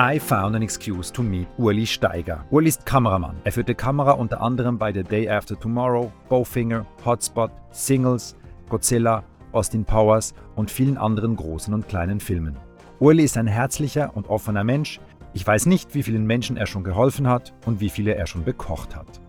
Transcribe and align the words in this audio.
I 0.00 0.20
found 0.20 0.54
an 0.54 0.62
excuse 0.62 1.10
to 1.10 1.24
meet 1.24 1.48
Uli 1.58 1.84
Steiger. 1.84 2.44
Uli 2.52 2.68
ist 2.68 2.86
Kameramann. 2.86 3.34
Er 3.42 3.50
führte 3.50 3.74
Kamera 3.74 4.12
unter 4.12 4.40
anderem 4.40 4.78
bei 4.78 4.92
The 4.92 5.02
Day 5.02 5.28
After 5.28 5.58
Tomorrow, 5.58 6.12
Bowfinger, 6.28 6.86
Hotspot, 7.04 7.50
Singles, 7.72 8.36
Godzilla, 8.68 9.24
Austin 9.50 9.84
Powers 9.84 10.34
und 10.54 10.70
vielen 10.70 10.98
anderen 10.98 11.34
großen 11.34 11.74
und 11.74 11.88
kleinen 11.88 12.20
Filmen. 12.20 12.56
Uli 13.00 13.24
ist 13.24 13.36
ein 13.36 13.48
herzlicher 13.48 14.12
und 14.14 14.28
offener 14.28 14.62
Mensch. 14.62 15.00
Ich 15.34 15.44
weiß 15.44 15.66
nicht, 15.66 15.92
wie 15.96 16.04
vielen 16.04 16.28
Menschen 16.28 16.56
er 16.56 16.66
schon 16.66 16.84
geholfen 16.84 17.26
hat 17.26 17.52
und 17.66 17.80
wie 17.80 17.90
viele 17.90 18.14
er 18.14 18.28
schon 18.28 18.44
bekocht 18.44 18.94
hat. 18.94 19.20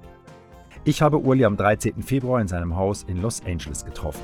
Ich 0.83 1.01
habe 1.01 1.17
Uli 1.17 1.45
am 1.45 1.57
13. 1.57 2.03
Februar 2.03 2.41
in 2.41 2.47
seinem 2.47 2.75
Haus 2.75 3.01
in 3.07 3.23
Los 3.23 3.41
Angeles 3.43 3.83
getroffen. 3.83 4.21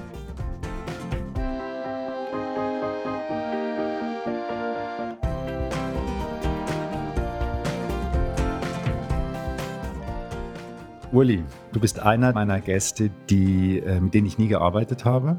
Uli, 11.16 11.46
du 11.72 11.80
bist 11.80 12.02
einer 12.02 12.34
meiner 12.34 12.60
Gäste, 12.60 13.10
die, 13.30 13.80
äh, 13.80 14.02
mit 14.02 14.14
denen 14.14 14.28
ich 14.28 14.38
nie 14.38 14.50
gearbeitet 14.50 15.06
habe, 15.06 15.38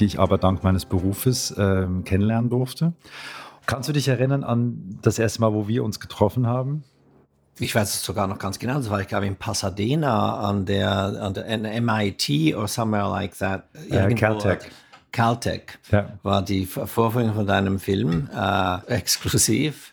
die 0.00 0.06
ich 0.06 0.18
aber 0.18 0.38
dank 0.38 0.64
meines 0.64 0.86
Berufes 0.86 1.50
äh, 1.50 1.86
kennenlernen 2.06 2.48
durfte. 2.48 2.94
Kannst 3.66 3.90
du 3.90 3.92
dich 3.92 4.08
erinnern 4.08 4.42
an 4.42 4.98
das 5.02 5.18
erste 5.18 5.42
Mal, 5.42 5.52
wo 5.52 5.68
wir 5.68 5.84
uns 5.84 6.00
getroffen 6.00 6.46
haben? 6.46 6.82
Ich 7.58 7.74
weiß 7.74 7.92
es 7.92 8.02
sogar 8.02 8.26
noch 8.26 8.38
ganz 8.38 8.58
genau. 8.58 8.76
Das 8.76 8.88
war, 8.88 9.02
ich 9.02 9.08
glaube, 9.08 9.26
in 9.26 9.36
Pasadena 9.36 10.38
an 10.38 10.64
der, 10.64 10.88
an 10.88 11.34
der 11.34 11.80
MIT 11.82 12.56
or 12.56 12.66
somewhere 12.66 13.10
like 13.10 13.36
that. 13.36 13.64
Äh, 13.90 14.14
Caltech. 14.14 14.60
Caltech 15.12 15.78
ja. 15.90 16.18
war 16.22 16.40
die 16.40 16.64
Vorführung 16.64 17.34
von 17.34 17.46
deinem 17.46 17.78
Film 17.78 18.30
äh, 18.34 18.78
exklusiv. 18.86 19.92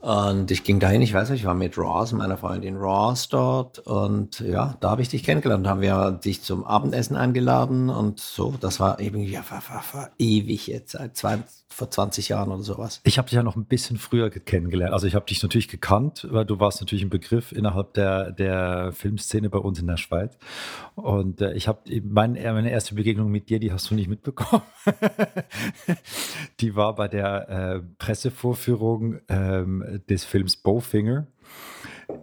Und 0.00 0.50
ich 0.50 0.62
ging 0.62 0.78
dahin, 0.78 1.02
ich 1.02 1.14
weiß 1.14 1.30
nicht, 1.30 1.40
ich 1.40 1.46
war 1.46 1.54
mit 1.54 1.78
Ross, 1.78 2.12
meiner 2.12 2.36
Freundin 2.36 2.76
Ross 2.76 3.28
dort. 3.28 3.78
Und 3.80 4.40
ja, 4.40 4.76
da 4.80 4.90
habe 4.90 5.02
ich 5.02 5.08
dich 5.08 5.24
kennengelernt. 5.24 5.66
Haben 5.66 5.80
wir 5.80 6.12
dich 6.12 6.42
zum 6.42 6.64
Abendessen 6.64 7.16
eingeladen 7.16 7.88
und 7.88 8.20
so. 8.20 8.54
Das 8.60 8.78
war 8.78 9.00
eben 9.00 9.22
ja, 9.22 9.42
war, 9.48 9.62
war, 9.68 9.84
war 9.92 10.10
ewig 10.18 10.66
jetzt, 10.66 10.92
seit 10.92 11.16
zwei, 11.16 11.38
vor 11.68 11.90
20 11.90 12.28
Jahren 12.28 12.50
oder 12.50 12.62
sowas. 12.62 13.00
Ich 13.04 13.18
habe 13.18 13.28
dich 13.28 13.36
ja 13.36 13.42
noch 13.42 13.56
ein 13.56 13.66
bisschen 13.66 13.98
früher 13.98 14.30
kennengelernt. 14.30 14.92
Also 14.92 15.06
ich 15.06 15.14
habe 15.14 15.26
dich 15.26 15.42
natürlich 15.42 15.68
gekannt, 15.68 16.26
weil 16.30 16.44
du 16.44 16.58
warst 16.60 16.80
natürlich 16.80 17.04
ein 17.04 17.10
Begriff 17.10 17.52
innerhalb 17.52 17.94
der, 17.94 18.32
der 18.32 18.92
Filmszene 18.92 19.50
bei 19.50 19.58
uns 19.58 19.78
in 19.78 19.86
der 19.86 19.96
Schweiz. 19.96 20.38
Und 20.94 21.40
äh, 21.40 21.52
ich 21.54 21.68
habe 21.68 21.80
mein, 22.04 22.36
äh, 22.36 22.52
meine 22.52 22.70
erste 22.70 22.94
Begegnung 22.94 23.30
mit 23.30 23.50
dir, 23.50 23.58
die 23.58 23.72
hast 23.72 23.90
du 23.90 23.94
nicht 23.94 24.08
mitbekommen. 24.08 24.62
die 26.60 26.76
war 26.76 26.94
bei 26.94 27.08
der 27.08 27.48
äh, 27.48 27.80
Pressevorführung 27.98 29.20
ähm, 29.28 30.02
des 30.08 30.24
Films 30.24 30.56
Bowfinger 30.56 31.26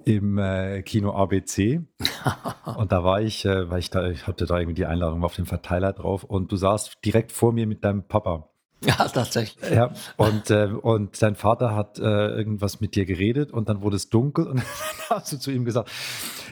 im 0.06 0.38
äh, 0.38 0.82
Kino 0.84 1.14
ABC. 1.14 1.82
und 2.78 2.92
da 2.92 3.04
war 3.04 3.22
ich, 3.22 3.46
äh, 3.46 3.70
weil 3.70 3.80
ich 3.80 3.90
da, 3.90 4.10
ich 4.10 4.28
hatte 4.28 4.46
da 4.46 4.58
irgendwie 4.58 4.76
die 4.76 4.86
Einladung 4.86 5.24
auf 5.24 5.36
dem 5.36 5.46
Verteiler 5.46 5.94
drauf 5.94 6.24
und 6.24 6.52
du 6.52 6.56
saßt 6.56 6.98
direkt 7.04 7.32
vor 7.32 7.52
mir 7.52 7.68
mit 7.68 7.84
deinem 7.84 8.08
Papa. 8.08 8.50
Ja, 8.88 9.08
tatsächlich. 9.08 9.72
Ja, 9.72 9.92
und, 10.18 10.50
äh, 10.50 10.66
und 10.66 11.22
dein 11.22 11.36
Vater 11.36 11.76
hat 11.76 12.00
äh, 12.00 12.02
irgendwas 12.02 12.82
mit 12.82 12.96
dir 12.96 13.06
geredet 13.06 13.52
und 13.52 13.70
dann 13.70 13.82
wurde 13.82 13.96
es 13.96 14.10
dunkel 14.10 14.48
und 14.48 14.58
dann 15.10 15.20
hast 15.22 15.32
du 15.32 15.38
zu 15.38 15.52
ihm 15.52 15.66
gesagt, 15.66 15.90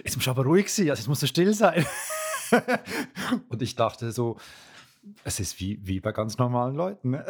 jetzt 0.04 0.16
muss 0.16 0.28
aber 0.28 0.44
ruhig 0.44 0.72
sein, 0.74 0.90
also 0.90 1.02
jetzt 1.02 1.08
musst 1.08 1.24
du 1.24 1.28
still 1.28 1.54
sein. 1.54 1.86
und 3.50 3.62
ich 3.62 3.76
dachte 3.76 4.12
so, 4.12 4.38
es 5.24 5.40
ist 5.40 5.60
wie, 5.60 5.80
wie 5.84 6.00
bei 6.00 6.12
ganz 6.12 6.38
normalen 6.38 6.76
Leuten. 6.76 7.12
Ne? 7.12 7.26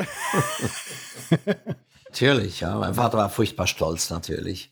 Natürlich, 2.12 2.60
ja. 2.60 2.78
Mein 2.78 2.94
Vater 2.94 3.18
war 3.18 3.30
furchtbar 3.30 3.68
stolz 3.68 4.10
natürlich. 4.10 4.70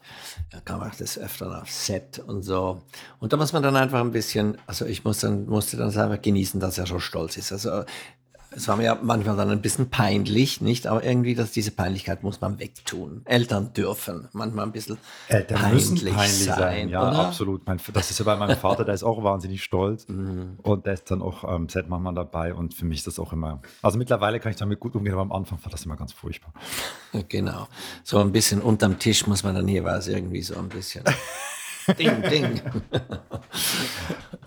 Er 0.49 0.59
kam 0.59 0.81
auch 0.81 0.93
das 0.95 1.17
öfter 1.17 1.61
auf 1.61 1.71
Set 1.71 2.19
und 2.19 2.43
so. 2.43 2.81
Und 3.19 3.31
da 3.31 3.37
muss 3.37 3.53
man 3.53 3.63
dann 3.63 3.77
einfach 3.77 4.01
ein 4.01 4.11
bisschen, 4.11 4.57
also 4.67 4.85
ich 4.85 5.05
muss 5.05 5.19
dann, 5.19 5.45
musste 5.45 5.77
dann 5.77 5.87
einfach 5.97 6.21
genießen, 6.21 6.59
dass 6.59 6.77
er 6.77 6.85
so 6.85 6.99
stolz 6.99 7.37
ist. 7.37 7.53
Also 7.53 7.85
es 8.51 8.67
war 8.67 8.77
mir 8.77 8.97
manchmal 9.01 9.37
dann 9.37 9.49
ein 9.49 9.61
bisschen 9.61 9.89
peinlich, 9.89 10.59
nicht? 10.59 10.87
Aber 10.87 11.03
irgendwie, 11.03 11.35
dass 11.35 11.51
diese 11.51 11.71
Peinlichkeit 11.71 12.23
muss 12.23 12.41
man 12.41 12.59
wegtun. 12.59 13.21
Eltern 13.25 13.73
dürfen 13.73 14.27
manchmal 14.33 14.65
ein 14.65 14.71
bisschen 14.71 14.97
Eltern 15.27 15.59
peinlich, 15.59 15.91
müssen 15.91 16.13
peinlich 16.15 16.45
sein. 16.45 16.57
sein 16.57 16.89
ja, 16.89 17.07
oder? 17.07 17.19
absolut. 17.27 17.61
das 17.93 18.09
ist 18.09 18.17
ja 18.19 18.25
bei 18.25 18.35
meinem 18.35 18.57
Vater, 18.57 18.85
der 18.85 18.95
ist 18.95 19.03
auch 19.03 19.23
wahnsinnig 19.23 19.63
stolz. 19.63 20.07
Mhm. 20.07 20.57
Und 20.63 20.85
der 20.87 20.93
ist 20.93 21.11
dann 21.11 21.21
auch 21.21 21.43
am 21.43 21.69
Set 21.69 21.89
manchmal 21.89 22.15
dabei. 22.15 22.53
Und 22.53 22.73
für 22.73 22.85
mich 22.85 22.99
ist 22.99 23.07
das 23.07 23.19
auch 23.19 23.33
immer. 23.33 23.61
Also 23.83 23.99
mittlerweile 23.99 24.39
kann 24.39 24.51
ich 24.51 24.57
damit 24.57 24.79
gut 24.79 24.95
umgehen, 24.95 25.13
aber 25.13 25.21
am 25.21 25.31
Anfang 25.31 25.59
war 25.63 25.71
das 25.71 25.85
immer 25.85 25.95
ganz 25.95 26.13
furchtbar. 26.13 26.53
Genau. 27.27 27.67
So 28.03 28.19
ein 28.19 28.31
bisschen 28.31 28.61
unterm 28.61 28.99
Tisch 28.99 29.25
muss 29.25 29.43
man 29.43 29.55
dann 29.55 29.67
jeweils 29.67 30.07
irgendwie 30.07 30.43
so 30.43 30.55
ein 30.57 30.69
bisschen. 30.69 31.03
Ding, 31.97 32.21
ding. 32.29 32.61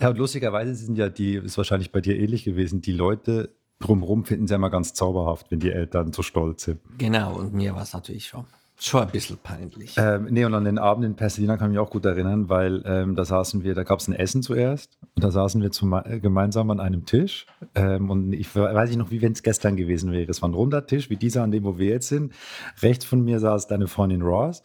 ja, 0.00 0.08
und 0.10 0.18
lustigerweise 0.18 0.74
sind 0.76 0.96
ja 0.96 1.08
die, 1.08 1.34
ist 1.34 1.56
wahrscheinlich 1.56 1.90
bei 1.90 2.00
dir 2.00 2.16
ähnlich 2.16 2.44
gewesen, 2.44 2.82
die 2.82 2.92
Leute, 2.92 3.52
drumherum 3.82 4.24
finden 4.24 4.46
sie 4.46 4.54
immer 4.54 4.70
ganz 4.70 4.94
zauberhaft, 4.94 5.50
wenn 5.50 5.60
die 5.60 5.70
Eltern 5.70 6.12
so 6.12 6.22
stolz 6.22 6.64
sind. 6.64 6.80
Genau, 6.98 7.34
und 7.34 7.52
mir 7.52 7.74
war 7.74 7.82
es 7.82 7.92
natürlich 7.92 8.26
schon. 8.26 8.44
Schon 8.84 9.02
ein 9.02 9.10
bisschen 9.10 9.38
peinlich. 9.40 9.94
Ähm, 9.96 10.26
nee, 10.30 10.44
und 10.44 10.54
an 10.54 10.64
den 10.64 10.78
Abend 10.78 11.04
in 11.04 11.14
Pasadena 11.14 11.56
kann 11.56 11.70
ich 11.70 11.76
mich 11.76 11.78
auch 11.78 11.90
gut 11.90 12.04
erinnern, 12.04 12.48
weil 12.48 12.82
ähm, 12.84 13.14
da 13.14 13.24
saßen 13.24 13.62
wir, 13.62 13.76
da 13.76 13.84
gab 13.84 14.00
es 14.00 14.08
ein 14.08 14.12
Essen 14.12 14.42
zuerst 14.42 14.98
und 15.14 15.22
da 15.22 15.30
saßen 15.30 15.62
wir 15.62 15.70
zum, 15.70 15.92
äh, 15.92 16.18
gemeinsam 16.18 16.68
an 16.68 16.80
einem 16.80 17.06
Tisch. 17.06 17.46
Ähm, 17.76 18.10
und 18.10 18.32
ich 18.32 18.56
weiß 18.56 18.88
nicht 18.88 18.98
noch, 18.98 19.12
wie 19.12 19.22
wenn 19.22 19.32
es 19.32 19.44
gestern 19.44 19.76
gewesen 19.76 20.10
wäre. 20.10 20.28
Es 20.28 20.42
war 20.42 20.48
ein 20.48 20.54
runder 20.54 20.84
Tisch, 20.84 21.10
wie 21.10 21.16
dieser, 21.16 21.44
an 21.44 21.52
dem, 21.52 21.62
wo 21.62 21.78
wir 21.78 21.90
jetzt 21.90 22.08
sind. 22.08 22.32
Rechts 22.80 23.04
von 23.04 23.22
mir 23.22 23.38
saß 23.38 23.68
deine 23.68 23.86
Freundin 23.86 24.22
Ross 24.22 24.64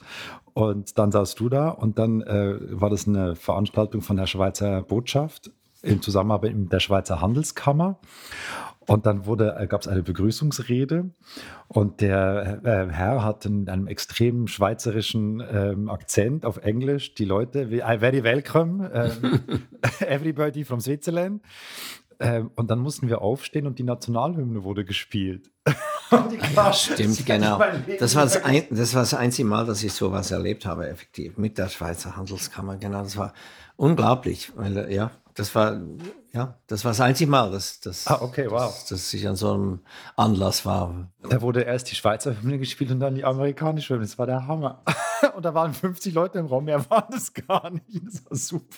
und 0.54 0.98
dann 0.98 1.12
saßt 1.12 1.40
du 1.40 1.50
da 1.50 1.70
und 1.70 2.00
dann 2.00 2.22
äh, 2.22 2.56
war 2.72 2.90
das 2.90 3.08
eine 3.08 3.36
Veranstaltung 3.36 4.02
von 4.02 4.18
der 4.18 4.26
Schweizer 4.26 4.82
Botschaft 4.82 5.52
in 5.84 6.02
Zusammenarbeit 6.02 6.56
mit 6.56 6.74
der 6.74 6.80
Schweizer 6.80 7.22
Handelskammer. 7.22 8.00
Und 8.88 9.06
dann 9.06 9.24
äh, 9.40 9.68
gab 9.68 9.82
es 9.82 9.88
eine 9.88 10.02
Begrüßungsrede 10.02 11.10
und 11.68 12.00
der 12.00 12.62
äh, 12.64 12.88
Herr 12.90 13.24
hat 13.24 13.46
in 13.46 13.68
einem 13.68 13.88
extrem 13.88 14.48
schweizerischen 14.48 15.44
ähm, 15.52 15.90
Akzent 15.90 16.46
auf 16.46 16.58
Englisch 16.58 17.14
die 17.14 17.26
Leute, 17.26 17.64
I 17.64 18.00
very 18.00 18.24
welcome, 18.24 18.90
ähm, 18.94 19.42
everybody 20.00 20.64
from 20.64 20.80
Switzerland. 20.80 21.42
Ähm, 22.20 22.50
und 22.56 22.72
dann 22.72 22.80
mussten 22.80 23.10
wir 23.10 23.22
aufstehen 23.22 23.68
und 23.68 23.78
die 23.78 23.84
Nationalhymne 23.84 24.64
wurde 24.64 24.86
gespielt. 24.86 25.52
ja, 26.56 26.74
stimmt, 26.74 27.26
genau. 27.26 27.62
Das 28.00 28.16
war 28.16 28.24
das, 28.24 28.44
ein, 28.44 28.64
das 28.72 28.96
war 28.96 29.02
das 29.02 29.14
einzige 29.14 29.48
Mal, 29.48 29.66
dass 29.66 29.84
ich 29.84 29.94
sowas 29.94 30.32
erlebt 30.32 30.66
habe, 30.66 30.88
effektiv, 30.88 31.38
mit 31.38 31.58
der 31.58 31.68
Schweizer 31.68 32.16
Handelskammer. 32.16 32.78
Genau, 32.78 33.04
das 33.04 33.18
war 33.18 33.34
unglaublich, 33.76 34.52
weil, 34.56 34.92
ja, 34.92 35.12
das 35.38 35.54
war, 35.54 35.80
ja, 36.34 36.58
das 36.66 36.84
war 36.84 36.92
das 36.92 37.00
einzige 37.00 37.30
Mal, 37.30 37.52
dass, 37.52 37.80
dass, 37.80 38.08
ah, 38.08 38.22
okay, 38.22 38.48
wow. 38.50 38.62
dass, 38.62 38.86
dass 38.86 39.14
ich 39.14 39.28
an 39.28 39.36
so 39.36 39.54
einem 39.54 39.80
Anlass 40.16 40.66
war. 40.66 41.12
Da 41.30 41.42
wurde 41.42 41.62
erst 41.62 41.92
die 41.92 41.96
Schweizer 41.96 42.42
Hymne 42.42 42.58
gespielt 42.58 42.90
und 42.90 43.00
dann 43.00 43.14
die 43.14 43.24
amerikanische 43.24 43.94
Hymne. 43.94 44.08
Das 44.08 44.18
war 44.18 44.26
der 44.26 44.48
Hammer. 44.48 44.84
Und 45.36 45.44
da 45.44 45.54
waren 45.54 45.74
50 45.74 46.14
Leute 46.14 46.40
im 46.40 46.46
Raum, 46.48 46.66
mehr 46.66 46.90
waren 46.90 47.14
es 47.14 47.34
gar 47.34 47.70
nicht. 47.70 48.02
Das 48.06 48.26
war 48.26 48.38
super. 48.38 48.78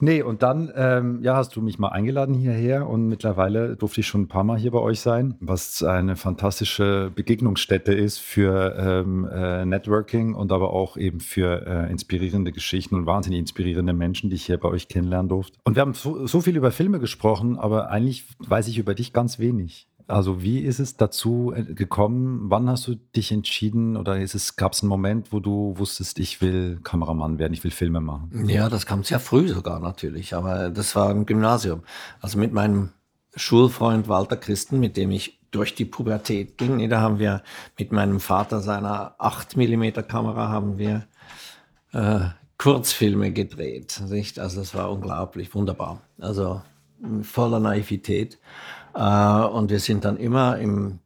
Nee, 0.00 0.22
und 0.22 0.42
dann 0.42 0.72
ähm, 0.76 1.22
ja, 1.22 1.36
hast 1.36 1.56
du 1.56 1.62
mich 1.62 1.78
mal 1.78 1.88
eingeladen 1.88 2.34
hierher 2.34 2.88
und 2.88 3.08
mittlerweile 3.08 3.76
durfte 3.76 4.00
ich 4.00 4.06
schon 4.06 4.22
ein 4.22 4.28
paar 4.28 4.44
Mal 4.44 4.58
hier 4.58 4.70
bei 4.70 4.78
euch 4.78 5.00
sein, 5.00 5.36
was 5.40 5.82
eine 5.82 6.16
fantastische 6.16 7.10
Begegnungsstätte 7.14 7.92
ist 7.92 8.18
für 8.18 8.74
ähm, 8.78 9.28
äh, 9.30 9.64
Networking 9.64 10.34
und 10.34 10.52
aber 10.52 10.72
auch 10.72 10.96
eben 10.96 11.20
für 11.20 11.66
äh, 11.66 11.90
inspirierende 11.90 12.52
Geschichten 12.52 12.94
und 12.94 13.06
wahnsinnig 13.06 13.40
inspirierende 13.40 13.92
Menschen, 13.92 14.30
die 14.30 14.36
ich 14.36 14.46
hier 14.46 14.58
bei 14.58 14.68
euch 14.68 14.88
kennenlernen 14.88 15.28
durfte. 15.28 15.58
Und 15.64 15.76
wir 15.76 15.80
haben 15.80 15.94
so, 15.94 16.26
so 16.26 16.40
viel 16.40 16.56
über 16.56 16.70
Filme 16.70 16.98
gesprochen, 16.98 17.58
aber 17.58 17.90
eigentlich 17.90 18.26
weiß 18.38 18.68
ich 18.68 18.78
über 18.78 18.94
dich 18.94 19.12
ganz 19.12 19.38
wenig. 19.38 19.88
Also 20.08 20.40
wie 20.40 20.60
ist 20.60 20.78
es 20.78 20.96
dazu 20.96 21.52
äh, 21.54 21.64
gekommen? 21.64 22.42
Wann 22.44 22.68
hast 22.68 22.86
du 22.86 22.94
dich 22.94 23.32
entschieden 23.32 23.96
oder 23.96 24.18
gab 24.56 24.72
es 24.72 24.82
einen 24.82 24.88
Moment, 24.88 25.32
wo 25.32 25.40
du 25.40 25.74
wusstest, 25.76 26.20
ich 26.20 26.40
will 26.40 26.78
Kameramann 26.82 27.38
werden, 27.38 27.52
ich 27.52 27.64
will 27.64 27.72
Filme 27.72 28.00
machen? 28.00 28.48
Ja, 28.48 28.68
das 28.68 28.86
kam 28.86 29.02
sehr 29.02 29.18
früh 29.18 29.48
sogar 29.48 29.80
natürlich, 29.80 30.34
aber 30.34 30.70
das 30.70 30.94
war 30.94 31.10
im 31.10 31.26
Gymnasium. 31.26 31.82
Also 32.20 32.38
mit 32.38 32.52
meinem 32.52 32.90
Schulfreund 33.34 34.08
Walter 34.08 34.36
Christen, 34.36 34.78
mit 34.78 34.96
dem 34.96 35.10
ich 35.10 35.40
durch 35.50 35.74
die 35.74 35.84
Pubertät 35.84 36.56
ging, 36.56 36.88
da 36.88 37.00
haben 37.00 37.18
wir 37.18 37.42
mit 37.78 37.90
meinem 37.90 38.20
Vater 38.20 38.60
seiner 38.60 39.14
8 39.18 39.56
mm 39.56 40.06
Kamera 40.06 40.48
haben 40.48 40.78
wir 40.78 41.06
äh, 41.92 42.20
Kurzfilme 42.58 43.32
gedreht. 43.32 44.02
Nicht? 44.08 44.38
Also 44.38 44.60
das 44.60 44.74
war 44.74 44.90
unglaublich, 44.90 45.54
wunderbar. 45.54 46.02
Also 46.18 46.62
voller 47.22 47.60
Naivität. 47.60 48.38
Äh, 48.96 49.44
und 49.44 49.70
wir 49.70 49.80
sind 49.80 50.04
dann 50.04 50.16
immer 50.16 50.58
im 50.58 51.00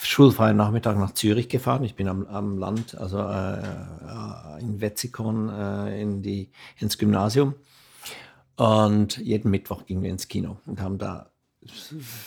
schulfreien 0.00 0.56
Nachmittag 0.56 0.96
nach 0.96 1.12
Zürich 1.12 1.48
gefahren. 1.48 1.84
Ich 1.84 1.94
bin 1.94 2.08
am, 2.08 2.26
am 2.26 2.58
Land, 2.58 2.96
also 2.96 3.18
äh, 3.18 3.58
äh, 3.58 4.60
in 4.60 4.80
Wetzikon 4.80 5.48
äh, 5.50 6.00
in 6.00 6.22
die, 6.22 6.50
ins 6.78 6.98
Gymnasium. 6.98 7.54
Und 8.56 9.18
jeden 9.18 9.50
Mittwoch 9.50 9.86
gingen 9.86 10.02
wir 10.02 10.10
ins 10.10 10.28
Kino 10.28 10.58
und 10.66 10.80
haben 10.80 10.98
da 10.98 11.30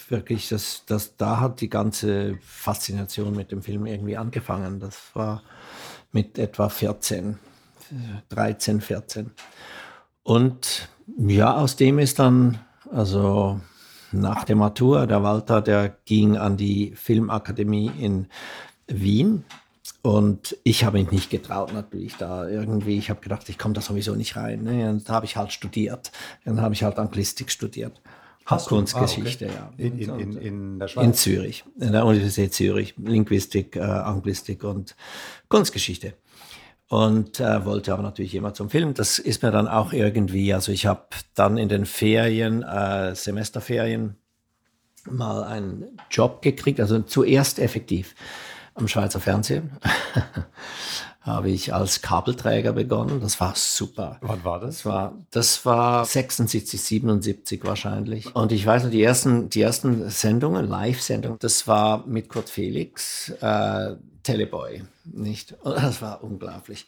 wirklich, 0.10 0.50
das, 0.50 0.84
das, 0.86 1.18
da 1.18 1.40
hat 1.40 1.62
die 1.62 1.70
ganze 1.70 2.38
Faszination 2.42 3.36
mit 3.36 3.52
dem 3.52 3.64
Film 3.64 3.86
irgendwie 3.86 4.18
angefangen. 4.18 4.80
Das 4.80 5.16
war 5.16 5.42
mit 6.12 6.38
etwa 6.38 6.70
14, 6.70 7.40
13, 8.30 8.82
14. 8.82 9.32
Und 10.24 10.90
ja, 11.18 11.56
aus 11.56 11.76
dem 11.76 12.00
ist 12.00 12.20
dann, 12.20 12.60
also 12.92 13.60
nach 14.14 14.44
der 14.44 14.56
Matur, 14.56 15.08
der 15.08 15.24
Walter, 15.24 15.62
der 15.62 15.90
ging 16.06 16.38
an 16.38 16.58
die 16.58 16.94
Filmakademie 16.96 17.92
in 18.00 18.28
Wien. 18.88 19.44
Und 20.04 20.58
ich 20.64 20.84
habe 20.84 21.00
mich 21.00 21.12
nicht 21.12 21.30
getraut, 21.30 21.74
natürlich 21.74 22.16
da 22.18 22.48
irgendwie. 22.48 22.98
Ich 22.98 23.10
habe 23.10 23.22
gedacht, 23.22 23.48
ich 23.50 23.58
komme 23.58 23.74
da 23.76 23.82
sowieso 23.82 24.16
nicht 24.16 24.36
rein. 24.36 24.64
Ne? 24.64 24.90
Und 24.90 25.08
da 25.08 25.14
habe 25.14 25.26
ich 25.26 25.38
halt 25.38 25.52
studiert. 25.52 26.12
Dann 26.44 26.62
habe 26.62 26.74
ich 26.74 26.84
halt 26.84 26.98
Anglistik 26.98 27.52
studiert. 27.52 28.02
Hast 28.46 28.68
Kunstgeschichte, 28.68 29.48
ah, 29.48 29.70
okay. 29.74 29.84
ja. 29.84 29.86
In, 29.86 30.00
in, 30.00 30.20
in, 30.20 30.38
in, 30.38 30.80
der 30.80 30.88
Schweiz? 30.88 31.06
In 31.06 31.14
Zürich, 31.14 31.64
in 31.80 31.92
der 31.92 32.06
Universität 32.06 32.54
Zürich. 32.54 32.96
Linguistik, 32.98 33.76
äh, 33.76 33.82
Anglistik 33.82 34.64
und 34.64 34.96
Kunstgeschichte 35.48 36.16
und 36.92 37.40
äh, 37.40 37.64
wollte 37.64 37.94
aber 37.94 38.04
natürlich 38.04 38.36
immer 38.36 38.54
zum 38.54 38.70
Film. 38.70 38.94
Das 38.94 39.18
ist 39.18 39.44
mir 39.44 39.52
dann 39.52 39.70
auch 39.70 39.94
irgendwie, 39.94 40.54
also 40.54 40.74
ich 40.74 40.88
habe 40.88 41.06
dann 41.36 41.58
in 41.58 41.70
den 41.70 41.86
Ferien, 41.86 42.64
äh, 42.64 43.16
Semesterferien, 43.16 44.18
mal 45.10 45.46
einen 45.46 45.98
Job 46.10 46.42
gekriegt, 46.42 46.82
also 46.82 47.00
zuerst 47.00 47.60
effektiv 47.60 48.14
am 48.76 48.90
Schweizer 48.90 49.22
Fernsehen. 49.22 49.72
habe 51.22 51.50
ich 51.50 51.74
als 51.74 52.02
Kabelträger 52.02 52.74
begonnen. 52.74 53.22
Das 53.22 53.40
war 53.40 53.54
super. 53.56 54.18
Wann 54.22 54.44
war 54.44 54.60
das? 54.60 54.78
Das 54.78 54.86
war, 54.86 55.14
das 55.30 55.66
war 55.66 56.04
76, 56.04 56.82
77 56.82 57.64
wahrscheinlich. 57.64 58.36
Und 58.36 58.52
ich 58.52 58.66
weiß 58.66 58.84
noch, 58.84 58.92
die 58.92 59.04
ersten, 59.04 59.48
die 59.48 59.62
ersten 59.62 60.10
Sendungen, 60.10 60.68
Live-Sendungen, 60.68 61.38
das 61.40 61.68
war 61.68 62.06
mit 62.06 62.28
Kurt 62.28 62.50
Felix, 62.50 63.30
äh, 63.40 63.96
Teleboy, 64.24 64.84
nicht? 65.06 65.54
Und 65.64 65.76
das 65.84 66.02
war 66.02 66.24
unglaublich. 66.24 66.88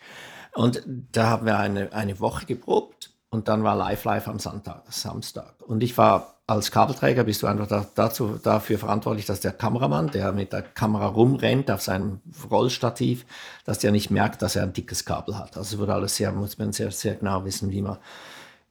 Und 0.54 0.84
da 0.86 1.30
haben 1.30 1.46
wir 1.46 1.58
eine, 1.58 1.92
eine 1.94 2.20
Woche 2.20 2.46
geprobt 2.46 3.12
und 3.30 3.48
dann 3.48 3.64
war 3.64 3.76
Live 3.76 4.04
Live 4.04 4.28
am 4.28 4.40
Sonntag, 4.40 4.84
Samstag. 4.90 5.56
Und 5.60 5.82
ich 5.82 5.98
war 5.98 6.34
als 6.46 6.72
Kabelträger, 6.72 7.24
bist 7.24 7.42
du 7.42 7.48
einfach 7.48 7.68
da, 7.68 7.86
dazu, 7.96 8.38
dafür 8.42 8.78
verantwortlich, 8.78 9.26
dass 9.26 9.40
der 9.40 9.54
Kameramann, 9.54 10.12
der 10.12 10.34
mit 10.34 10.52
der 10.52 10.62
Kamera 10.62 11.08
rumrennt 11.08 11.72
auf 11.72 11.82
seinem 11.82 12.20
Rollstativ, 12.52 13.26
dass 13.66 13.80
der 13.80 13.92
nicht 13.92 14.12
merkt, 14.12 14.42
dass 14.42 14.56
er 14.56 14.64
ein 14.64 14.74
dickes 14.74 15.06
Kabel 15.06 15.38
hat. 15.38 15.56
Also 15.56 15.76
es 15.76 15.80
wurde 15.80 15.94
alles 15.94 16.18
sehr, 16.18 16.32
muss 16.32 16.58
man 16.58 16.74
sehr, 16.74 16.92
sehr 16.92 17.16
genau 17.16 17.46
wissen, 17.46 17.72
wie 17.72 17.82
man, 17.82 17.98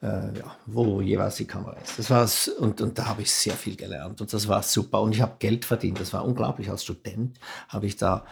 äh, 0.02 0.38
ja, 0.38 0.56
wo 0.66 1.00
jeweils 1.00 1.36
die 1.36 1.46
Kamera 1.46 1.76
ist. 1.82 1.98
Das 1.98 2.10
war's, 2.10 2.48
und, 2.48 2.80
und 2.80 2.98
da 2.98 3.06
habe 3.06 3.22
ich 3.22 3.32
sehr 3.32 3.54
viel 3.54 3.76
gelernt 3.76 4.20
und 4.20 4.32
das 4.32 4.48
war 4.48 4.62
super. 4.62 5.00
Und 5.00 5.14
ich 5.14 5.20
habe 5.20 5.36
Geld 5.38 5.64
verdient, 5.64 6.00
das 6.00 6.12
war 6.12 6.24
unglaublich. 6.24 6.68
Als 6.68 6.82
Student 6.82 7.38
habe 7.68 7.86
ich 7.86 7.96
da 7.96 8.24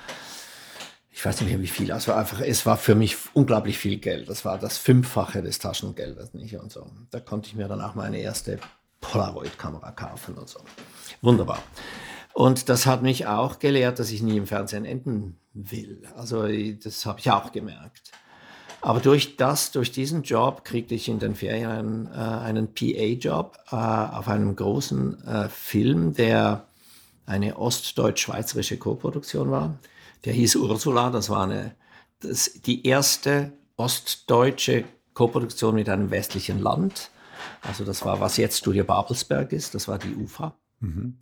ich 1.12 1.26
weiß 1.26 1.42
nicht 1.42 1.50
mehr 1.50 1.60
wie 1.60 1.66
viel, 1.66 1.92
also 1.92 2.14
einfach, 2.14 2.40
es 2.40 2.64
war 2.64 2.78
für 2.78 2.94
mich 2.94 3.16
unglaublich 3.34 3.76
viel 3.76 3.98
Geld. 3.98 4.30
Das 4.30 4.46
war 4.46 4.56
das 4.56 4.78
Fünffache 4.78 5.42
des 5.42 5.58
Taschengeldes, 5.58 6.32
nicht? 6.32 6.56
Und 6.56 6.72
so. 6.72 6.86
Da 7.10 7.20
konnte 7.20 7.48
ich 7.48 7.54
mir 7.54 7.68
dann 7.68 7.82
auch 7.82 7.94
meine 7.94 8.18
erste 8.18 8.58
Polaroid-Kamera 9.02 9.90
kaufen 9.90 10.36
und 10.36 10.48
so. 10.48 10.60
Wunderbar. 11.20 11.62
Und 12.32 12.68
das 12.70 12.86
hat 12.86 13.02
mich 13.02 13.26
auch 13.26 13.58
gelehrt, 13.58 13.98
dass 13.98 14.10
ich 14.12 14.22
nie 14.22 14.36
im 14.38 14.46
Fernsehen 14.46 14.84
enden 14.84 15.38
will. 15.52 16.08
Also 16.16 16.46
das 16.46 17.04
habe 17.04 17.18
ich 17.18 17.30
auch 17.30 17.52
gemerkt. 17.52 18.12
Aber 18.82 19.00
durch 19.00 19.36
das, 19.36 19.72
durch 19.72 19.92
diesen 19.92 20.22
Job 20.22 20.64
kriegte 20.64 20.94
ich 20.94 21.08
in 21.08 21.18
den 21.18 21.34
Ferien 21.34 22.08
äh, 22.12 22.18
einen 22.18 22.72
PA-Job 22.74 23.58
äh, 23.70 23.76
auf 23.76 24.28
einem 24.28 24.56
großen 24.56 25.22
äh, 25.26 25.48
Film, 25.48 26.14
der 26.14 26.64
eine 27.26 27.58
ostdeutsch-schweizerische 27.58 28.78
Koproduktion 28.78 29.50
war. 29.50 29.78
Der 30.24 30.32
hieß 30.32 30.56
Ursula, 30.56 31.10
das 31.10 31.30
war 31.30 31.44
eine, 31.44 31.74
das, 32.20 32.52
die 32.64 32.86
erste 32.86 33.52
ostdeutsche 33.76 34.84
Koproduktion 35.14 35.74
mit 35.74 35.88
einem 35.88 36.10
westlichen 36.10 36.60
Land. 36.60 37.10
Also 37.62 37.84
das 37.84 38.04
war, 38.04 38.20
was 38.20 38.36
jetzt 38.36 38.58
Studio 38.58 38.84
Babelsberg 38.84 39.52
ist, 39.52 39.74
das 39.74 39.88
war 39.88 39.98
die 39.98 40.14
UFA. 40.14 40.54
Mhm. 40.80 41.18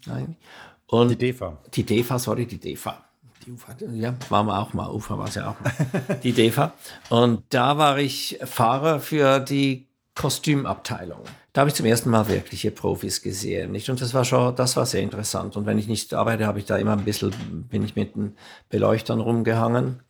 Und 0.87 1.09
die 1.11 1.17
DEFA. 1.17 1.59
Die 1.75 1.85
DEFA, 1.85 2.19
sorry, 2.19 2.47
die 2.47 2.59
DEFA. 2.59 3.08
Die 3.49 3.53
UFA, 3.53 3.75
ja, 3.95 4.15
waren 4.29 4.47
wir 4.47 4.59
auch 4.59 4.75
mal, 4.75 4.91
UFA 4.91 5.17
war 5.17 5.29
es 5.29 5.37
ja 5.37 5.49
auch 5.49 5.59
mal. 5.59 5.73
die 6.23 6.33
DEFA. 6.33 6.75
Und 7.09 7.45
da 7.49 7.79
war 7.79 7.97
ich 7.97 8.39
Fahrer 8.45 9.01
für 9.01 9.41
die 9.41 9.87
Kostümabteilung. 10.15 11.23
Da 11.55 11.63
habe 11.63 11.71
ich 11.71 11.75
zum 11.75 11.87
ersten 11.87 12.11
Mal 12.11 12.29
wirkliche 12.29 12.71
Profis 12.71 13.23
gesehen, 13.23 13.73
nicht? 13.73 13.89
Und 13.89 14.03
das 14.03 14.13
war 14.13 14.27
schon, 14.27 14.55
das 14.55 14.77
war 14.77 14.85
sehr 14.85 15.01
interessant. 15.01 15.57
Und 15.57 15.65
wenn 15.65 15.79
ich 15.79 15.89
nicht 15.89 16.13
arbeite, 16.13 16.47
habe 16.47 16.59
ich 16.59 16.67
da 16.67 16.77
immer 16.77 16.93
ein 16.93 17.07
bisschen, 17.07 17.33
bin 17.71 17.83
ich 17.83 17.97
mit 17.97 18.17
den 18.17 18.37
Beleuchtern 18.69 19.19
rumgehangen 19.19 20.03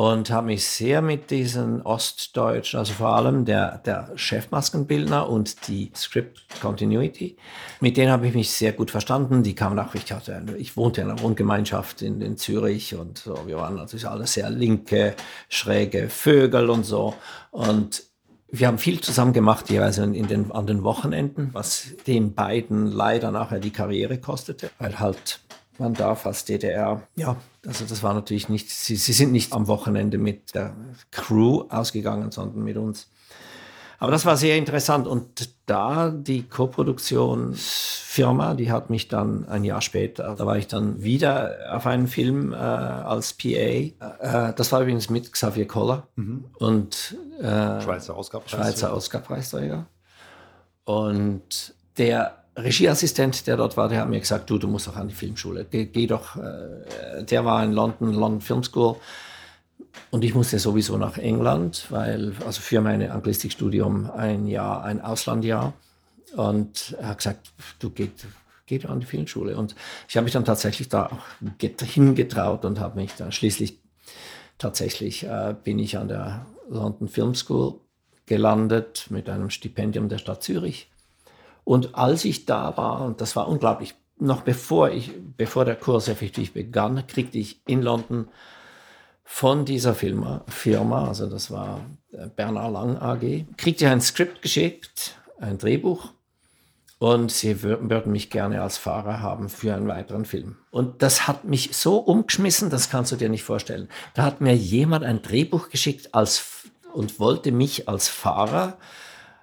und 0.00 0.30
habe 0.30 0.46
mich 0.46 0.64
sehr 0.64 1.02
mit 1.02 1.30
diesen 1.30 1.82
Ostdeutschen, 1.82 2.78
also 2.78 2.94
vor 2.94 3.14
allem 3.16 3.44
der, 3.44 3.76
der 3.84 4.10
Chefmaskenbildner 4.14 5.28
und 5.28 5.68
die 5.68 5.92
Script 5.94 6.40
Continuity, 6.62 7.36
mit 7.80 7.98
denen 7.98 8.10
habe 8.10 8.26
ich 8.26 8.34
mich 8.34 8.50
sehr 8.50 8.72
gut 8.72 8.90
verstanden. 8.90 9.42
Die 9.42 9.54
kamen 9.54 9.78
auch, 9.78 9.94
ich, 9.94 10.10
hatte, 10.10 10.42
ich 10.56 10.74
wohnte 10.78 11.02
in 11.02 11.10
einer 11.10 11.20
Wohngemeinschaft 11.20 12.00
in, 12.00 12.22
in 12.22 12.38
Zürich 12.38 12.94
und 12.94 13.18
so, 13.18 13.46
wir 13.46 13.58
waren 13.58 13.74
natürlich 13.74 14.08
alle 14.08 14.26
sehr 14.26 14.48
linke, 14.48 15.16
schräge 15.50 16.08
Vögel 16.08 16.70
und 16.70 16.84
so. 16.86 17.12
Und 17.50 18.02
wir 18.48 18.68
haben 18.68 18.78
viel 18.78 19.02
zusammen 19.02 19.34
gemacht, 19.34 19.68
jeweils 19.68 19.98
in, 19.98 20.26
den, 20.28 20.50
an 20.50 20.66
den 20.66 20.82
Wochenenden, 20.82 21.50
was 21.52 21.88
den 22.06 22.32
beiden 22.32 22.86
leider 22.86 23.32
nachher 23.32 23.60
die 23.60 23.70
Karriere 23.70 24.16
kostete, 24.16 24.70
weil 24.78 24.98
halt 24.98 25.40
man 25.76 25.92
darf 25.92 26.24
als 26.24 26.46
DDR, 26.46 27.02
ja, 27.16 27.36
also 27.66 27.84
das 27.84 28.02
war 28.02 28.14
natürlich 28.14 28.48
nicht, 28.48 28.70
sie, 28.70 28.96
sie 28.96 29.12
sind 29.12 29.32
nicht 29.32 29.52
am 29.52 29.68
Wochenende 29.68 30.16
mit 30.18 30.54
der 30.54 30.74
Crew 31.10 31.64
ausgegangen, 31.68 32.30
sondern 32.30 32.64
mit 32.64 32.76
uns. 32.76 33.08
Aber 33.98 34.12
das 34.12 34.24
war 34.24 34.38
sehr 34.38 34.56
interessant 34.56 35.06
und 35.06 35.50
da 35.66 36.08
die 36.08 36.44
Koproduktionsfirma, 36.44 38.54
die 38.54 38.72
hat 38.72 38.88
mich 38.88 39.08
dann 39.08 39.46
ein 39.46 39.62
Jahr 39.62 39.82
später, 39.82 40.34
da 40.36 40.46
war 40.46 40.56
ich 40.56 40.68
dann 40.68 41.02
wieder 41.02 41.54
auf 41.70 41.86
einem 41.86 42.08
Film 42.08 42.54
äh, 42.54 42.56
als 42.56 43.34
PA. 43.34 43.48
Äh, 43.48 43.92
das 44.56 44.72
war 44.72 44.80
übrigens 44.80 45.10
mit 45.10 45.30
Xavier 45.30 45.68
Koller 45.68 46.08
mhm. 46.16 46.46
und 46.58 47.14
äh, 47.40 47.82
Schweizer 47.82 48.16
Oscarpreisträger. 48.16 48.64
Schweizer 48.64 48.96
Oscarpreisträger. 48.96 49.84
Und 50.84 51.74
der 51.98 52.39
Regieassistent, 52.56 53.46
der 53.46 53.56
dort 53.56 53.76
war, 53.76 53.88
der 53.88 54.00
hat 54.00 54.08
mir 54.08 54.20
gesagt, 54.20 54.50
du, 54.50 54.58
du 54.58 54.68
musst 54.68 54.86
doch 54.86 54.96
an 54.96 55.08
die 55.08 55.14
Filmschule. 55.14 55.66
Geh, 55.70 55.86
geh 55.86 56.06
doch, 56.06 56.36
äh, 56.36 57.24
der 57.24 57.44
war 57.44 57.62
in 57.64 57.72
London, 57.72 58.12
London 58.12 58.40
Film 58.40 58.62
School 58.62 58.96
und 60.10 60.24
ich 60.24 60.34
musste 60.34 60.58
sowieso 60.58 60.96
nach 60.96 61.18
England, 61.18 61.86
weil, 61.90 62.32
also 62.44 62.60
für 62.60 62.80
mein 62.80 63.08
Anglistikstudium 63.08 64.10
ein 64.10 64.46
Jahr, 64.46 64.82
ein 64.84 65.00
Auslandjahr. 65.00 65.72
Und 66.36 66.96
er 67.00 67.08
hat 67.08 67.18
gesagt, 67.18 67.52
du 67.78 67.90
gehst 67.90 68.26
geh 68.66 68.84
an 68.86 69.00
die 69.00 69.06
Filmschule. 69.06 69.56
Und 69.56 69.74
ich 70.08 70.16
habe 70.16 70.24
mich 70.24 70.32
dann 70.32 70.44
tatsächlich 70.44 70.88
da 70.88 71.06
auch 71.06 71.24
hingetraut 71.82 72.64
und 72.64 72.78
habe 72.78 73.00
mich 73.00 73.14
dann 73.14 73.32
schließlich, 73.32 73.78
tatsächlich 74.58 75.24
äh, 75.24 75.54
bin 75.62 75.78
ich 75.78 75.98
an 75.98 76.08
der 76.08 76.46
London 76.68 77.08
Film 77.08 77.34
School 77.34 77.80
gelandet 78.26 79.06
mit 79.10 79.28
einem 79.28 79.50
Stipendium 79.50 80.08
der 80.08 80.18
Stadt 80.18 80.42
Zürich. 80.42 80.88
Und 81.70 81.94
als 81.94 82.24
ich 82.24 82.46
da 82.46 82.76
war, 82.76 83.02
und 83.02 83.20
das 83.20 83.36
war 83.36 83.46
unglaublich, 83.46 83.94
noch 84.18 84.42
bevor, 84.42 84.90
ich, 84.90 85.12
bevor 85.36 85.64
der 85.64 85.76
Kurs 85.76 86.08
effektiv 86.08 86.52
begann, 86.52 87.06
kriegte 87.06 87.38
ich 87.38 87.60
in 87.64 87.80
London 87.80 88.26
von 89.22 89.64
dieser 89.64 89.94
Firma, 89.94 90.44
Firma, 90.48 91.06
also 91.06 91.30
das 91.30 91.52
war 91.52 91.80
Bernard 92.34 92.72
Lang 92.72 92.96
AG, 92.96 93.44
kriegte 93.56 93.88
ein 93.88 94.00
Skript 94.00 94.42
geschickt, 94.42 95.14
ein 95.38 95.58
Drehbuch 95.58 96.08
und 96.98 97.30
sie 97.30 97.62
würden 97.62 98.10
mich 98.10 98.30
gerne 98.30 98.62
als 98.62 98.76
Fahrer 98.76 99.20
haben 99.20 99.48
für 99.48 99.72
einen 99.72 99.86
weiteren 99.86 100.24
Film. 100.24 100.56
Und 100.72 101.02
das 101.02 101.28
hat 101.28 101.44
mich 101.44 101.76
so 101.76 101.98
umgeschmissen, 101.98 102.70
das 102.70 102.90
kannst 102.90 103.12
du 103.12 103.16
dir 103.16 103.28
nicht 103.28 103.44
vorstellen. 103.44 103.88
Da 104.14 104.24
hat 104.24 104.40
mir 104.40 104.56
jemand 104.56 105.04
ein 105.04 105.22
Drehbuch 105.22 105.68
geschickt 105.68 106.16
als, 106.16 106.64
und 106.92 107.20
wollte 107.20 107.52
mich 107.52 107.88
als 107.88 108.08
Fahrer 108.08 108.76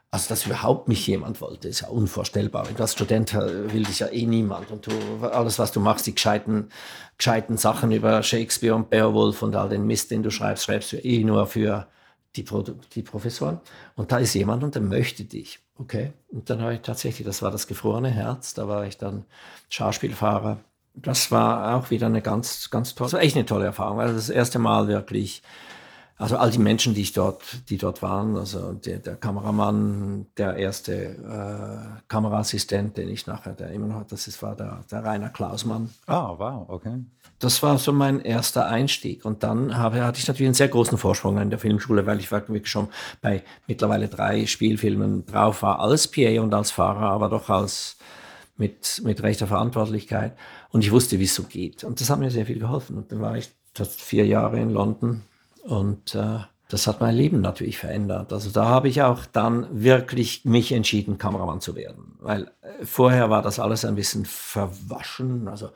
also, 0.10 0.30
dass 0.30 0.46
überhaupt 0.46 0.88
mich 0.88 1.06
jemand 1.06 1.42
wollte, 1.42 1.68
ist 1.68 1.82
ja 1.82 1.90
unvorstellbar. 1.90 2.66
Als 2.78 2.94
Student 2.94 3.34
äh, 3.34 3.74
will 3.74 3.84
dich 3.84 4.00
ja 4.00 4.08
eh 4.08 4.26
niemand. 4.26 4.72
Und 4.72 4.88
du, 4.88 4.92
alles, 5.26 5.60
was 5.60 5.74
du 5.74 5.82
machst, 5.82 6.08
die 6.08 6.16
gescheiten, 6.16 6.70
gescheiten 7.18 7.58
Sachen 7.58 7.92
über 7.92 8.24
Shakespeare 8.24 8.76
und 8.76 8.90
Beowulf 8.90 9.42
und 9.42 9.56
all 9.56 9.68
den 9.68 9.86
Mist, 9.86 10.12
den 10.12 10.24
du 10.24 10.32
schreibst, 10.32 10.64
schreibst 10.64 10.94
du 10.94 10.98
eh 10.98 11.24
nur 11.24 11.46
für 11.46 11.88
die, 12.38 12.44
Pro 12.44 12.64
die 12.64 13.02
Professoren. 13.02 13.60
Und 13.96 14.12
da 14.12 14.20
ist 14.20 14.34
jemand 14.34 14.64
und 14.64 14.76
der 14.76 14.82
möchte 14.82 15.26
dich. 15.26 15.60
Okay. 15.78 16.14
Und 16.30 16.50
dann 16.50 16.62
habe 16.62 16.76
ich 16.76 16.82
tatsächlich, 16.82 17.26
das 17.26 17.42
war 17.42 17.52
das 17.52 17.68
gefrorene 17.68 18.10
Herz, 18.10 18.54
da 18.54 18.68
war 18.68 18.86
ich 18.86 18.98
dann 18.98 19.26
Schauspielfahrer. 19.70 20.60
Das 20.96 21.32
war 21.32 21.76
auch 21.76 21.92
wieder 21.92 22.08
eine 22.08 22.22
ganz, 22.22 22.70
ganz 22.70 22.96
tolle, 22.96 23.20
echt 23.20 23.36
eine 23.36 23.46
tolle 23.46 23.66
Erfahrung, 23.66 23.98
weil 23.98 24.14
das 24.14 24.30
erste 24.30 24.58
Mal 24.58 24.88
wirklich 24.88 25.44
also 26.20 26.38
all 26.38 26.50
die 26.50 26.58
Menschen, 26.58 26.96
die 26.96 27.02
ich 27.02 27.14
dort, 27.14 27.44
die 27.70 27.78
dort 27.78 28.02
waren, 28.02 28.38
also 28.38 28.74
der, 28.74 28.98
der 28.98 29.16
Kameramann, 29.16 30.26
der 30.36 30.56
erste 30.56 30.94
äh, 30.94 32.02
Kameraassistent, 32.08 32.98
den 32.98 33.10
ich 33.10 33.28
nachher, 33.28 33.54
der 33.54 33.70
immer 33.70 33.86
noch, 33.86 34.04
das 34.08 34.28
ist, 34.28 34.42
war 34.42 34.56
der, 34.56 34.84
der 34.90 35.04
Rainer 35.04 35.30
Klausmann. 35.30 35.92
Ah, 36.08 36.34
wow, 36.38 36.66
okay. 36.70 37.04
Das 37.38 37.62
war 37.62 37.78
so 37.78 37.94
mein 37.94 38.20
erster 38.22 38.66
Einstieg. 38.68 39.26
Und 39.26 39.44
dann 39.44 39.78
habe, 39.78 40.04
hatte 40.04 40.18
ich 40.18 40.28
natürlich 40.28 40.48
einen 40.48 40.56
sehr 40.56 40.70
großen 40.70 40.98
Vorsprung 40.98 41.38
in 41.38 41.52
der 41.52 41.60
Filmschule, 41.60 42.08
weil 42.08 42.20
ich 42.20 42.32
wirklich 42.32 42.68
schon 42.68 42.88
bei 43.22 43.44
mittlerweile 43.68 44.08
drei 44.08 44.48
Spielfilmen 44.48 45.28
drauf 45.28 45.62
war, 45.62 45.80
als 45.80 46.08
PA 46.08 46.42
und 46.42 46.52
als 46.52 46.72
Fahrer, 46.72 47.12
aber 47.12 47.30
doch 47.30 47.48
als 47.52 47.98
mit, 48.58 49.02
mit 49.04 49.22
rechter 49.22 49.46
Verantwortlichkeit. 49.46 50.36
Und 50.72 50.84
ich 50.84 50.92
wusste, 50.92 51.20
wie 51.20 51.26
es 51.26 51.36
so 51.36 51.44
geht. 51.44 51.84
Und 51.84 52.02
das 52.02 52.10
hat 52.10 52.18
mir 52.18 52.32
sehr 52.32 52.48
viel 52.48 52.58
geholfen. 52.58 52.98
Und 52.98 53.12
dann 53.12 53.22
war 53.22 53.38
ich 53.38 53.52
vier 53.76 54.26
Jahre 54.26 54.60
in 54.60 54.72
London 54.72 55.22
und 55.68 56.16
äh, 56.16 56.40
das 56.70 56.86
hat 56.86 57.00
mein 57.00 57.16
Leben 57.16 57.40
natürlich 57.40 57.78
verändert. 57.78 58.34
Also 58.34 58.50
da 58.50 58.66
habe 58.66 58.90
ich 58.90 59.02
auch 59.02 59.26
dann 59.26 59.68
wirklich 59.72 60.44
mich 60.44 60.74
entschieden, 60.74 61.18
Kameramann 61.18 61.62
zu 61.62 61.76
werden. 61.76 62.18
Weil 62.20 62.52
äh, 62.62 62.86
vorher 62.86 63.30
war 63.30 63.42
das 63.42 63.60
alles 63.60 63.86
ein 63.86 63.96
bisschen 63.96 64.26
verwaschen. 64.26 65.48
Also 65.48 65.70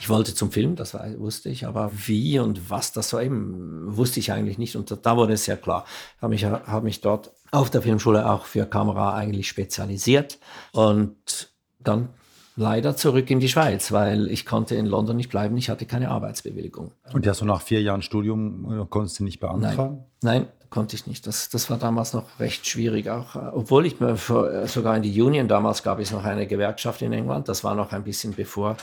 ich 0.00 0.08
wollte 0.08 0.34
zum 0.34 0.50
Film, 0.50 0.76
das 0.76 0.92
war, 0.92 1.06
wusste 1.18 1.48
ich, 1.48 1.66
aber 1.66 1.90
wie 1.94 2.38
und 2.38 2.70
was 2.70 2.92
das 2.92 3.08
so 3.08 3.20
eben, 3.20 3.96
wusste 3.96 4.20
ich 4.20 4.32
eigentlich 4.32 4.58
nicht. 4.58 4.76
Und 4.76 4.94
da 5.02 5.16
wurde 5.16 5.34
es 5.34 5.44
sehr 5.44 5.56
klar. 5.56 5.84
Ich 6.16 6.22
habe 6.22 6.30
mich, 6.34 6.44
habe 6.44 6.84
mich 6.84 7.00
dort 7.00 7.32
auf 7.50 7.70
der 7.70 7.82
Filmschule 7.82 8.30
auch 8.30 8.44
für 8.44 8.66
Kamera 8.66 9.14
eigentlich 9.14 9.48
spezialisiert. 9.48 10.38
Und 10.72 11.52
dann 11.80 12.10
leider 12.56 12.96
zurück 12.96 13.30
in 13.30 13.40
die 13.40 13.48
Schweiz, 13.48 13.92
weil 13.92 14.28
ich 14.28 14.46
konnte 14.46 14.74
in 14.74 14.86
London 14.86 15.16
nicht 15.16 15.30
bleiben, 15.30 15.56
ich 15.56 15.70
hatte 15.70 15.86
keine 15.86 16.10
Arbeitsbewilligung. 16.10 16.92
Und 17.12 17.26
hast 17.26 17.40
du 17.40 17.44
nach 17.44 17.62
vier 17.62 17.82
Jahren 17.82 18.02
Studium 18.02 18.82
äh, 18.82 18.86
konntest 18.88 19.20
du 19.20 19.24
nicht 19.24 19.40
beantragen? 19.40 20.04
Nein, 20.22 20.42
nein 20.42 20.46
konnte 20.74 20.96
ich 20.96 21.06
nicht. 21.06 21.24
Das, 21.26 21.50
das 21.50 21.70
war 21.70 21.78
damals 21.78 22.12
noch 22.14 22.40
recht 22.40 22.66
schwierig, 22.66 23.08
auch 23.08 23.36
äh, 23.36 23.38
obwohl 23.52 23.86
ich 23.86 24.00
mir 24.00 24.16
für, 24.16 24.52
äh, 24.52 24.66
sogar 24.66 24.96
in 24.96 25.02
die 25.02 25.22
Union, 25.22 25.46
damals 25.46 25.84
gab 25.84 26.00
es 26.00 26.10
noch 26.10 26.24
eine 26.24 26.48
Gewerkschaft 26.48 27.00
in 27.02 27.12
England, 27.12 27.48
das 27.48 27.62
war 27.62 27.76
noch 27.76 27.92
ein 27.92 28.02
bisschen 28.02 28.34
bevor 28.34 28.76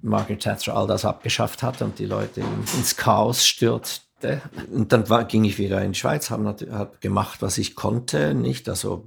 Margaret 0.00 0.40
Thatcher 0.40 0.74
all 0.74 0.86
das 0.86 1.04
abgeschafft 1.04 1.62
hat 1.62 1.82
und 1.82 1.98
die 1.98 2.06
Leute 2.06 2.40
ins 2.76 2.96
Chaos 2.96 3.46
stürzt, 3.46 4.03
und 4.72 4.92
dann 4.92 5.08
war, 5.10 5.24
ging 5.24 5.44
ich 5.44 5.58
wieder 5.58 5.82
in 5.82 5.92
die 5.92 5.98
Schweiz, 5.98 6.30
habe 6.30 6.56
hab 6.70 7.00
gemacht, 7.00 7.42
was 7.42 7.58
ich 7.58 7.74
konnte, 7.74 8.34
nicht? 8.34 8.68
Also 8.68 9.06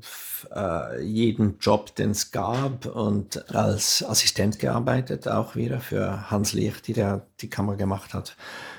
äh, 0.54 1.02
jeden 1.02 1.58
Job, 1.60 1.96
den 1.96 2.12
es 2.12 2.32
gab 2.32 2.86
und 2.86 3.54
als 3.54 4.04
Assistent 4.08 4.60
gearbeitet, 4.60 5.28
auch 5.28 5.56
wieder 5.56 5.80
für 5.80 6.30
Hans 6.30 6.54
Licht, 6.54 6.96
der 6.96 7.26
die 7.42 7.50
Kamera 7.50 7.76
gemacht 7.76 8.14
hat 8.14 8.36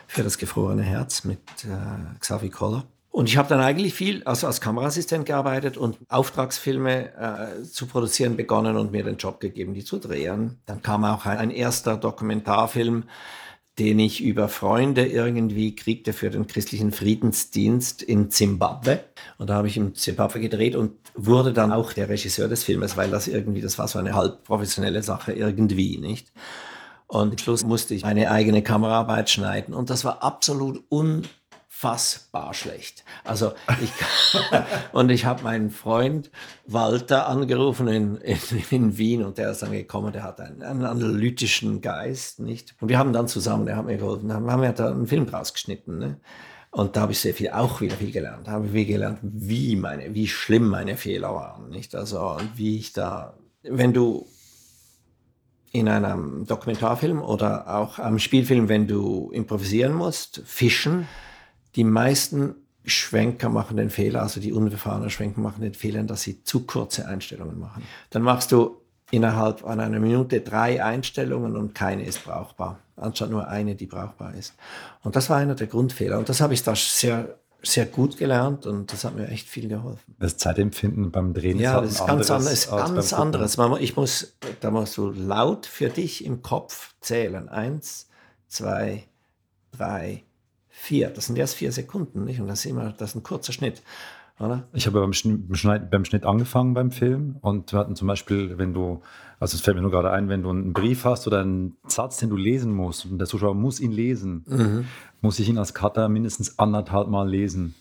für 0.07 0.23
das 0.23 0.39
gefrorene 0.39 0.83
Herz 0.83 1.25
mit 1.25 1.41
äh, 1.65 2.19
Xavi 2.21 2.51
Koller. 2.51 2.85
Und 3.11 3.29
ich 3.29 3.37
habe 3.37 3.49
dann 3.49 3.61
eigentlich 3.61 3.95
viel 3.95 4.23
also 4.25 4.47
als 4.47 4.61
Kameraassistent 4.61 5.27
gearbeitet 5.27 5.77
und 5.77 5.99
Auftragsfilme 6.09 7.15
äh, 7.17 7.65
zu 7.65 7.87
produzieren 7.87 8.37
begonnen 8.37 8.77
und 8.77 8.93
mir 8.93 9.03
den 9.03 9.17
Job 9.17 9.41
gegeben, 9.41 9.75
die 9.75 9.85
zu 9.85 9.99
drehen. 9.99 10.61
Dann 10.67 10.83
kam 10.83 11.05
auch 11.05 11.27
ein, 11.27 11.39
ein 11.39 11.51
erster 11.51 11.97
Dokumentarfilm, 11.97 13.05
den 13.79 13.99
ich 13.99 14.23
über 14.23 14.49
Freunde 14.49 15.07
irgendwie 15.07 15.75
kriegte 15.75 16.13
für 16.13 16.31
den 16.31 16.47
christlichen 16.47 16.93
Friedensdienst 16.93 18.03
in 18.03 18.31
Zimbabwe. 18.31 19.05
Und 19.39 19.51
da 19.51 19.55
habe 19.55 19.69
ich 19.69 19.77
in 19.77 19.95
Zimbabwe 19.95 20.41
gedreht 20.41 20.75
und 20.75 20.93
wurde 21.15 21.53
dann 21.53 21.73
auch 21.73 21.93
der 21.93 22.09
Regisseur 22.09 22.49
des 22.49 22.65
Filmes, 22.65 22.97
weil 22.97 23.11
das 23.11 23.29
irgendwie, 23.29 23.61
das 23.61 23.79
war 23.79 23.89
so 23.89 23.99
eine 23.99 24.15
halb 24.15 24.45
professionelle 24.45 25.03
Sache 25.03 25.33
irgendwie, 25.33 25.99
nicht? 25.99 26.33
Und 27.07 27.33
am 27.33 27.39
Schluss 27.39 27.65
musste 27.65 27.95
ich 27.95 28.03
meine 28.03 28.31
eigene 28.31 28.63
Kameraarbeit 28.63 29.31
schneiden 29.31 29.73
und 29.73 29.89
das 29.89 30.05
war 30.05 30.23
absolut 30.23 30.85
un 30.91 31.23
unfassbar 31.79 32.55
schlecht. 32.55 33.05
Also 33.25 33.53
ich 33.81 33.93
und 34.93 35.11
ich 35.11 35.25
habe 35.25 35.45
meinen 35.45 35.71
Freund 35.71 36.31
Walter 36.67 37.29
angerufen 37.29 37.89
in, 37.89 38.17
in, 38.17 38.39
in, 38.71 38.99
Wien 38.99 39.25
und 39.25 39.39
der 39.39 39.53
ist 39.53 39.63
dann 39.63 39.73
gekommen, 39.73 40.13
der 40.13 40.25
hat 40.25 40.41
einen, 40.41 40.63
einen, 40.63 40.85
analytischen 40.85 41.81
Geist, 41.81 42.41
nicht? 42.41 42.75
Und 42.81 42.89
wir 42.89 42.99
haben 42.99 43.13
dann 43.13 43.29
zusammen, 43.29 43.67
der 43.67 43.77
hat 43.77 43.87
mir 43.87 43.97
geholfen, 43.97 44.33
haben, 44.33 44.51
haben 44.51 44.63
wir 44.63 44.73
da 44.73 44.91
einen 44.91 45.07
Film 45.07 45.27
draus 45.27 45.53
geschnitten, 45.53 45.99
ne? 45.99 46.21
Und 46.71 46.97
da 46.97 47.03
habe 47.03 47.13
ich 47.13 47.21
sehr 47.21 47.33
viel, 47.33 47.49
auch 47.51 47.81
wieder 47.81 47.97
viel 47.97 48.13
gelernt. 48.13 48.47
Da 48.47 48.53
habe 48.53 48.69
ich 48.69 48.87
gelernt, 48.87 49.21
wie 49.23 49.75
meine, 49.75 50.15
wie 50.15 50.29
schlimm 50.29 50.69
meine 50.69 50.97
Fehler 50.97 51.35
waren, 51.35 51.71
nicht? 51.71 51.95
Also, 51.95 52.37
wie 52.57 52.77
ich 52.77 52.93
da, 52.93 53.39
wenn 53.63 53.95
du 53.95 54.27
in 55.73 55.89
einem 55.89 56.45
Dokumentarfilm 56.47 57.23
oder 57.23 57.75
auch 57.75 57.99
am 57.99 58.19
Spielfilm, 58.19 58.69
wenn 58.69 58.87
du 58.87 59.31
improvisieren 59.33 59.95
musst, 59.95 60.43
fischen, 60.45 61.07
die 61.77 61.85
meisten 61.85 62.55
Schwenker 62.85 63.49
machen 63.49 63.77
den 63.77 63.91
Fehler, 63.91 64.23
also 64.23 64.41
die 64.41 64.53
unerfahrenen 64.53 65.11
Schwenker 65.11 65.41
machen 65.41 65.63
den 65.63 65.75
Fehler, 65.75 66.03
dass 66.05 66.23
sie 66.23 66.43
zu 66.43 66.65
kurze 66.65 67.07
Einstellungen 67.07 67.59
machen. 67.59 67.83
Dann 68.11 68.23
machst 68.23 68.53
du 68.53 68.81
innerhalb 69.11 69.65
einer 69.65 69.89
Minute 70.01 70.41
drei 70.41 70.83
Einstellungen 70.83 71.57
und 71.57 71.75
keine 71.75 72.05
ist 72.05 72.25
brauchbar, 72.25 72.79
anstatt 72.97 73.31
nur 73.31 73.49
eine, 73.49 73.75
die 73.75 73.87
brauchbar 73.87 74.35
ist. 74.35 74.55
Und 75.03 75.17
das 75.17 75.31
war 75.31 75.39
einer 75.39 75.55
der 75.55 75.67
Grundfehler. 75.67 76.19
Und 76.19 76.29
das 76.29 76.41
habe 76.41 76.55
ich 76.55 76.63
da 76.63 76.75
sehr, 76.75 77.39
sehr 77.63 77.87
gut 77.87 78.19
gelernt 78.19 78.67
und 78.67 78.93
das 78.93 79.05
hat 79.05 79.17
mir 79.17 79.29
echt 79.29 79.49
viel 79.49 79.69
geholfen. 79.69 80.15
Das 80.19 80.37
Zeitempfinden 80.37 81.11
beim 81.11 81.35
Drehen 81.35 81.59
ja, 81.59 81.81
ist 81.81 82.01
halt 82.01 82.09
ganz 82.09 82.31
anderes. 82.31 82.53
Ist 82.53 82.71
ganz 82.71 83.13
anderes. 83.13 83.59
Ich 83.81 83.97
muss, 83.97 84.37
da 84.61 84.71
musst 84.71 84.97
du 84.97 85.11
laut 85.11 85.67
für 85.67 85.89
dich 85.89 86.25
im 86.25 86.43
Kopf 86.43 86.95
zählen. 87.01 87.49
Eins, 87.49 88.09
zwei, 88.47 89.05
drei, 89.73 90.25
vier. 90.79 91.11
Das 91.11 91.27
sind 91.27 91.37
erst 91.37 91.57
vier 91.57 91.73
Sekunden, 91.73 92.25
nicht? 92.25 92.41
Und 92.41 92.47
das 92.47 92.61
ist 92.61 92.67
immer, 92.67 92.95
das 92.97 93.11
ist 93.11 93.17
ein 93.17 93.23
kurzer 93.23 93.53
Schnitt. 93.53 93.83
Oder? 94.39 94.69
Ich 94.73 94.87
habe 94.87 95.01
beim 95.01 95.13
Schnitt, 95.13 95.91
beim 95.91 96.05
Schnitt 96.05 96.25
angefangen 96.25 96.73
beim 96.73 96.93
Film 96.93 97.37
und 97.41 97.73
wir 97.73 97.79
hatten 97.81 97.97
zum 97.97 98.07
Beispiel, 98.07 98.57
wenn 98.57 98.73
du, 98.73 99.03
also 99.41 99.57
es 99.57 99.61
fällt 99.61 99.77
mir 99.77 99.83
nur 99.83 99.91
gerade 99.91 100.13
ein, 100.13 100.29
wenn 100.29 100.45
du 100.45 100.51
einen 100.51 100.73
Brief 100.73 101.05
hast 101.05 101.27
oder 101.27 101.41
einen 101.41 101.77
Satz, 101.89 102.19
den 102.19 102.31
du 102.31 102.37
lesen 102.37 102.73
musst 102.73 103.05
und 103.05 103.19
der 103.19 103.27
Zuschauer 103.27 103.55
muss 103.55 103.81
ihn 103.81 103.91
lesen, 103.91 104.45
mhm. 104.47 104.85
muss 105.21 105.41
ich 105.41 105.49
ihn 105.49 105.59
als 105.59 105.75
Cutter 105.75 106.09
mindestens 106.09 106.57
anderthalb 106.61 107.09
Mal 107.09 107.29
lesen. 107.29 107.75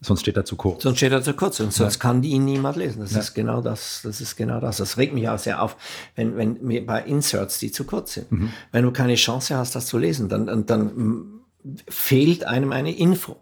Sonst 0.00 0.20
steht 0.20 0.36
er 0.36 0.44
zu 0.44 0.54
kurz. 0.54 0.84
Sonst 0.84 0.98
steht 0.98 1.10
er 1.10 1.22
zu 1.22 1.34
kurz 1.34 1.58
und 1.58 1.72
sonst 1.72 1.94
ja. 1.96 2.00
kann 2.00 2.22
ihn 2.22 2.44
niemand 2.44 2.76
lesen. 2.76 3.00
Das 3.00 3.10
ja. 3.14 3.18
ist 3.18 3.34
genau 3.34 3.60
das. 3.60 4.02
Das 4.04 4.20
ist 4.20 4.36
genau 4.36 4.60
das. 4.60 4.76
Das 4.76 4.96
regt 4.96 5.12
mich 5.12 5.28
auch 5.28 5.40
sehr 5.40 5.60
auf, 5.60 5.76
wenn, 6.14 6.36
wenn 6.36 6.86
bei 6.86 7.02
Inserts, 7.02 7.58
die 7.58 7.72
zu 7.72 7.82
kurz 7.82 8.14
sind. 8.14 8.30
Mhm. 8.30 8.52
Wenn 8.70 8.84
du 8.84 8.92
keine 8.92 9.16
Chance 9.16 9.56
hast, 9.56 9.74
das 9.74 9.86
zu 9.86 9.98
lesen, 9.98 10.28
dann, 10.28 10.64
dann 10.66 11.37
fehlt 11.88 12.44
einem 12.44 12.72
eine 12.72 12.96
Info. 12.96 13.36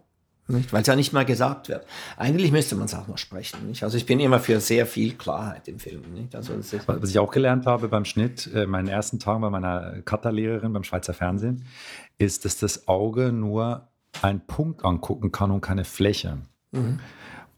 Weil 0.47 0.81
es 0.81 0.87
ja 0.87 0.95
nicht 0.95 1.11
mal 1.11 1.25
gesagt 1.25 1.67
wird. 1.67 1.85
Eigentlich 2.15 2.53
müsste 2.53 2.75
man 2.75 2.85
es 2.85 2.93
auch 2.93 3.07
noch 3.09 3.17
sprechen. 3.17 3.67
Nicht? 3.67 3.83
Also 3.83 3.97
ich 3.97 4.05
bin 4.05 4.21
immer 4.21 4.39
für 4.39 4.61
sehr 4.61 4.85
viel 4.85 5.13
Klarheit 5.13 5.67
im 5.67 5.77
Film. 5.77 6.03
Nicht? 6.13 6.35
Also 6.35 6.53
Was 6.57 7.09
ich 7.09 7.19
auch 7.19 7.31
gelernt 7.31 7.65
habe 7.65 7.89
beim 7.89 8.05
Schnitt, 8.05 8.49
äh, 8.53 8.65
meinen 8.65 8.87
ersten 8.87 9.19
Tagen 9.19 9.41
bei 9.41 9.49
meiner 9.49 10.01
Cutter-Lehrerin 10.03 10.71
beim 10.71 10.85
Schweizer 10.85 11.13
Fernsehen, 11.13 11.65
ist, 12.17 12.45
dass 12.45 12.57
das 12.57 12.87
Auge 12.87 13.33
nur 13.33 13.89
einen 14.21 14.39
Punkt 14.39 14.85
angucken 14.85 15.33
kann 15.33 15.51
und 15.51 15.59
keine 15.59 15.83
Fläche. 15.83 16.37
Mhm. 16.71 16.99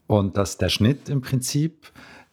Und 0.08 0.36
dass 0.36 0.58
der 0.58 0.68
Schnitt 0.68 1.08
im 1.08 1.20
Prinzip 1.20 1.92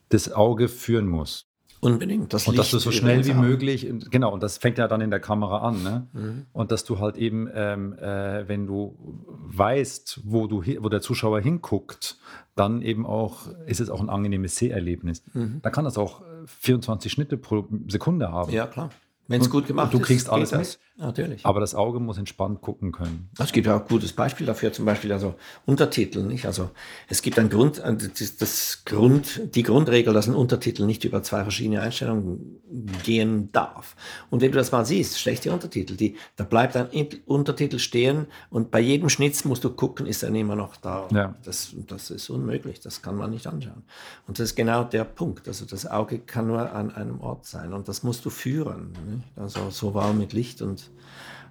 das 0.10 0.32
Auge 0.32 0.70
führen 0.70 1.08
muss. 1.08 1.47
Unbedingt. 1.80 2.34
Das 2.34 2.48
und 2.48 2.58
dass 2.58 2.72
du 2.72 2.80
so 2.80 2.92
schnell 2.92 3.26
wie 3.26 3.34
möglich, 3.34 3.88
genau, 4.10 4.34
und 4.34 4.42
das 4.42 4.58
fängt 4.58 4.78
ja 4.78 4.88
dann 4.88 5.02
in 5.02 5.12
der 5.12 5.20
Kamera 5.20 5.60
an, 5.60 5.84
ne? 5.84 6.08
Mhm. 6.14 6.46
Und 6.52 6.72
dass 6.72 6.84
du 6.86 7.00
halt 7.00 7.18
eben, 7.18 7.48
ähm, 7.54 7.94
äh, 8.00 8.48
wenn 8.48 8.66
du 8.66 8.98
weißt, 9.28 10.22
wo, 10.24 10.48
du, 10.48 10.64
wo 10.80 10.90
der 10.90 11.02
Zuschauer 11.02 11.40
hinguckt, 11.40 12.18
dann 12.56 12.82
eben 12.82 13.06
auch, 13.06 13.48
ist 13.68 13.80
es 13.80 13.90
auch 13.90 14.02
ein 14.02 14.10
angenehmes 14.10 14.58
Seherlebnis. 14.58 15.24
Mhm. 15.34 15.60
Da 15.62 15.70
kann 15.70 15.86
das 15.86 15.98
auch 15.98 16.24
24 16.46 17.12
Schnitte 17.12 17.38
pro 17.38 17.68
Sekunde 17.88 18.32
haben. 18.32 18.52
Ja, 18.52 18.66
klar. 18.66 18.90
Wenn 19.28 19.42
es 19.42 19.50
gut 19.50 19.68
gemacht 19.68 19.94
ist. 19.94 20.00
Du 20.00 20.04
kriegst 20.04 20.30
alles 20.30 20.52
mit. 20.52 20.80
Natürlich. 21.00 21.46
Aber 21.46 21.60
das 21.60 21.76
Auge 21.76 22.00
muss 22.00 22.18
entspannt 22.18 22.62
gucken 22.62 22.92
können. 22.92 23.30
Es 23.38 23.52
gibt 23.52 23.68
auch 23.68 23.82
ein 23.82 23.88
gutes 23.88 24.14
Beispiel 24.14 24.48
dafür, 24.48 24.74
zum 24.74 24.86
Beispiel 24.86 25.12
also 25.12 25.36
Untertitel. 25.68 26.24
Nicht? 26.24 26.48
Also 26.48 26.72
es 27.08 27.22
gibt 27.22 27.38
ein 27.38 27.50
Grund, 27.50 27.78
äh, 27.78 27.96
das, 27.96 28.38
das 28.38 28.82
Grund, 28.84 29.42
die 29.54 29.62
Grundregel, 29.62 30.12
dass 30.14 30.28
ein 30.28 30.34
Untertitel 30.34 30.86
nicht 30.86 31.04
über 31.04 31.22
zwei 31.22 31.44
verschiedene 31.44 31.82
Einstellungen 31.82 32.62
gehen 33.04 33.52
darf. 33.52 33.96
Und 34.32 34.42
wenn 34.42 34.52
du 34.52 34.58
das 34.58 34.72
mal 34.72 34.86
siehst, 34.86 35.20
schlechte 35.20 35.52
Untertitel, 35.52 35.96
die, 35.96 36.16
da 36.36 36.44
bleibt 36.44 36.76
ein 36.76 36.88
Untertitel 37.26 37.78
stehen 37.78 38.26
und 38.50 38.72
bei 38.72 38.80
jedem 38.80 39.10
Schnitt 39.10 39.46
musst 39.46 39.64
du 39.64 39.70
gucken, 39.70 40.08
ist 40.08 40.24
er 40.24 40.34
immer 40.34 40.56
noch 40.56 40.78
da. 40.78 41.08
Ja. 41.12 41.36
Das, 41.46 41.76
das 41.88 42.10
ist 42.10 42.32
unmöglich, 42.32 42.80
das 42.80 43.04
kann 43.04 43.18
man 43.18 43.30
nicht 43.30 43.46
anschauen. 43.46 43.84
Und 44.28 44.40
das 44.40 44.50
ist 44.50 44.56
genau 44.56 44.84
der 44.84 45.04
Punkt. 45.04 45.48
Also 45.48 45.66
das 45.66 45.86
Auge 45.86 46.18
kann 46.18 46.48
nur 46.48 46.72
an 46.72 46.90
einem 46.92 47.22
Ort 47.22 47.46
sein 47.46 47.74
und 47.74 47.88
das 47.88 48.02
musst 48.02 48.26
du 48.26 48.32
führen. 48.32 48.94
Also 49.36 49.70
sowohl 49.70 50.14
mit 50.14 50.34
Licht 50.34 50.64
und 50.64 50.87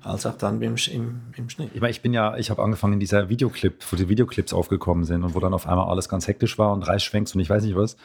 als 0.07 0.25
auch 0.27 0.37
dann 0.37 0.63
im, 0.63 0.77
im, 0.93 1.21
im 1.37 1.51
Schnitt. 1.51 1.71
Ich, 1.75 1.81
meine, 1.81 1.91
ich 1.91 2.01
bin 2.01 2.15
ja, 2.15 2.37
ich 2.37 2.51
habe 2.51 2.63
angefangen 2.63 2.95
in 2.95 3.01
dieser 3.01 3.29
Videoclip, 3.29 3.85
wo 3.91 3.97
die 3.97 4.09
Videoclips 4.09 4.53
aufgekommen 4.53 5.05
sind 5.05 5.25
und 5.25 5.35
wo 5.35 5.41
dann 5.41 5.53
auf 5.53 5.67
einmal 5.67 5.89
alles 5.89 6.09
ganz 6.09 6.29
hektisch 6.29 6.59
war 6.59 6.73
und 6.73 6.83
Reisschwenks 6.83 7.35
und 7.35 7.41
ich 7.41 7.51
weiß 7.51 7.65
nicht 7.65 7.77
was. 7.77 7.97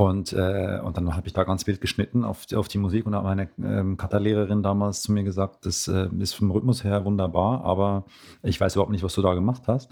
Und, 0.00 0.32
äh, 0.32 0.80
und 0.82 0.96
dann 0.96 1.14
habe 1.14 1.26
ich 1.26 1.34
da 1.34 1.44
ganz 1.44 1.66
wild 1.66 1.82
geschnitten 1.82 2.24
auf, 2.24 2.46
auf 2.54 2.68
die 2.68 2.78
Musik 2.78 3.04
und 3.04 3.14
habe 3.14 3.28
meine 3.28 3.50
ähm, 3.62 3.98
Kata-Lehrerin 3.98 4.62
damals 4.62 5.02
zu 5.02 5.12
mir 5.12 5.24
gesagt, 5.24 5.66
das 5.66 5.88
äh, 5.88 6.08
ist 6.18 6.32
vom 6.32 6.50
Rhythmus 6.50 6.84
her 6.84 7.04
wunderbar, 7.04 7.62
aber 7.66 8.06
ich 8.42 8.58
weiß 8.58 8.76
überhaupt 8.76 8.92
nicht, 8.92 9.04
was 9.04 9.14
du 9.14 9.20
da 9.20 9.34
gemacht 9.34 9.64
hast. 9.66 9.90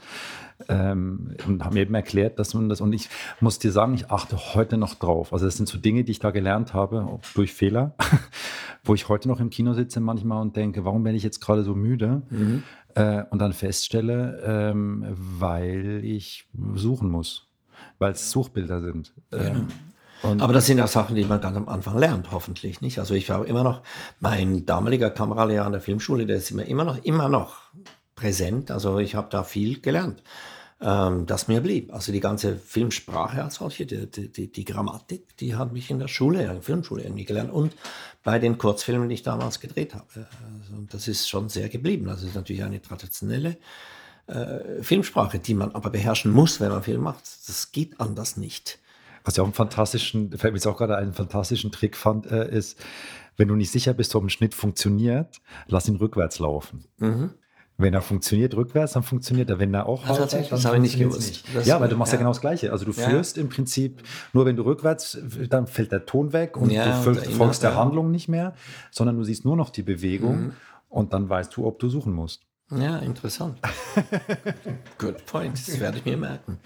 Ähm, 0.70 1.36
und 1.46 1.62
haben 1.62 1.74
mir 1.74 1.82
eben 1.82 1.94
erklärt, 1.94 2.38
dass 2.38 2.54
man 2.54 2.70
das, 2.70 2.80
und 2.80 2.94
ich 2.94 3.10
muss 3.40 3.58
dir 3.58 3.70
sagen, 3.70 3.92
ich 3.92 4.10
achte 4.10 4.54
heute 4.54 4.78
noch 4.78 4.94
drauf. 4.94 5.34
Also 5.34 5.44
das 5.44 5.58
sind 5.58 5.68
so 5.68 5.76
Dinge, 5.76 6.04
die 6.04 6.12
ich 6.12 6.20
da 6.20 6.30
gelernt 6.30 6.72
habe, 6.72 7.20
durch 7.34 7.52
Fehler, 7.52 7.94
wo 8.84 8.94
ich 8.94 9.10
heute 9.10 9.28
noch 9.28 9.40
im 9.40 9.50
Kino 9.50 9.74
sitze 9.74 10.00
manchmal 10.00 10.40
und 10.40 10.56
denke, 10.56 10.86
warum 10.86 11.04
bin 11.04 11.16
ich 11.16 11.22
jetzt 11.22 11.40
gerade 11.40 11.64
so 11.64 11.74
müde? 11.74 12.22
Mhm. 12.30 12.62
Äh, 12.94 13.24
und 13.28 13.42
dann 13.42 13.52
feststelle, 13.52 14.40
ähm, 14.42 15.04
weil 15.10 16.00
ich 16.02 16.48
suchen 16.76 17.10
muss 17.10 17.44
weil 17.98 18.12
es 18.12 18.30
Suchbilder 18.30 18.80
sind. 18.80 19.12
Ja. 19.32 19.38
Ähm, 19.38 19.68
und 20.22 20.42
Aber 20.42 20.52
das 20.52 20.66
sind 20.66 20.80
auch 20.80 20.88
Sachen, 20.88 21.14
die 21.14 21.24
man 21.24 21.40
ganz 21.40 21.56
am 21.56 21.68
Anfang 21.68 21.98
lernt, 21.98 22.32
hoffentlich 22.32 22.80
nicht. 22.80 22.98
Also 22.98 23.14
ich 23.14 23.30
habe 23.30 23.46
immer 23.46 23.62
noch, 23.62 23.82
mein 24.20 24.66
damaliger 24.66 25.10
Kameralehrer 25.10 25.66
an 25.66 25.72
der 25.72 25.80
Filmschule, 25.80 26.26
der 26.26 26.36
ist 26.36 26.50
immer, 26.50 26.64
immer 26.64 26.84
noch, 26.84 27.04
immer 27.04 27.28
noch 27.28 27.56
präsent. 28.14 28.70
Also 28.70 28.98
ich 28.98 29.14
habe 29.14 29.28
da 29.30 29.44
viel 29.44 29.80
gelernt, 29.80 30.22
ähm, 30.80 31.26
das 31.26 31.46
mir 31.46 31.60
blieb. 31.60 31.92
Also 31.92 32.10
die 32.10 32.20
ganze 32.20 32.56
Filmsprache 32.56 33.44
als 33.44 33.56
solche, 33.56 33.86
die, 33.86 34.10
die, 34.10 34.50
die, 34.50 34.64
Grammatik, 34.64 35.36
die 35.36 35.54
hat 35.54 35.72
mich 35.72 35.90
in 35.90 36.00
der 36.00 36.08
Schule, 36.08 36.42
in 36.42 36.48
der 36.48 36.62
Filmschule 36.62 37.04
irgendwie 37.04 37.24
gelernt. 37.24 37.52
Und 37.52 37.74
bei 38.24 38.38
den 38.38 38.58
Kurzfilmen, 38.58 39.08
die 39.08 39.14
ich 39.14 39.22
damals 39.22 39.60
gedreht 39.60 39.94
habe. 39.94 40.06
Also 40.14 40.82
das 40.90 41.06
ist 41.06 41.28
schon 41.28 41.48
sehr 41.48 41.68
geblieben. 41.68 42.08
Es 42.08 42.22
ist 42.22 42.34
natürlich 42.34 42.64
eine 42.64 42.82
traditionelle 42.82 43.56
äh, 44.26 44.82
Filmsprache, 44.82 45.38
die 45.38 45.54
man 45.54 45.72
aber 45.74 45.90
beherrschen 45.90 46.32
muss, 46.32 46.60
wenn 46.60 46.70
man 46.70 46.82
Film 46.82 47.02
macht. 47.02 47.24
Das 47.46 47.72
geht 47.72 48.00
anders 48.00 48.36
nicht. 48.36 48.80
Was 49.28 49.36
ja 49.36 49.42
auch 49.42 49.46
einen 49.46 49.52
fantastischen, 49.52 50.30
fällt 50.38 50.54
mir 50.54 50.56
jetzt 50.56 50.66
auch 50.66 50.78
gerade 50.78 50.96
einen 50.96 51.12
fantastischen 51.12 51.70
Trick 51.70 51.98
fand, 51.98 52.30
äh, 52.30 52.50
ist, 52.50 52.82
wenn 53.36 53.46
du 53.46 53.56
nicht 53.56 53.70
sicher 53.70 53.92
bist, 53.92 54.14
ob 54.14 54.24
ein 54.24 54.30
Schnitt 54.30 54.54
funktioniert, 54.54 55.42
lass 55.66 55.86
ihn 55.86 55.96
rückwärts 55.96 56.38
laufen. 56.38 56.86
Mhm. 56.96 57.34
Wenn 57.76 57.92
er 57.92 58.00
funktioniert 58.00 58.56
rückwärts, 58.56 58.94
dann 58.94 59.02
funktioniert 59.02 59.50
er. 59.50 59.58
Wenn 59.58 59.74
er 59.74 59.84
auch 59.84 60.06
ja, 60.08 60.14
tatsächlich, 60.14 60.48
das 60.48 60.64
habe 60.64 60.76
ich 60.76 60.82
nicht 60.82 60.98
gewusst. 60.98 61.44
Nicht. 61.54 61.66
ja, 61.66 61.78
weil 61.78 61.90
du 61.90 61.96
machst 61.96 62.14
ja. 62.14 62.16
ja. 62.16 62.20
genau 62.20 62.30
das 62.30 62.40
Gleiche. 62.40 62.72
Also 62.72 62.86
du 62.86 62.94
führst 62.94 63.36
ja. 63.36 63.42
im 63.42 63.50
Prinzip 63.50 64.02
nur, 64.32 64.46
wenn 64.46 64.56
du 64.56 64.62
rückwärts, 64.62 65.18
dann 65.50 65.66
fällt 65.66 65.92
der 65.92 66.06
Ton 66.06 66.32
weg 66.32 66.56
und 66.56 66.70
ja, 66.70 67.02
du 67.02 67.14
folgst 67.14 67.62
der 67.62 67.76
Handlung 67.76 68.10
nicht 68.10 68.28
mehr, 68.28 68.54
sondern 68.90 69.18
du 69.18 69.24
siehst 69.24 69.44
nur 69.44 69.56
noch 69.56 69.68
die 69.68 69.82
Bewegung 69.82 70.40
mhm. 70.40 70.52
und 70.88 71.12
dann 71.12 71.28
weißt 71.28 71.54
du, 71.54 71.66
ob 71.66 71.78
du 71.80 71.90
suchen 71.90 72.14
musst. 72.14 72.46
Ja, 72.70 72.96
interessant. 73.00 73.58
Good 74.96 75.26
point. 75.26 75.52
Das 75.68 75.78
werde 75.78 75.98
ich 75.98 76.06
mir 76.06 76.16
merken. 76.16 76.60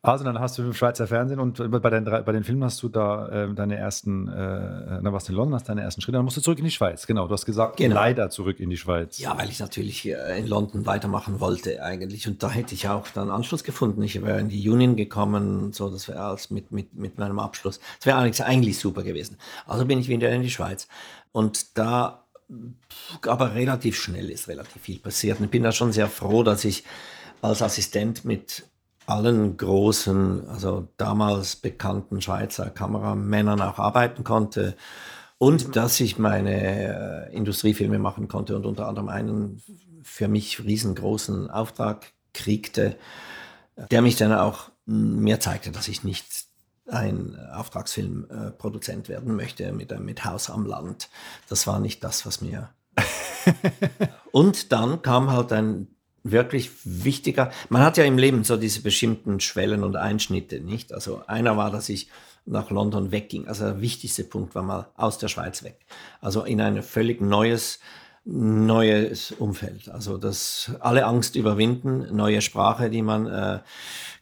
Also 0.00 0.24
dann 0.24 0.38
hast 0.38 0.56
du 0.56 0.62
im 0.62 0.74
Schweizer 0.74 1.08
Fernsehen 1.08 1.40
und 1.40 1.58
bei 1.82 1.90
den, 1.90 2.04
bei 2.04 2.32
den 2.32 2.44
Filmen 2.44 2.62
hast 2.62 2.80
du 2.84 2.88
da 2.88 3.28
äh, 3.28 3.54
deine 3.54 3.76
ersten, 3.76 4.28
äh, 4.28 5.02
dann 5.02 5.12
warst 5.12 5.26
du 5.26 5.32
in 5.32 5.36
London, 5.36 5.56
hast 5.56 5.68
deine 5.68 5.82
ersten 5.82 6.00
Schritte, 6.00 6.18
dann 6.18 6.24
musst 6.24 6.36
du 6.36 6.40
zurück 6.40 6.58
in 6.60 6.64
die 6.64 6.70
Schweiz. 6.70 7.08
Genau, 7.08 7.26
du 7.26 7.32
hast 7.32 7.44
gesagt, 7.44 7.78
genau. 7.78 7.96
leider 7.96 8.30
zurück 8.30 8.60
in 8.60 8.70
die 8.70 8.76
Schweiz. 8.76 9.18
Ja, 9.18 9.36
weil 9.36 9.48
ich 9.48 9.58
natürlich 9.58 9.98
hier 9.98 10.24
in 10.26 10.46
London 10.46 10.86
weitermachen 10.86 11.40
wollte 11.40 11.82
eigentlich 11.82 12.28
und 12.28 12.44
da 12.44 12.50
hätte 12.50 12.74
ich 12.74 12.88
auch 12.88 13.08
dann 13.08 13.28
Anschluss 13.28 13.64
gefunden. 13.64 14.00
Ich 14.02 14.22
wäre 14.22 14.38
in 14.38 14.48
die 14.48 14.68
Union 14.68 14.94
gekommen, 14.94 15.72
so 15.72 15.90
das 15.90 16.06
wäre 16.06 16.20
alles 16.20 16.50
mit, 16.50 16.70
mit, 16.70 16.94
mit 16.94 17.18
meinem 17.18 17.40
Abschluss. 17.40 17.80
Das 17.98 18.06
wäre 18.06 18.18
eigentlich, 18.18 18.44
eigentlich 18.44 18.78
super 18.78 19.02
gewesen. 19.02 19.36
Also 19.66 19.84
bin 19.84 19.98
ich 19.98 20.08
wieder 20.08 20.30
in 20.30 20.42
die 20.42 20.50
Schweiz 20.50 20.86
und 21.32 21.76
da 21.76 22.24
aber 23.22 23.54
relativ 23.54 24.00
schnell 24.00 24.30
ist 24.30 24.48
relativ 24.48 24.80
viel 24.80 25.00
passiert. 25.00 25.38
Und 25.38 25.46
ich 25.46 25.50
bin 25.50 25.64
da 25.64 25.72
schon 25.72 25.92
sehr 25.92 26.08
froh, 26.08 26.44
dass 26.44 26.64
ich 26.64 26.84
als 27.42 27.62
Assistent 27.62 28.24
mit 28.24 28.64
allen 29.08 29.56
großen, 29.56 30.48
also 30.48 30.88
damals 30.96 31.56
bekannten 31.56 32.20
Schweizer 32.20 32.70
Kameramännern 32.70 33.60
auch 33.62 33.78
arbeiten 33.78 34.22
konnte 34.22 34.76
und 35.38 35.76
dass 35.76 35.98
ich 36.00 36.18
meine 36.18 37.28
äh, 37.30 37.34
Industriefilme 37.34 37.98
machen 37.98 38.28
konnte 38.28 38.54
und 38.56 38.66
unter 38.66 38.86
anderem 38.86 39.08
einen 39.08 39.62
für 40.02 40.28
mich 40.28 40.62
riesengroßen 40.62 41.50
Auftrag 41.50 42.12
kriegte, 42.34 42.96
der 43.90 44.02
mich 44.02 44.16
dann 44.16 44.32
auch 44.32 44.70
mir 44.84 45.40
zeigte, 45.40 45.70
dass 45.70 45.88
ich 45.88 46.04
nicht 46.04 46.46
ein 46.86 47.38
Auftragsfilmproduzent 47.52 49.08
werden 49.08 49.36
möchte 49.36 49.72
mit, 49.72 49.98
mit 50.00 50.24
Haus 50.24 50.50
am 50.50 50.66
Land. 50.66 51.08
Das 51.48 51.66
war 51.66 51.78
nicht 51.78 52.02
das, 52.02 52.26
was 52.26 52.40
mir. 52.40 52.70
und 54.32 54.72
dann 54.72 55.02
kam 55.02 55.30
halt 55.30 55.52
ein 55.52 55.88
wirklich 56.30 56.70
wichtiger. 56.84 57.50
Man 57.68 57.82
hat 57.82 57.96
ja 57.96 58.04
im 58.04 58.18
Leben 58.18 58.44
so 58.44 58.56
diese 58.56 58.82
bestimmten 58.82 59.40
Schwellen 59.40 59.84
und 59.84 59.96
Einschnitte, 59.96 60.60
nicht? 60.60 60.92
Also 60.92 61.22
einer 61.26 61.56
war, 61.56 61.70
dass 61.70 61.88
ich 61.88 62.08
nach 62.46 62.70
London 62.70 63.12
wegging. 63.12 63.46
Also 63.46 63.64
der 63.64 63.80
wichtigste 63.80 64.24
Punkt 64.24 64.54
war 64.54 64.62
mal 64.62 64.88
aus 64.96 65.18
der 65.18 65.28
Schweiz 65.28 65.62
weg. 65.62 65.78
Also 66.20 66.44
in 66.44 66.60
ein 66.60 66.82
völlig 66.82 67.20
neues, 67.20 67.78
neues 68.24 69.32
Umfeld. 69.32 69.88
Also 69.90 70.18
das 70.18 70.72
alle 70.80 71.06
Angst 71.06 71.36
überwinden, 71.36 72.14
neue 72.14 72.40
Sprache, 72.40 72.90
die 72.90 73.02
man 73.02 73.26
äh, 73.26 73.60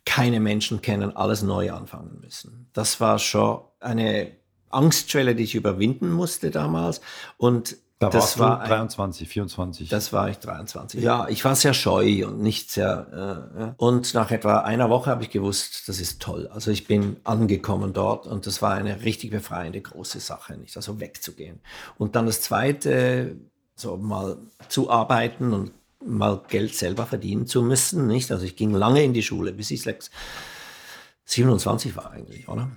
keine 0.05 0.41
Menschen 0.41 0.83
kennen, 0.83 1.15
alles 1.17 1.43
neu 1.43 1.73
anfangen 1.73 2.19
müssen. 2.21 2.69
Das 2.73 3.01
war 3.01 3.19
schon 3.19 3.61
eine 3.81 4.33
Angstschwelle, 4.71 5.35
die 5.35 5.45
ich 5.45 5.55
überwinden 5.55 6.11
musste 6.11 6.51
damals. 6.51 7.01
Und 7.37 7.77
da 7.99 8.11
das 8.11 8.39
war 8.39 8.63
23, 8.63 9.27
24. 9.27 9.89
Das 9.89 10.13
war 10.13 10.29
ich 10.29 10.39
23. 10.39 11.03
Ja, 11.03 11.29
ich 11.29 11.43
war 11.47 11.57
sehr 11.57 11.73
scheu 11.73 12.27
und 12.27 12.41
nicht 12.41 12.71
sehr. 12.71 13.47
Äh, 13.57 13.83
und 13.83 14.13
nach 14.13 14.31
etwa 14.31 14.59
einer 14.59 14.91
Woche 14.91 15.11
habe 15.11 15.23
ich 15.23 15.31
gewusst, 15.31 15.89
das 15.89 15.99
ist 15.99 16.21
toll. 16.21 16.49
Also 16.53 16.71
ich 16.71 16.87
bin 16.87 17.17
angekommen 17.25 17.95
dort 17.95 18.27
und 18.27 18.47
das 18.47 18.61
war 18.61 18.75
eine 18.75 19.03
richtig 19.03 19.31
befreiende 19.31 19.81
große 19.81 20.21
Sache, 20.21 20.59
nicht 20.59 20.77
also 20.77 21.01
wegzugehen. 21.01 21.61
Und 21.97 22.17
dann 22.17 22.27
das 22.27 22.43
Zweite, 22.43 23.37
so 23.77 23.97
mal 23.97 24.37
zu 24.69 24.91
arbeiten 24.91 25.55
und 25.55 25.73
mal 26.05 26.43
Geld 26.49 26.75
selber 26.75 27.07
verdienen 27.07 27.47
zu 27.47 27.63
müssen, 27.63 28.07
nicht? 28.07 28.31
Also 28.31 28.45
ich 28.45 28.57
ging 28.57 28.73
lange 28.73 29.03
in 29.03 29.15
die 29.15 29.23
Schule, 29.23 29.53
bis 29.53 29.71
ich 29.71 29.81
6, 29.81 30.11
27 31.25 31.97
war 31.97 32.11
eigentlich, 32.11 32.47
oder? 32.49 32.71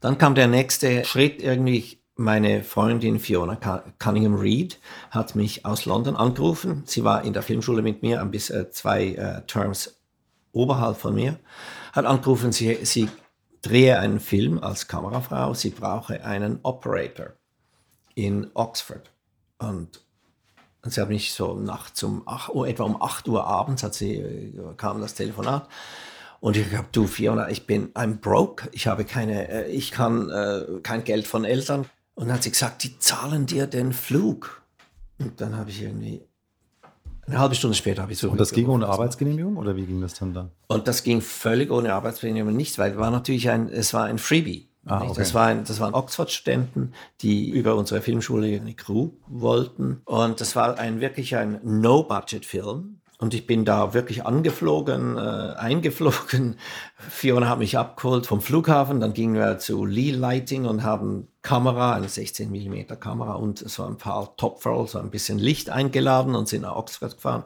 Dann 0.00 0.18
kam 0.18 0.34
der 0.34 0.46
nächste 0.46 1.04
Schritt 1.04 1.42
irgendwie 1.42 1.97
meine 2.18 2.64
Freundin 2.64 3.20
Fiona 3.20 3.54
Cunningham 3.98 4.34
Reed 4.34 4.80
hat 5.10 5.36
mich 5.36 5.64
aus 5.64 5.86
London 5.86 6.16
angerufen. 6.16 6.82
Sie 6.84 7.04
war 7.04 7.22
in 7.22 7.32
der 7.32 7.42
Filmschule 7.42 7.80
mit 7.80 8.02
mir, 8.02 8.22
bisschen 8.24 8.62
äh, 8.62 8.70
zwei 8.70 9.12
äh, 9.12 9.42
Terms 9.46 10.00
oberhalb 10.52 10.96
von 10.96 11.14
mir. 11.14 11.38
Hat 11.92 12.06
angerufen, 12.06 12.50
sie, 12.50 12.76
sie 12.84 13.08
drehe 13.62 14.00
einen 14.00 14.18
Film 14.18 14.58
als 14.58 14.88
Kamerafrau, 14.88 15.54
sie 15.54 15.70
brauche 15.70 16.24
einen 16.24 16.58
Operator 16.64 17.34
in 18.16 18.50
Oxford. 18.54 19.12
Und, 19.58 20.02
und 20.82 20.92
sie 20.92 21.00
hat 21.00 21.08
mich 21.10 21.32
so 21.32 21.54
nachts 21.54 22.02
um 22.02 22.26
8 22.26 22.52
Uhr, 22.52 22.66
etwa 22.66 22.82
um 22.82 23.00
8 23.00 23.28
Uhr 23.28 23.46
abends, 23.46 23.84
hat 23.84 23.94
sie, 23.94 24.16
äh, 24.16 24.74
kam 24.76 25.00
das 25.00 25.14
Telefonat. 25.14 25.68
Und 26.40 26.56
ich 26.56 26.74
habe, 26.76 26.88
du 26.90 27.06
Fiona, 27.06 27.48
ich 27.48 27.64
bin, 27.64 27.92
I'm 27.94 28.16
broke, 28.16 28.68
ich 28.72 28.88
habe 28.88 29.04
keine, 29.04 29.48
äh, 29.48 29.70
ich 29.70 29.92
kann 29.92 30.30
äh, 30.30 30.80
kein 30.82 31.04
Geld 31.04 31.28
von 31.28 31.44
Eltern, 31.44 31.86
und 32.18 32.26
dann 32.26 32.34
hat 32.34 32.42
sie 32.42 32.50
gesagt, 32.50 32.82
die 32.82 32.98
zahlen 32.98 33.46
dir 33.46 33.68
den 33.68 33.92
Flug. 33.92 34.62
Und 35.20 35.40
dann 35.40 35.56
habe 35.56 35.70
ich 35.70 35.82
irgendwie, 35.82 36.20
eine 37.24 37.38
halbe 37.38 37.54
Stunde 37.54 37.76
später 37.76 38.02
habe 38.02 38.10
ich 38.10 38.18
so. 38.18 38.28
Und 38.28 38.40
das 38.40 38.50
ging 38.50 38.66
ohne 38.66 38.88
Arbeitsgenehmigung 38.88 39.56
oder 39.56 39.76
wie 39.76 39.86
ging 39.86 40.00
das 40.00 40.14
dann 40.14 40.34
da? 40.34 40.50
Und 40.66 40.88
das 40.88 41.04
ging 41.04 41.20
völlig 41.20 41.70
ohne 41.70 41.94
Arbeitsgenehmigung 41.94 42.56
nicht, 42.56 42.76
weil 42.76 42.90
es 42.90 42.98
war 42.98 43.12
natürlich 43.12 43.48
ein, 43.50 43.68
es 43.68 43.94
war 43.94 44.06
ein 44.06 44.18
Freebie. 44.18 44.68
Ah, 44.84 45.02
okay. 45.02 45.12
das, 45.16 45.32
war 45.32 45.46
ein, 45.46 45.62
das 45.62 45.78
waren 45.78 45.94
Oxford-Studenten, 45.94 46.92
die 47.20 47.50
über 47.50 47.76
unsere 47.76 48.02
Filmschule 48.02 48.60
eine 48.60 48.74
Crew 48.74 49.10
wollten. 49.28 50.00
Und 50.04 50.40
das 50.40 50.56
war 50.56 50.76
ein 50.76 51.00
wirklich 51.00 51.36
ein 51.36 51.60
No-Budget-Film. 51.62 52.97
Und 53.20 53.34
ich 53.34 53.48
bin 53.48 53.64
da 53.64 53.94
wirklich 53.94 54.24
angeflogen, 54.24 55.16
äh, 55.16 55.54
eingeflogen. 55.56 56.56
Fiona 56.96 57.48
hat 57.48 57.58
mich 57.58 57.76
abgeholt 57.76 58.26
vom 58.26 58.40
Flughafen. 58.40 59.00
Dann 59.00 59.12
gingen 59.12 59.34
wir 59.34 59.58
zu 59.58 59.84
Lee 59.84 60.12
Lighting 60.12 60.66
und 60.66 60.84
haben 60.84 61.26
Kamera, 61.42 61.94
eine 61.94 62.08
16 62.08 62.48
mm 62.48 63.00
Kamera 63.00 63.34
und 63.34 63.58
so 63.58 63.84
ein 63.84 63.96
paar 63.96 64.36
Topfroll, 64.36 64.86
so 64.86 65.00
ein 65.00 65.10
bisschen 65.10 65.38
Licht 65.38 65.68
eingeladen 65.68 66.36
und 66.36 66.48
sind 66.48 66.62
nach 66.62 66.76
Oxford 66.76 67.16
gefahren. 67.16 67.42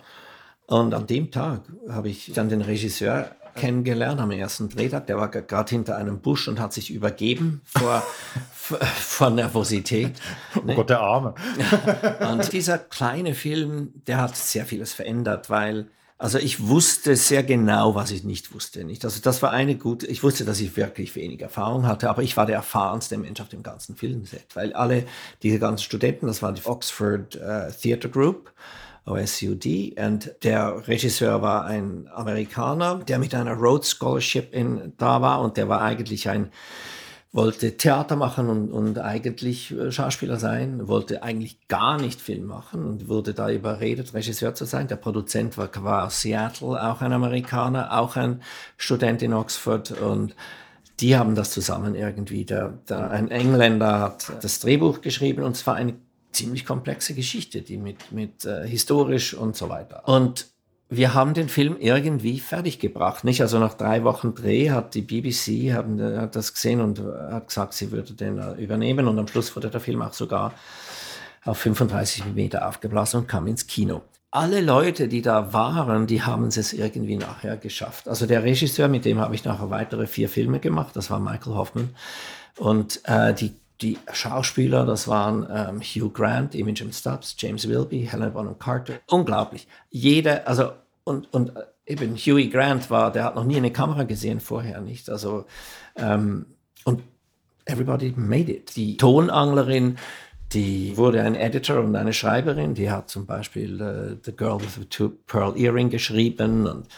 Und 0.66 0.92
an 0.92 1.06
dem 1.06 1.30
Tag 1.30 1.62
habe 1.88 2.10
ich 2.10 2.32
dann 2.34 2.50
den 2.50 2.60
Regisseur 2.60 3.30
kennengelernt 3.54 4.20
am 4.20 4.30
ersten 4.30 4.68
Drehtag. 4.68 5.06
Der 5.06 5.16
war 5.16 5.28
gerade 5.28 5.70
hinter 5.70 5.96
einem 5.96 6.20
Busch 6.20 6.48
und 6.48 6.60
hat 6.60 6.72
sich 6.72 6.90
übergeben 6.90 7.62
vor, 7.64 8.02
vor 8.72 9.30
Nervosität. 9.30 10.12
Oh 10.56 10.66
ne? 10.66 10.74
Gott, 10.74 10.90
der 10.90 11.00
Arme. 11.00 11.34
und 12.30 12.52
dieser 12.52 12.78
kleine 12.78 13.34
Film, 13.34 13.92
der 14.06 14.18
hat 14.18 14.36
sehr 14.36 14.66
vieles 14.66 14.92
verändert, 14.92 15.48
weil 15.48 15.86
Also 16.18 16.38
ich 16.38 16.68
wusste 16.68 17.16
sehr 17.16 17.42
genau, 17.42 17.96
was 17.96 18.12
ich 18.12 18.22
nicht 18.22 18.54
wusste. 18.54 18.84
Nicht? 18.84 19.04
Also 19.04 19.20
das 19.20 19.42
war 19.42 19.50
eine 19.50 19.74
gute, 19.76 20.06
ich 20.06 20.22
wusste, 20.22 20.44
dass 20.44 20.60
ich 20.60 20.76
wirklich 20.76 21.16
wenig 21.16 21.40
Erfahrung 21.40 21.84
hatte, 21.84 22.08
aber 22.08 22.22
ich 22.22 22.36
war 22.36 22.46
der 22.46 22.54
erfahrenste 22.54 23.18
Mensch 23.18 23.40
auf 23.40 23.48
dem 23.48 23.64
ganzen 23.64 23.96
Filmset, 23.96 24.54
weil 24.54 24.72
alle 24.72 25.04
diese 25.42 25.58
ganzen 25.58 25.82
Studenten, 25.82 26.28
das 26.28 26.40
war 26.40 26.52
die 26.52 26.64
Oxford 26.64 27.34
uh, 27.34 27.72
Theatre 27.72 28.08
Group, 28.08 28.52
OSUD, 29.04 29.98
und 29.98 30.32
der 30.44 30.86
Regisseur 30.86 31.42
war 31.42 31.64
ein 31.64 32.08
Amerikaner, 32.14 33.00
der 33.00 33.18
mit 33.18 33.34
einer 33.34 33.54
Rhodes 33.54 33.90
Scholarship 33.90 34.54
in, 34.54 34.92
da 34.98 35.20
war 35.22 35.40
und 35.40 35.56
der 35.56 35.68
war 35.68 35.82
eigentlich 35.82 36.28
ein 36.28 36.52
wollte 37.32 37.78
Theater 37.78 38.14
machen 38.14 38.48
und, 38.50 38.70
und 38.70 38.98
eigentlich 38.98 39.70
äh, 39.72 39.90
Schauspieler 39.90 40.36
sein, 40.36 40.86
wollte 40.86 41.22
eigentlich 41.22 41.66
gar 41.66 41.98
nicht 41.98 42.20
Film 42.20 42.44
machen 42.44 42.84
und 42.84 43.08
wurde 43.08 43.32
da 43.32 43.50
überredet, 43.50 44.12
Regisseur 44.12 44.54
zu 44.54 44.66
sein. 44.66 44.86
Der 44.88 44.96
Produzent 44.96 45.56
war, 45.56 45.70
war 45.82 46.06
aus 46.06 46.20
Seattle, 46.20 46.82
auch 46.82 47.00
ein 47.00 47.12
Amerikaner, 47.12 47.98
auch 47.98 48.16
ein 48.16 48.42
Student 48.76 49.22
in 49.22 49.32
Oxford 49.32 49.92
und 49.92 50.36
die 51.00 51.16
haben 51.16 51.34
das 51.34 51.50
zusammen 51.50 51.94
irgendwie. 51.94 52.44
Der, 52.44 52.78
der, 52.88 53.10
ein 53.10 53.30
Engländer 53.30 54.00
hat 54.00 54.30
das 54.42 54.60
Drehbuch 54.60 55.00
geschrieben 55.00 55.42
und 55.42 55.56
es 55.56 55.66
war 55.66 55.74
eine 55.74 55.94
ziemlich 56.32 56.66
komplexe 56.66 57.14
Geschichte, 57.14 57.62
die 57.62 57.78
mit, 57.78 58.12
mit 58.12 58.44
äh, 58.44 58.66
historisch 58.66 59.32
und 59.32 59.56
so 59.56 59.70
weiter. 59.70 60.06
Und 60.06 60.46
wir 60.96 61.14
haben 61.14 61.32
den 61.32 61.48
Film 61.48 61.76
irgendwie 61.80 62.38
fertiggebracht. 62.38 63.24
Nicht? 63.24 63.40
Also 63.40 63.58
nach 63.58 63.74
drei 63.74 64.04
Wochen 64.04 64.34
Dreh 64.34 64.70
hat 64.70 64.94
die 64.94 65.02
BBC 65.02 65.72
haben, 65.74 66.00
hat 66.18 66.36
das 66.36 66.52
gesehen 66.52 66.80
und 66.80 67.00
hat 67.00 67.48
gesagt, 67.48 67.72
sie 67.72 67.90
würde 67.90 68.12
den 68.12 68.38
äh, 68.38 68.52
übernehmen. 68.62 69.08
Und 69.08 69.18
am 69.18 69.26
Schluss 69.26 69.54
wurde 69.56 69.70
der 69.70 69.80
Film 69.80 70.02
auch 70.02 70.12
sogar 70.12 70.52
auf 71.44 71.58
35 71.58 72.24
mm 72.26 72.56
aufgeblasen 72.56 73.20
und 73.20 73.26
kam 73.26 73.46
ins 73.46 73.66
Kino. 73.66 74.02
Alle 74.30 74.60
Leute, 74.60 75.08
die 75.08 75.22
da 75.22 75.52
waren, 75.52 76.06
die 76.06 76.22
haben 76.22 76.46
es 76.46 76.72
irgendwie 76.72 77.16
nachher 77.16 77.56
geschafft. 77.56 78.08
Also 78.08 78.26
der 78.26 78.42
Regisseur, 78.42 78.88
mit 78.88 79.04
dem 79.04 79.18
habe 79.18 79.34
ich 79.34 79.44
nachher 79.44 79.70
weitere 79.70 80.06
vier 80.06 80.28
Filme 80.28 80.58
gemacht, 80.58 80.94
das 80.94 81.10
war 81.10 81.20
Michael 81.20 81.54
Hoffman. 81.54 81.90
Und 82.58 83.00
äh, 83.04 83.34
die 83.34 83.54
die 83.82 83.98
Schauspieler, 84.12 84.86
das 84.86 85.08
waren 85.08 85.46
ähm, 85.52 85.80
Hugh 85.80 86.10
Grant, 86.10 86.54
Imogen 86.54 86.92
Stubbs, 86.92 87.34
James 87.36 87.68
Wilby, 87.68 88.08
Helen 88.10 88.32
Bonham 88.32 88.58
Carter. 88.58 88.94
Unglaublich. 89.10 89.66
Jeder, 89.90 90.46
also 90.46 90.70
und, 91.04 91.32
und 91.32 91.56
äh, 91.56 91.64
eben 91.86 92.16
Huey 92.16 92.48
Grant 92.48 92.90
war, 92.90 93.12
der 93.12 93.24
hat 93.24 93.34
noch 93.34 93.44
nie 93.44 93.56
eine 93.56 93.72
Kamera 93.72 94.04
gesehen 94.04 94.40
vorher, 94.40 94.80
nicht? 94.80 95.10
Also, 95.10 95.46
ähm, 95.96 96.46
und 96.84 97.02
everybody 97.64 98.12
made 98.16 98.52
it. 98.52 98.76
Die 98.76 98.96
Tonanglerin, 98.96 99.98
die 100.52 100.96
wurde 100.96 101.22
ein 101.22 101.34
Editor 101.34 101.80
und 101.80 101.96
eine 101.96 102.12
Schreiberin, 102.12 102.74
die 102.74 102.90
hat 102.90 103.08
zum 103.08 103.26
Beispiel 103.26 103.80
uh, 103.80 104.16
The 104.22 104.32
Girl 104.32 104.60
with 104.60 104.74
the 104.74 104.84
Two 104.84 105.12
Pearl 105.26 105.56
Earring 105.56 105.90
geschrieben 105.90 106.66
und 106.66 106.88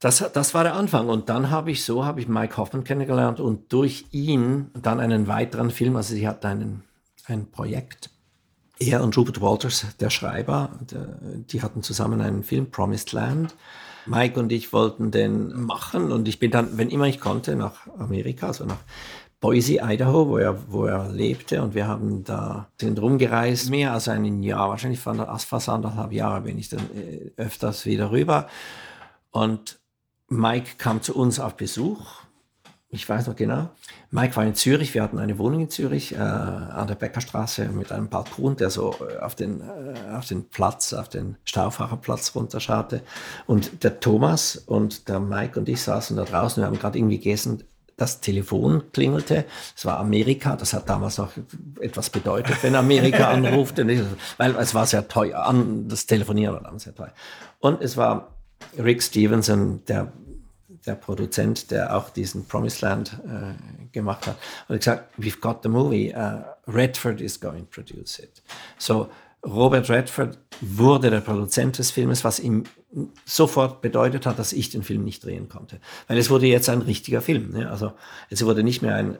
das, 0.00 0.24
das 0.32 0.52
war 0.52 0.64
der 0.64 0.74
Anfang. 0.74 1.08
Und 1.08 1.28
dann 1.28 1.50
habe 1.50 1.70
ich 1.70 1.84
so, 1.84 2.04
habe 2.04 2.20
ich 2.20 2.26
Mike 2.26 2.56
Hoffman 2.56 2.82
kennengelernt 2.82 3.38
und 3.38 3.72
durch 3.72 4.06
ihn 4.10 4.70
dann 4.74 4.98
einen 4.98 5.28
weiteren 5.28 5.70
Film, 5.70 5.94
also 5.94 6.14
sie 6.14 6.26
hat 6.26 6.44
einen, 6.44 6.82
ein 7.26 7.50
Projekt 7.50 8.10
er 8.88 9.02
und 9.02 9.16
Rupert 9.16 9.40
Walters, 9.40 9.86
der 10.00 10.10
Schreiber, 10.10 10.70
der, 10.90 11.18
die 11.22 11.62
hatten 11.62 11.82
zusammen 11.82 12.20
einen 12.20 12.44
Film, 12.44 12.70
Promised 12.70 13.12
Land. 13.12 13.54
Mike 14.06 14.38
und 14.38 14.50
ich 14.50 14.72
wollten 14.72 15.10
den 15.10 15.62
machen 15.62 16.10
und 16.10 16.26
ich 16.26 16.38
bin 16.40 16.50
dann, 16.50 16.76
wenn 16.76 16.90
immer 16.90 17.06
ich 17.06 17.20
konnte, 17.20 17.54
nach 17.54 17.86
Amerika, 17.98 18.48
also 18.48 18.64
nach 18.64 18.80
Boise, 19.40 19.78
Idaho, 19.82 20.28
wo 20.28 20.38
er, 20.38 20.58
wo 20.68 20.86
er 20.86 21.08
lebte 21.08 21.62
und 21.62 21.74
wir 21.74 21.86
haben 21.86 22.24
da 22.24 22.68
sind 22.80 23.00
rumgereist, 23.00 23.70
mehr 23.70 23.92
als 23.92 24.08
ein 24.08 24.42
Jahr, 24.42 24.68
wahrscheinlich 24.68 25.00
fast 25.00 25.68
anderthalb 25.68 26.12
Jahre 26.12 26.40
bin 26.40 26.58
ich 26.58 26.68
dann 26.68 26.88
äh, 26.94 27.30
öfters 27.36 27.86
wieder 27.86 28.10
rüber 28.10 28.48
und 29.30 29.78
Mike 30.28 30.76
kam 30.78 31.02
zu 31.02 31.14
uns 31.14 31.38
auf 31.38 31.56
Besuch 31.56 32.22
ich 32.94 33.08
weiß 33.08 33.26
noch 33.26 33.36
genau. 33.36 33.70
Mike 34.14 34.36
war 34.36 34.44
in 34.44 34.54
Zürich, 34.54 34.92
wir 34.92 35.02
hatten 35.02 35.18
eine 35.18 35.38
Wohnung 35.38 35.62
in 35.62 35.70
Zürich 35.70 36.12
äh, 36.12 36.18
an 36.18 36.86
der 36.86 36.96
Bäckerstraße 36.96 37.64
mit 37.70 37.90
einem 37.92 38.08
Balkon, 38.08 38.56
der 38.56 38.68
so 38.68 38.94
äh, 39.00 39.18
auf 39.18 39.34
den, 39.34 39.62
äh, 39.62 40.14
auf 40.14 40.26
den 40.26 40.50
Platz, 40.50 40.92
auf 40.92 41.08
den 41.08 41.36
Staufahrerplatz 41.44 42.34
runterschaute. 42.34 43.00
Und 43.46 43.82
der 43.82 44.00
Thomas 44.00 44.56
und 44.56 45.08
der 45.08 45.18
Mike 45.18 45.58
und 45.58 45.66
ich 45.70 45.80
saßen 45.80 46.14
da 46.18 46.24
draußen, 46.24 46.62
wir 46.62 46.66
haben 46.66 46.78
gerade 46.78 46.98
irgendwie 46.98 47.16
gegessen, 47.16 47.64
das 47.96 48.20
Telefon 48.20 48.82
klingelte. 48.92 49.46
Es 49.74 49.86
war 49.86 49.98
Amerika, 49.98 50.56
das 50.56 50.74
hat 50.74 50.90
damals 50.90 51.16
noch 51.16 51.30
etwas 51.80 52.10
bedeutet, 52.10 52.62
wenn 52.62 52.74
Amerika 52.74 53.28
anruft, 53.30 53.78
weil 53.78 54.56
es 54.56 54.74
war 54.74 54.84
sehr 54.84 55.08
teuer, 55.08 55.54
das 55.88 56.04
Telefonieren 56.04 56.54
war 56.54 56.62
damals 56.62 56.82
sehr 56.82 56.94
teuer. 56.94 57.14
Und 57.60 57.80
es 57.80 57.96
war 57.96 58.36
Rick 58.76 59.02
Stevenson, 59.02 59.82
der 59.86 60.12
der 60.86 60.94
Produzent, 60.94 61.70
der 61.70 61.96
auch 61.96 62.10
diesen 62.10 62.46
Promised 62.46 62.80
Land 62.80 63.20
äh, 63.26 63.88
gemacht 63.92 64.26
hat, 64.26 64.36
und 64.68 64.78
gesagt, 64.78 65.12
we've 65.18 65.40
got 65.40 65.62
the 65.62 65.68
movie, 65.68 66.14
uh, 66.14 66.42
Redford 66.66 67.20
is 67.20 67.40
going 67.40 67.60
to 67.60 67.82
produce 67.82 68.18
it. 68.18 68.42
So, 68.78 69.08
Robert 69.44 69.88
Redford 69.90 70.38
wurde 70.60 71.10
der 71.10 71.20
Produzent 71.20 71.78
des 71.78 71.90
Filmes, 71.90 72.22
was 72.24 72.38
ihm 72.38 72.64
sofort 73.24 73.80
bedeutet 73.80 74.26
hat, 74.26 74.38
dass 74.38 74.52
ich 74.52 74.70
den 74.70 74.82
Film 74.82 75.02
nicht 75.04 75.24
drehen 75.24 75.48
konnte. 75.48 75.80
Weil 76.06 76.18
es 76.18 76.30
wurde 76.30 76.46
jetzt 76.46 76.68
ein 76.68 76.82
richtiger 76.82 77.22
Film. 77.22 77.50
Ne? 77.50 77.70
Also 77.70 77.92
es 78.30 78.44
wurde 78.44 78.62
nicht 78.62 78.82
mehr 78.82 78.94
ein 78.94 79.18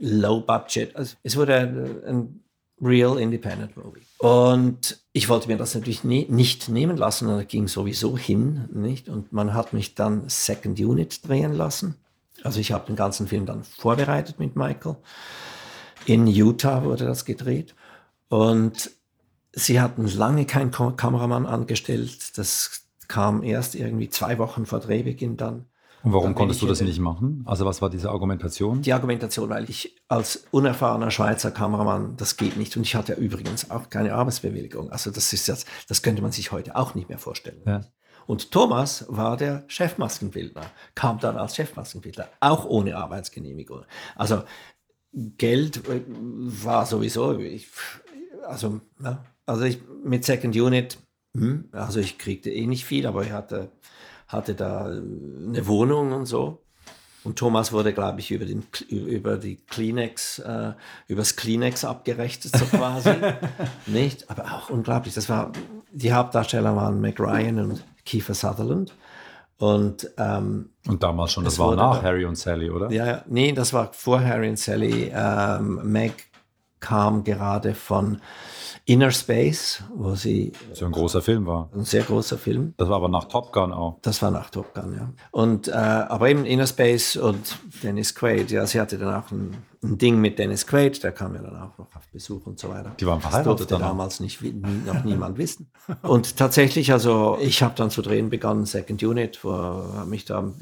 Low 0.00 0.40
Budget, 0.40 0.96
also 0.96 1.16
es 1.22 1.36
wurde 1.36 1.54
ein, 1.54 2.04
ein 2.04 2.43
Real 2.84 3.18
Independent 3.18 3.76
Movie. 3.76 4.02
Und 4.18 5.00
ich 5.12 5.28
wollte 5.28 5.48
mir 5.48 5.56
das 5.56 5.74
natürlich 5.74 6.04
nie, 6.04 6.26
nicht 6.28 6.68
nehmen 6.68 6.96
lassen, 6.96 7.28
und 7.28 7.48
ging 7.48 7.66
sowieso 7.68 8.18
hin, 8.18 8.68
nicht? 8.72 9.08
Und 9.08 9.32
man 9.32 9.54
hat 9.54 9.72
mich 9.72 9.94
dann 9.94 10.28
Second 10.28 10.78
Unit 10.78 11.26
drehen 11.26 11.54
lassen. 11.54 11.96
Also 12.42 12.60
ich 12.60 12.72
habe 12.72 12.86
den 12.86 12.96
ganzen 12.96 13.26
Film 13.26 13.46
dann 13.46 13.64
vorbereitet 13.64 14.38
mit 14.38 14.56
Michael. 14.56 14.96
In 16.04 16.26
Utah 16.26 16.84
wurde 16.84 17.06
das 17.06 17.24
gedreht. 17.24 17.74
Und 18.28 18.90
sie 19.52 19.80
hatten 19.80 20.06
lange 20.06 20.44
keinen 20.44 20.70
Kameramann 20.70 21.46
angestellt. 21.46 22.36
Das 22.36 22.82
kam 23.08 23.42
erst 23.42 23.74
irgendwie 23.74 24.10
zwei 24.10 24.38
Wochen 24.38 24.66
vor 24.66 24.80
Drehbeginn 24.80 25.36
dann. 25.36 25.66
Und 26.04 26.12
warum 26.12 26.34
konntest 26.34 26.60
du 26.60 26.66
das 26.66 26.82
nicht 26.82 26.98
machen? 26.98 27.42
Also 27.46 27.64
was 27.64 27.80
war 27.80 27.88
diese 27.88 28.10
Argumentation? 28.10 28.82
Die 28.82 28.92
Argumentation, 28.92 29.48
weil 29.48 29.68
ich 29.70 29.96
als 30.06 30.44
unerfahrener 30.50 31.10
Schweizer 31.10 31.50
Kameramann, 31.50 32.16
das 32.18 32.36
geht 32.36 32.58
nicht. 32.58 32.76
Und 32.76 32.82
ich 32.82 32.94
hatte 32.94 33.14
übrigens 33.14 33.70
auch 33.70 33.88
keine 33.88 34.12
Arbeitsbewilligung. 34.12 34.90
Also 34.90 35.10
das 35.10 35.32
ist 35.32 35.48
jetzt, 35.48 35.66
das 35.88 36.02
könnte 36.02 36.20
man 36.20 36.30
sich 36.30 36.52
heute 36.52 36.76
auch 36.76 36.94
nicht 36.94 37.08
mehr 37.08 37.18
vorstellen. 37.18 37.62
Ja. 37.66 37.80
Und 38.26 38.50
Thomas 38.50 39.06
war 39.08 39.38
der 39.38 39.64
Chefmaskenbildner, 39.66 40.66
kam 40.94 41.20
dann 41.20 41.38
als 41.38 41.56
Chefmaskenbildner, 41.56 42.28
auch 42.40 42.66
ohne 42.66 42.96
Arbeitsgenehmigung. 42.96 43.84
Also 44.14 44.42
Geld 45.12 45.88
äh, 45.88 46.02
war 46.06 46.84
sowieso, 46.84 47.38
ich, 47.38 47.68
also, 48.46 48.80
ja, 49.02 49.24
also 49.46 49.64
ich 49.64 49.80
mit 50.04 50.24
Second 50.24 50.54
Unit, 50.54 50.98
hm, 51.34 51.68
also 51.72 52.00
ich 52.00 52.18
kriegte 52.18 52.50
eh 52.50 52.66
nicht 52.66 52.84
viel, 52.84 53.06
aber 53.06 53.24
ich 53.24 53.32
hatte 53.32 53.70
hatte 54.34 54.54
da 54.54 54.84
eine 54.86 55.66
Wohnung 55.66 56.12
und 56.12 56.26
so. 56.26 56.60
Und 57.24 57.38
Thomas 57.38 57.72
wurde, 57.72 57.94
glaube 57.94 58.20
ich, 58.20 58.30
über, 58.30 58.44
den, 58.44 58.64
über 58.90 59.38
die 59.38 59.56
Kleenex, 59.56 60.40
äh, 60.40 60.72
übers 61.08 61.36
Kleenex 61.36 61.84
abgerechnet, 61.84 62.54
so 62.54 62.66
quasi. 62.66 63.14
Nicht? 63.86 64.30
Aber 64.30 64.44
auch 64.44 64.68
unglaublich. 64.68 65.14
Das 65.14 65.30
war, 65.30 65.50
die 65.90 66.12
Hauptdarsteller 66.12 66.76
waren 66.76 67.00
Meg 67.00 67.18
Ryan 67.18 67.58
und 67.60 67.84
Kiefer 68.04 68.34
Sutherland. 68.34 68.94
Und, 69.56 70.10
ähm, 70.18 70.70
und 70.86 71.02
damals 71.02 71.32
schon, 71.32 71.44
das 71.44 71.58
war 71.58 71.74
nach 71.74 71.98
da, 71.98 72.02
Harry 72.02 72.26
und 72.26 72.36
Sally, 72.36 72.68
oder? 72.68 72.90
Ja, 72.90 73.22
nee, 73.26 73.52
das 73.52 73.72
war 73.72 73.92
vor 73.94 74.22
Harry 74.22 74.50
und 74.50 74.58
Sally. 74.58 75.10
Ähm, 75.14 75.80
Meg 75.84 76.26
kam 76.80 77.24
gerade 77.24 77.74
von 77.74 78.20
Inner 78.86 79.10
Space, 79.10 79.82
wo 79.94 80.14
sie. 80.14 80.52
So 80.74 80.84
ein 80.84 80.92
großer 80.92 81.22
Film 81.22 81.46
war. 81.46 81.70
Ein 81.74 81.84
sehr 81.84 82.02
großer 82.02 82.36
Film. 82.36 82.74
Das 82.76 82.86
war 82.90 82.96
aber 82.96 83.08
nach 83.08 83.24
Top 83.24 83.50
Gun 83.50 83.72
auch. 83.72 83.98
Das 84.02 84.20
war 84.20 84.30
nach 84.30 84.50
Top 84.50 84.74
Gun, 84.74 84.94
ja. 84.94 85.10
Und, 85.30 85.68
äh, 85.68 85.72
aber 85.72 86.28
eben 86.28 86.44
Inner 86.44 86.66
Space 86.66 87.16
und 87.16 87.56
Dennis 87.82 88.14
Quaid, 88.14 88.50
ja, 88.50 88.66
sie 88.66 88.78
hatte 88.78 88.98
dann 88.98 89.14
auch 89.14 89.30
ein, 89.30 89.56
ein, 89.82 89.96
Ding 89.96 90.20
mit 90.20 90.38
Dennis 90.38 90.66
Quaid, 90.66 91.02
der 91.02 91.12
kam 91.12 91.34
ja 91.34 91.40
dann 91.40 91.56
auch 91.56 91.78
noch 91.78 91.96
auf 91.96 92.06
Besuch 92.12 92.44
und 92.44 92.58
so 92.58 92.68
weiter. 92.68 92.92
Die 93.00 93.06
waren 93.06 93.22
verheiratet. 93.22 93.60
Das 93.60 93.66
durfte 93.68 93.82
damals 93.82 94.20
nicht, 94.20 94.42
noch 94.42 95.02
niemand 95.02 95.38
wissen. 95.38 95.70
Und 96.02 96.36
tatsächlich, 96.36 96.92
also 96.92 97.38
ich 97.40 97.62
habe 97.62 97.74
dann 97.76 97.88
zu 97.88 98.02
drehen 98.02 98.28
begonnen, 98.28 98.66
Second 98.66 99.02
Unit, 99.02 99.42
wo 99.44 99.52
habe 99.52 100.10
mich 100.10 100.26
da 100.26 100.52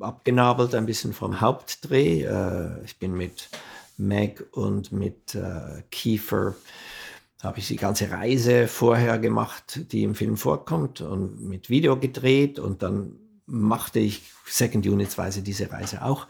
abgenabelt 0.00 0.74
ein 0.74 0.84
bisschen 0.84 1.14
vom 1.14 1.40
Hauptdreh. 1.40 2.24
Äh, 2.24 2.84
ich 2.84 2.98
bin 2.98 3.14
mit 3.14 3.48
Meg 3.96 4.44
und 4.52 4.92
mit 4.92 5.34
äh, 5.34 5.82
Kiefer 5.90 6.54
habe 7.42 7.58
ich 7.58 7.68
die 7.68 7.76
ganze 7.76 8.10
Reise 8.10 8.66
vorher 8.66 9.18
gemacht, 9.18 9.92
die 9.92 10.02
im 10.02 10.14
Film 10.14 10.36
vorkommt 10.36 11.00
und 11.00 11.40
mit 11.42 11.68
Video 11.68 11.98
gedreht 11.98 12.58
und 12.58 12.82
dann 12.82 13.18
machte 13.46 14.00
ich 14.00 14.22
Second 14.46 14.86
Unitsweise 14.86 15.42
diese 15.42 15.70
Reise 15.70 16.02
auch. 16.02 16.26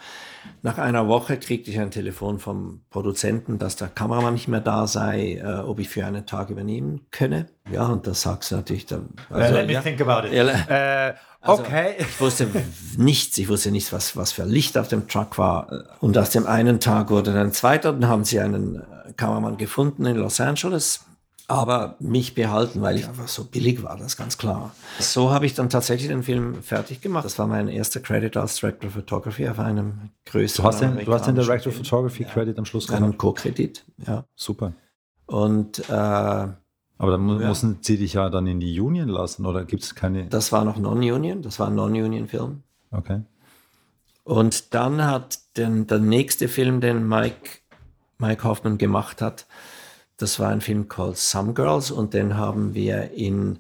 Nach 0.63 0.79
einer 0.79 1.07
Woche 1.09 1.37
kriegte 1.39 1.71
ich 1.71 1.79
ein 1.79 1.91
Telefon 1.91 2.39
vom 2.39 2.81
Produzenten, 2.91 3.59
dass 3.59 3.77
der 3.77 3.89
Kameramann 3.89 4.35
nicht 4.35 4.49
mehr 4.49 4.61
da 4.61 4.87
sei, 4.87 5.35
äh, 5.35 5.61
ob 5.61 5.79
ich 5.79 5.89
für 5.89 6.05
einen 6.05 6.27
Tag 6.27 6.51
übernehmen 6.51 7.03
könne. 7.11 7.47
Ja, 7.71 7.87
und 7.87 8.07
das 8.07 8.23
sagst 8.23 8.51
du 8.51 8.57
natürlich 8.57 8.87
dann. 8.87 9.11
Also, 9.31 9.55
Let 9.55 9.67
me 9.67 9.73
ja, 9.75 9.81
think 9.81 10.01
about 10.01 10.27
it. 10.27 10.33
Ja, 10.33 10.45
äh, 11.09 11.15
also, 11.41 11.63
okay. 11.63 11.95
Ich 11.99 12.21
wusste 12.21 12.49
nichts. 12.97 13.39
Ich 13.39 13.49
wusste 13.49 13.71
nicht, 13.71 13.93
was, 13.93 14.17
was 14.17 14.33
für 14.33 14.45
Licht 14.45 14.77
auf 14.77 14.89
dem 14.89 15.07
Truck 15.09 15.39
war. 15.39 15.85
Und 16.01 16.19
aus 16.19 16.31
dem 16.31 16.47
einen 16.47 16.81
Tag 16.81 17.11
wurde 17.11 17.33
dann 17.33 17.47
ein 17.47 17.53
zweiter. 17.53 17.93
Dann 17.93 18.09
haben 18.09 18.25
sie 18.25 18.41
einen 18.41 18.77
äh, 18.77 19.13
Kameramann 19.17 19.57
gefunden 19.57 20.05
in 20.07 20.17
Los 20.17 20.41
Angeles 20.41 21.05
aber 21.49 21.97
mich 22.01 22.35
behalten, 22.35 22.83
weil 22.83 22.97
ich 22.97 23.07
einfach 23.07 23.29
so 23.29 23.45
billig 23.45 23.83
war, 23.83 23.97
das 23.97 24.09
ist 24.09 24.17
ganz 24.17 24.37
klar. 24.37 24.75
So 24.99 25.31
habe 25.31 25.47
ich 25.47 25.55
dann 25.55 25.71
tatsächlich 25.71 26.09
den 26.09 26.23
Film 26.23 26.63
fertig 26.63 27.01
gemacht. 27.01 27.25
Das 27.25 27.39
war 27.39 27.47
mein 27.47 27.69
erster 27.69 28.01
Credit 28.01 28.37
als 28.37 28.57
Director 28.57 28.89
of 28.89 28.95
Photography 28.95 29.49
auf 29.49 29.59
einem 29.59 30.11
größeren. 30.25 30.63
Du 30.63 30.69
hast 30.69 30.81
den, 30.81 31.05
du 31.05 31.13
hast 31.13 31.27
den 31.27 31.35
Director 31.37 31.73
of 31.73 31.77
Photography 31.79 32.25
ja. 32.25 32.29
Credit 32.29 32.59
am 32.59 32.65
Schluss 32.65 32.87
gemacht? 32.87 33.03
Einen 33.03 33.17
Co-Kredit, 33.17 33.85
ja. 34.07 34.25
Super. 34.35 34.73
Und 35.27 35.89
äh, 35.89 35.93
aber 36.99 37.11
dann 37.11 37.41
ja. 37.41 37.49
mussten 37.49 37.79
sie 37.83 37.99
dich 37.99 38.15
ja 38.15 38.31
dann 38.31 38.47
in 38.47 38.61
die 38.61 38.81
Union 38.81 39.09
lassen, 39.09 39.45
oder 39.45 39.65
gibt 39.65 39.83
es 39.83 39.95
keine? 39.95 40.27
Das 40.27 40.51
war 40.53 40.65
noch 40.65 40.79
Non-Union, 40.79 41.43
das 41.43 41.59
war 41.61 41.69
ein 41.69 41.75
Non-Union-Film. 41.75 42.63
Okay. 42.91 43.23
Und 44.25 44.75
dann 44.75 45.05
hat 45.05 45.39
den, 45.57 45.87
der 45.87 45.99
nächste 45.99 46.49
Film, 46.49 46.81
den 46.81 47.07
Mike, 47.07 47.61
Mike 48.19 48.45
Hoffman 48.45 48.79
gemacht 48.79 49.21
hat, 49.21 49.47
das 50.17 50.39
war 50.39 50.49
ein 50.49 50.61
Film 50.61 50.89
called 50.89 51.17
Some 51.17 51.53
Girls 51.53 51.91
und 51.91 52.15
den 52.15 52.37
haben 52.37 52.75
wir 52.75 53.13
in 53.13 53.59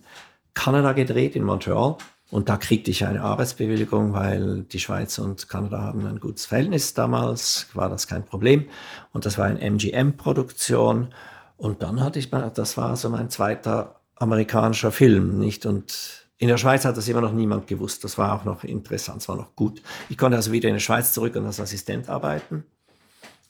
Kanada 0.55 0.93
gedreht, 0.93 1.37
in 1.37 1.45
Montreal. 1.45 1.97
Und 2.31 2.49
da 2.49 2.57
kriegte 2.57 2.91
ich 2.91 3.07
eine 3.07 3.23
Arbeitsbewilligung, 3.23 4.13
weil 4.13 4.63
die 4.63 4.81
Schweiz 4.81 5.19
und 5.19 5.49
Kanada 5.49 5.83
haben 5.83 6.07
ein 6.07 6.19
gutes 6.19 6.47
Verhältnis. 6.47 6.93
Damals 6.93 7.69
war 7.75 7.89
das 7.89 8.09
kein 8.09 8.25
Problem. 8.25 8.69
Und 9.13 9.27
das 9.27 9.39
war 9.39 9.47
eine 9.47 9.61
MGM-Produktion. 9.61 11.15
Und 11.57 11.83
dann 11.83 12.03
hatte 12.03 12.19
ich 12.19 12.31
das 12.31 12.77
war 12.77 12.97
so 12.97 13.11
mein 13.11 13.31
zweiter 13.31 14.01
amerikanischer 14.17 14.91
Film, 14.91 15.39
nicht? 15.39 15.67
Und 15.67 16.27
in 16.39 16.49
der 16.49 16.59
Schweiz 16.59 16.85
hat 16.85 16.97
das 16.97 17.09
immer 17.09 17.21
noch 17.21 17.33
niemand 17.33 17.67
gewusst. 17.67 18.03
Das 18.03 18.19
war 18.19 18.35
auch 18.35 18.45
noch 18.45 18.65
interessant, 18.65 19.23
es 19.23 19.29
war 19.29 19.37
noch 19.37 19.55
gut. 19.55 19.81
Ich 20.09 20.19
konnte 20.19 20.37
also 20.37 20.53
wieder 20.53 20.69
in 20.69 20.75
die 20.75 20.81
Schweiz 20.81 21.13
zurück 21.13 21.37
und 21.37 21.47
als 21.47 21.61
Assistent 21.61 22.09
arbeiten. 22.09 22.65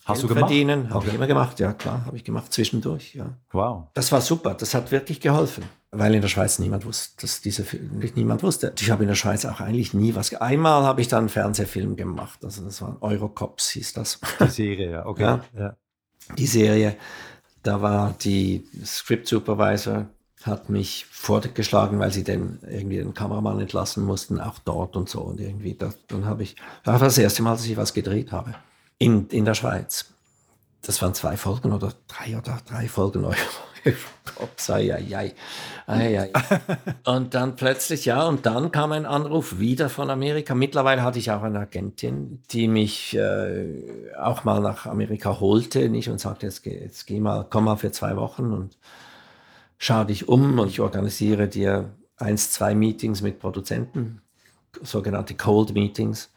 Hast 0.06 0.22
du 0.22 0.28
gemacht? 0.28 0.46
Verdienen, 0.46 0.90
habe 0.90 0.98
okay. 0.98 1.08
ich 1.08 1.14
immer 1.14 1.26
gemacht, 1.26 1.58
ja 1.58 1.72
klar, 1.72 2.06
habe 2.06 2.16
ich 2.16 2.22
gemacht 2.22 2.52
zwischendurch, 2.52 3.16
ja. 3.16 3.34
Wow. 3.50 3.88
Das 3.92 4.12
war 4.12 4.20
super, 4.20 4.54
das 4.54 4.72
hat 4.72 4.92
wirklich 4.92 5.20
geholfen, 5.20 5.64
weil 5.90 6.14
in 6.14 6.20
der 6.20 6.28
Schweiz 6.28 6.60
niemand 6.60 6.86
wusste, 6.86 7.22
dass 7.22 7.40
diese 7.40 7.64
niemand 8.14 8.44
wusste. 8.44 8.72
Ich 8.78 8.92
habe 8.92 9.02
in 9.02 9.08
der 9.08 9.16
Schweiz 9.16 9.44
auch 9.44 9.60
eigentlich 9.60 9.94
nie 9.94 10.14
was. 10.14 10.32
Einmal 10.34 10.84
habe 10.84 11.00
ich 11.00 11.08
dann 11.08 11.20
einen 11.20 11.28
Fernsehfilm 11.28 11.96
gemacht, 11.96 12.44
also 12.44 12.64
das 12.64 12.80
war 12.82 12.98
Eurocops 13.00 13.70
hieß 13.70 13.94
das. 13.94 14.20
Die 14.38 14.46
Serie, 14.46 14.92
ja, 14.92 15.06
okay. 15.06 15.22
Ja, 15.22 15.44
ja. 15.58 15.76
Die 16.38 16.46
Serie, 16.46 16.96
da 17.64 17.82
war 17.82 18.14
die 18.20 18.64
Script 18.84 19.26
Supervisor 19.26 20.06
hat 20.42 20.70
mich 20.70 21.06
vorgeschlagen, 21.10 21.98
weil 21.98 22.12
sie 22.12 22.22
den 22.22 22.60
irgendwie 22.62 22.98
den 22.98 23.14
Kameramann 23.14 23.58
entlassen 23.58 24.04
mussten, 24.04 24.40
auch 24.40 24.60
dort 24.60 24.94
und 24.94 25.08
so 25.08 25.22
und 25.22 25.40
irgendwie. 25.40 25.74
Das, 25.74 25.98
dann 26.06 26.24
habe 26.26 26.44
ich, 26.44 26.54
das 26.84 26.92
war 26.92 27.00
das 27.00 27.18
erste 27.18 27.42
Mal, 27.42 27.56
dass 27.56 27.66
ich 27.66 27.76
was 27.76 27.92
gedreht 27.92 28.30
habe 28.30 28.54
in, 28.98 29.28
in 29.28 29.44
der 29.44 29.54
Schweiz. 29.54 30.12
Das 30.82 31.02
waren 31.02 31.14
zwei 31.14 31.36
Folgen 31.36 31.72
oder 31.72 31.92
drei 32.06 32.36
oder 32.36 32.58
drei 32.68 32.88
Folgen. 32.88 33.24
Ups, 34.40 34.70
ai. 34.70 35.14
Und 37.04 37.34
dann 37.34 37.56
plötzlich, 37.56 38.04
ja, 38.04 38.26
und 38.26 38.44
dann 38.44 38.72
kam 38.72 38.90
ein 38.90 39.06
Anruf 39.06 39.58
wieder 39.58 39.88
von 39.88 40.10
Amerika. 40.10 40.54
Mittlerweile 40.54 41.02
hatte 41.02 41.20
ich 41.20 41.30
auch 41.30 41.42
eine 41.42 41.60
Agentin, 41.60 42.42
die 42.50 42.66
mich 42.66 43.16
äh, 43.16 43.82
auch 44.20 44.42
mal 44.44 44.60
nach 44.60 44.86
Amerika 44.86 45.38
holte 45.38 45.88
nicht, 45.88 46.08
und 46.08 46.18
sagte, 46.18 46.46
jetzt, 46.46 46.66
jetzt 46.66 47.06
geh 47.06 47.20
mal, 47.20 47.46
komm 47.48 47.64
mal 47.64 47.76
für 47.76 47.92
zwei 47.92 48.16
Wochen 48.16 48.52
und 48.52 48.76
schau 49.78 50.04
dich 50.04 50.28
um 50.28 50.58
und 50.58 50.68
ich 50.68 50.80
organisiere 50.80 51.46
dir 51.48 51.90
eins, 52.16 52.50
zwei 52.50 52.74
Meetings 52.74 53.22
mit 53.22 53.38
Produzenten, 53.38 54.20
sogenannte 54.82 55.34
Cold 55.34 55.72
Meetings. 55.74 56.30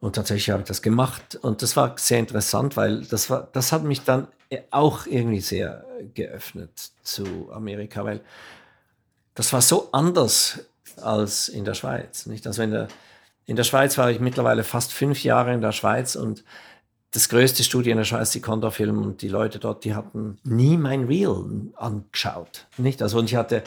Und 0.00 0.14
tatsächlich 0.14 0.50
habe 0.50 0.62
ich 0.62 0.68
das 0.68 0.82
gemacht 0.82 1.36
und 1.40 1.62
das 1.62 1.76
war 1.76 1.94
sehr 1.98 2.18
interessant, 2.18 2.76
weil 2.76 3.02
das, 3.06 3.30
war, 3.30 3.48
das 3.52 3.72
hat 3.72 3.82
mich 3.82 4.02
dann 4.02 4.28
auch 4.70 5.06
irgendwie 5.06 5.40
sehr 5.40 5.84
geöffnet 6.14 6.90
zu 7.02 7.50
Amerika, 7.52 8.04
weil 8.04 8.20
das 9.34 9.52
war 9.52 9.62
so 9.62 9.88
anders 9.92 10.60
als 11.00 11.48
in 11.48 11.64
der 11.64 11.74
Schweiz. 11.74 12.26
Nicht? 12.26 12.46
Also 12.46 12.62
in 12.62 12.70
der, 12.70 12.88
in 13.46 13.56
der 13.56 13.64
Schweiz 13.64 13.96
war 13.98 14.10
ich 14.10 14.20
mittlerweile 14.20 14.64
fast 14.64 14.92
fünf 14.92 15.22
Jahre 15.24 15.54
in 15.54 15.60
der 15.60 15.72
Schweiz 15.72 16.14
und 16.14 16.44
das 17.12 17.28
größte 17.28 17.64
Studio 17.64 17.92
in 17.92 17.98
der 17.98 18.04
Schweiz, 18.04 18.30
die 18.30 18.40
Condor 18.40 18.72
Film 18.72 19.02
und 19.02 19.22
die 19.22 19.28
Leute 19.28 19.58
dort, 19.58 19.84
die 19.84 19.94
hatten 19.94 20.38
nie 20.44 20.76
mein 20.76 21.04
Reel 21.04 21.72
angeschaut. 21.76 22.66
Nicht? 22.76 23.00
Also 23.00 23.18
und 23.18 23.26
ich 23.26 23.36
hatte 23.36 23.62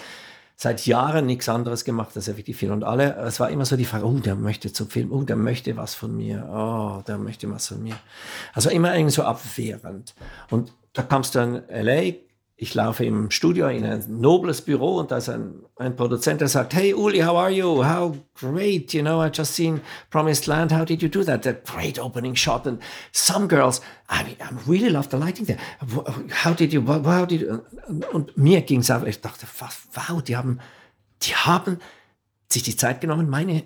seit 0.61 0.85
Jahren 0.85 1.25
nichts 1.25 1.47
anderes 1.47 1.85
gemacht 1.85 2.11
als 2.17 2.27
wirklich 2.27 2.57
viel. 2.57 2.71
Und 2.71 2.83
alle, 2.83 3.15
es 3.15 3.39
war 3.39 3.49
immer 3.49 3.63
so 3.63 3.77
die 3.77 3.85
Frage, 3.85 4.05
oh, 4.05 4.19
der 4.19 4.35
möchte 4.35 4.73
zum 4.73 4.89
Film, 4.89 5.09
oh, 5.13 5.23
der 5.23 5.37
möchte 5.37 5.77
was 5.77 5.95
von 5.95 6.17
mir, 6.17 6.49
oh, 6.51 7.01
der 7.07 7.17
möchte 7.17 7.49
was 7.49 7.69
von 7.69 7.81
mir. 7.81 7.95
Also 8.53 8.69
immer 8.69 8.93
irgendwie 8.93 9.13
so 9.13 9.23
abwehrend. 9.23 10.13
Und 10.49 10.73
da 10.91 11.03
kamst 11.03 11.35
du 11.35 11.39
in 11.39 11.69
L.A., 11.69 12.13
ich 12.61 12.73
laufe 12.73 13.05
im 13.05 13.31
Studio 13.31 13.69
in 13.69 13.85
ein 13.85 14.03
nobles 14.19 14.61
Büro 14.61 14.97
und 14.97 15.11
da 15.11 15.17
ist 15.17 15.29
ein, 15.29 15.63
ein 15.77 15.95
Produzent, 15.95 16.41
der 16.41 16.49
sagt, 16.49 16.73
hey 16.73 16.93
Uli, 16.93 17.21
how 17.21 17.37
are 17.37 17.49
you? 17.49 17.85
How 17.85 18.17
great, 18.33 18.93
you 18.93 19.01
know, 19.01 19.23
I 19.23 19.29
just 19.33 19.55
seen 19.55 19.79
Promised 20.09 20.45
Land, 20.45 20.73
how 20.73 20.83
did 20.83 21.01
you 21.01 21.07
do 21.07 21.23
that? 21.23 21.43
That 21.43 21.65
great 21.65 21.97
opening 21.97 22.35
shot 22.35 22.67
and 22.67 22.81
some 23.13 23.47
girls, 23.47 23.79
I 24.09 24.23
mean, 24.23 24.35
I 24.41 24.49
really 24.69 24.89
love 24.89 25.07
the 25.09 25.17
lighting 25.17 25.45
there. 25.45 25.57
How 26.43 26.53
did 26.53 26.73
you, 26.73 26.85
how 26.85 27.25
did 27.25 27.41
you? 27.41 27.61
Und 28.11 28.37
mir 28.37 28.61
ging 28.63 28.81
es 28.81 28.91
einfach, 28.91 29.07
ich 29.07 29.21
dachte, 29.21 29.47
wow, 29.93 30.21
die 30.21 30.35
haben, 30.35 30.59
die 31.21 31.35
haben 31.35 31.79
sich 32.49 32.63
die 32.63 32.75
Zeit 32.75 32.99
genommen, 32.99 33.29
meine 33.29 33.63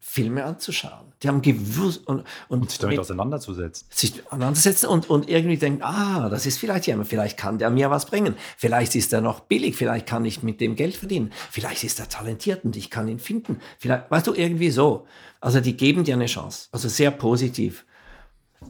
Filme 0.00 0.44
anzuschauen. 0.44 1.09
Die 1.22 1.28
haben 1.28 1.42
gewusst 1.42 2.06
und, 2.06 2.24
und, 2.48 2.62
und 2.62 2.70
sich 2.70 2.78
damit 2.78 2.92
mit, 2.92 3.00
auseinanderzusetzen. 3.00 3.86
Sich 3.90 4.26
auseinandersetzen 4.26 4.86
und, 4.86 5.10
und 5.10 5.28
irgendwie 5.28 5.58
denken, 5.58 5.82
ah, 5.82 6.30
das 6.30 6.46
ist 6.46 6.58
vielleicht 6.58 6.86
jemand, 6.86 7.08
vielleicht 7.08 7.36
kann 7.36 7.58
der 7.58 7.68
mir 7.70 7.90
was 7.90 8.06
bringen. 8.06 8.36
Vielleicht 8.56 8.94
ist 8.94 9.12
er 9.12 9.20
noch 9.20 9.40
billig, 9.40 9.76
vielleicht 9.76 10.06
kann 10.06 10.24
ich 10.24 10.42
mit 10.42 10.60
dem 10.60 10.76
Geld 10.76 10.96
verdienen. 10.96 11.32
Vielleicht 11.50 11.84
ist 11.84 12.00
er 12.00 12.08
talentiert 12.08 12.64
und 12.64 12.74
ich 12.76 12.88
kann 12.88 13.06
ihn 13.06 13.18
finden. 13.18 13.60
Vielleicht, 13.78 14.10
weißt 14.10 14.28
du, 14.28 14.34
irgendwie 14.34 14.70
so. 14.70 15.06
Also 15.40 15.60
die 15.60 15.76
geben 15.76 16.04
dir 16.04 16.14
eine 16.14 16.26
Chance. 16.26 16.68
Also 16.72 16.88
sehr 16.88 17.10
positiv. 17.10 17.84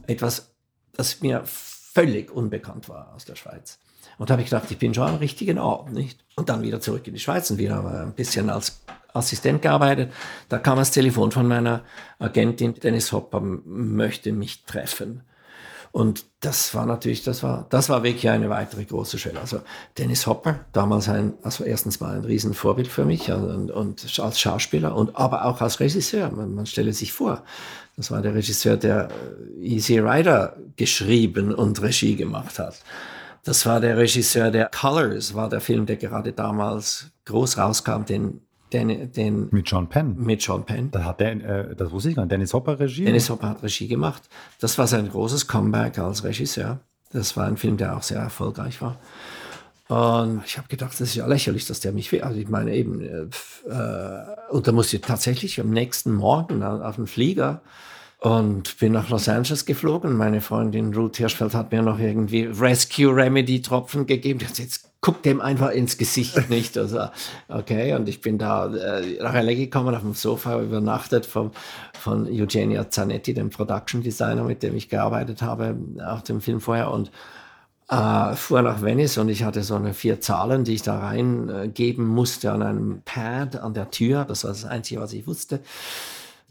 Etwas, 0.07 0.51
das 0.93 1.21
mir 1.21 1.43
völlig 1.45 2.31
unbekannt 2.31 2.89
war 2.89 3.13
aus 3.15 3.25
der 3.25 3.35
Schweiz. 3.35 3.79
Und 4.17 4.29
da 4.29 4.33
habe 4.33 4.43
ich 4.43 4.49
gedacht, 4.49 4.69
ich 4.69 4.77
bin 4.77 4.93
schon 4.93 5.07
am 5.07 5.15
richtigen 5.15 5.57
Ort, 5.57 5.91
nicht? 5.91 6.23
Und 6.35 6.49
dann 6.49 6.61
wieder 6.61 6.79
zurück 6.79 7.07
in 7.07 7.13
die 7.13 7.19
Schweiz 7.19 7.49
und 7.49 7.57
wieder 7.57 7.83
ein 8.03 8.13
bisschen 8.13 8.49
als 8.49 8.81
Assistent 9.13 9.61
gearbeitet. 9.61 10.11
Da 10.49 10.57
kam 10.57 10.77
das 10.77 10.91
Telefon 10.91 11.31
von 11.31 11.47
meiner 11.47 11.81
Agentin, 12.19 12.73
Dennis 12.75 13.11
Hopper 13.11 13.41
möchte 13.41 14.31
mich 14.31 14.63
treffen. 14.65 15.23
Und 15.91 16.23
das 16.39 16.73
war 16.73 16.85
natürlich, 16.85 17.23
das 17.23 17.43
war, 17.43 17.67
das 17.69 17.89
war 17.89 18.03
wirklich 18.03 18.29
eine 18.29 18.49
weitere 18.49 18.85
große 18.85 19.19
Schwelle. 19.19 19.41
Also 19.41 19.59
Dennis 19.97 20.25
Hopper, 20.25 20.61
damals 20.71 21.09
ein, 21.09 21.33
also 21.43 21.65
erstens 21.65 21.99
mal 21.99 22.15
ein 22.15 22.23
Riesenvorbild 22.23 22.87
für 22.87 23.03
mich 23.03 23.29
und, 23.29 23.71
und 23.71 24.19
als 24.19 24.39
Schauspieler 24.39 24.95
und 24.95 25.17
aber 25.17 25.45
auch 25.45 25.59
als 25.59 25.81
Regisseur. 25.81 26.31
Man, 26.31 26.55
man 26.55 26.65
stelle 26.65 26.93
sich 26.93 27.11
vor, 27.11 27.43
das 27.97 28.09
war 28.09 28.21
der 28.21 28.33
Regisseur, 28.33 28.77
der 28.77 29.09
Easy 29.59 29.99
Rider 29.99 30.55
geschrieben 30.77 31.53
und 31.53 31.81
Regie 31.81 32.15
gemacht 32.15 32.57
hat. 32.57 32.81
Das 33.43 33.65
war 33.65 33.81
der 33.81 33.97
Regisseur, 33.97 34.49
der 34.49 34.69
Colors 34.69 35.33
war 35.33 35.49
der 35.49 35.59
Film, 35.61 35.85
der 35.87 35.97
gerade 35.97 36.31
damals 36.31 37.07
groß 37.25 37.57
rauskam, 37.57 38.05
den 38.05 38.41
den, 38.73 39.11
den 39.11 39.49
mit 39.51 39.69
John 39.69 39.87
Penn. 39.87 40.15
Mit 40.17 40.41
John 40.41 40.65
Penn. 40.65 40.89
Da 40.91 41.03
hat 41.03 41.19
der, 41.19 41.31
äh, 41.31 41.75
das 41.75 41.91
wusste 41.91 42.09
ich 42.09 42.15
gar 42.15 42.23
nicht, 42.23 42.31
Dennis 42.31 42.53
Hopper 42.53 42.79
Regie. 42.79 43.05
Dennis 43.05 43.29
Hopper 43.29 43.49
hat 43.49 43.63
Regie 43.63 43.87
gemacht. 43.87 44.23
Das 44.59 44.77
war 44.77 44.87
sein 44.87 45.09
großes 45.09 45.47
Comeback 45.47 45.97
als 45.99 46.23
Regisseur. 46.23 46.79
Das 47.11 47.35
war 47.35 47.45
ein 47.45 47.57
Film, 47.57 47.77
der 47.77 47.97
auch 47.97 48.03
sehr 48.03 48.19
erfolgreich 48.19 48.81
war. 48.81 48.97
Und 49.89 50.43
ich 50.45 50.57
habe 50.57 50.69
gedacht, 50.69 50.93
das 50.93 51.01
ist 51.01 51.15
ja 51.15 51.27
lächerlich, 51.27 51.65
dass 51.65 51.81
der 51.81 51.91
mich 51.91 52.11
will. 52.13 52.21
Also 52.21 52.39
ich 52.39 52.47
meine 52.47 52.73
eben, 52.73 53.01
äh, 53.01 53.27
äh 53.69 54.25
und 54.49 54.67
da 54.67 54.71
musste 54.71 54.95
ich 54.95 55.01
tatsächlich 55.01 55.59
am 55.59 55.69
nächsten 55.69 56.13
Morgen 56.13 56.63
auf 56.63 56.95
den 56.95 57.07
Flieger 57.07 57.61
und 58.21 58.77
bin 58.77 58.91
nach 58.91 59.09
Los 59.09 59.27
Angeles 59.27 59.65
geflogen. 59.65 60.15
Meine 60.15 60.41
Freundin 60.41 60.93
Ruth 60.93 61.17
Hirschfeld 61.17 61.55
hat 61.55 61.71
mir 61.71 61.81
noch 61.81 61.99
irgendwie 61.99 62.43
Rescue 62.43 63.13
Remedy 63.13 63.63
Tropfen 63.63 64.05
gegeben. 64.05 64.39
Jetzt 64.39 64.91
guck 65.01 65.23
dem 65.23 65.41
einfach 65.41 65.71
ins 65.71 65.97
Gesicht 65.97 66.49
nicht. 66.51 66.77
Also, 66.77 67.07
okay, 67.49 67.95
und 67.95 68.07
ich 68.07 68.21
bin 68.21 68.37
da 68.37 68.71
äh, 68.71 69.17
nach 69.23 69.33
LA 69.33 69.55
gekommen, 69.55 69.95
auf 69.95 70.01
dem 70.01 70.13
Sofa 70.13 70.61
übernachtet 70.61 71.25
vom, 71.25 71.49
von 71.99 72.27
Eugenia 72.27 72.91
Zanetti, 72.91 73.33
dem 73.33 73.49
Production 73.49 74.03
Designer, 74.03 74.43
mit 74.43 74.61
dem 74.61 74.75
ich 74.75 74.87
gearbeitet 74.87 75.41
habe, 75.41 75.75
auf 76.05 76.21
dem 76.21 76.41
Film 76.41 76.61
vorher. 76.61 76.91
Und 76.91 77.09
äh, 77.89 78.35
fuhr 78.35 78.61
nach 78.61 78.83
Venice 78.83 79.17
und 79.17 79.29
ich 79.29 79.43
hatte 79.43 79.63
so 79.63 79.73
eine 79.73 79.95
vier 79.95 80.21
Zahlen, 80.21 80.63
die 80.63 80.75
ich 80.75 80.83
da 80.83 80.99
reingeben 80.99 82.05
musste 82.05 82.51
an 82.51 82.61
einem 82.61 83.01
Pad 83.03 83.55
an 83.55 83.73
der 83.73 83.89
Tür. 83.89 84.25
Das 84.25 84.43
war 84.43 84.51
das 84.51 84.63
Einzige, 84.65 85.01
was 85.01 85.11
ich 85.11 85.25
wusste. 85.25 85.61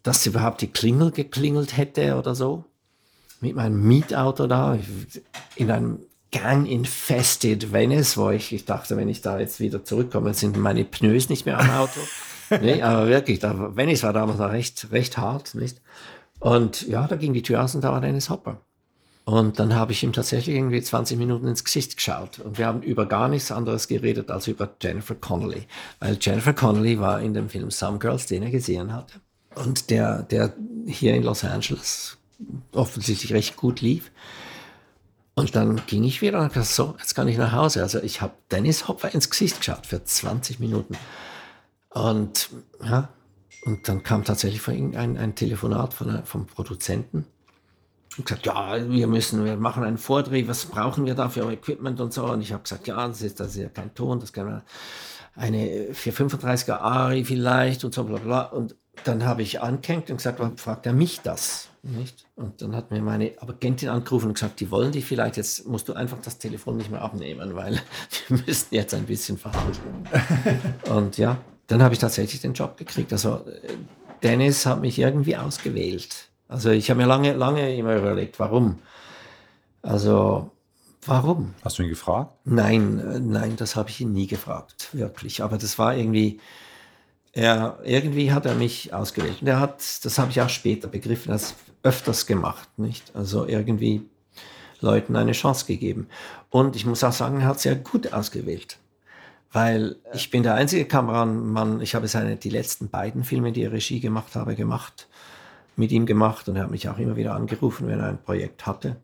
Dass 0.03 0.27
überhaupt 0.27 0.63
die 0.63 0.73
Klingel 0.73 1.11
geklingelt 1.11 1.77
hätte 1.77 2.17
oder 2.17 2.35
so. 2.35 2.65
Mit 3.41 3.55
meinem 3.57 3.83
Mietauto 3.83 4.47
da, 4.47 4.79
in 5.57 5.71
einem 5.71 6.01
Gang-infested 6.33 7.73
Venice, 7.73 8.17
wo 8.17 8.31
ich, 8.31 8.53
ich 8.53 8.65
dachte, 8.65 8.97
wenn 8.97 9.09
ich 9.09 9.21
da 9.21 9.39
jetzt 9.39 9.61
wieder 9.61 9.85
zurückkomme, 9.85 10.35
sind 10.35 10.57
meine 10.57 10.85
Pneus 10.85 11.29
nicht 11.29 11.47
mehr 11.47 11.59
am 11.59 11.71
Auto. 11.71 12.01
nee, 12.63 12.83
aber 12.83 13.09
wirklich, 13.09 13.39
da, 13.39 13.77
Venice 13.77 14.03
war 14.03 14.13
damals 14.13 14.39
noch 14.39 14.53
recht, 14.53 14.89
recht 14.93 15.19
hart, 15.19 15.55
nicht? 15.55 15.81
Und 16.39 16.87
ja, 16.87 17.07
da 17.07 17.17
ging 17.17 17.33
die 17.33 17.43
Tür 17.43 17.63
aus 17.65 17.75
und 17.75 17.83
da 17.83 17.93
war 17.93 18.01
Dennis 18.01 18.31
Hopper. 18.31 18.61
Und 19.25 19.59
dann 19.59 19.75
habe 19.75 19.93
ich 19.93 20.03
ihm 20.03 20.13
tatsächlich 20.13 20.57
irgendwie 20.57 20.81
20 20.81 21.19
Minuten 21.19 21.47
ins 21.47 21.65
Gesicht 21.65 21.97
geschaut. 21.97 22.41
Und 22.41 22.59
wir 22.59 22.67
haben 22.67 22.83
über 22.83 23.07
gar 23.07 23.29
nichts 23.29 23.53
anderes 23.53 23.87
geredet 23.87 24.31
als 24.31 24.49
über 24.49 24.75
Jennifer 24.81 25.15
Connelly. 25.15 25.67
Weil 26.01 26.19
Jennifer 26.21 26.53
Connelly 26.53 26.99
war 26.99 27.21
in 27.21 27.35
dem 27.35 27.49
Film 27.49 27.71
Some 27.71 27.99
Girls, 27.99 28.27
den 28.27 28.43
er 28.43 28.51
gesehen 28.51 28.93
hatte. 28.93 29.21
Und 29.55 29.91
der, 29.91 30.23
der 30.23 30.55
hier 30.87 31.15
in 31.15 31.23
Los 31.23 31.45
Angeles 31.45 32.19
offensichtlich 32.73 33.33
recht 33.33 33.57
gut 33.57 33.81
lief. 33.81 34.11
Und 35.35 35.55
dann 35.55 35.81
ging 35.87 36.05
ich 36.05 36.23
wieder 36.23 36.41
und 36.41 36.53
gesagt, 36.53 36.67
so, 36.67 36.95
jetzt 36.99 37.15
kann 37.15 37.29
ich 37.29 37.39
nach 37.39 37.53
Hause. 37.53 37.83
Also 37.83 38.01
ich 38.03 38.21
habe 38.21 38.35
Dennis 38.51 38.89
Hopper 38.89 39.13
ins 39.15 39.31
Gesicht 39.31 39.59
geschaut 39.59 39.87
für 39.87 40.03
20 40.05 40.61
Minuten. 40.61 40.97
Und 41.91 42.51
ja, 42.83 43.09
und 43.65 43.89
dann 43.89 44.03
kam 44.03 44.25
tatsächlich 44.25 44.61
von 44.61 44.95
ein, 44.97 45.17
ein 45.17 45.35
Telefonat 45.35 45.95
von, 45.95 46.25
vom 46.25 46.47
Produzenten 46.47 47.27
und 48.17 48.27
gesagt, 48.27 48.47
ja, 48.47 48.89
wir 48.89 49.07
müssen, 49.07 49.45
wir 49.45 49.57
machen 49.57 49.85
einen 49.85 49.99
Vordreh, 49.99 50.47
was 50.49 50.67
brauchen 50.67 51.07
wir 51.07 51.15
da 51.15 51.29
für 51.29 51.51
Equipment 51.51 52.01
und 52.01 52.13
so. 52.13 52.25
Und 52.27 52.41
ich 52.41 52.53
habe 52.53 52.63
gesagt, 52.63 52.87
ja, 52.87 53.07
das 53.07 53.23
ist, 53.23 53.41
das 53.41 53.49
ist 53.49 53.63
ja 53.63 53.69
kein 53.69 53.95
Ton, 53.95 54.21
das 54.21 54.33
kann 54.33 54.47
man 54.47 54.63
eine 55.37 55.93
435er 55.93 56.79
Ari 56.79 57.25
vielleicht 57.25 57.85
und 57.85 57.95
so 57.95 58.05
bla 58.05 58.19
bla. 58.19 58.43
Und 58.43 58.77
dann 59.05 59.25
habe 59.25 59.43
ich 59.43 59.61
angehängt 59.61 60.11
und 60.11 60.17
gesagt, 60.17 60.39
warum 60.39 60.57
fragt 60.57 60.87
er 60.87 60.93
mich 60.93 61.21
das? 61.21 61.69
Nicht? 61.83 62.27
Und 62.37 62.61
dann 62.61 62.77
hat 62.77 62.91
mir 62.91 63.01
meine 63.01 63.33
Agentin 63.41 63.89
angerufen 63.89 64.29
und 64.29 64.35
gesagt, 64.35 64.61
die 64.61 64.71
wollen 64.71 64.93
dich 64.93 65.05
vielleicht, 65.05 65.37
jetzt 65.37 65.67
musst 65.67 65.89
du 65.89 65.95
einfach 65.95 66.19
das 66.23 66.39
Telefon 66.39 66.77
nicht 66.77 66.91
mehr 66.91 67.01
abnehmen, 67.01 67.57
weil 67.57 67.81
wir 68.29 68.39
müssen 68.47 68.75
jetzt 68.75 68.95
ein 68.95 69.05
bisschen 69.05 69.39
verhandeln. 69.39 70.09
und 70.95 71.17
ja, 71.17 71.39
dann 71.67 71.83
habe 71.83 71.95
ich 71.95 72.01
tatsächlich 72.01 72.41
den 72.41 72.53
Job 72.53 72.77
gekriegt. 72.77 73.13
Also 73.13 73.45
Dennis 74.23 74.67
hat 74.67 74.81
mich 74.81 74.99
irgendwie 74.99 75.37
ausgewählt. 75.37 76.29
Also 76.49 76.71
ich 76.71 76.91
habe 76.91 77.01
mir 77.01 77.07
lange, 77.07 77.33
lange 77.33 77.75
immer 77.75 77.97
überlegt, 77.97 78.39
warum. 78.39 78.81
Also 79.83 80.51
warum? 81.07 81.55
Hast 81.65 81.79
du 81.79 81.83
ihn 81.83 81.89
gefragt? 81.89 82.35
Nein, 82.45 82.99
äh, 82.99 83.21
nein, 83.21 83.57
das 83.57 83.77
habe 83.77 83.91
ich 83.91 84.01
ihn 84.01 84.13
nie 84.13 84.27
gefragt, 84.27 84.91
wirklich. 84.93 85.43
Aber 85.43 85.59
das 85.59 85.79
war 85.79 85.97
irgendwie, 85.97 86.41
er, 87.33 87.79
irgendwie 87.85 88.33
hat 88.33 88.47
er 88.47 88.55
mich 88.55 88.93
ausgewählt. 88.93 89.41
Und 89.41 89.49
er 89.49 89.61
hat, 89.61 90.05
das 90.05 90.19
habe 90.19 90.31
ich 90.31 90.41
auch 90.41 90.49
später 90.49 90.89
begriffen, 90.89 91.31
das 91.31 91.55
öfters 91.83 92.27
gemacht, 92.27 92.69
nicht? 92.79 93.15
Also 93.15 93.47
irgendwie 93.47 94.03
Leuten 94.81 95.17
eine 95.17 95.33
Chance 95.33 95.67
gegeben. 95.67 96.09
Und 96.51 96.77
ich 96.77 96.87
muss 96.87 97.05
auch 97.05 97.13
sagen, 97.13 97.41
er 97.41 97.47
hat 97.47 97.61
sehr 97.61 97.77
gut 97.77 98.13
ausgewählt. 98.13 98.79
Weil 99.53 99.97
ich 100.13 100.31
bin 100.31 100.43
der 100.43 100.55
einzige 100.55 100.85
Kameramann, 100.85 101.81
ich 101.81 101.95
habe 101.95 102.07
seine, 102.09 102.37
die 102.37 102.51
letzten 102.51 102.89
beiden 102.89 103.25
Filme, 103.25 103.53
die 103.53 103.65
er 103.65 103.73
Regie 103.73 104.01
gemacht 104.01 104.37
habe, 104.37 104.55
gemacht 104.55 105.09
mit 105.77 105.91
ihm 105.93 106.07
gemacht 106.07 106.49
und 106.49 106.57
er 106.57 106.65
hat 106.65 106.71
mich 106.71 106.89
auch 106.89 106.99
immer 106.99 107.17
wieder 107.17 107.35
angerufen, 107.35 107.89
wenn 107.89 108.01
er 108.01 108.09
ein 108.09 108.23
Projekt 108.23 108.67
hatte. 108.67 108.97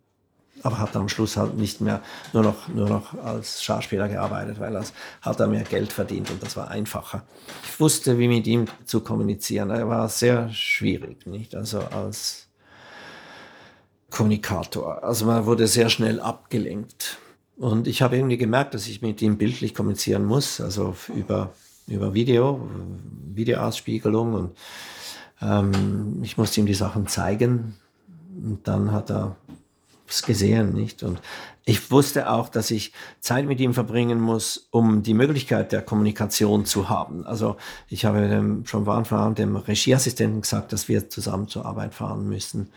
Aber 0.63 0.79
hat 0.79 0.97
am 0.97 1.09
Schluss 1.09 1.37
halt 1.37 1.57
nicht 1.57 1.81
mehr 1.81 2.03
nur 2.33 2.43
noch, 2.43 2.69
nur 2.69 2.89
noch 2.89 3.15
als 3.23 3.63
Schauspieler 3.63 4.09
gearbeitet, 4.09 4.59
weil 4.59 4.75
er 4.75 4.85
hat 5.21 5.41
er 5.41 5.47
mehr 5.47 5.65
Geld 5.65 5.93
verdient 5.93 6.31
und 6.31 6.43
das 6.43 6.57
war 6.57 6.69
einfacher. 6.69 7.23
Ich 7.65 7.79
wusste, 7.79 8.19
wie 8.19 8.29
mit 8.29 8.47
ihm 8.47 8.67
zu 8.85 9.01
kommunizieren. 9.01 9.71
Er 9.71 9.89
war 9.89 10.09
sehr 10.09 10.51
schwierig, 10.53 11.27
nicht? 11.27 11.55
Also 11.55 11.81
als 11.81 12.49
Kommunikator. 14.11 15.05
Also 15.05 15.27
man 15.27 15.47
wurde 15.47 15.67
sehr 15.67 15.89
schnell 15.89 16.21
abgelenkt. 16.21 17.19
Und 17.57 17.87
ich 17.87 18.03
habe 18.03 18.17
irgendwie 18.17 18.37
gemerkt, 18.37 18.75
dass 18.75 18.87
ich 18.87 19.03
mit 19.03 19.23
ihm 19.23 19.39
bildlich 19.39 19.75
kommunizieren 19.75 20.25
muss, 20.25 20.61
also 20.61 20.95
über, 21.15 21.53
über 21.87 22.13
Video, 22.13 22.69
Videoausspiegelung 23.35 24.35
und 24.35 24.57
ähm, 25.41 26.21
ich 26.23 26.37
musste 26.37 26.61
ihm 26.61 26.67
die 26.67 26.75
Sachen 26.75 27.07
zeigen 27.07 27.77
und 28.43 28.69
dann 28.69 28.93
hat 28.93 29.11
er 29.11 29.37
es 30.11 30.23
gesehen, 30.23 30.73
nicht? 30.73 31.03
Und 31.03 31.21
ich 31.65 31.91
wusste 31.91 32.31
auch, 32.31 32.49
dass 32.49 32.71
ich 32.71 32.93
Zeit 33.19 33.45
mit 33.45 33.59
ihm 33.61 33.75
verbringen 33.75 34.21
muss, 34.21 34.69
um 34.71 35.03
die 35.03 35.15
Möglichkeit 35.15 35.73
der 35.73 35.83
Kommunikation 35.83 36.65
zu 36.65 36.89
haben. 36.89 37.27
Also 37.27 37.57
ich 37.89 38.05
habe 38.05 38.29
dem, 38.29 38.65
schon 38.67 38.85
von 38.85 38.99
Anfang 38.99 39.19
an 39.19 39.35
dem 39.35 39.57
Regieassistenten 39.57 40.43
gesagt, 40.43 40.73
dass 40.73 40.89
wir 40.89 41.11
zusammen 41.11 41.49
zur 41.49 41.67
Arbeit 41.67 41.93
fahren 41.93 42.29
müssen. 42.29 42.71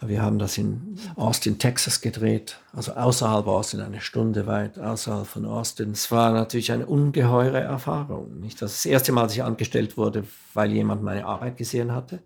Wir 0.00 0.22
haben 0.22 0.38
das 0.38 0.56
in 0.58 0.96
Austin, 1.16 1.58
Texas 1.58 2.00
gedreht, 2.00 2.60
also 2.72 2.92
außerhalb 2.92 3.48
Austin, 3.48 3.80
eine 3.80 4.00
Stunde 4.00 4.46
weit 4.46 4.78
außerhalb 4.78 5.26
von 5.26 5.44
Austin. 5.44 5.90
Es 5.90 6.12
war 6.12 6.32
natürlich 6.32 6.70
eine 6.70 6.86
ungeheure 6.86 7.58
Erfahrung. 7.58 8.38
Nicht? 8.38 8.62
Das, 8.62 8.74
das 8.74 8.86
erste 8.86 9.10
Mal, 9.10 9.24
dass 9.24 9.32
ich 9.32 9.42
angestellt 9.42 9.96
wurde, 9.96 10.22
weil 10.54 10.70
jemand 10.70 11.02
meine 11.02 11.26
Arbeit 11.26 11.56
gesehen 11.56 11.92
hatte. 11.92 12.20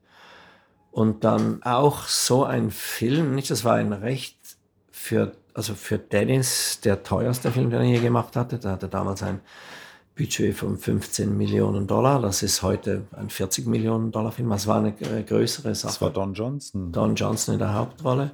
Und 0.92 1.24
dann 1.24 1.62
auch 1.62 2.06
so 2.06 2.44
ein 2.44 2.70
Film, 2.70 3.34
nicht? 3.34 3.50
Das 3.50 3.64
war 3.64 3.74
ein 3.76 3.94
Recht 3.94 4.36
für, 4.90 5.32
also 5.54 5.74
für 5.74 5.98
Dennis 5.98 6.80
der 6.82 7.02
teuerste 7.02 7.50
Film, 7.50 7.70
den 7.70 7.80
er 7.80 7.86
je 7.86 8.00
gemacht 8.00 8.36
hatte. 8.36 8.58
Da 8.58 8.72
hatte 8.72 8.88
damals 8.88 9.22
ein 9.22 9.40
Budget 10.14 10.54
von 10.54 10.76
15 10.76 11.34
Millionen 11.36 11.86
Dollar. 11.86 12.20
Das 12.20 12.42
ist 12.42 12.62
heute 12.62 13.06
ein 13.12 13.30
40 13.30 13.66
Millionen 13.66 14.12
Dollar 14.12 14.32
Film. 14.32 14.50
Das 14.50 14.66
war 14.66 14.76
eine 14.76 14.92
größere 14.92 15.74
Sache. 15.74 15.92
Das 15.92 16.02
war 16.02 16.10
Don 16.10 16.34
Johnson. 16.34 16.92
Don 16.92 17.14
Johnson 17.14 17.54
in 17.54 17.58
der 17.58 17.72
Hauptrolle, 17.72 18.32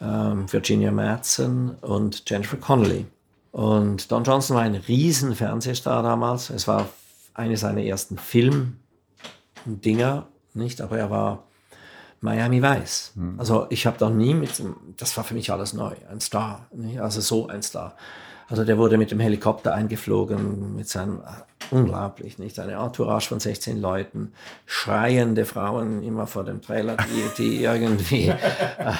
ähm, 0.00 0.52
Virginia 0.52 0.90
Madsen 0.90 1.76
und 1.76 2.28
Jennifer 2.28 2.56
Connelly. 2.56 3.06
Und 3.52 4.10
Don 4.10 4.24
Johnson 4.24 4.56
war 4.56 4.64
ein 4.64 4.74
riesen 4.74 5.36
Fernsehstar 5.36 6.02
damals. 6.02 6.50
Es 6.50 6.66
war 6.66 6.88
eine 7.34 7.56
seiner 7.56 7.82
ersten 7.82 8.18
Filmdinger, 8.18 8.76
nicht? 10.54 10.80
Aber 10.80 10.98
er 10.98 11.10
war 11.10 11.44
Miami 12.20 12.62
Weiß. 12.62 13.12
Hm. 13.14 13.34
Also 13.38 13.66
ich 13.70 13.86
habe 13.86 13.96
da 13.98 14.10
nie 14.10 14.34
mit, 14.34 14.62
das 14.96 15.16
war 15.16 15.24
für 15.24 15.34
mich 15.34 15.52
alles 15.52 15.72
neu, 15.72 15.94
ein 16.10 16.20
Star, 16.20 16.66
nicht? 16.72 17.00
also 17.00 17.20
so 17.20 17.48
ein 17.48 17.62
Star. 17.62 17.94
Also 18.48 18.64
der 18.64 18.78
wurde 18.78 18.96
mit 18.96 19.10
dem 19.10 19.20
Helikopter 19.20 19.74
eingeflogen, 19.74 20.74
mit 20.74 20.88
seinem, 20.88 21.20
unglaublich, 21.70 22.38
nicht? 22.38 22.58
Eine 22.58 22.72
Entourage 22.72 23.28
von 23.28 23.40
16 23.40 23.78
Leuten, 23.78 24.32
schreiende 24.64 25.44
Frauen 25.44 26.02
immer 26.02 26.26
vor 26.26 26.44
dem 26.44 26.62
Trailer, 26.62 26.96
die, 26.96 27.42
die 27.42 27.62
irgendwie, 27.62 28.32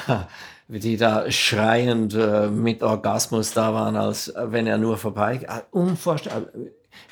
die 0.68 0.98
da 0.98 1.30
schreiend 1.30 2.14
äh, 2.14 2.48
mit 2.48 2.82
Orgasmus 2.82 3.54
da 3.54 3.72
waren, 3.72 3.96
als 3.96 4.32
wenn 4.36 4.66
er 4.66 4.76
nur 4.76 4.98
vorbei, 4.98 5.40
äh, 5.48 5.60
unvorstellbar, 5.70 6.50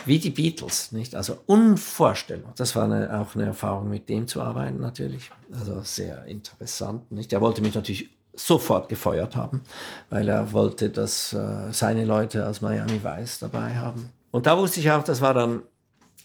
wie 0.04 0.18
die 0.18 0.30
Beatles, 0.30 0.92
nicht? 0.92 1.14
Also 1.14 1.38
unvorstellbar. 1.46 2.52
Das 2.56 2.76
war 2.76 2.84
eine, 2.84 3.20
auch 3.20 3.34
eine 3.34 3.46
Erfahrung, 3.46 3.88
mit 3.88 4.08
dem 4.08 4.26
zu 4.26 4.40
arbeiten 4.42 4.80
natürlich. 4.80 5.30
Also 5.52 5.80
sehr 5.82 6.24
interessant, 6.26 7.10
nicht? 7.12 7.32
Er 7.32 7.40
wollte 7.40 7.62
mich 7.62 7.74
natürlich 7.74 8.10
sofort 8.34 8.88
gefeuert 8.88 9.34
haben, 9.34 9.62
weil 10.10 10.28
er 10.28 10.52
wollte, 10.52 10.90
dass 10.90 11.32
äh, 11.32 11.72
seine 11.72 12.04
Leute 12.04 12.46
aus 12.46 12.60
Miami 12.60 13.02
Vice 13.02 13.38
dabei 13.38 13.76
haben. 13.76 14.10
Und 14.30 14.46
da 14.46 14.58
wusste 14.58 14.80
ich 14.80 14.90
auch, 14.90 15.02
das 15.02 15.20
war 15.20 15.32
dann 15.32 15.62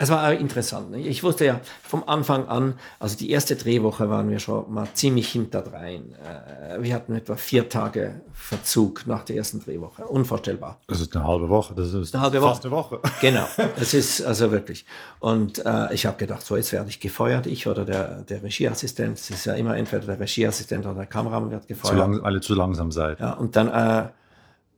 es 0.02 0.10
war 0.10 0.34
interessant. 0.34 0.96
Ich 0.96 1.22
wusste 1.22 1.46
ja 1.46 1.62
vom 1.84 2.04
Anfang 2.08 2.48
an, 2.48 2.74
also 3.00 3.16
die 3.16 3.30
erste 3.30 3.56
Drehwoche 3.56 4.10
waren 4.10 4.30
wir 4.32 4.40
schon 4.40 4.74
mal 4.74 4.88
ziemlich 4.94 5.30
hinterdrein. 5.30 6.16
Äh, 6.16 6.82
wir 6.82 6.96
hatten 6.96 7.14
etwa 7.16 7.36
vier 7.36 7.70
Tage 7.70 8.22
Verzug 8.34 9.06
nach 9.06 9.24
der 9.24 9.36
ersten 9.36 9.60
Drehwoche. 9.60 10.04
Unvorstellbar. 10.06 10.80
Das 10.88 11.02
ist 11.02 11.16
eine 11.16 11.26
halbe 11.26 11.50
Woche. 11.50 11.76
Das 11.76 11.94
ist 11.94 12.16
eine 12.16 12.24
halbe 12.24 12.42
fast 12.42 12.64
Woche. 12.72 12.96
eine 12.96 13.04
Woche. 13.04 13.12
Genau. 13.22 13.46
Es 13.80 13.94
ist 13.94 14.24
also 14.24 14.52
wirklich. 14.52 14.86
Und 15.20 15.64
äh, 15.64 15.94
ich 15.94 16.08
habe 16.08 16.18
gedacht, 16.18 16.44
so 16.44 16.56
jetzt 16.56 16.72
werde 16.72 16.90
ich 16.90 17.00
gefeuert, 17.00 17.46
ich 17.46 17.68
oder 17.68 17.86
der, 17.86 18.24
der 18.24 18.42
Regieassistent. 18.42 19.20
Es 19.20 19.30
ist 19.30 19.46
ja 19.46 19.54
immer 19.54 19.78
entweder 19.78 20.06
der 20.06 20.20
Regieassistent 20.20 20.86
oder 20.86 20.96
der 20.96 21.06
Kameramann 21.06 21.52
wird 21.52 21.68
gefeuert. 21.68 21.94
Zu 21.94 22.00
lang, 22.00 22.20
alle 22.22 22.42
zu 22.42 22.56
langsam 22.56 22.92
seid. 22.92 23.20
Ja, 23.20 23.34
und 23.34 23.56
dann 23.56 23.68
äh, 23.68 24.10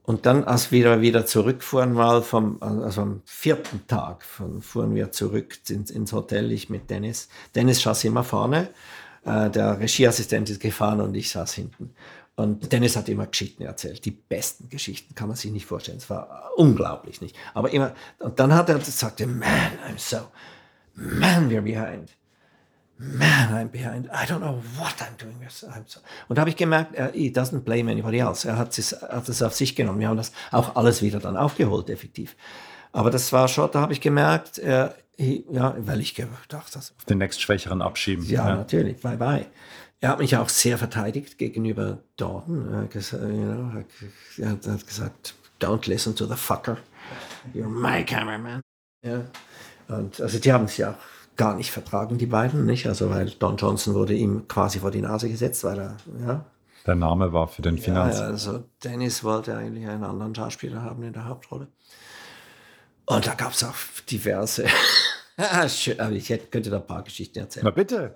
und 0.05 0.25
dann, 0.25 0.43
als 0.43 0.71
wir 0.71 0.99
wieder 0.99 1.25
zurückfuhren, 1.25 1.93
mal 1.93 2.21
vom, 2.21 2.61
also 2.61 3.01
am 3.01 3.21
vierten 3.25 3.87
Tag 3.87 4.23
von, 4.25 4.61
fuhren 4.61 4.93
wir 4.95 5.11
zurück 5.11 5.57
ins, 5.69 5.91
ins 5.91 6.11
Hotel, 6.11 6.51
ich 6.51 6.69
mit 6.69 6.89
Dennis. 6.89 7.29
Dennis 7.55 7.81
saß 7.81 8.03
immer 8.03 8.25
vorne, 8.25 8.69
äh, 9.23 9.49
der 9.49 9.79
Regieassistent 9.79 10.49
ist 10.49 10.59
gefahren 10.59 10.99
und 10.99 11.15
ich 11.15 11.31
saß 11.31 11.53
hinten. 11.53 11.95
Und 12.35 12.73
Dennis 12.73 12.97
hat 12.97 13.07
immer 13.07 13.27
Geschichten 13.27 13.63
erzählt, 13.63 14.03
die 14.03 14.11
besten 14.11 14.67
Geschichten, 14.67 15.15
kann 15.15 15.29
man 15.29 15.37
sich 15.37 15.51
nicht 15.51 15.67
vorstellen. 15.67 15.99
Es 15.99 16.09
war 16.09 16.51
unglaublich, 16.57 17.21
nicht? 17.21 17.37
Aber 17.53 17.71
immer, 17.71 17.93
und 18.19 18.39
dann 18.39 18.53
hat 18.53 18.69
er 18.69 18.79
gesagt, 18.79 19.19
man, 19.21 19.41
I'm 19.87 19.97
so, 19.97 20.17
man, 20.95 21.49
we're 21.49 21.61
behind. 21.61 22.09
Man, 22.97 23.53
I'm 23.53 23.69
behind. 23.69 24.07
I 24.07 24.25
don't 24.25 24.39
know 24.39 24.61
what 24.77 24.95
I'm 24.99 25.17
doing. 25.17 25.35
I'm 25.43 25.83
so. 25.85 25.99
Und 26.27 26.37
da 26.37 26.41
habe 26.41 26.49
ich 26.49 26.55
gemerkt, 26.55 26.95
er 26.95 27.11
he 27.11 27.29
doesn't 27.29 27.61
blame 27.61 27.91
anybody 27.91 28.19
else. 28.19 28.47
Er 28.47 28.57
hat 28.57 28.77
es, 28.77 28.93
hat 29.01 29.27
es 29.29 29.41
auf 29.41 29.53
sich 29.53 29.75
genommen. 29.75 29.99
Wir 29.99 30.09
haben 30.09 30.17
das 30.17 30.31
auch 30.51 30.75
alles 30.75 31.01
wieder 31.01 31.19
dann 31.19 31.37
aufgeholt, 31.37 31.89
effektiv. 31.89 32.35
Aber 32.91 33.09
das 33.09 33.33
war 33.33 33.47
schon, 33.47 33.69
da 33.71 33.81
habe 33.81 33.93
ich 33.93 34.01
gemerkt, 34.01 34.59
er, 34.59 34.95
he, 35.17 35.45
ja, 35.51 35.75
weil 35.79 35.99
ich 35.99 36.15
gedacht 36.15 36.75
habe. 36.75 36.85
Den 37.09 37.17
nächstschwächeren 37.17 37.81
abschieben. 37.81 38.25
Ja, 38.25 38.49
ja, 38.49 38.55
natürlich. 38.55 39.01
Bye 39.01 39.17
bye. 39.17 39.45
Er 39.99 40.09
hat 40.09 40.19
mich 40.19 40.35
auch 40.37 40.49
sehr 40.49 40.77
verteidigt 40.77 41.37
gegenüber. 41.37 41.99
Er 42.19 42.87
gesagt, 42.89 43.23
er 43.23 44.51
hat 44.51 44.87
gesagt 44.87 45.35
don't 45.59 45.87
listen 45.87 46.13
to 46.13 46.25
the 46.25 46.35
fucker. 46.35 46.77
You're 47.53 47.69
my 47.69 48.03
cameraman. 48.03 48.61
Ja. 49.01 49.25
Und 49.87 50.19
also 50.19 50.39
die 50.39 50.51
haben 50.51 50.65
es 50.65 50.77
ja 50.77 50.91
auch 50.91 50.97
gar 51.35 51.55
nicht 51.55 51.71
vertragen, 51.71 52.17
die 52.17 52.25
beiden, 52.25 52.65
nicht? 52.65 52.87
Also 52.87 53.09
weil 53.09 53.29
Don 53.31 53.57
Johnson 53.57 53.93
wurde 53.93 54.13
ihm 54.13 54.47
quasi 54.47 54.79
vor 54.79 54.91
die 54.91 55.01
Nase 55.01 55.29
gesetzt, 55.29 55.63
weil 55.63 55.79
er, 55.79 55.97
ja. 56.25 56.45
Der 56.85 56.95
Name 56.95 57.31
war 57.31 57.47
für 57.47 57.61
den 57.61 57.77
Finanz. 57.77 58.19
Ja, 58.19 58.25
also 58.25 58.63
Dennis 58.83 59.23
wollte 59.23 59.55
eigentlich 59.55 59.87
einen 59.87 60.03
anderen 60.03 60.35
Schauspieler 60.35 60.81
haben 60.81 61.01
in 61.03 61.13
der 61.13 61.25
Hauptrolle. 61.25 61.67
Und 63.05 63.25
da 63.25 63.33
gab 63.35 63.53
es 63.53 63.63
auch 63.63 63.75
diverse. 64.09 64.65
Aber 65.37 66.11
ich 66.11 66.29
hätte, 66.29 66.47
könnte 66.47 66.69
da 66.69 66.77
ein 66.77 66.85
paar 66.85 67.03
Geschichten 67.03 67.39
erzählen. 67.39 67.65
Na 67.65 67.71
bitte. 67.71 68.15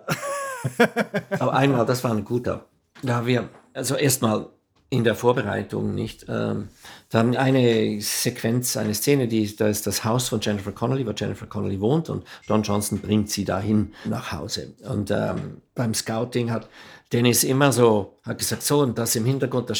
Aber 1.39 1.53
einmal, 1.53 1.86
das 1.86 2.03
war 2.03 2.11
ein 2.11 2.24
guter. 2.24 2.65
Da 3.01 3.26
wir, 3.26 3.49
also 3.74 3.95
erstmal 3.95 4.49
in 4.90 5.04
der 5.04 5.16
Vorbereitung 5.16 5.94
nicht. 5.94 6.26
Ähm, 6.30 6.70
da 7.10 7.20
haben 7.20 7.36
eine 7.36 8.00
Sequenz, 8.02 8.78
eine 8.78 8.94
Szene, 8.94 9.28
die, 9.28 9.56
da 9.56 9.68
ist 9.68 9.86
das 9.86 10.06
Haus 10.06 10.30
von 10.30 10.40
Jennifer 10.42 10.72
Connolly, 10.72 11.06
wo 11.06 11.12
Jennifer 11.12 11.46
Connolly 11.46 11.80
wohnt 11.82 12.10
und 12.10 12.26
Don 12.48 12.64
Johnson 12.64 13.00
bringt 13.00 13.30
sie 13.30 13.44
dahin 13.44 13.94
nach 14.06 14.32
Hause. 14.32 14.74
Und 14.88 15.12
ähm, 15.12 15.62
beim 15.76 15.94
Scouting 15.94 16.52
hat 16.52 16.70
Dennis 17.12 17.44
immer 17.44 17.72
so, 17.72 18.18
hat 18.24 18.38
gesagt, 18.38 18.64
so, 18.64 18.80
und 18.80 18.98
das 18.98 19.16
im 19.16 19.26
Hintergrund, 19.26 19.70
das 19.70 19.78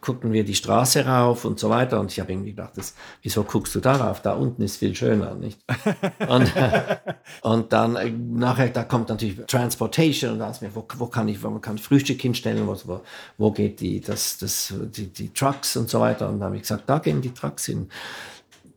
guckten 0.00 0.32
wir 0.32 0.44
die 0.44 0.54
Straße 0.54 1.04
rauf 1.04 1.44
und 1.44 1.58
so 1.58 1.70
weiter. 1.70 2.00
Und 2.00 2.10
ich 2.12 2.20
habe 2.20 2.32
irgendwie 2.32 2.50
gedacht, 2.50 2.72
das, 2.76 2.94
wieso 3.22 3.44
guckst 3.44 3.74
du 3.74 3.80
darauf? 3.80 4.22
Da 4.22 4.32
unten 4.32 4.62
ist 4.62 4.78
viel 4.78 4.94
schöner, 4.94 5.34
nicht? 5.34 5.58
und, 6.28 6.52
und 7.42 7.72
dann 7.72 7.96
äh, 7.96 8.10
nachher, 8.10 8.68
da 8.68 8.84
kommt 8.84 9.08
natürlich 9.08 9.38
Transportation 9.46 10.32
und 10.32 10.38
da 10.38 10.50
ist 10.50 10.62
mir, 10.62 10.74
wo, 10.74 10.86
wo 10.96 11.06
kann 11.06 11.28
ich, 11.28 11.42
wo 11.42 11.50
man 11.50 11.60
kann 11.60 11.78
Frühstück 11.78 12.20
hinstellen, 12.20 12.66
wo, 12.66 12.76
wo, 12.84 13.00
wo 13.38 13.50
geht 13.50 13.80
die, 13.80 14.00
das, 14.00 14.38
das, 14.38 14.72
die, 14.78 15.06
die 15.06 15.32
Trucks 15.32 15.76
und 15.76 15.90
so 15.90 16.00
weiter. 16.00 16.28
Und 16.28 16.40
dann 16.40 16.46
habe 16.46 16.56
ich 16.56 16.62
gesagt, 16.62 16.84
da 16.86 16.98
gehen 16.98 17.20
die 17.20 17.34
Trucks 17.34 17.66
hin. 17.66 17.88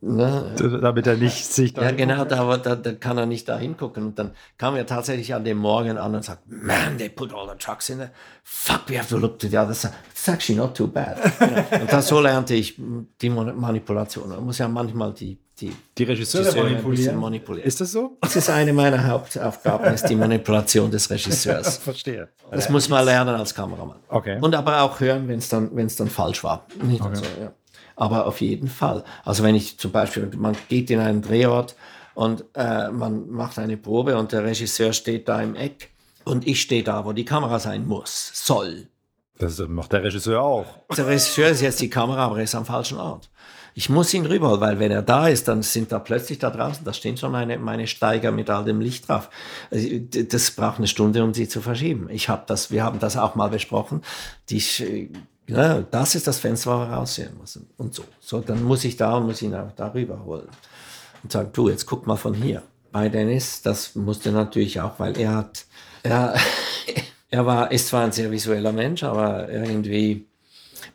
Ne? 0.06 0.52
Damit 0.82 1.08
er 1.08 1.16
nicht 1.16 1.46
sich. 1.46 1.78
Ja, 1.78 1.92
genau, 1.92 2.26
da, 2.26 2.58
da, 2.58 2.76
da, 2.76 2.92
kann 2.92 3.18
er 3.18 3.26
nicht 3.26 3.48
da 3.48 3.58
hingucken. 3.58 4.08
Und 4.08 4.20
dann 4.20 4.32
kam 4.58 4.76
er 4.76 4.86
tatsächlich 4.86 5.34
an 5.34 5.46
dem 5.46 5.58
Morgen 5.58 5.98
an 5.98 6.14
und 6.14 6.26
sagt: 6.26 6.42
Man, 6.46 6.98
they 6.98 7.08
put 7.08 7.34
all 7.34 7.48
the 7.48 7.56
trucks 7.58 7.88
in 7.88 8.00
there. 8.00 8.12
Fuck, 8.44 8.90
we 8.90 8.98
have 8.98 9.08
to 9.08 9.18
look 9.18 9.40
to 9.40 9.48
the 9.48 9.58
other 9.58 9.74
side. 9.74 9.94
It's 10.12 10.28
actually 10.28 10.60
not 10.60 10.76
too 10.76 10.88
bad. 10.88 11.18
und 11.82 11.90
das, 11.90 12.10
so 12.10 12.20
lernte 12.20 12.54
ich 12.54 12.76
die 13.22 13.30
Manipulation. 13.30 14.28
Man 14.28 14.44
muss 14.44 14.58
ja 14.58 14.68
manchmal 14.68 15.14
die, 15.14 15.38
die, 15.62 15.74
die 15.98 16.04
Regisseure, 16.04 16.48
Regisseure 16.48 16.70
manipulieren. 16.70 17.20
manipulieren. 17.20 17.68
Ist 17.68 17.80
das 17.80 17.94
so? 17.94 18.18
Das 18.20 18.36
ist 18.36 18.50
eine 18.50 18.74
meiner 18.74 19.08
Hauptaufgaben, 19.08 19.94
ist 19.94 20.10
die 20.10 20.18
Manipulation 20.18 20.92
des 20.92 21.10
Regisseurs. 21.10 21.78
Verstehe. 21.84 22.28
Das 22.52 22.68
muss 22.68 22.90
man 22.90 23.06
lernen 23.06 23.36
als 23.36 23.56
Kameramann. 23.56 24.00
Okay. 24.10 24.38
Und 24.42 24.54
aber 24.54 24.82
auch 24.82 25.00
hören, 25.00 25.30
wenn 25.30 25.38
es 25.38 25.48
dann, 25.48 25.72
dann 25.74 26.10
falsch 26.10 26.44
war. 26.44 26.66
Okay. 27.00 27.16
so, 27.16 27.24
ja 27.40 27.54
aber 27.96 28.26
auf 28.26 28.42
jeden 28.42 28.68
Fall. 28.68 29.04
Also 29.24 29.44
wenn 29.44 29.56
ich 29.56 29.78
zum 29.78 29.92
Beispiel, 29.92 30.30
man 30.36 30.56
geht 30.70 30.90
in 30.90 31.00
einen 31.00 31.22
Drehort 31.22 31.76
und 32.14 32.46
äh, 32.54 32.90
man 32.90 33.30
macht 33.30 33.60
eine 33.60 33.78
Probe 33.78 34.18
und 34.18 34.32
der 34.32 34.44
Regisseur 34.44 34.94
steht 34.94 35.28
da 35.28 35.42
im 35.42 35.56
Eck 35.56 35.90
und 36.24 36.48
ich 36.48 36.62
stehe 36.62 36.84
da, 36.84 37.06
wo 37.06 37.14
die 37.14 37.26
Kamera 37.26 37.60
sein 37.60 37.86
muss, 37.88 38.32
soll. 38.34 38.88
Das 39.40 39.58
macht 39.68 39.92
der 39.94 40.04
Regisseur 40.04 40.42
auch. 40.42 40.66
Der 40.96 41.08
Regisseur 41.08 41.50
ist 41.50 41.62
jetzt 41.62 41.82
die 41.82 41.90
Kamera, 41.90 42.26
aber 42.26 42.38
er 42.38 42.44
ist 42.44 42.56
am 42.56 42.66
falschen 42.66 42.98
Ort. 42.98 43.30
Ich 43.76 43.90
muss 43.90 44.14
ihn 44.14 44.26
rüberholen, 44.26 44.62
weil 44.62 44.80
wenn 44.80 44.92
er 44.92 45.02
da 45.02 45.28
ist, 45.28 45.48
dann 45.48 45.64
sind 45.64 45.92
da 45.92 45.98
plötzlich 45.98 46.38
da 46.38 46.52
draußen, 46.52 46.86
da 46.86 46.94
stehen 46.94 47.18
schon 47.18 47.32
meine, 47.32 47.58
meine 47.58 47.88
Steiger 47.88 48.32
mit 48.32 48.50
all 48.50 48.64
dem 48.64 48.80
Licht 48.80 49.10
drauf. 49.10 49.30
Also, 49.72 49.88
das 50.00 50.52
braucht 50.52 50.78
eine 50.78 50.88
Stunde, 50.88 51.24
um 51.24 51.34
sie 51.34 51.48
zu 51.48 51.60
verschieben. 51.60 52.08
Ich 52.12 52.30
habe 52.30 52.44
das, 52.46 52.70
wir 52.70 52.84
haben 52.84 53.00
das 53.00 53.18
auch 53.18 53.34
mal 53.34 53.50
besprochen. 53.50 54.04
Die 54.50 55.10
ja, 55.48 55.82
das 55.82 56.16
ist 56.16 56.28
das 56.28 56.40
Fenster, 56.40 56.72
wo 56.72 56.84
er 56.84 56.92
raussehen 56.92 57.36
muss. 57.38 57.60
Und 57.78 57.94
so. 57.94 58.04
So, 58.20 58.40
dann 58.40 58.64
muss 58.64 58.84
ich 58.84 58.96
da 58.96 59.18
und 59.18 59.26
muss 59.26 59.42
ihn 59.42 59.54
auch 59.56 59.72
darüber 59.76 60.24
holen. 60.24 60.48
Und 61.22 61.32
sagen, 61.32 61.50
du, 61.54 61.70
jetzt 61.70 61.86
guck 61.86 62.08
mal 62.08 62.16
von 62.16 62.34
hier. 62.34 62.64
Bei 62.92 63.10
Dennis, 63.10 63.62
das 63.62 63.96
musste 63.96 64.32
natürlich 64.32 64.80
auch, 64.80 65.00
weil 65.00 65.18
er 65.18 65.36
hat, 65.36 65.66
er, 66.04 66.36
er 67.30 67.46
war, 67.46 67.72
ist 67.72 67.88
zwar 67.88 68.06
ein 68.06 68.12
sehr 68.12 68.32
visueller 68.32 68.72
Mensch, 68.72 69.04
aber 69.04 69.50
irgendwie, 69.50 70.26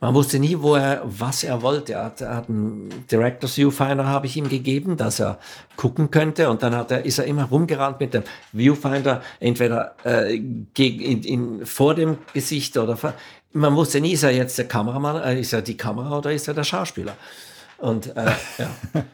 man 0.01 0.14
wusste 0.14 0.38
nie, 0.38 0.57
wo 0.61 0.76
er, 0.76 1.03
was 1.05 1.42
er 1.42 1.61
wollte. 1.61 1.94
Er 1.94 2.05
hat, 2.05 2.20
er 2.20 2.36
hat 2.36 2.49
einen 2.49 3.05
Director's 3.11 3.57
Viewfinder 3.57 4.07
habe 4.07 4.26
ich 4.26 4.36
ihm 4.36 4.49
gegeben, 4.49 4.96
dass 4.96 5.18
er 5.18 5.38
gucken 5.76 6.11
könnte. 6.11 6.49
Und 6.51 6.62
dann 6.62 6.74
hat 6.76 6.92
er, 6.92 7.05
ist 7.05 7.18
er 7.18 7.24
immer 7.24 7.44
rumgerannt 7.44 7.99
mit 7.99 8.14
dem 8.14 8.22
Viewfinder, 8.53 9.22
entweder 9.40 9.96
äh, 10.05 10.38
gegen, 10.72 11.01
in, 11.01 11.22
in, 11.24 11.66
vor 11.66 11.94
dem 11.94 12.18
Gesicht 12.32 12.76
oder 12.76 12.96
vor, 12.96 13.14
man 13.53 13.74
wusste 13.74 14.01
nie, 14.01 14.12
ist 14.12 14.22
er 14.22 14.30
jetzt 14.30 14.59
der 14.59 14.68
Kameramann, 14.68 15.22
äh, 15.22 15.40
ist 15.40 15.53
er 15.53 15.62
die 15.62 15.76
Kamera 15.76 16.18
oder 16.18 16.32
ist 16.32 16.49
er 16.49 16.55
der 16.55 16.64
Schauspieler? 16.64 17.16
Und, 17.78 18.14
äh, 18.16 18.32
ja. 18.59 18.70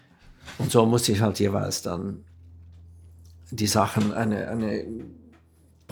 und 0.58 0.70
so 0.70 0.86
musste 0.86 1.12
ich 1.12 1.20
halt 1.20 1.38
jeweils 1.38 1.82
dann 1.82 2.24
die 3.50 3.66
Sachen, 3.66 4.12
eine, 4.12 4.48
eine 4.48 4.84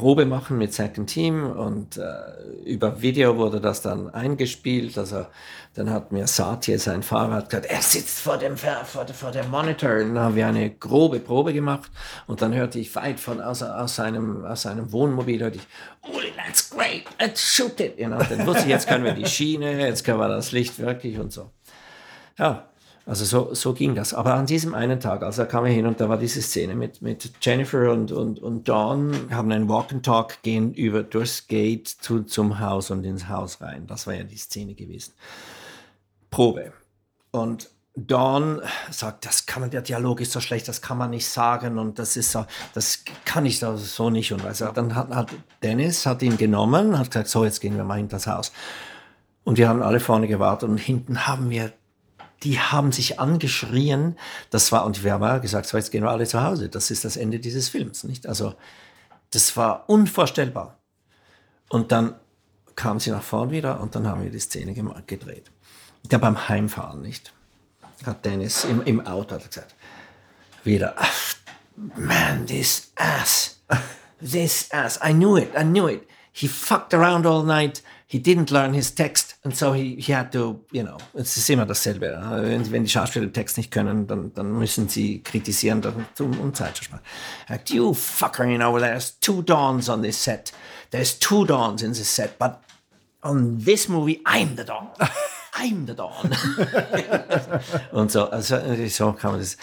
Probe 0.03 0.27
machen 0.27 0.59
mit 0.59 0.75
Second 0.75 1.09
Team 1.09 1.49
und 1.49 1.97
äh, 1.97 2.03
über 2.65 3.01
Video 3.03 3.37
wurde 3.37 3.61
das 3.61 3.83
dann 3.83 4.13
eingespielt. 4.13 4.99
Also 4.99 5.27
dann 5.75 5.91
hat 5.91 6.11
mir 6.11 6.27
Satya, 6.27 6.77
sein 6.77 7.05
Fahrrad, 7.05 7.49
gesagt, 7.49 7.67
er 7.67 7.81
sitzt 7.83 8.19
vor 8.19 8.37
dem, 8.37 8.57
vor, 8.57 9.07
vor 9.07 9.31
dem 9.31 9.49
Monitor. 9.49 10.01
Und 10.01 10.17
dann 10.17 10.25
haben 10.25 10.35
wir 10.35 10.49
eine 10.49 10.71
grobe 10.71 11.21
Probe 11.21 11.53
gemacht 11.53 11.89
und 12.27 12.43
dann 12.43 12.53
hörte 12.53 12.81
ich 12.81 12.93
weit 12.97 13.21
von 13.21 13.41
aus, 13.41 13.63
aus, 13.63 13.95
seinem, 13.95 14.45
aus 14.45 14.63
seinem 14.63 14.91
Wohnmobil, 14.91 15.41
hörte 15.41 15.59
ich, 15.59 15.67
oh, 16.03 16.19
that's 16.37 16.71
great, 16.71 17.05
let's 17.21 17.41
shoot 17.41 17.79
it. 17.79 17.97
You 17.97 18.09
know, 18.09 18.19
dann 18.29 18.45
wusste 18.45 18.65
ich, 18.65 18.71
jetzt 18.71 18.89
können 18.89 19.05
wir 19.05 19.13
die 19.13 19.27
Schiene, 19.27 19.87
jetzt 19.87 20.03
können 20.03 20.19
wir 20.19 20.27
das 20.27 20.51
Licht 20.51 20.81
wirklich 20.81 21.21
und 21.21 21.33
so. 21.33 21.53
Ja, 22.37 22.67
also 23.05 23.25
so, 23.25 23.55
so 23.55 23.73
ging 23.73 23.95
das. 23.95 24.15
Aber 24.15 24.35
an 24.35 24.47
diesem 24.47 24.75
einen 24.75 25.01
Tag, 25.01 25.23
also 25.23 25.43
da 25.43 25.49
kam 25.49 25.65
er 25.65 25.73
hin 25.73 25.87
und 25.87 26.01
da 26.01 26.09
war 26.09 26.19
diese 26.19 26.41
Szene 26.41 26.75
mit, 26.75 27.03
mit 27.03 27.33
Jennifer 27.41 27.91
und, 27.91 28.13
und, 28.13 28.39
und 28.39 28.69
Dawn, 28.69 29.29
haben 29.31 29.51
einen 29.51 29.69
Walk 29.69 29.93
and 29.93 30.05
Talk, 30.05 30.43
gehen 30.43 30.73
über 30.73 31.03
durchs 31.03 31.49
Gate 31.49 31.89
zu, 31.89 32.23
zum 32.23 32.61
Haus 32.61 32.91
und 32.91 33.05
ins 33.05 33.29
Haus 33.29 33.61
rein. 33.61 33.87
Das 33.87 34.07
war 34.07 34.15
ja 34.15 34.23
die 34.23 34.37
Szene 34.37 34.75
gewesen. 34.75 35.15
Probe. 36.31 36.73
Und 37.33 37.71
Dawn 37.95 38.63
sagt, 38.91 39.27
das 39.27 39.45
kann 39.45 39.69
der 39.71 39.83
Dialog 39.83 40.21
ist 40.21 40.33
so 40.33 40.41
schlecht, 40.41 40.67
das 40.67 40.81
kann 40.81 40.97
man 40.97 41.11
nicht 41.11 41.27
sagen 41.27 41.79
und 41.79 41.99
das 41.99 42.17
ist 42.17 42.33
so, 42.33 42.47
das 42.73 43.05
kann 43.27 43.45
ich 43.45 43.59
so 43.59 44.11
nicht. 44.11 44.33
Und 44.33 44.45
also, 44.47 44.69
dann 44.69 44.95
hat, 44.95 45.11
hat 45.11 45.31
Dennis 45.63 46.07
hat 46.07 46.23
ihn 46.23 46.39
genommen, 46.39 46.99
hat 46.99 47.11
gesagt, 47.11 47.29
so 47.29 47.45
jetzt 47.45 47.61
gehen 47.61 47.77
wir 47.77 47.85
mal 47.85 47.99
hinter 47.99 48.17
das 48.17 48.27
Haus. 48.27 48.53
Und 49.45 49.59
wir 49.59 49.69
haben 49.69 49.83
alle 49.83 50.01
vorne 50.01 50.29
gewartet 50.29 50.69
und 50.69 50.79
hinten 50.79 51.27
haben 51.27 51.51
wir 51.51 51.73
die 52.43 52.59
haben 52.59 52.93
sich 52.93 53.21
angeschrien. 53.21 54.19
Das 54.51 54.73
war, 54.73 54.85
und 54.85 55.05
wir 55.05 55.13
haben 55.13 55.43
gesagt, 55.43 55.67
so 55.67 55.77
jetzt 55.77 55.91
gehen 55.91 56.03
wir 56.03 56.11
alle 56.11 56.27
zu 56.27 56.43
Hause. 56.43 56.69
Das 56.69 56.91
ist 56.91 57.05
das 57.05 57.17
Ende 57.17 57.39
dieses 57.39 57.69
Films, 57.69 58.05
nicht? 58.05 58.27
Also, 58.27 58.55
das 59.31 59.57
war 59.57 59.89
unvorstellbar. 59.89 60.79
Und 61.69 61.93
dann 61.93 62.15
kam 62.75 63.01
sie 63.01 63.11
nach 63.11 63.23
vorn 63.23 63.51
wieder 63.51 63.81
und 63.81 63.95
dann 63.95 64.07
haben 64.07 64.23
wir 64.23 64.31
die 64.31 64.41
Szene 64.41 64.75
gedreht. 65.07 65.51
Ja, 66.11 66.19
beim 66.19 66.49
Heimfahren, 66.49 67.01
nicht? 67.01 67.33
Hat 68.05 68.25
Dennis 68.25 68.65
im, 68.65 68.83
im 68.83 69.07
Auto 69.07 69.37
gesagt, 69.37 69.75
wieder, 70.65 70.95
man, 71.77 72.47
this 72.47 72.93
ass, 72.97 73.61
this 74.21 74.69
ass, 74.73 74.99
I 75.05 75.13
knew 75.13 75.37
it, 75.37 75.51
I 75.57 75.63
knew 75.63 75.89
it. 75.89 76.07
He 76.33 76.49
fucked 76.49 76.95
around 76.95 77.27
all 77.27 77.45
night 77.45 77.83
he 78.07 78.19
didn't 78.19 78.51
learn 78.51 78.75
his 78.75 78.91
text 78.95 79.32
and 79.45 79.57
so 79.57 79.73
he, 79.73 80.01
had 80.13 80.31
to, 80.33 80.65
you 80.71 80.85
know, 80.85 80.99
es 81.15 81.37
ist 81.37 81.51
immer 81.51 81.67
dasselbe. 81.67 82.17
Wenn, 82.43 82.71
wenn 82.71 82.85
die 82.85 82.91
Schauspieler 82.91 83.27
den 83.27 83.33
Text 83.33 83.57
nicht 83.57 83.73
können, 83.73 84.07
dann, 84.07 84.33
dann 84.35 84.53
müssen 84.53 84.89
sie 84.89 85.21
kritisieren, 85.21 85.83
um, 86.21 86.41
um 86.41 86.55
Zeit 86.55 86.79
sparen. 86.79 87.03
Like, 87.49 87.69
you 87.71 87.93
fucker, 87.93 88.45
you 88.45 88.57
know, 88.57 88.79
there's 88.79 89.19
two 89.19 89.43
dawns 89.43 89.89
on 89.89 90.03
this 90.03 90.23
set. 90.23 90.53
There's 90.91 91.19
two 91.19 91.45
dawns 91.45 91.83
in 91.83 91.93
this 91.93 92.09
set, 92.09 92.39
but 92.39 92.61
on 93.23 93.59
this 93.65 93.89
movie, 93.89 94.21
I'm 94.25 94.57
the 94.57 94.65
dawn. 94.65 94.91
I'm 95.55 95.87
the 95.87 95.95
dawn. 95.95 96.31
und 97.93 98.13
so, 98.13 98.31
also 98.31 98.59
so 98.89 99.13
kann 99.13 99.33
man 99.33 99.41
das. 99.41 99.57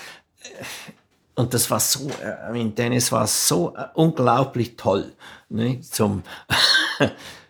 Und 1.35 1.53
das 1.53 1.71
war 1.71 1.79
so, 1.79 2.09
I 2.09 2.51
mean, 2.51 2.75
Dennis 2.75 3.13
war 3.13 3.25
so 3.27 3.73
unglaublich 3.93 4.75
toll, 4.75 5.13
ne, 5.47 5.79
zum 5.79 6.23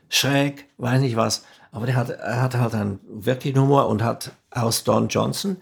schräg, 0.09 0.67
weiß 0.77 1.01
nicht 1.01 1.15
was. 1.15 1.43
Aber 1.71 1.85
der 1.85 1.95
hat, 1.95 2.09
er 2.09 2.41
hatte 2.41 2.59
halt 2.59 2.73
einen 2.73 2.99
wirklichen 3.07 3.59
Humor 3.59 3.87
und 3.87 4.03
hat 4.03 4.31
aus 4.51 4.83
Don 4.83 5.07
Johnson 5.07 5.57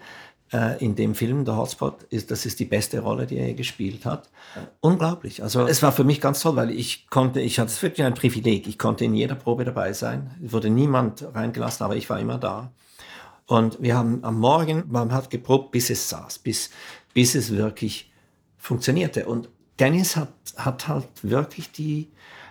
äh, 0.52 0.82
in 0.82 0.94
dem 0.94 1.14
Film, 1.14 1.44
der 1.44 1.56
Hotspot, 1.56 2.04
ist, 2.04 2.30
das 2.30 2.46
ist 2.46 2.60
die 2.60 2.64
beste 2.64 3.00
Rolle, 3.00 3.26
die 3.26 3.36
er 3.36 3.52
gespielt 3.54 4.06
hat. 4.06 4.30
Unglaublich. 4.80 5.42
Also 5.42 5.66
es 5.66 5.82
war 5.82 5.92
für 5.92 6.04
mich 6.04 6.20
ganz 6.20 6.40
toll, 6.40 6.56
weil 6.56 6.70
ich 6.70 7.08
konnte, 7.10 7.40
ich 7.40 7.58
hatte 7.58 7.82
wirklich 7.82 8.06
ein 8.06 8.14
Privileg, 8.14 8.66
ich 8.66 8.78
konnte 8.78 9.04
in 9.04 9.14
jeder 9.14 9.34
Probe 9.34 9.64
dabei 9.64 9.92
sein. 9.92 10.34
Es 10.44 10.52
wurde 10.52 10.70
niemand 10.70 11.24
reingelassen, 11.34 11.84
aber 11.84 11.96
ich 11.96 12.08
war 12.08 12.18
immer 12.18 12.38
da. 12.38 12.72
Und 13.46 13.80
wir 13.82 13.96
haben 13.96 14.24
am 14.24 14.38
Morgen, 14.38 14.84
man 14.88 15.12
hat 15.12 15.30
geprobt, 15.30 15.70
bis 15.70 15.90
es 15.90 16.08
saß, 16.08 16.38
bis, 16.40 16.70
bis 17.14 17.34
es 17.34 17.54
wirklich 17.54 18.10
funktionierte. 18.58 19.26
Und 19.26 19.48
Dennis 19.78 20.16
hat, 20.16 20.32
hat 20.56 20.88
halt 20.88 21.08
wirklich 21.22 21.72
die, 21.72 22.08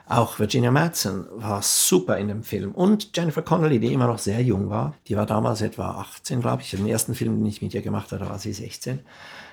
auch 0.10 0.40
Virginia 0.40 0.72
Madsen 0.72 1.26
war 1.32 1.62
super 1.62 2.18
in 2.18 2.30
dem 2.30 2.44
Film. 2.44 2.72
Und 2.72 3.16
Jennifer 3.16 3.42
Connelly, 3.42 3.80
die 3.80 3.92
immer 3.92 4.08
noch 4.08 4.20
sehr 4.20 4.42
jung 4.42 4.70
war, 4.70 4.94
die 5.08 5.18
war 5.18 5.26
damals 5.26 5.62
etwa 5.62 5.92
18, 6.00 6.42
glaube 6.42 6.62
ich. 6.62 6.72
Den 6.72 6.88
ersten 6.88 7.14
Film, 7.14 7.38
den 7.38 7.46
ich 7.46 7.62
mit 7.62 7.74
ihr 7.74 7.82
gemacht 7.82 8.12
habe, 8.12 8.30
war 8.30 8.40
sie 8.40 8.54
16. 8.54 9.00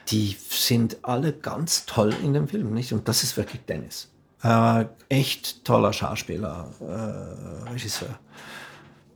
Die 0.09 0.37
sind 0.49 0.99
alle 1.03 1.33
ganz 1.33 1.87
toll 1.87 2.15
in 2.23 2.35
dem 2.35 2.47
Film, 2.47 2.73
nicht? 2.73 2.93
Und 2.93 3.09
das 3.09 3.23
ist 3.23 3.37
wirklich 3.37 3.63
Dennis. 3.65 4.13
Äh, 4.43 4.85
echt 5.09 5.65
toller 5.65 5.93
Schauspieler, 5.93 6.69
äh, 6.81 7.71
Regisseur. 7.71 8.19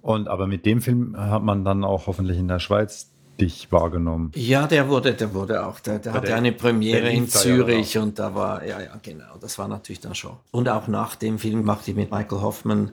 Und 0.03 0.29
aber 0.29 0.47
mit 0.47 0.65
dem 0.65 0.81
Film 0.81 1.17
hat 1.17 1.43
man 1.43 1.65
dann 1.65 1.85
auch 1.85 2.07
hoffentlich 2.07 2.39
in 2.39 2.49
der 2.49 2.61
Schweiz 2.61 3.11
dich 3.41 3.71
wahrgenommen? 3.71 4.33
Ja, 4.35 4.67
der 4.67 4.89
wurde, 4.89 5.15
der 5.15 5.33
wurde 5.35 5.67
auch, 5.67 5.81
der, 5.81 5.99
der 5.99 6.13
hatte 6.13 6.27
der, 6.29 6.37
eine 6.37 6.53
Premiere 6.53 7.11
in 7.11 7.29
Zürich 7.29 7.95
ja 7.95 8.03
und 8.03 8.19
da 8.19 8.35
war, 8.35 8.65
ja, 8.65 8.81
ja, 8.81 8.99
genau, 9.03 9.37
das 9.41 9.59
war 9.59 9.69
natürlich 9.69 10.01
dann 10.01 10.15
schon. 10.15 10.37
Und 10.51 10.69
auch 10.69 10.89
nach 10.89 11.17
dem 11.17 11.39
Film 11.39 11.65
machte 11.65 11.91
ich 11.91 11.97
mit 11.97 12.11
Michael 12.11 12.41
Hoffman, 12.41 12.93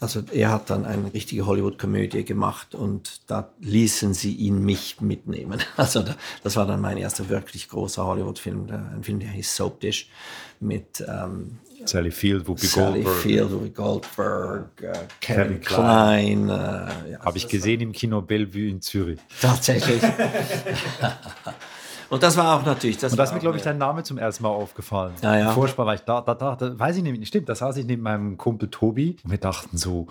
also 0.00 0.22
er 0.32 0.50
hat 0.50 0.70
dann 0.70 0.84
eine 0.84 1.12
richtige 1.12 1.46
Hollywood-Komödie 1.46 2.24
gemacht 2.24 2.74
und 2.74 3.20
da 3.26 3.50
ließen 3.60 4.14
sie 4.14 4.34
ihn 4.34 4.64
mich 4.64 5.00
mitnehmen. 5.00 5.60
Also 5.76 6.02
da, 6.02 6.14
das 6.42 6.56
war 6.56 6.66
dann 6.66 6.80
mein 6.80 6.96
erster 6.96 7.28
wirklich 7.28 7.68
großer 7.68 8.04
Hollywood-Film, 8.04 8.68
ein 8.70 9.02
Film, 9.02 9.18
der 9.18 9.30
hieß 9.30 9.56
Soap 9.56 9.80
Dish 9.80 10.08
mit 10.60 11.04
ähm, 11.06 11.58
Sally 11.84 12.10
Field, 12.10 12.46
Whoopi 12.48 12.66
Sally 12.66 13.02
Goldberg. 13.02 13.22
Field, 13.22 13.52
Whoopi 13.52 13.70
Goldberg, 13.70 14.82
äh, 14.82 14.92
Kevin, 15.20 15.60
Kevin 15.60 15.60
Klein. 15.60 16.48
Äh, 16.48 16.52
ja, 16.52 17.20
Habe 17.20 17.36
ich 17.36 17.48
gesehen 17.48 17.80
im 17.80 17.92
Kino 17.92 18.22
Bellevue 18.22 18.68
in 18.68 18.80
Zürich. 18.80 19.18
Tatsächlich. 19.40 20.02
Und 22.14 22.22
das 22.22 22.36
war 22.36 22.54
auch 22.54 22.64
natürlich. 22.64 22.98
Das 22.98 23.10
und 23.12 23.18
da 23.18 23.24
ist 23.24 23.34
mir, 23.34 23.40
glaube 23.40 23.56
ich, 23.56 23.64
dein 23.64 23.76
Name 23.76 24.04
zum 24.04 24.18
ersten 24.18 24.44
Mal 24.44 24.50
aufgefallen. 24.50 25.14
Ja, 25.20 25.36
ja. 25.36 25.50
Vorspann 25.50 25.86
war 25.86 25.94
ich 25.94 26.02
da, 26.02 26.20
da, 26.20 26.36
da, 26.36 26.54
da, 26.54 26.78
weiß 26.78 26.94
ich 26.96 27.02
nämlich 27.02 27.18
nicht, 27.18 27.28
stimmt, 27.30 27.48
da 27.48 27.56
saß 27.56 27.76
ich 27.78 27.86
neben 27.86 28.02
meinem 28.02 28.38
Kumpel 28.38 28.70
Tobi 28.70 29.16
und 29.24 29.32
wir 29.32 29.38
dachten 29.38 29.76
so, 29.76 30.06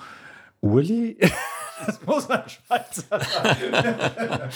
Uli? 0.59 1.17
das 1.85 2.05
muss 2.05 2.29
ein 2.29 2.43
Schweizer 2.49 3.03
sein. 3.09 4.49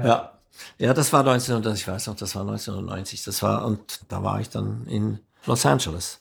ja. 0.04 0.32
Ja, 0.78 0.94
das 0.94 1.12
war 1.12 1.24
19, 1.24 1.66
ich 1.74 1.88
weiß 1.88 2.06
noch, 2.06 2.14
das 2.14 2.36
war 2.36 2.42
1990. 2.42 3.24
Das 3.24 3.42
war, 3.42 3.64
und 3.66 4.00
da 4.08 4.22
war 4.22 4.40
ich 4.40 4.50
dann 4.50 4.86
in 4.86 5.18
Los 5.44 5.66
Angeles. 5.66 6.20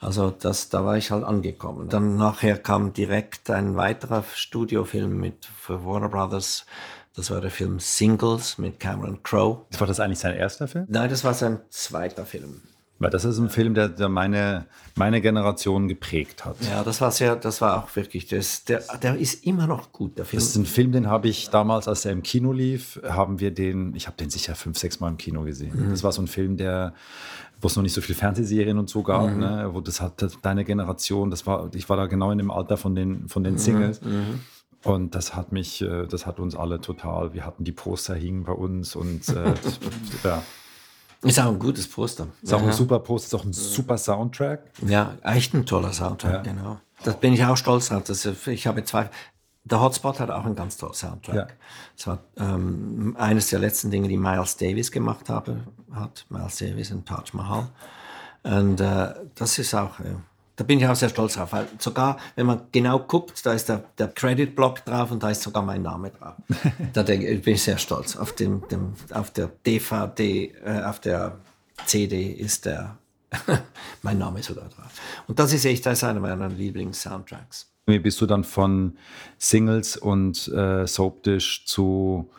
Also 0.00 0.30
das, 0.30 0.70
da 0.70 0.84
war 0.84 0.96
ich 0.96 1.12
halt 1.12 1.22
angekommen. 1.22 1.88
Dann 1.88 2.16
nachher 2.16 2.58
kam 2.58 2.92
direkt 2.92 3.48
ein 3.48 3.76
weiterer 3.76 4.24
Studiofilm 4.34 5.16
mit 5.18 5.44
für 5.44 5.84
Warner 5.84 6.08
Brothers. 6.08 6.66
Das 7.14 7.30
war 7.30 7.40
der 7.40 7.50
Film 7.50 7.78
Singles 7.78 8.58
mit 8.58 8.80
Cameron 8.80 9.22
Crowe. 9.22 9.66
War 9.78 9.86
das 9.86 10.00
eigentlich 10.00 10.18
sein 10.18 10.34
erster 10.34 10.66
Film? 10.66 10.86
Nein, 10.88 11.10
das 11.10 11.24
war 11.24 11.34
sein 11.34 11.60
zweiter 11.68 12.24
Film. 12.24 12.62
Weil 13.02 13.10
das 13.10 13.24
ist 13.24 13.38
ein 13.38 13.50
Film, 13.50 13.74
der, 13.74 13.88
der 13.88 14.08
meine, 14.08 14.66
meine 14.94 15.20
Generation 15.20 15.88
geprägt 15.88 16.44
hat. 16.44 16.56
Ja, 16.60 16.84
das 16.84 17.00
war 17.00 17.10
sehr, 17.10 17.34
das 17.34 17.60
war 17.60 17.82
auch 17.82 17.96
wirklich, 17.96 18.28
das, 18.28 18.64
der, 18.64 18.82
der 19.02 19.16
ist 19.16 19.44
immer 19.44 19.66
noch 19.66 19.90
gut, 19.90 20.16
der 20.18 20.24
Film. 20.24 20.40
Das 20.40 20.50
ist 20.50 20.56
ein 20.56 20.66
Film, 20.66 20.92
den 20.92 21.08
habe 21.08 21.28
ich 21.28 21.50
damals, 21.50 21.88
als 21.88 22.04
er 22.04 22.12
im 22.12 22.22
Kino 22.22 22.52
lief, 22.52 23.00
haben 23.04 23.40
wir 23.40 23.50
den, 23.50 23.94
ich 23.96 24.06
habe 24.06 24.16
den 24.16 24.30
sicher 24.30 24.54
fünf, 24.54 24.78
sechs 24.78 25.00
Mal 25.00 25.08
im 25.08 25.16
Kino 25.16 25.42
gesehen. 25.42 25.86
Mhm. 25.86 25.90
Das 25.90 26.04
war 26.04 26.12
so 26.12 26.22
ein 26.22 26.28
Film, 26.28 26.56
der, 26.56 26.94
wo 27.60 27.66
es 27.66 27.74
noch 27.74 27.82
nicht 27.82 27.92
so 27.92 28.00
viele 28.00 28.16
Fernsehserien 28.16 28.78
und 28.78 28.88
so 28.88 29.02
gab, 29.02 29.32
mhm. 29.32 29.40
ne, 29.40 29.70
wo 29.72 29.80
das 29.80 30.00
hat 30.00 30.24
deine 30.42 30.64
Generation, 30.64 31.28
das 31.28 31.44
war, 31.44 31.70
ich 31.74 31.88
war 31.88 31.96
da 31.96 32.06
genau 32.06 32.30
in 32.30 32.38
dem 32.38 32.52
Alter 32.52 32.76
von 32.76 32.94
den, 32.94 33.28
von 33.28 33.42
den 33.42 33.54
mhm. 33.54 33.58
Singles. 33.58 34.00
Mhm. 34.00 34.40
Und 34.84 35.14
das 35.14 35.34
hat 35.34 35.52
mich, 35.52 35.80
äh, 35.82 36.06
das 36.06 36.26
hat 36.26 36.40
uns 36.40 36.56
alle 36.56 36.80
total, 36.80 37.34
wir 37.34 37.46
hatten 37.46 37.64
die 37.64 37.72
Poster 37.72 38.14
hingen 38.14 38.44
bei 38.44 38.52
uns 38.52 38.96
und 38.96 39.28
äh, 39.28 39.54
ja. 40.24 40.42
Ist 41.22 41.38
auch 41.38 41.46
ein 41.46 41.58
gutes 41.58 41.86
Poster. 41.86 42.26
Ist 42.42 42.52
auch 42.52 42.60
ja. 42.60 42.66
ein 42.66 42.72
super 42.72 42.98
Poster, 42.98 43.36
ist 43.36 43.40
auch 43.40 43.44
ein 43.44 43.52
super 43.52 43.96
Soundtrack. 43.96 44.64
Ja, 44.84 45.14
echt 45.22 45.54
ein 45.54 45.66
toller 45.66 45.92
Soundtrack, 45.92 46.44
ja. 46.46 46.52
genau. 46.52 46.80
Das 47.04 47.16
bin 47.16 47.32
ich 47.32 47.44
auch 47.44 47.56
stolz 47.56 47.88
drauf. 47.88 48.04
Dass 48.04 48.24
ich 48.24 48.66
habe 48.66 48.84
zwei. 48.84 49.08
Der 49.64 49.80
Hotspot 49.80 50.18
hat 50.18 50.30
auch 50.30 50.44
einen 50.44 50.56
ganz 50.56 50.76
tollen 50.76 50.94
Soundtrack. 50.94 51.34
Ja. 51.34 51.46
Das 51.96 52.06
war 52.08 52.18
ähm, 52.36 53.16
eines 53.16 53.50
der 53.50 53.60
letzten 53.60 53.92
Dinge, 53.92 54.08
die 54.08 54.16
Miles 54.16 54.56
Davis 54.56 54.90
gemacht 54.90 55.28
habe, 55.28 55.60
hat. 55.92 56.26
Miles 56.28 56.56
Davis 56.56 56.90
in 56.90 57.04
Taj 57.04 57.30
Mahal. 57.32 57.68
Und 58.42 58.80
äh, 58.80 59.14
das 59.36 59.58
ist 59.60 59.72
auch, 59.74 60.00
äh, 60.00 60.16
da 60.56 60.64
bin 60.64 60.78
ich 60.78 60.86
auch 60.86 60.94
sehr 60.94 61.08
stolz 61.08 61.34
drauf, 61.34 61.52
weil 61.52 61.66
sogar, 61.78 62.18
wenn 62.36 62.46
man 62.46 62.62
genau 62.72 62.98
guckt, 63.00 63.44
da 63.44 63.52
ist 63.52 63.68
der, 63.68 63.84
der 63.98 64.08
Credit-Block 64.08 64.84
drauf 64.84 65.10
und 65.10 65.22
da 65.22 65.30
ist 65.30 65.42
sogar 65.42 65.62
mein 65.62 65.82
Name 65.82 66.10
drauf. 66.10 66.34
da 66.92 67.02
denke, 67.02 67.28
ich, 67.28 67.42
bin 67.42 67.54
ich 67.54 67.62
sehr 67.62 67.78
stolz. 67.78 68.16
Auf, 68.16 68.34
dem, 68.34 68.66
dem, 68.68 68.92
auf 69.12 69.30
der 69.30 69.50
DVD, 69.66 70.52
äh, 70.64 70.82
auf 70.82 71.00
der 71.00 71.38
CD 71.86 72.32
ist 72.32 72.66
der, 72.66 72.98
mein 74.02 74.18
Name 74.18 74.42
sogar 74.42 74.68
drauf. 74.68 74.92
Und 75.26 75.38
das 75.38 75.52
ist 75.52 75.64
echt, 75.64 75.86
das 75.86 75.98
ist 75.98 76.04
einer 76.04 76.20
meiner 76.20 76.48
Lieblings-Soundtracks. 76.48 77.70
Wie 77.86 77.98
bist 77.98 78.20
du 78.20 78.26
dann 78.26 78.44
von 78.44 78.96
Singles 79.38 79.96
und 79.96 80.48
äh, 80.48 80.86
Soapdish 80.86 81.64
zu 81.66 82.30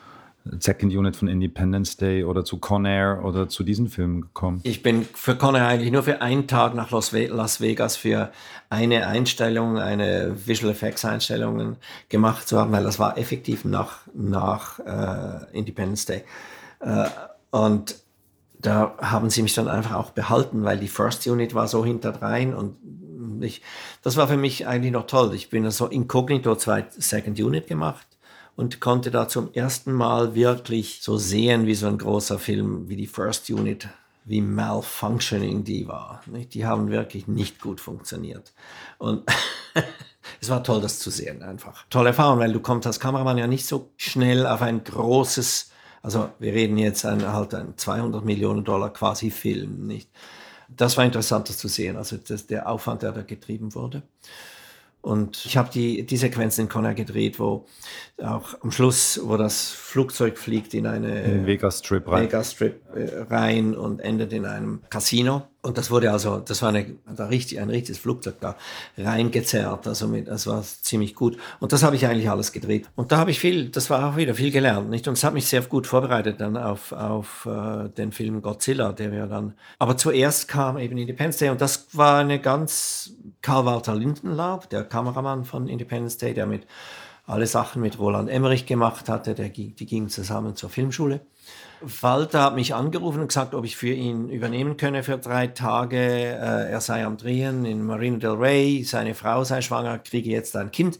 Second 0.60 0.94
Unit 0.94 1.16
von 1.16 1.28
Independence 1.28 1.96
Day 1.96 2.22
oder 2.22 2.44
zu 2.44 2.58
Con 2.58 2.84
Air 2.84 3.22
oder 3.24 3.48
zu 3.48 3.64
diesen 3.64 3.88
Filmen 3.88 4.20
gekommen? 4.20 4.60
Ich 4.62 4.82
bin 4.82 5.06
für 5.14 5.36
Con 5.36 5.54
Air 5.54 5.66
eigentlich 5.66 5.90
nur 5.90 6.02
für 6.02 6.20
einen 6.20 6.46
Tag 6.46 6.74
nach 6.74 6.90
Las 6.90 7.12
Vegas 7.60 7.96
für 7.96 8.30
eine 8.68 9.06
Einstellung, 9.06 9.78
eine 9.78 10.34
Visual 10.46 10.70
Effects 10.70 11.04
Einstellung 11.04 11.76
gemacht 12.10 12.46
zu 12.46 12.58
haben, 12.58 12.72
weil 12.72 12.84
das 12.84 12.98
war 12.98 13.16
effektiv 13.16 13.64
nach, 13.64 14.00
nach 14.12 14.80
äh, 14.80 15.56
Independence 15.56 16.04
Day. 16.04 16.24
Äh, 16.80 17.06
und 17.50 17.96
da 18.58 18.96
haben 18.98 19.30
sie 19.30 19.42
mich 19.42 19.54
dann 19.54 19.68
einfach 19.68 19.94
auch 19.94 20.10
behalten, 20.10 20.64
weil 20.64 20.78
die 20.78 20.88
First 20.88 21.26
Unit 21.26 21.54
war 21.54 21.68
so 21.68 21.84
hinterdrein 21.84 22.54
und 22.54 22.76
ich, 23.40 23.62
das 24.02 24.16
war 24.16 24.28
für 24.28 24.36
mich 24.36 24.66
eigentlich 24.66 24.92
noch 24.92 25.06
toll. 25.06 25.34
Ich 25.34 25.48
bin 25.48 25.68
so 25.70 25.86
inkognito 25.86 26.54
zwei 26.56 26.84
Second 26.90 27.40
Unit 27.40 27.66
gemacht 27.66 28.06
und 28.56 28.80
konnte 28.80 29.10
da 29.10 29.28
zum 29.28 29.52
ersten 29.52 29.92
Mal 29.92 30.34
wirklich 30.34 31.00
so 31.02 31.16
sehen, 31.16 31.66
wie 31.66 31.74
so 31.74 31.86
ein 31.86 31.98
großer 31.98 32.38
Film, 32.38 32.88
wie 32.88 32.96
die 32.96 33.06
First 33.06 33.50
Unit, 33.50 33.88
wie 34.24 34.40
malfunctioning 34.40 35.64
die 35.64 35.86
war. 35.86 36.22
Die 36.26 36.64
haben 36.64 36.90
wirklich 36.90 37.26
nicht 37.26 37.60
gut 37.60 37.80
funktioniert. 37.80 38.52
Und 38.98 39.28
es 40.40 40.48
war 40.48 40.62
toll, 40.62 40.80
das 40.80 40.98
zu 40.98 41.10
sehen 41.10 41.42
einfach. 41.42 41.84
Tolle 41.90 42.08
Erfahrung, 42.08 42.38
weil 42.38 42.52
du 42.52 42.60
kommst 42.60 42.86
als 42.86 43.00
Kameramann 43.00 43.38
ja 43.38 43.46
nicht 43.46 43.66
so 43.66 43.90
schnell 43.96 44.46
auf 44.46 44.62
ein 44.62 44.82
großes, 44.84 45.70
also 46.02 46.30
wir 46.38 46.52
reden 46.52 46.78
jetzt 46.78 47.04
ein, 47.04 47.26
halt 47.26 47.54
ein 47.54 47.76
200 47.76 48.24
Millionen 48.24 48.64
Dollar 48.64 48.92
quasi 48.92 49.30
Film, 49.30 49.86
nicht? 49.86 50.08
Das 50.68 50.96
war 50.96 51.04
interessant, 51.04 51.48
das 51.48 51.58
zu 51.58 51.68
sehen, 51.68 51.96
also 51.96 52.16
das, 52.16 52.46
der 52.46 52.68
Aufwand, 52.68 53.02
der 53.02 53.12
da 53.12 53.22
getrieben 53.22 53.74
wurde. 53.74 54.02
Und 55.04 55.44
ich 55.44 55.58
habe 55.58 55.68
die, 55.70 56.06
die 56.06 56.16
Sequenz 56.16 56.56
in 56.56 56.70
Connor 56.70 56.94
gedreht, 56.94 57.38
wo 57.38 57.66
auch 58.22 58.54
am 58.62 58.70
Schluss, 58.70 59.20
wo 59.22 59.36
das 59.36 59.68
Flugzeug 59.68 60.38
fliegt 60.38 60.72
in 60.72 60.86
eine 60.86 61.22
in 61.24 61.46
Vegas 61.46 61.80
Strip 61.80 62.08
rein. 62.08 62.24
Vegas 62.24 62.52
Strip 62.52 62.80
äh, 62.94 63.20
rein 63.28 63.76
und 63.76 64.00
endet 64.00 64.32
in 64.32 64.46
einem 64.46 64.80
Casino. 64.88 65.42
Und 65.64 65.78
das 65.78 65.90
wurde 65.90 66.12
also, 66.12 66.40
das 66.40 66.60
war 66.60 66.68
eine, 66.68 66.94
da 67.16 67.26
richtig, 67.26 67.58
ein 67.58 67.70
richtiges 67.70 67.98
Flugzeug 67.98 68.34
da 68.40 68.54
reingezerrt. 68.98 69.86
Also 69.86 70.06
mit, 70.06 70.28
das 70.28 70.46
war 70.46 70.62
ziemlich 70.62 71.14
gut. 71.14 71.38
Und 71.58 71.72
das 71.72 71.82
habe 71.82 71.96
ich 71.96 72.06
eigentlich 72.06 72.28
alles 72.28 72.52
gedreht. 72.52 72.90
Und 72.96 73.12
da 73.12 73.16
habe 73.16 73.30
ich 73.30 73.40
viel, 73.40 73.70
das 73.70 73.88
war 73.88 74.10
auch 74.10 74.16
wieder 74.18 74.34
viel 74.34 74.50
gelernt, 74.50 74.90
nicht? 74.90 75.08
Und 75.08 75.14
es 75.14 75.24
hat 75.24 75.32
mich 75.32 75.46
sehr 75.46 75.62
gut 75.62 75.86
vorbereitet 75.86 76.38
dann 76.40 76.58
auf, 76.58 76.92
auf 76.92 77.46
äh, 77.46 77.88
den 77.88 78.12
Film 78.12 78.42
Godzilla, 78.42 78.92
der 78.92 79.14
ja 79.14 79.26
dann, 79.26 79.54
aber 79.78 79.96
zuerst 79.96 80.48
kam 80.48 80.76
eben 80.76 80.98
Independence 80.98 81.38
Day 81.38 81.48
und 81.48 81.62
das 81.62 81.86
war 81.92 82.18
eine 82.18 82.38
ganz, 82.38 83.14
Karl 83.40 83.64
Walter 83.64 83.94
Lindenlaub, 83.94 84.68
der 84.68 84.84
Kameramann 84.84 85.44
von 85.44 85.66
Independence 85.66 86.18
Day, 86.18 86.34
der 86.34 86.46
mit 86.46 86.66
alle 87.26 87.46
Sachen 87.46 87.80
mit 87.80 87.98
Roland 87.98 88.28
Emmerich 88.28 88.66
gemacht 88.66 89.08
hatte, 89.08 89.34
der, 89.34 89.48
die 89.48 89.86
gingen 89.86 90.10
zusammen 90.10 90.56
zur 90.56 90.68
Filmschule. 90.68 91.22
Walter 92.00 92.42
hat 92.42 92.54
mich 92.54 92.74
angerufen 92.74 93.20
und 93.20 93.28
gesagt, 93.28 93.54
ob 93.54 93.64
ich 93.64 93.76
für 93.76 93.92
ihn 93.92 94.28
übernehmen 94.28 94.76
könne 94.76 95.02
für 95.02 95.18
drei 95.18 95.46
Tage. 95.46 95.98
Äh, 95.98 96.70
er 96.70 96.80
sei 96.80 97.04
am 97.04 97.16
Drehen 97.16 97.64
in 97.64 97.84
Marina 97.84 98.18
del 98.18 98.32
Rey, 98.32 98.84
seine 98.84 99.14
Frau 99.14 99.44
sei 99.44 99.60
schwanger, 99.62 99.98
kriege 99.98 100.30
jetzt 100.30 100.56
ein 100.56 100.70
Kind 100.70 100.98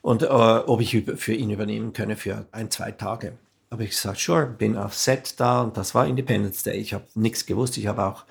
und 0.00 0.22
äh, 0.22 0.26
ob 0.26 0.80
ich 0.80 1.04
für 1.16 1.32
ihn 1.32 1.50
übernehmen 1.50 1.92
könne 1.92 2.16
für 2.16 2.46
ein, 2.52 2.70
zwei 2.70 2.92
Tage. 2.92 3.34
Habe 3.70 3.84
ich 3.84 3.90
gesagt, 3.90 4.18
sure, 4.18 4.46
bin 4.46 4.76
auf 4.76 4.94
Set 4.94 5.38
da 5.38 5.62
und 5.62 5.76
das 5.76 5.94
war 5.94 6.06
Independence 6.06 6.62
Day. 6.62 6.76
Ich 6.76 6.92
habe 6.94 7.04
nichts 7.14 7.46
gewusst, 7.46 7.76
ich 7.78 7.86
habe 7.86 8.04
auch 8.04 8.24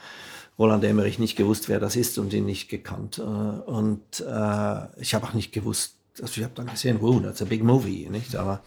Roland 0.60 0.84
Emmerich 0.84 1.18
nicht 1.18 1.36
gewusst, 1.36 1.70
wer 1.70 1.80
das 1.80 1.95
ist 1.95 2.18
und 2.18 2.34
ihn 2.34 2.45
nicht 2.45 2.70
gekannt. 2.70 3.18
Äh, 3.18 3.22
und 3.22 4.20
äh, 4.20 5.02
ich 5.02 5.14
habe 5.14 5.26
auch 5.26 5.34
nicht 5.34 5.52
gewusst, 5.52 5.95
also 6.22 6.39
ich 6.39 6.43
habe 6.43 6.54
dann 6.56 6.68
gesehen, 6.68 6.97
wow, 7.02 7.22
that's 7.22 7.41
a 7.41 7.45
big 7.45 7.64
movie, 7.64 8.08
nicht? 8.10 8.36
Aber 8.36 8.62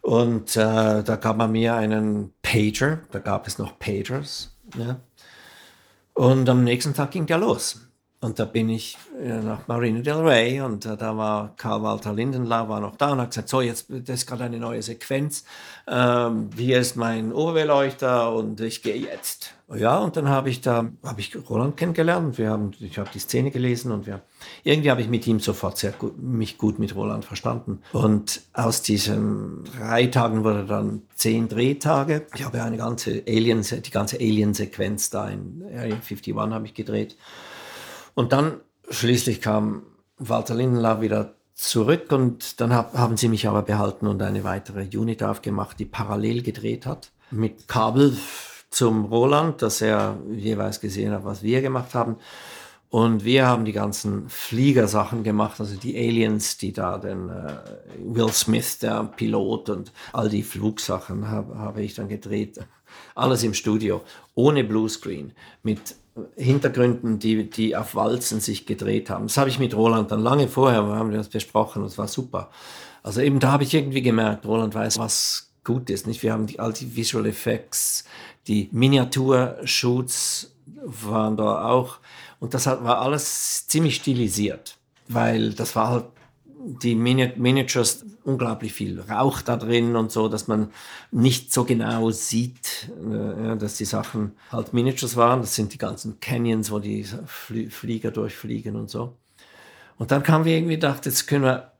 Und 0.00 0.56
äh, 0.56 1.02
da 1.02 1.16
gab 1.16 1.36
man 1.36 1.52
mir 1.52 1.74
einen 1.74 2.32
Pager, 2.42 3.00
da 3.10 3.18
gab 3.18 3.46
es 3.46 3.58
noch 3.58 3.78
Pagers. 3.78 4.56
Ja. 4.76 5.00
Und 6.14 6.48
am 6.48 6.64
nächsten 6.64 6.94
Tag 6.94 7.10
ging 7.10 7.26
der 7.26 7.38
los. 7.38 7.88
Und 8.20 8.40
da 8.40 8.46
bin 8.46 8.68
ich 8.68 8.98
äh, 9.22 9.38
nach 9.38 9.68
Marina 9.68 10.00
del 10.00 10.16
Rey 10.16 10.60
und 10.60 10.84
äh, 10.86 10.96
da 10.96 11.16
war 11.16 11.54
Karl 11.56 11.84
Walter 11.84 12.12
Lindenlau 12.12 12.68
war 12.68 12.80
noch 12.80 12.96
da 12.96 13.12
und 13.12 13.20
hat 13.20 13.30
gesagt, 13.30 13.48
so 13.48 13.60
jetzt, 13.60 13.86
das 13.88 14.20
ist 14.20 14.26
gerade 14.26 14.44
eine 14.44 14.58
neue 14.58 14.82
Sequenz, 14.82 15.44
ähm, 15.86 16.50
hier 16.56 16.80
ist 16.80 16.96
mein 16.96 17.32
Oberbeleuchter 17.32 18.32
und 18.32 18.60
ich 18.60 18.82
gehe 18.82 18.96
jetzt. 18.96 19.54
Ja, 19.74 19.98
und 19.98 20.16
dann 20.16 20.30
habe 20.30 20.48
ich 20.48 20.62
da, 20.62 20.90
habe 21.04 21.20
ich 21.20 21.36
Roland 21.50 21.76
kennengelernt. 21.76 22.38
Wir 22.38 22.50
haben, 22.50 22.70
ich 22.80 22.98
habe 22.98 23.10
die 23.12 23.18
Szene 23.18 23.50
gelesen 23.50 23.92
und 23.92 24.06
wir, 24.06 24.22
irgendwie 24.64 24.90
habe 24.90 25.02
ich 25.02 25.08
mit 25.08 25.26
ihm 25.26 25.40
sofort 25.40 25.76
sehr 25.76 25.92
gut, 25.92 26.18
mich 26.18 26.56
gut 26.56 26.78
mit 26.78 26.94
Roland 26.94 27.26
verstanden. 27.26 27.82
Und 27.92 28.40
aus 28.54 28.80
diesen 28.80 29.64
drei 29.64 30.06
Tagen 30.06 30.42
wurde 30.42 30.64
dann 30.64 31.02
zehn 31.14 31.48
Drehtage. 31.48 32.26
Ich 32.34 32.44
habe 32.46 32.62
eine 32.62 32.78
ganze 32.78 33.22
Alien, 33.28 33.62
die 33.62 33.90
ganze 33.90 34.16
Alien-Sequenz 34.16 35.10
da 35.10 35.28
in 35.28 35.62
Area 35.66 35.96
51 35.96 36.34
habe 36.34 36.64
ich 36.64 36.72
gedreht. 36.72 37.16
Und 38.14 38.32
dann 38.32 38.60
schließlich 38.88 39.42
kam 39.42 39.82
Walter 40.16 40.54
Lindenlau 40.54 41.02
wieder 41.02 41.34
zurück 41.54 42.10
und 42.10 42.60
dann 42.62 42.72
hab, 42.72 42.94
haben 42.94 43.18
sie 43.18 43.28
mich 43.28 43.46
aber 43.46 43.62
behalten 43.62 44.06
und 44.06 44.22
eine 44.22 44.44
weitere 44.44 44.86
Unit 44.96 45.22
aufgemacht, 45.22 45.78
die 45.78 45.84
parallel 45.84 46.42
gedreht 46.42 46.86
hat 46.86 47.10
mit 47.30 47.68
Kabel 47.68 48.16
zum 48.70 49.06
Roland, 49.06 49.62
dass 49.62 49.80
er 49.80 50.18
jeweils 50.30 50.80
gesehen 50.80 51.12
hat, 51.12 51.24
was 51.24 51.42
wir 51.42 51.62
gemacht 51.62 51.94
haben. 51.94 52.16
Und 52.90 53.24
wir 53.24 53.46
haben 53.46 53.66
die 53.66 53.72
ganzen 53.72 54.28
Fliegersachen 54.30 55.22
gemacht, 55.22 55.60
also 55.60 55.76
die 55.76 55.96
Aliens, 55.96 56.56
die 56.56 56.72
da 56.72 56.96
den 56.96 57.28
äh, 57.28 57.58
Will 58.02 58.32
Smith, 58.32 58.78
der 58.78 59.04
Pilot 59.04 59.68
und 59.68 59.92
all 60.12 60.30
die 60.30 60.42
Flugsachen 60.42 61.28
habe 61.28 61.58
hab 61.58 61.76
ich 61.76 61.94
dann 61.94 62.08
gedreht. 62.08 62.58
Alles 63.14 63.42
im 63.42 63.52
Studio, 63.52 64.00
ohne 64.34 64.64
Bluescreen, 64.64 65.32
mit 65.62 65.96
Hintergründen, 66.36 67.18
die, 67.18 67.50
die 67.50 67.76
auf 67.76 67.94
Walzen 67.94 68.40
sich 68.40 68.64
gedreht 68.64 69.10
haben. 69.10 69.26
Das 69.26 69.36
habe 69.36 69.50
ich 69.50 69.58
mit 69.58 69.76
Roland 69.76 70.10
dann 70.10 70.20
lange 70.20 70.48
vorher, 70.48 70.82
haben 70.82 71.10
wir 71.10 71.18
das 71.18 71.28
besprochen, 71.28 71.82
das 71.82 71.98
war 71.98 72.08
super. 72.08 72.50
Also 73.02 73.20
eben 73.20 73.38
da 73.38 73.52
habe 73.52 73.64
ich 73.64 73.74
irgendwie 73.74 74.02
gemerkt, 74.02 74.46
Roland 74.46 74.74
weiß, 74.74 74.98
was 74.98 75.48
gut 75.62 75.90
ist. 75.90 76.06
Nicht? 76.06 76.22
Wir 76.22 76.32
haben 76.32 76.46
die, 76.46 76.58
all 76.58 76.72
die 76.72 76.96
Visual 76.96 77.26
Effects, 77.26 78.04
die 78.48 78.68
Miniaturshoots 78.72 80.54
waren 80.82 81.36
da 81.36 81.68
auch. 81.68 81.98
Und 82.40 82.54
das 82.54 82.66
war 82.66 83.00
alles 83.00 83.66
ziemlich 83.68 83.96
stilisiert, 83.96 84.76
weil 85.08 85.52
das 85.52 85.76
war 85.76 85.88
halt 85.88 86.04
die 86.60 86.94
Miniatures, 86.94 88.04
unglaublich 88.24 88.72
viel 88.72 89.00
Rauch 89.00 89.42
da 89.42 89.56
drin 89.56 89.96
und 89.96 90.10
so, 90.10 90.28
dass 90.28 90.48
man 90.48 90.70
nicht 91.10 91.52
so 91.52 91.64
genau 91.64 92.10
sieht, 92.10 92.90
äh, 92.90 93.56
dass 93.56 93.76
die 93.76 93.84
Sachen 93.84 94.32
halt 94.50 94.72
Miniatures 94.72 95.16
waren. 95.16 95.40
Das 95.40 95.54
sind 95.54 95.72
die 95.72 95.78
ganzen 95.78 96.18
Canyons, 96.20 96.70
wo 96.70 96.78
die 96.78 97.04
Flieger 97.04 98.10
durchfliegen 98.10 98.76
und 98.76 98.90
so. 98.90 99.16
Und 99.98 100.10
dann 100.10 100.22
kamen 100.22 100.44
wir 100.44 100.56
irgendwie 100.56 100.74
gedacht, 100.74 101.06
jetzt 101.06 101.26
können 101.26 101.44
wir, 101.44 101.72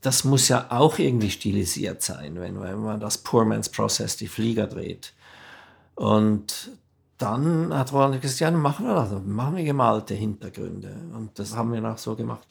das 0.00 0.24
muss 0.24 0.48
ja 0.48 0.66
auch 0.70 0.98
irgendwie 0.98 1.30
stilisiert 1.30 2.02
sein, 2.02 2.40
wenn, 2.40 2.60
wenn 2.60 2.78
man 2.78 3.00
das 3.00 3.18
Poor 3.18 3.44
Man's 3.44 3.68
Process, 3.68 4.16
die 4.16 4.28
Flieger 4.28 4.66
dreht. 4.66 5.12
Und 6.00 6.70
dann 7.18 7.74
hat 7.74 7.92
Roland 7.92 8.22
gesagt, 8.22 8.40
ja, 8.40 8.50
dann 8.50 8.62
machen 8.62 8.86
wir 8.86 8.94
das, 8.94 9.10
machen 9.22 9.56
wir 9.56 9.64
gemalte 9.64 10.14
Hintergründe. 10.14 10.96
Und 11.14 11.38
das 11.38 11.54
haben 11.54 11.74
wir 11.74 11.84
auch 11.84 11.98
so 11.98 12.16
gemacht. 12.16 12.48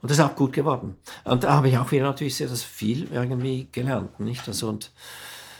Und 0.00 0.08
das 0.08 0.18
ist 0.18 0.24
auch 0.24 0.36
gut 0.36 0.52
geworden. 0.52 0.96
Und 1.24 1.42
da 1.42 1.54
habe 1.54 1.68
ich 1.68 1.76
auch 1.78 1.90
wieder 1.90 2.04
natürlich 2.04 2.36
sehr 2.36 2.46
das 2.46 2.62
viel 2.62 3.08
irgendwie 3.12 3.66
gelernt. 3.72 4.20
Nicht? 4.20 4.46
Also, 4.46 4.68
und 4.68 4.92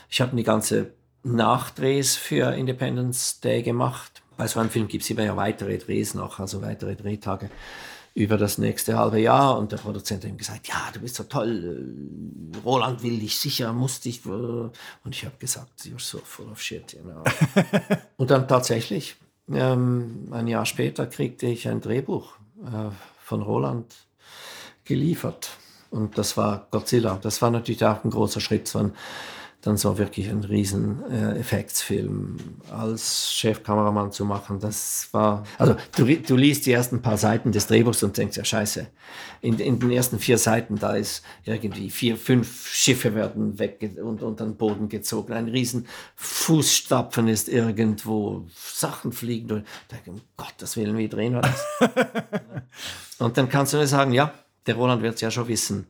ich 0.09 0.21
habe 0.21 0.37
die 0.37 0.43
ganze 0.43 0.93
Nachdrehs 1.23 2.15
für 2.15 2.53
Independence 2.53 3.41
Day 3.41 3.61
gemacht. 3.61 4.21
Bei 4.37 4.47
so 4.47 4.61
einem 4.61 4.69
Film 4.69 4.87
gibt 4.87 5.03
es 5.03 5.09
immer 5.09 5.23
ja 5.23 5.35
weitere 5.35 5.77
Drehs 5.79 6.13
noch, 6.13 6.39
also 6.39 6.61
weitere 6.61 6.95
Drehtage 6.95 7.49
über 8.17 8.37
das 8.37 8.57
nächste 8.57 8.97
halbe 8.97 9.19
Jahr. 9.19 9.59
Und 9.59 9.71
der 9.71 9.77
Produzent 9.77 10.23
hat 10.23 10.31
ihm 10.31 10.37
gesagt, 10.37 10.67
ja, 10.67 10.89
du 10.91 10.99
bist 10.99 11.15
so 11.15 11.23
toll, 11.23 11.93
Roland 12.65 13.03
will 13.03 13.19
dich 13.19 13.37
sicher, 13.37 13.71
muss 13.73 13.99
dich. 13.99 14.25
Und 14.25 14.71
ich 15.11 15.23
habe 15.23 15.35
gesagt, 15.37 15.81
you're 15.81 15.99
so 15.99 16.17
full 16.17 16.49
of 16.49 16.59
shit. 16.59 16.93
You 16.93 17.01
know. 17.01 17.23
und 18.17 18.31
dann 18.31 18.47
tatsächlich, 18.47 19.17
ähm, 19.53 20.29
ein 20.31 20.47
Jahr 20.47 20.65
später 20.65 21.05
kriegte 21.05 21.45
ich 21.45 21.67
ein 21.67 21.79
Drehbuch 21.79 22.33
äh, 22.65 22.89
von 23.23 23.43
Roland 23.43 23.93
geliefert. 24.83 25.51
Und 25.91 26.17
das 26.17 26.37
war 26.37 26.67
Godzilla. 26.71 27.19
Das 27.21 27.43
war 27.43 27.51
natürlich 27.51 27.85
auch 27.85 28.03
ein 28.03 28.09
großer 28.09 28.41
Schritt, 28.41 28.75
ein, 28.75 28.93
dann 29.61 29.75
so 29.75 29.97
wirklich 29.97 30.29
ein 30.29 30.43
riesen 30.43 31.03
äh, 31.11 31.39
Effektsfilm 31.39 32.37
als 32.71 33.33
Chefkameramann 33.33 34.11
zu 34.11 34.23
machen. 34.23 34.59
Das 34.59 35.09
war, 35.11 35.43
also 35.57 35.75
du, 35.95 36.05
du 36.05 36.35
liest 36.35 36.67
die 36.67 36.71
ersten 36.71 37.01
paar 37.01 37.17
Seiten 37.17 37.51
des 37.51 37.65
Drehbuchs 37.65 38.03
und 38.03 38.15
denkst, 38.17 38.37
ja 38.37 38.45
scheiße, 38.45 38.87
in, 39.41 39.57
in 39.59 39.79
den 39.79 39.91
ersten 39.91 40.19
vier 40.19 40.37
Seiten, 40.37 40.77
da 40.77 40.95
ist 40.95 41.23
irgendwie 41.43 41.89
vier, 41.89 42.17
fünf 42.17 42.67
Schiffe 42.67 43.15
werden 43.15 43.57
weg 43.57 43.95
und 44.01 44.21
unter 44.21 44.45
den 44.45 44.57
Boden 44.57 44.89
gezogen. 44.89 45.33
Ein 45.33 45.49
riesen 45.49 45.87
Fußstapfen 46.15 47.27
ist 47.27 47.49
irgendwo, 47.49 48.45
Sachen 48.55 49.11
fliegen. 49.11 49.51
Und 49.51 49.59
ich 49.63 49.95
denke, 49.95 50.11
um 50.11 50.21
Gottes 50.37 50.77
Willen, 50.77 50.97
wie 50.97 51.09
drehen 51.09 51.33
wir 51.33 51.41
das? 51.41 51.65
und 53.19 53.37
dann 53.37 53.49
kannst 53.49 53.73
du 53.73 53.77
nur 53.77 53.87
sagen, 53.87 54.13
ja, 54.13 54.33
der 54.67 54.75
Roland 54.75 55.01
wird 55.01 55.15
es 55.15 55.21
ja 55.21 55.31
schon 55.31 55.47
wissen. 55.47 55.87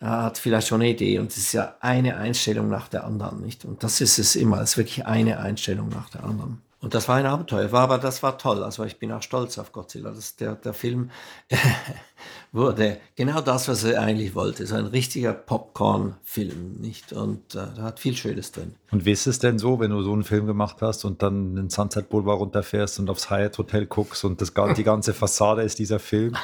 Er 0.00 0.22
hat 0.22 0.38
vielleicht 0.38 0.68
schon 0.68 0.80
eine 0.80 0.90
Idee 0.90 1.18
und 1.18 1.32
es 1.32 1.38
ist 1.38 1.52
ja 1.52 1.74
eine 1.80 2.16
Einstellung 2.16 2.68
nach 2.68 2.88
der 2.88 3.04
anderen, 3.04 3.40
nicht? 3.40 3.64
Und 3.64 3.82
das 3.82 4.00
ist 4.00 4.18
es 4.18 4.36
immer, 4.36 4.60
es 4.60 4.70
ist 4.70 4.76
wirklich 4.78 5.06
eine 5.06 5.40
Einstellung 5.40 5.88
nach 5.88 6.08
der 6.10 6.24
anderen. 6.24 6.62
Und 6.80 6.94
das 6.94 7.08
war 7.08 7.16
ein 7.16 7.26
Abenteuer, 7.26 7.72
war 7.72 7.82
aber 7.82 7.98
das 7.98 8.22
war 8.22 8.38
toll. 8.38 8.62
Also 8.62 8.84
ich 8.84 9.00
bin 9.00 9.10
auch 9.10 9.22
stolz 9.22 9.58
auf 9.58 9.72
Godzilla. 9.72 10.10
Das, 10.10 10.36
der, 10.36 10.54
der 10.54 10.74
Film 10.74 11.10
wurde 12.52 12.98
genau 13.14 13.40
das, 13.40 13.68
was 13.68 13.84
er 13.84 14.00
eigentlich 14.00 14.34
wollte. 14.34 14.66
So 14.66 14.76
ein 14.76 14.86
richtiger 14.86 15.32
Popcorn-Film, 15.32 16.80
nicht? 16.80 17.12
Und 17.12 17.54
äh, 17.54 17.66
da 17.76 17.82
hat 17.82 18.00
viel 18.00 18.16
Schönes 18.16 18.52
drin. 18.52 18.74
Und 18.90 19.04
wie 19.04 19.12
ist 19.12 19.26
es 19.26 19.38
denn 19.38 19.58
so, 19.58 19.80
wenn 19.80 19.90
du 19.90 20.02
so 20.02 20.12
einen 20.12 20.24
Film 20.24 20.46
gemacht 20.46 20.78
hast 20.80 21.04
und 21.04 21.22
dann 21.22 21.56
den 21.56 21.70
Sunset 21.70 22.08
Boulevard 22.08 22.40
runterfährst 22.40 22.98
und 22.98 23.10
aufs 23.10 23.30
Hyatt 23.30 23.58
Hotel 23.58 23.86
guckst 23.86 24.24
und 24.24 24.40
das, 24.40 24.52
die 24.76 24.84
ganze 24.84 25.14
Fassade 25.14 25.62
ist 25.62 25.78
dieser 25.78 25.98
Film? 25.98 26.36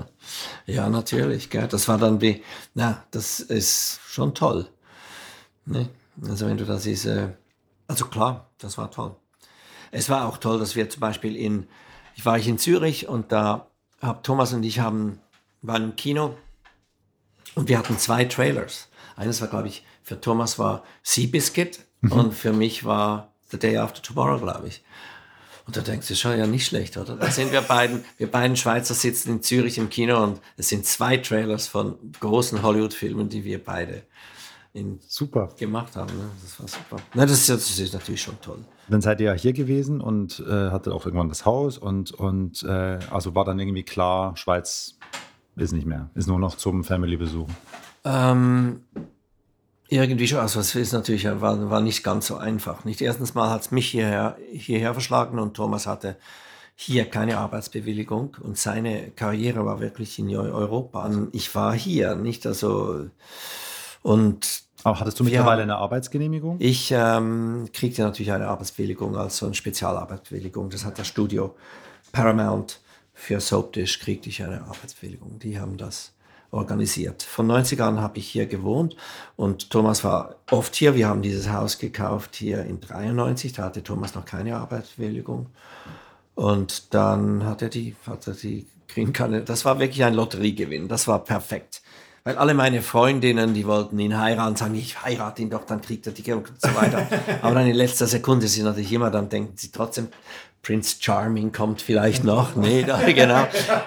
ja, 0.66 0.88
natürlich. 0.88 1.50
Gell? 1.50 1.68
Das 1.68 1.88
war 1.88 1.98
dann 1.98 2.20
wie, 2.20 2.42
na, 2.74 3.04
das 3.10 3.40
ist 3.40 4.00
schon 4.06 4.34
toll. 4.34 4.66
Ne? 5.66 5.88
Also 6.26 6.46
wenn 6.46 6.56
du 6.56 6.64
das 6.64 6.86
ist, 6.86 7.06
äh, 7.06 7.28
also 7.86 8.06
klar, 8.06 8.50
das 8.58 8.78
war 8.78 8.90
toll. 8.90 9.14
Es 9.90 10.08
war 10.08 10.26
auch 10.26 10.38
toll, 10.38 10.58
dass 10.58 10.74
wir 10.74 10.88
zum 10.88 11.00
Beispiel 11.00 11.36
in, 11.36 11.66
ich 12.16 12.24
war 12.24 12.38
ich 12.38 12.48
in 12.48 12.58
Zürich 12.58 13.08
und 13.08 13.30
da 13.30 13.68
hab 14.00 14.22
Thomas 14.22 14.52
und 14.52 14.62
ich 14.64 14.80
haben, 14.80 15.20
waren 15.66 15.84
im 15.84 15.96
Kino 15.96 16.36
und 17.54 17.68
wir 17.68 17.78
hatten 17.78 17.98
zwei 17.98 18.24
Trailers. 18.24 18.88
Eines 19.16 19.40
war, 19.40 19.48
glaube 19.48 19.68
ich, 19.68 19.84
für 20.02 20.20
Thomas 20.20 20.58
war 20.58 20.84
Seabiscuit 21.02 21.80
mhm. 22.00 22.12
und 22.12 22.34
für 22.34 22.52
mich 22.52 22.84
war 22.84 23.32
The 23.50 23.58
Day 23.58 23.78
After 23.78 24.02
Tomorrow, 24.02 24.38
glaube 24.40 24.68
ich. 24.68 24.84
Und 25.66 25.76
da 25.76 25.80
denkst 25.80 26.08
du 26.08 26.14
schon, 26.14 26.38
ja, 26.38 26.46
nicht 26.46 26.66
schlecht, 26.66 26.98
oder? 26.98 27.16
Da 27.16 27.30
sind 27.30 27.50
wir 27.50 27.62
beiden, 27.62 28.04
wir 28.18 28.30
beiden 28.30 28.54
Schweizer 28.54 28.92
sitzen 28.92 29.30
in 29.30 29.42
Zürich 29.42 29.78
im 29.78 29.88
Kino 29.88 30.22
und 30.22 30.40
es 30.58 30.68
sind 30.68 30.84
zwei 30.84 31.16
Trailers 31.16 31.68
von 31.68 31.96
großen 32.20 32.62
Hollywood-Filmen, 32.62 33.30
die 33.30 33.44
wir 33.44 33.64
beide 33.64 34.02
in 34.74 34.98
super 35.06 35.48
gemacht 35.56 35.96
haben. 35.96 36.14
Ne? 36.18 36.28
Das 36.42 36.60
war 36.60 36.68
super. 36.68 37.02
Na, 37.14 37.24
das, 37.24 37.38
ist, 37.38 37.48
das 37.48 37.78
ist 37.78 37.94
natürlich 37.94 38.20
schon 38.20 38.38
toll. 38.42 38.58
Dann 38.88 39.00
seid 39.00 39.20
ihr 39.20 39.28
ja 39.28 39.32
hier 39.32 39.54
gewesen 39.54 40.02
und 40.02 40.44
äh, 40.46 40.70
hattet 40.70 40.92
auch 40.92 41.06
irgendwann 41.06 41.30
das 41.30 41.46
Haus 41.46 41.78
und, 41.78 42.12
und 42.12 42.62
äh, 42.64 42.98
also 43.10 43.34
war 43.34 43.44
dann 43.46 43.58
irgendwie 43.58 43.84
klar, 43.84 44.36
Schweiz 44.36 44.98
ist 45.56 45.72
nicht 45.72 45.86
mehr, 45.86 46.10
ist 46.14 46.26
nur 46.26 46.38
noch 46.38 46.56
zum 46.56 46.84
Family-Besuch. 46.84 47.48
Ähm, 48.04 48.80
irgendwie 49.88 50.26
schon, 50.26 50.40
also 50.40 50.60
es 50.60 50.74
ist 50.74 50.92
natürlich, 50.92 51.24
war, 51.24 51.70
war 51.70 51.80
nicht 51.80 52.02
ganz 52.02 52.26
so 52.26 52.36
einfach. 52.36 52.84
Nicht 52.84 53.00
erstens 53.00 53.34
mal 53.34 53.50
hat 53.50 53.62
es 53.62 53.70
mich 53.70 53.90
hierher, 53.90 54.36
hierher 54.52 54.92
verschlagen 54.92 55.38
und 55.38 55.54
Thomas 55.54 55.86
hatte 55.86 56.16
hier 56.76 57.04
keine 57.04 57.38
Arbeitsbewilligung 57.38 58.36
und 58.40 58.58
seine 58.58 59.10
Karriere 59.10 59.64
war 59.64 59.80
wirklich 59.80 60.18
in 60.18 60.34
Europa. 60.34 61.08
Ich 61.32 61.54
war 61.54 61.72
hier, 61.72 62.16
nicht 62.16 62.46
also 62.46 63.06
und 64.02 64.64
aber 64.82 65.00
hattest 65.00 65.18
du 65.18 65.24
mittlerweile 65.24 65.62
eine 65.62 65.76
Arbeitsgenehmigung? 65.76 66.56
Ich 66.58 66.92
ähm, 66.94 67.70
kriegte 67.72 68.02
natürlich 68.02 68.32
eine 68.32 68.48
Arbeitsbewilligung, 68.48 69.16
also 69.16 69.46
eine 69.46 69.54
Spezialarbeitsbewilligung. 69.54 70.68
Das 70.68 70.84
hat 70.84 70.98
das 70.98 71.06
Studio 71.06 71.54
Paramount 72.12 72.80
für 73.24 73.40
Soapdish 73.40 74.00
kriegte 74.00 74.28
ich 74.28 74.42
eine 74.42 74.60
Arbeitsbewilligung. 74.62 75.38
Die 75.38 75.58
haben 75.58 75.78
das 75.78 76.12
organisiert. 76.50 77.22
Von 77.22 77.46
90 77.46 77.80
an 77.80 78.00
habe 78.00 78.18
ich 78.18 78.28
hier 78.28 78.46
gewohnt 78.46 78.96
und 79.36 79.70
Thomas 79.70 80.04
war 80.04 80.36
oft 80.50 80.74
hier. 80.74 80.94
Wir 80.94 81.08
haben 81.08 81.22
dieses 81.22 81.50
Haus 81.50 81.78
gekauft 81.78 82.36
hier 82.36 82.64
in 82.64 82.80
93. 82.80 83.54
Da 83.54 83.64
hatte 83.64 83.82
Thomas 83.82 84.14
noch 84.14 84.26
keine 84.26 84.56
Arbeitsbewilligung. 84.56 85.46
Und 86.34 86.92
dann 86.94 87.44
hat 87.44 87.62
er 87.62 87.70
die, 87.70 87.96
hat 88.06 88.26
er 88.26 88.34
die 88.34 88.66
kriegen 88.88 89.14
können. 89.14 89.44
Das 89.44 89.64
war 89.64 89.78
wirklich 89.78 90.04
ein 90.04 90.14
Lotteriegewinn. 90.14 90.88
Das 90.88 91.08
war 91.08 91.24
perfekt 91.24 91.80
Weil 92.24 92.36
alle 92.36 92.52
meine 92.52 92.82
Freundinnen, 92.82 93.54
die 93.54 93.66
wollten 93.66 93.98
ihn 93.98 94.18
heiraten, 94.18 94.56
sagen, 94.56 94.74
ich 94.74 95.02
heirate 95.02 95.40
ihn 95.40 95.50
doch, 95.50 95.64
dann 95.64 95.80
kriegt 95.80 96.06
er 96.06 96.12
die 96.12 96.30
und 96.30 96.46
so 96.58 96.74
weiter. 96.74 97.06
Aber 97.42 97.54
dann 97.54 97.66
in 97.66 97.74
letzter 97.74 98.06
Sekunde 98.06 98.48
sind 98.48 98.64
natürlich 98.64 98.92
immer, 98.92 99.10
dann 99.10 99.30
denken 99.30 99.54
sie 99.56 99.72
trotzdem, 99.72 100.08
Prince 100.64 100.96
Charming 100.98 101.52
kommt 101.52 101.82
vielleicht 101.82 102.24
noch. 102.24 102.56
Nee, 102.56 102.82
da, 102.82 102.98
genau. 103.12 103.46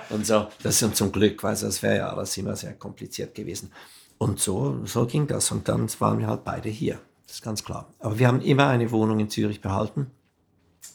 Und 0.09 0.25
so, 0.25 0.47
das 0.63 0.81
ist 0.81 0.95
zum 0.95 1.11
Glück, 1.11 1.43
weil 1.43 1.55
das 1.55 1.83
wäre 1.83 1.97
ja 1.97 2.09
alles 2.09 2.37
immer 2.37 2.55
sehr 2.55 2.73
kompliziert 2.73 3.35
gewesen. 3.35 3.71
Und 4.17 4.39
so, 4.39 4.79
so 4.85 5.05
ging 5.05 5.27
das. 5.27 5.51
Und 5.51 5.67
dann 5.67 5.89
waren 5.99 6.19
wir 6.19 6.27
halt 6.27 6.43
beide 6.43 6.69
hier. 6.69 6.99
Das 7.25 7.37
ist 7.37 7.41
ganz 7.41 7.63
klar. 7.63 7.87
Aber 7.99 8.17
wir 8.19 8.27
haben 8.27 8.41
immer 8.41 8.67
eine 8.67 8.91
Wohnung 8.91 9.19
in 9.19 9.29
Zürich 9.29 9.61
behalten. 9.61 10.07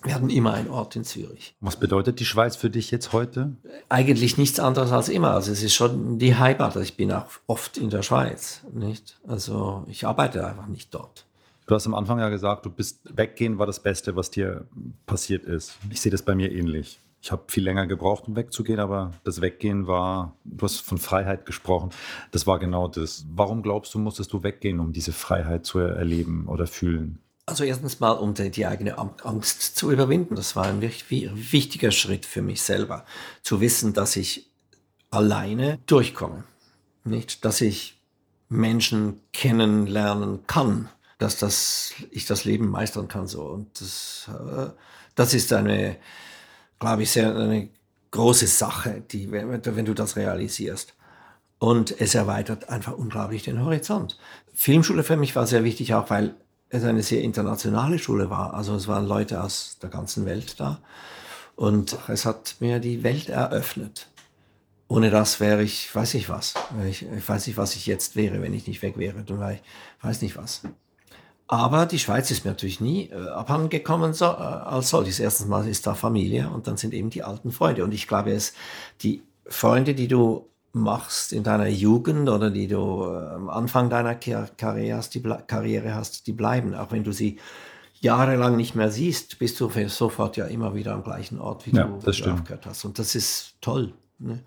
Wir 0.05 0.15
hatten 0.15 0.31
immer 0.31 0.55
einen 0.55 0.71
Ort 0.71 0.97
in 0.97 1.05
Zürich. 1.05 1.55
Was 1.61 1.77
bedeutet 1.77 2.19
die 2.19 2.25
Schweiz 2.25 2.57
für 2.57 2.71
dich 2.71 2.91
jetzt 2.91 3.13
heute? 3.13 3.53
Eigentlich 3.89 4.39
nichts 4.39 4.59
anderes 4.59 4.91
als 4.91 5.09
immer. 5.09 5.33
Also 5.33 5.53
es 5.53 5.63
ist 5.63 5.75
schon 5.75 6.19
die 6.19 6.35
Heimat. 6.35 6.77
Also 6.77 6.81
ich 6.81 6.97
bin 6.97 7.13
auch 7.13 7.27
oft 7.47 7.77
in 7.77 7.91
der 7.91 8.03
Schweiz, 8.03 8.63
nicht? 8.73 9.21
Also 9.27 9.85
ich 9.87 10.07
arbeite 10.07 10.47
einfach 10.47 10.67
nicht 10.67 10.93
dort. 10.95 11.27
Du 11.73 11.77
hast 11.77 11.87
am 11.87 11.95
Anfang 11.95 12.19
ja 12.19 12.29
gesagt, 12.29 12.67
du 12.67 12.71
bist 12.71 13.01
weggehen 13.17 13.59
war 13.59 13.65
das 13.65 13.81
Beste, 13.81 14.15
was 14.15 14.31
dir 14.31 14.67
passiert 15.07 15.45
ist. 15.45 15.79
Ich 15.89 16.03
sehe 16.03 16.13
das 16.13 16.21
bei 16.21 16.35
mir 16.35 16.53
ähnlich. 16.53 17.01
Ich 17.23 17.33
habe 17.33 17.45
viel 17.49 17.65
länger 17.65 17.87
gebraucht, 17.87 18.25
um 18.29 18.37
wegzugehen, 18.37 18.79
aber 18.79 19.13
das 19.25 19.41
Weggehen 19.41 19.87
war, 19.87 20.37
du 20.45 20.67
hast 20.67 20.81
von 20.81 20.99
Freiheit 20.99 21.47
gesprochen, 21.47 21.89
das 22.31 22.47
war 22.47 22.59
genau 22.59 22.89
das. 22.89 23.25
Warum 23.35 23.63
glaubst 23.63 23.95
du, 23.95 23.99
musstest 23.99 24.35
du 24.35 24.43
weggehen, 24.43 24.81
um 24.81 24.93
diese 24.93 25.13
Freiheit 25.13 25.65
zu 25.65 25.79
erleben 25.79 26.47
oder 26.47 26.67
fühlen? 26.67 27.21
Also 27.47 27.65
erstens 27.65 28.01
mal, 28.01 28.11
um 28.11 28.35
die, 28.35 28.67
eigene 28.67 28.99
Angst 28.99 29.75
zu 29.75 29.91
überwinden. 29.91 30.35
Das 30.35 30.55
war 30.55 30.67
ein 30.67 30.83
wichtiger 30.83 31.91
Schritt 31.91 32.27
für 32.27 32.43
mich 32.43 32.61
selber. 32.61 33.07
Zu 33.43 33.63
wissen, 33.63 33.95
dass 33.95 34.17
ich 34.17 34.51
alleine 35.11 35.79
durchkomme. 35.87 36.45
Nicht, 37.05 37.47
dass 37.47 37.63
ich 37.63 37.99
Menschen 38.51 39.21
kennenlernen 39.33 40.47
kann, 40.47 40.91
dass 41.23 41.37
das, 41.37 41.95
ich 42.11 42.27
das 42.27 42.45
Leben 42.45 42.69
meistern 42.69 43.09
kann. 43.09 43.27
So. 43.27 43.45
Und 43.45 43.81
das, 43.81 44.29
äh, 44.29 44.71
das 45.15 45.35
ist 45.35 45.53
eine, 45.53 45.97
glaube 46.79 47.05
ich, 47.05 47.11
sehr 47.11 47.35
eine 47.35 47.69
große 48.11 48.47
Sache, 48.47 49.03
die, 49.11 49.31
wenn, 49.31 49.85
du 49.85 49.95
das 49.95 50.17
realisierst. 50.17 50.95
Und 51.59 52.01
es 52.01 52.15
erweitert 52.15 52.69
einfach 52.69 52.95
unglaublich 52.97 53.45
den 53.45 53.65
Horizont. 53.65 54.19
Filmschule 54.53 55.05
für 55.05 55.17
mich 55.17 55.37
war 55.37 55.47
sehr 55.47 55.65
wichtig, 55.65 55.95
auch 55.95 56.11
weil 56.11 56.35
es 56.69 56.83
eine 56.85 57.03
sehr 57.03 57.23
internationale 57.23 57.99
Schule 57.99 58.31
war. 58.31 58.55
Also 58.55 58.75
es 58.75 58.89
waren 58.89 59.07
Leute 59.07 59.43
aus 59.43 59.79
der 59.81 59.91
ganzen 59.91 60.27
Welt 60.27 60.59
da. 60.59 60.81
Und 61.55 61.97
es 62.09 62.27
hat 62.27 62.57
mir 62.61 62.81
die 62.81 63.03
Welt 63.05 63.29
eröffnet. 63.29 64.09
Ohne 64.89 65.11
das 65.11 65.39
wäre 65.39 65.63
ich, 65.63 65.95
weiß 65.95 66.15
ich 66.15 66.29
was. 66.29 66.55
Ich, 66.89 67.07
ich 67.07 67.29
weiß 67.29 67.47
nicht, 67.47 67.57
was 67.57 67.77
ich 67.77 67.87
jetzt 67.87 68.17
wäre, 68.17 68.43
wenn 68.43 68.53
ich 68.53 68.67
nicht 68.67 68.83
weg 68.83 68.99
wäre. 68.99 69.19
Und 69.19 69.31
ich 69.31 69.61
weiß 70.03 70.21
nicht 70.23 70.37
was. 70.37 70.63
Aber 71.49 71.87
die 71.87 71.99
Schweiz 71.99 72.31
ist 72.31 72.45
mir 72.45 72.53
natürlich 72.53 72.81
nie 72.81 73.11
äh, 73.11 73.29
abhandengekommen 73.29 74.15
so, 74.15 74.25
äh, 74.25 74.29
als 74.29 74.91
solches. 74.91 75.21
Erstens 75.21 75.49
mal 75.49 75.67
ist 75.69 75.87
da 75.87 75.95
Familie 75.95 76.49
und 76.51 76.67
dann 76.67 76.77
sind 76.77 76.95
eben 76.95 77.11
die 77.11 77.23
alten 77.23 77.53
Freunde. 77.53 77.85
Und 77.85 77.93
ich 77.93 78.09
glaube, 78.09 78.33
es 78.33 78.55
die 79.03 79.23
Freunde, 79.47 79.95
die 79.95 80.09
du 80.09 80.49
machst 80.73 81.33
in 81.33 81.43
deiner 81.43 81.69
Jugend 81.69 82.29
oder 82.29 82.51
die 82.51 82.69
du 82.69 83.05
äh, 83.05 83.35
am 83.35 83.51
Anfang 83.51 83.91
deiner 83.91 84.15
Karriere 84.15 84.97
hast, 84.97 85.15
die 85.15 85.23
Karriere 85.23 85.95
hast, 85.95 86.27
die 86.27 86.33
bleiben. 86.33 86.75
Auch 86.75 86.93
wenn 86.93 87.05
du 87.05 87.13
sie 87.13 87.39
jahrelang 88.01 88.57
nicht 88.57 88.75
mehr 88.75 88.91
siehst, 88.91 89.39
bist 89.39 89.61
du 89.61 89.71
sofort 89.89 90.37
ja 90.37 90.47
immer 90.47 90.75
wieder 90.75 90.95
am 90.95 91.05
gleichen 91.05 91.39
Ort, 91.39 91.67
wie 91.67 91.77
ja, 91.77 91.85
du, 91.85 91.99
das 92.05 92.23
aufgehört 92.23 92.67
hast. 92.67 92.85
Und 92.85 92.99
das 92.99 93.15
ist 93.15 93.55
toll. 93.61 93.93
Ne? 94.19 94.41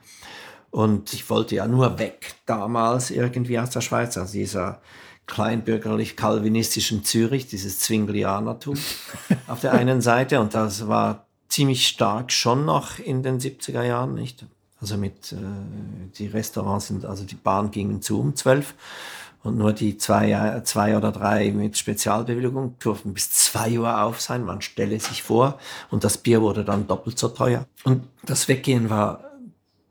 Und 0.71 1.13
ich 1.13 1.29
wollte 1.29 1.55
ja 1.55 1.67
nur 1.67 1.99
weg 1.99 2.35
damals 2.45 3.11
irgendwie 3.11 3.59
aus 3.59 3.69
der 3.69 3.81
Schweiz, 3.81 4.17
aus 4.17 4.31
dieser 4.31 4.81
kleinbürgerlich-kalvinistischen 5.27 7.03
Zürich, 7.03 7.47
dieses 7.47 7.79
Zwinglianertum 7.79 8.75
auf 9.47 9.61
der 9.61 9.73
einen 9.73 10.01
Seite. 10.01 10.39
Und 10.39 10.53
das 10.53 10.87
war 10.87 11.25
ziemlich 11.49 11.87
stark 11.87 12.31
schon 12.31 12.65
noch 12.65 12.99
in 12.99 13.23
den 13.23 13.39
70er 13.39 13.83
Jahren, 13.83 14.13
nicht? 14.13 14.45
Also 14.81 14.97
mit, 14.97 15.31
äh, 15.31 15.37
die 16.17 16.27
Restaurants 16.27 16.87
sind, 16.87 17.05
also 17.05 17.23
die 17.23 17.35
Bahn 17.35 17.71
gingen 17.71 18.01
zu 18.01 18.19
um 18.19 18.35
zwölf 18.35 18.75
und 19.45 19.57
nur 19.57 19.73
die 19.73 19.97
zwei, 19.97 20.61
zwei 20.63 20.97
oder 20.97 21.11
drei 21.11 21.51
mit 21.51 21.77
Spezialbewilligung 21.77 22.75
durften 22.79 23.13
bis 23.13 23.31
zwei 23.31 23.79
Uhr 23.79 24.01
auf 24.01 24.19
sein. 24.19 24.43
Man 24.43 24.61
stelle 24.61 24.99
sich 24.99 25.23
vor 25.23 25.59
und 25.91 26.03
das 26.03 26.17
Bier 26.17 26.41
wurde 26.41 26.65
dann 26.65 26.87
doppelt 26.87 27.17
so 27.17 27.29
teuer. 27.29 27.65
Und 27.83 28.03
das 28.23 28.47
Weggehen 28.47 28.89
war 28.89 29.23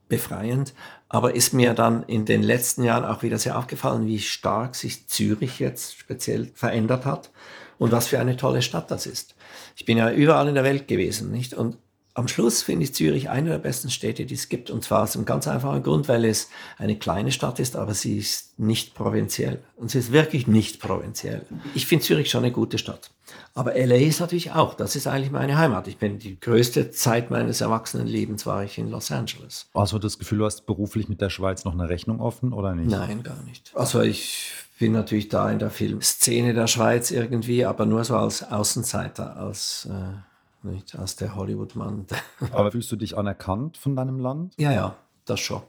befreiend, 0.08 0.74
aber 1.14 1.36
ist 1.36 1.52
mir 1.52 1.74
dann 1.74 2.02
in 2.02 2.24
den 2.24 2.42
letzten 2.42 2.82
Jahren 2.82 3.04
auch 3.04 3.22
wieder 3.22 3.38
sehr 3.38 3.56
aufgefallen, 3.56 4.08
wie 4.08 4.18
stark 4.18 4.74
sich 4.74 5.06
Zürich 5.06 5.60
jetzt 5.60 5.96
speziell 5.96 6.50
verändert 6.54 7.06
hat 7.06 7.30
und 7.78 7.92
was 7.92 8.08
für 8.08 8.18
eine 8.18 8.36
tolle 8.36 8.62
Stadt 8.62 8.90
das 8.90 9.06
ist. 9.06 9.36
Ich 9.76 9.84
bin 9.84 9.96
ja 9.96 10.10
überall 10.10 10.48
in 10.48 10.56
der 10.56 10.64
Welt 10.64 10.88
gewesen, 10.88 11.30
nicht? 11.30 11.54
Und 11.54 11.78
am 12.16 12.28
Schluss 12.28 12.62
finde 12.62 12.84
ich 12.84 12.94
Zürich 12.94 13.28
eine 13.28 13.50
der 13.50 13.58
besten 13.58 13.90
Städte, 13.90 14.24
die 14.24 14.34
es 14.34 14.48
gibt. 14.48 14.70
Und 14.70 14.84
zwar 14.84 15.02
aus 15.02 15.16
einem 15.16 15.24
ganz 15.24 15.48
einfachen 15.48 15.82
Grund, 15.82 16.06
weil 16.06 16.24
es 16.24 16.48
eine 16.78 16.96
kleine 16.96 17.32
Stadt 17.32 17.58
ist, 17.58 17.74
aber 17.74 17.92
sie 17.92 18.18
ist 18.18 18.56
nicht 18.56 18.94
provinziell. 18.94 19.64
Und 19.76 19.90
sie 19.90 19.98
ist 19.98 20.12
wirklich 20.12 20.46
nicht 20.46 20.80
provinziell. 20.80 21.44
Ich 21.74 21.86
finde 21.86 22.04
Zürich 22.04 22.30
schon 22.30 22.44
eine 22.44 22.52
gute 22.52 22.78
Stadt. 22.78 23.10
Aber 23.52 23.72
LA 23.74 23.96
ist 23.96 24.20
natürlich 24.20 24.52
auch, 24.52 24.74
das 24.74 24.94
ist 24.94 25.08
eigentlich 25.08 25.32
meine 25.32 25.58
Heimat. 25.58 25.88
Ich 25.88 25.98
bin 25.98 26.20
die 26.20 26.38
größte 26.38 26.92
Zeit 26.92 27.32
meines 27.32 27.60
Erwachsenenlebens 27.60 28.46
war 28.46 28.62
ich 28.62 28.78
in 28.78 28.90
Los 28.90 29.10
Angeles. 29.10 29.68
Du 29.74 29.98
das 29.98 30.18
Gefühl, 30.18 30.38
du 30.38 30.44
hast 30.44 30.66
beruflich 30.66 31.08
mit 31.08 31.20
der 31.20 31.30
Schweiz 31.30 31.64
noch 31.64 31.72
eine 31.72 31.88
Rechnung 31.88 32.20
offen 32.20 32.52
oder 32.52 32.76
nicht? 32.76 32.90
Nein, 32.90 33.24
gar 33.24 33.42
nicht. 33.42 33.72
Also 33.74 34.02
ich 34.02 34.52
bin 34.78 34.92
natürlich 34.92 35.30
da 35.30 35.50
in 35.50 35.58
der 35.58 35.70
Filmszene 35.70 36.54
der 36.54 36.68
Schweiz 36.68 37.10
irgendwie, 37.10 37.64
aber 37.64 37.86
nur 37.86 38.04
so 38.04 38.16
als 38.16 38.44
Außenseiter, 38.44 39.36
als... 39.36 39.88
Äh 39.90 40.33
nicht 40.64 40.98
als 40.98 41.16
der 41.16 41.34
Hollywood-Mann. 41.36 42.06
Aber 42.52 42.72
fühlst 42.72 42.90
du 42.92 42.96
dich 42.96 43.16
anerkannt 43.16 43.76
von 43.76 43.96
deinem 43.96 44.18
Land? 44.18 44.54
Ja, 44.58 44.72
ja, 44.72 44.96
das 45.24 45.40
schon. 45.40 45.62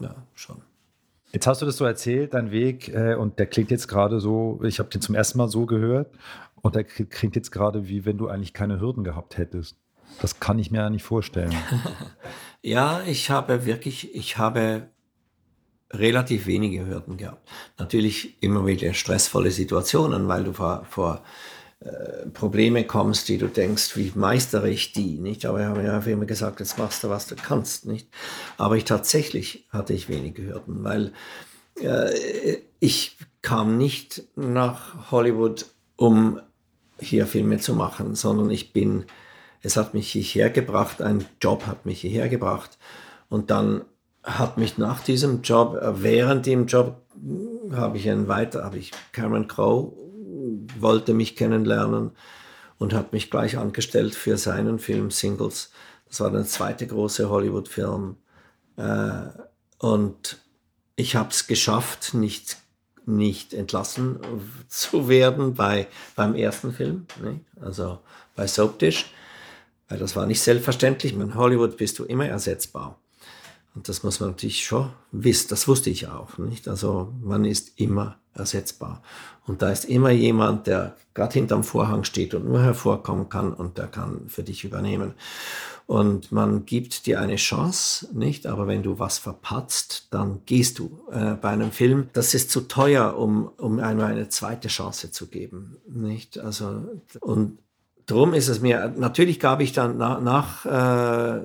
Ja, 0.00 0.14
schon. 0.34 0.62
Jetzt 1.32 1.46
hast 1.46 1.62
du 1.62 1.66
das 1.66 1.76
so 1.76 1.84
erzählt, 1.84 2.34
dein 2.34 2.50
Weg, 2.50 2.88
äh, 2.88 3.14
und 3.14 3.38
der 3.38 3.46
klingt 3.46 3.70
jetzt 3.70 3.86
gerade 3.86 4.18
so, 4.18 4.60
ich 4.64 4.80
habe 4.80 4.88
den 4.88 5.00
zum 5.00 5.14
ersten 5.14 5.38
Mal 5.38 5.48
so 5.48 5.64
gehört, 5.66 6.10
und 6.62 6.74
der 6.74 6.84
klingt 6.84 7.36
jetzt 7.36 7.52
gerade 7.52 7.88
wie 7.88 8.04
wenn 8.04 8.18
du 8.18 8.28
eigentlich 8.28 8.52
keine 8.52 8.80
Hürden 8.80 9.04
gehabt 9.04 9.38
hättest. 9.38 9.76
Das 10.20 10.40
kann 10.40 10.58
ich 10.58 10.70
mir 10.70 10.78
ja 10.78 10.90
nicht 10.90 11.04
vorstellen. 11.04 11.54
ja, 12.62 13.02
ich 13.06 13.30
habe 13.30 13.64
wirklich, 13.64 14.14
ich 14.14 14.38
habe 14.38 14.88
relativ 15.92 16.46
wenige 16.46 16.86
Hürden 16.86 17.16
gehabt. 17.16 17.48
Natürlich 17.78 18.42
immer 18.42 18.66
wieder 18.66 18.92
stressvolle 18.92 19.50
Situationen, 19.50 20.28
weil 20.28 20.44
du 20.44 20.52
vor, 20.52 20.84
vor 20.88 21.22
äh, 21.80 22.26
Probleme 22.34 22.84
kommst, 22.84 23.28
die 23.28 23.38
du 23.38 23.46
denkst, 23.46 23.96
wie 23.96 24.12
meistere 24.14 24.68
ich 24.68 24.92
die, 24.92 25.18
nicht? 25.18 25.46
Aber 25.46 25.60
ich 25.60 25.66
habe 25.66 25.82
ja 25.82 26.12
immer 26.12 26.26
gesagt, 26.26 26.60
jetzt 26.60 26.78
machst 26.78 27.02
du, 27.02 27.08
was 27.08 27.26
du 27.26 27.36
kannst, 27.36 27.86
nicht? 27.86 28.06
Aber 28.58 28.76
ich 28.76 28.84
tatsächlich 28.84 29.66
hatte 29.70 29.94
ich 29.94 30.10
wenige 30.10 30.42
Hürden, 30.42 30.84
weil 30.84 31.12
äh, 31.80 32.58
ich 32.80 33.16
kam 33.40 33.78
nicht 33.78 34.24
nach 34.36 35.10
Hollywood, 35.10 35.66
um 35.96 36.40
hier 36.98 37.26
Filme 37.26 37.56
zu 37.58 37.74
machen, 37.74 38.14
sondern 38.14 38.50
ich 38.50 38.74
bin, 38.74 39.06
es 39.62 39.78
hat 39.78 39.94
mich 39.94 40.10
hierher 40.10 40.50
gebracht, 40.50 41.00
ein 41.00 41.24
Job 41.40 41.66
hat 41.66 41.86
mich 41.86 42.02
hierher 42.02 42.28
gebracht 42.28 42.78
und 43.30 43.50
dann 43.50 43.86
hat 44.22 44.58
mich 44.58 44.76
nach 44.76 45.00
diesem 45.00 45.40
Job, 45.40 45.76
äh, 45.76 46.02
während 46.02 46.44
dem 46.44 46.66
Job, 46.66 47.00
habe 47.72 47.96
ich 47.96 48.08
einen 48.10 48.28
weiter, 48.28 48.64
habe 48.64 48.78
ich 48.78 48.92
Cameron 49.12 49.48
Crowe 49.48 49.92
wollte 50.78 51.14
mich 51.14 51.36
kennenlernen 51.36 52.12
und 52.78 52.92
hat 52.94 53.12
mich 53.12 53.30
gleich 53.30 53.58
angestellt 53.58 54.14
für 54.14 54.36
seinen 54.36 54.78
Film 54.78 55.10
Singles. 55.10 55.70
Das 56.08 56.20
war 56.20 56.30
der 56.30 56.44
zweite 56.44 56.86
große 56.86 57.28
Hollywood-Film. 57.28 58.16
Äh, 58.76 59.28
und 59.78 60.38
ich 60.96 61.16
habe 61.16 61.30
es 61.30 61.46
geschafft, 61.46 62.14
nicht, 62.14 62.58
nicht 63.06 63.54
entlassen 63.54 64.18
zu 64.68 65.08
werden 65.08 65.54
bei, 65.54 65.88
beim 66.16 66.34
ersten 66.34 66.72
Film, 66.72 67.06
ne? 67.22 67.40
also 67.60 68.00
bei 68.36 68.46
Soapdish. 68.46 69.06
Weil 69.88 69.98
das 69.98 70.14
war 70.14 70.26
nicht 70.26 70.40
selbstverständlich. 70.40 71.12
In 71.12 71.34
Hollywood 71.34 71.76
bist 71.76 71.98
du 71.98 72.04
immer 72.04 72.26
ersetzbar. 72.26 73.00
Und 73.74 73.88
das 73.88 74.02
muss 74.02 74.20
man 74.20 74.30
natürlich 74.30 74.64
schon 74.64 74.92
wissen. 75.10 75.48
Das 75.48 75.66
wusste 75.66 75.90
ich 75.90 76.06
auch. 76.06 76.38
Nicht? 76.38 76.68
Also 76.68 77.12
man 77.20 77.44
ist 77.44 77.80
immer 77.80 78.19
ersetzbar. 78.34 79.02
Und 79.46 79.62
da 79.62 79.70
ist 79.70 79.84
immer 79.84 80.10
jemand, 80.10 80.66
der 80.66 80.96
gerade 81.14 81.34
hinterm 81.34 81.64
Vorhang 81.64 82.04
steht 82.04 82.34
und 82.34 82.46
nur 82.46 82.62
hervorkommen 82.62 83.28
kann 83.28 83.52
und 83.52 83.78
der 83.78 83.88
kann 83.88 84.28
für 84.28 84.42
dich 84.42 84.64
übernehmen. 84.64 85.14
Und 85.86 86.30
man 86.30 86.66
gibt 86.66 87.06
dir 87.06 87.20
eine 87.20 87.34
Chance, 87.34 88.06
nicht? 88.16 88.46
Aber 88.46 88.68
wenn 88.68 88.84
du 88.84 89.00
was 89.00 89.18
verpatzt, 89.18 90.06
dann 90.12 90.42
gehst 90.46 90.78
du. 90.78 91.00
Äh, 91.10 91.34
bei 91.34 91.48
einem 91.48 91.72
Film, 91.72 92.10
das 92.12 92.32
ist 92.32 92.52
zu 92.52 92.60
teuer, 92.60 93.16
um, 93.18 93.50
um 93.56 93.80
einmal 93.80 94.12
eine 94.12 94.28
zweite 94.28 94.68
Chance 94.68 95.10
zu 95.10 95.26
geben, 95.26 95.78
nicht? 95.88 96.38
Also, 96.38 96.84
und 97.18 97.58
drum 98.06 98.34
ist 98.34 98.46
es 98.46 98.60
mir, 98.60 98.94
natürlich 98.96 99.40
gab 99.40 99.60
ich 99.60 99.72
dann 99.72 99.98
nach, 99.98 100.20
nach 100.20 100.64
äh, 100.66 101.40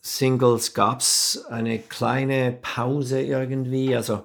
Singles 0.00 0.72
gab 0.72 1.02
eine 1.50 1.78
kleine 1.78 2.56
Pause 2.62 3.20
irgendwie, 3.20 3.94
also 3.94 4.22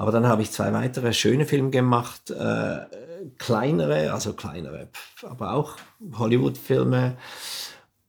Aber 0.00 0.12
dann 0.12 0.26
habe 0.26 0.40
ich 0.40 0.50
zwei 0.50 0.72
weitere 0.72 1.12
schöne 1.12 1.44
Filme 1.44 1.68
gemacht, 1.68 2.30
äh, 2.30 2.86
kleinere, 3.36 4.14
also 4.14 4.32
kleinere, 4.32 4.88
aber 5.22 5.52
auch 5.52 5.76
Hollywood-Filme, 6.14 7.18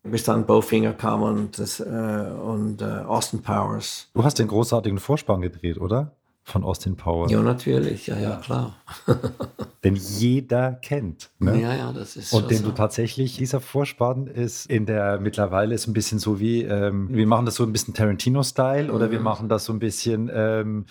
bis 0.01 0.23
dann 0.23 0.45
Bowfinger 0.45 0.93
kam 0.93 1.21
und, 1.21 1.59
das, 1.59 1.81
äh, 1.81 1.83
und 1.83 2.81
äh, 2.81 2.85
Austin 2.85 3.41
Powers. 3.41 4.07
Du 4.13 4.23
hast 4.23 4.39
den 4.39 4.47
großartigen 4.47 4.99
Vorspann 4.99 5.41
gedreht, 5.41 5.81
oder? 5.81 6.15
Von 6.51 6.65
Austin 6.65 6.97
Powers. 6.97 7.31
Ja, 7.31 7.41
natürlich, 7.41 8.07
ja, 8.07 8.19
ja, 8.19 8.35
klar. 8.35 8.75
den 9.85 9.95
jeder 9.95 10.73
kennt. 10.73 11.29
Ne? 11.39 11.61
Ja, 11.61 11.73
ja, 11.73 11.93
das 11.93 12.17
ist 12.17 12.33
Und 12.33 12.51
den 12.51 12.57
so. 12.57 12.65
du 12.65 12.71
tatsächlich, 12.71 13.37
dieser 13.37 13.61
Vorspann 13.61 14.27
ist 14.27 14.65
in 14.65 14.85
der, 14.85 15.17
mittlerweile 15.21 15.73
ist 15.73 15.87
ein 15.87 15.93
bisschen 15.93 16.19
so 16.19 16.41
wie, 16.41 16.63
ähm, 16.63 17.07
wir 17.09 17.25
machen 17.25 17.45
das 17.45 17.55
so 17.55 17.63
ein 17.63 17.71
bisschen 17.71 17.93
Tarantino-Style 17.93 18.89
mhm. 18.89 18.93
oder 18.93 19.11
wir 19.11 19.19
mhm. 19.19 19.23
machen 19.23 19.47
das 19.47 19.63
so 19.63 19.71
ein 19.71 19.79
bisschen 19.79 20.29
ähm, 20.33 20.87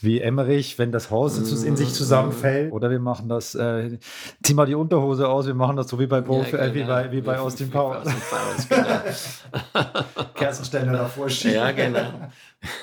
wie 0.00 0.20
Emmerich, 0.20 0.80
wenn 0.80 0.90
das 0.90 1.12
Haus 1.12 1.38
mhm. 1.38 1.64
in 1.64 1.76
sich 1.76 1.92
zusammenfällt 1.92 2.72
oder 2.72 2.90
wir 2.90 2.98
machen 2.98 3.28
das, 3.28 3.54
äh, 3.54 3.98
zieh 4.42 4.54
mal 4.54 4.66
die 4.66 4.74
Unterhose 4.74 5.28
aus, 5.28 5.46
wir 5.46 5.54
machen 5.54 5.76
das 5.76 5.88
so 5.88 6.00
wie 6.00 6.08
bei, 6.08 6.22
Bo 6.22 6.42
ja, 6.42 6.50
genau. 6.50 6.62
äh, 6.64 6.74
wie 6.74 6.82
bei, 6.82 7.12
wie 7.12 7.20
bei 7.20 7.38
Austin 7.38 7.70
Powers. 7.70 8.08
Genau. 8.68 8.84
Kerzenständer 10.34 10.92
davor 10.92 11.28
schieben. 11.28 11.54
Ja, 11.54 11.70
genau. 11.70 12.08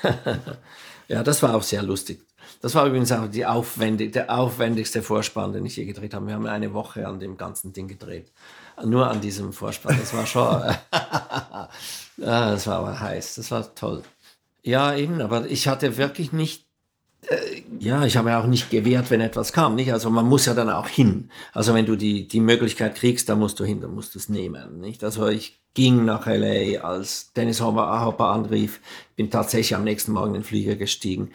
ja, 1.12 1.22
das 1.22 1.42
war 1.42 1.54
auch 1.54 1.62
sehr 1.62 1.82
lustig. 1.82 2.22
Das 2.62 2.74
war 2.74 2.86
übrigens 2.86 3.12
auch 3.12 3.26
die 3.28 3.44
aufwendig, 3.44 4.12
der 4.12 4.34
aufwendigste 4.34 5.02
Vorspann, 5.02 5.52
den 5.52 5.66
ich 5.66 5.76
je 5.76 5.84
gedreht 5.84 6.14
habe. 6.14 6.26
Wir 6.26 6.34
haben 6.34 6.46
eine 6.46 6.72
Woche 6.72 7.06
an 7.06 7.20
dem 7.20 7.36
ganzen 7.36 7.74
Ding 7.74 7.86
gedreht. 7.86 8.32
Nur 8.82 9.10
an 9.10 9.20
diesem 9.20 9.52
Vorspann. 9.52 9.98
Das 9.98 10.14
war 10.14 10.24
schon. 10.24 10.62
ja, 10.92 11.68
das 12.16 12.66
war 12.66 12.78
aber 12.78 12.98
heiß. 12.98 13.34
Das 13.34 13.50
war 13.50 13.74
toll. 13.74 14.02
Ja, 14.62 14.94
eben, 14.94 15.20
aber 15.20 15.46
ich 15.46 15.68
hatte 15.68 15.98
wirklich 15.98 16.32
nicht. 16.32 16.66
Ja, 17.78 18.04
ich 18.04 18.16
habe 18.16 18.30
ja 18.30 18.40
auch 18.40 18.46
nicht 18.46 18.70
gewehrt, 18.70 19.10
wenn 19.10 19.20
etwas 19.20 19.52
kam. 19.52 19.76
Nicht? 19.76 19.92
Also 19.92 20.10
man 20.10 20.28
muss 20.28 20.46
ja 20.46 20.54
dann 20.54 20.70
auch 20.70 20.88
hin. 20.88 21.30
Also 21.52 21.72
wenn 21.74 21.86
du 21.86 21.96
die, 21.96 22.26
die 22.26 22.40
Möglichkeit 22.40 22.96
kriegst, 22.96 23.28
dann 23.28 23.38
musst 23.38 23.60
du 23.60 23.64
hin, 23.64 23.80
dann 23.80 23.94
musst 23.94 24.14
du 24.14 24.18
es 24.18 24.28
nehmen. 24.28 24.80
Nicht? 24.80 25.04
Also 25.04 25.28
ich 25.28 25.60
ging 25.74 26.04
nach 26.04 26.26
LA, 26.26 26.80
als 26.80 27.32
Dennis 27.32 27.60
Hopper 27.60 28.28
anrief, 28.28 28.80
bin 29.16 29.30
tatsächlich 29.30 29.74
am 29.74 29.84
nächsten 29.84 30.12
Morgen 30.12 30.34
in 30.34 30.40
den 30.40 30.44
Flieger 30.44 30.76
gestiegen, 30.76 31.30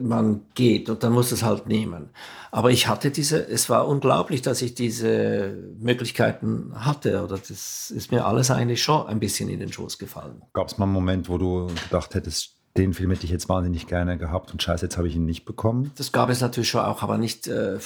man 0.00 0.42
geht 0.54 0.88
und 0.88 1.02
dann 1.02 1.12
muss 1.12 1.32
es 1.32 1.42
halt 1.42 1.66
nehmen. 1.66 2.10
Aber 2.52 2.70
ich 2.70 2.86
hatte 2.86 3.10
diese, 3.10 3.44
es 3.48 3.68
war 3.68 3.88
unglaublich, 3.88 4.42
dass 4.42 4.62
ich 4.62 4.74
diese 4.74 5.56
Möglichkeiten 5.80 6.72
hatte 6.76 7.24
oder 7.24 7.38
das 7.38 7.90
ist 7.90 8.12
mir 8.12 8.26
alles 8.26 8.50
eigentlich 8.50 8.82
schon 8.82 9.06
ein 9.06 9.18
bisschen 9.18 9.48
in 9.48 9.58
den 9.58 9.72
Schoß 9.72 9.98
gefallen. 9.98 10.42
Gab 10.52 10.68
es 10.68 10.78
mal 10.78 10.84
einen 10.84 10.92
Moment, 10.92 11.28
wo 11.28 11.38
du 11.38 11.66
gedacht 11.88 12.14
hättest, 12.14 12.53
den 12.76 12.92
Film 12.92 13.10
hätte 13.10 13.24
ich 13.24 13.30
jetzt 13.30 13.48
wahnsinnig 13.48 13.86
gerne 13.86 14.18
gehabt 14.18 14.52
und 14.52 14.62
scheiße, 14.62 14.86
jetzt 14.86 14.96
habe 14.96 15.06
ich 15.06 15.14
ihn 15.14 15.24
nicht 15.24 15.44
bekommen? 15.44 15.92
Das 15.96 16.10
gab 16.10 16.28
es 16.28 16.40
natürlich 16.40 16.68
schon 16.68 16.80
auch, 16.80 17.02
aber 17.02 17.18
nicht, 17.18 17.46
äh, 17.46 17.78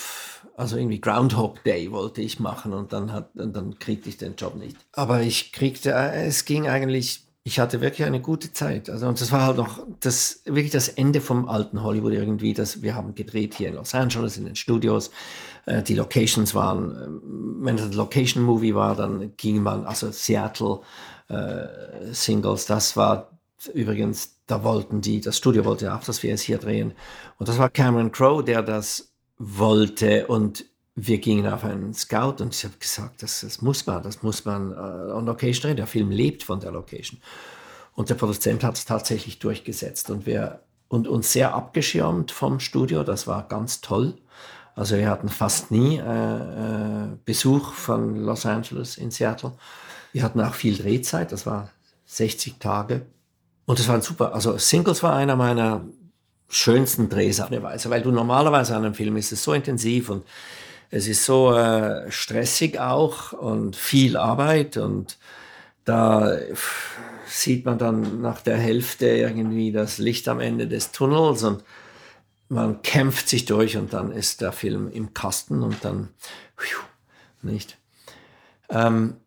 also 0.56 0.76
irgendwie 0.76 1.00
Groundhog 1.00 1.62
Day 1.64 1.90
wollte 1.90 2.22
ich 2.22 2.40
machen 2.40 2.72
und 2.72 2.92
dann, 2.92 3.12
hat, 3.12 3.30
und 3.36 3.54
dann 3.54 3.78
kriegte 3.78 4.08
ich 4.08 4.16
den 4.16 4.36
Job 4.36 4.56
nicht. 4.56 4.76
Aber 4.92 5.20
ich 5.20 5.52
kriegte, 5.52 5.92
äh, 5.92 6.26
es 6.26 6.44
ging 6.44 6.66
eigentlich 6.68 7.24
ich 7.48 7.58
hatte 7.58 7.80
wirklich 7.80 8.06
eine 8.06 8.20
gute 8.20 8.52
Zeit. 8.52 8.90
Also, 8.90 9.08
und 9.08 9.18
das 9.18 9.32
war 9.32 9.46
halt 9.46 9.56
noch 9.56 9.86
das, 10.00 10.42
wirklich 10.44 10.70
das 10.70 10.90
Ende 10.90 11.22
vom 11.22 11.48
alten 11.48 11.82
Hollywood 11.82 12.12
irgendwie. 12.12 12.52
Das, 12.52 12.82
wir 12.82 12.94
haben 12.94 13.14
gedreht 13.14 13.54
hier 13.54 13.68
in 13.68 13.74
Los 13.74 13.94
Angeles 13.94 14.36
in 14.36 14.44
den 14.44 14.54
Studios. 14.54 15.10
Äh, 15.64 15.82
die 15.82 15.94
Locations 15.94 16.54
waren, 16.54 16.90
äh, 16.90 17.64
wenn 17.64 17.76
es 17.76 17.84
ein 17.84 17.92
Location-Movie 17.92 18.74
war, 18.74 18.94
dann 18.94 19.34
ging 19.38 19.62
man, 19.62 19.86
also 19.86 20.10
Seattle 20.12 20.80
äh, 21.28 22.12
Singles, 22.12 22.66
das 22.66 22.98
war 22.98 23.30
übrigens, 23.74 24.38
da 24.46 24.62
wollten 24.64 25.00
die, 25.00 25.20
das 25.20 25.36
Studio 25.36 25.64
wollte 25.64 25.94
auch, 25.94 26.04
dass 26.04 26.22
wir 26.22 26.32
es 26.32 26.42
hier 26.42 26.58
drehen. 26.58 26.92
Und 27.38 27.48
das 27.48 27.58
war 27.58 27.68
Cameron 27.68 28.12
Crowe, 28.12 28.44
der 28.44 28.62
das 28.62 29.12
wollte 29.38 30.26
und 30.26 30.64
wir 30.94 31.18
gingen 31.18 31.46
auf 31.46 31.64
einen 31.64 31.94
Scout 31.94 32.42
und 32.42 32.54
ich 32.54 32.64
habe 32.64 32.74
gesagt, 32.78 33.22
das, 33.22 33.42
das, 33.42 33.62
muss 33.62 33.86
man, 33.86 34.02
das 34.02 34.22
muss 34.22 34.44
man 34.44 34.72
äh, 34.72 35.12
on 35.12 35.26
Location 35.26 35.62
drehen. 35.62 35.76
Der 35.76 35.86
Film 35.86 36.10
lebt 36.10 36.42
von 36.42 36.58
der 36.58 36.72
Location. 36.72 37.20
Und 37.94 38.10
der 38.10 38.16
Produzent 38.16 38.64
hat 38.64 38.76
es 38.76 38.84
tatsächlich 38.84 39.38
durchgesetzt 39.38 40.10
und 40.10 40.26
wir 40.26 40.60
und 40.88 41.06
uns 41.06 41.32
sehr 41.32 41.54
abgeschirmt 41.54 42.30
vom 42.30 42.60
Studio. 42.60 43.04
Das 43.04 43.26
war 43.26 43.46
ganz 43.46 43.80
toll. 43.80 44.14
Also 44.74 44.96
wir 44.96 45.10
hatten 45.10 45.28
fast 45.28 45.70
nie 45.70 45.98
äh, 45.98 46.02
äh, 46.02 47.08
Besuch 47.24 47.72
von 47.72 48.16
Los 48.16 48.46
Angeles 48.46 48.96
in 48.96 49.10
Seattle. 49.10 49.52
Wir 50.12 50.22
hatten 50.22 50.40
auch 50.40 50.54
viel 50.54 50.76
Drehzeit. 50.76 51.30
Das 51.32 51.46
war 51.46 51.70
60 52.06 52.58
Tage. 52.58 53.06
Und 53.68 53.78
das 53.78 53.86
war 53.86 54.00
super. 54.00 54.34
Also 54.34 54.56
Singles 54.56 55.02
war 55.02 55.14
einer 55.14 55.36
meiner 55.36 55.84
schönsten 56.48 57.10
Drehs 57.10 57.38
auf 57.38 57.52
eine 57.52 57.62
Weise, 57.62 57.90
weil 57.90 58.00
du 58.00 58.10
normalerweise 58.10 58.74
an 58.74 58.82
einem 58.82 58.94
Film 58.94 59.18
ist 59.18 59.30
es 59.30 59.44
so 59.44 59.52
intensiv 59.52 60.08
und 60.08 60.24
es 60.90 61.06
ist 61.06 61.26
so 61.26 61.52
äh, 61.52 62.10
stressig 62.10 62.80
auch 62.80 63.34
und 63.34 63.76
viel 63.76 64.16
Arbeit 64.16 64.78
und 64.78 65.18
da 65.84 66.38
sieht 67.26 67.66
man 67.66 67.76
dann 67.76 68.22
nach 68.22 68.40
der 68.40 68.56
Hälfte 68.56 69.06
irgendwie 69.06 69.70
das 69.70 69.98
Licht 69.98 70.28
am 70.28 70.40
Ende 70.40 70.66
des 70.66 70.90
Tunnels 70.92 71.42
und 71.42 71.62
man 72.48 72.80
kämpft 72.80 73.28
sich 73.28 73.44
durch 73.44 73.76
und 73.76 73.92
dann 73.92 74.12
ist 74.12 74.40
der 74.40 74.52
Film 74.52 74.90
im 74.90 75.12
Kasten 75.12 75.62
und 75.62 75.84
dann 75.84 76.08
nicht. 77.42 77.76
Ähm, 78.70 79.18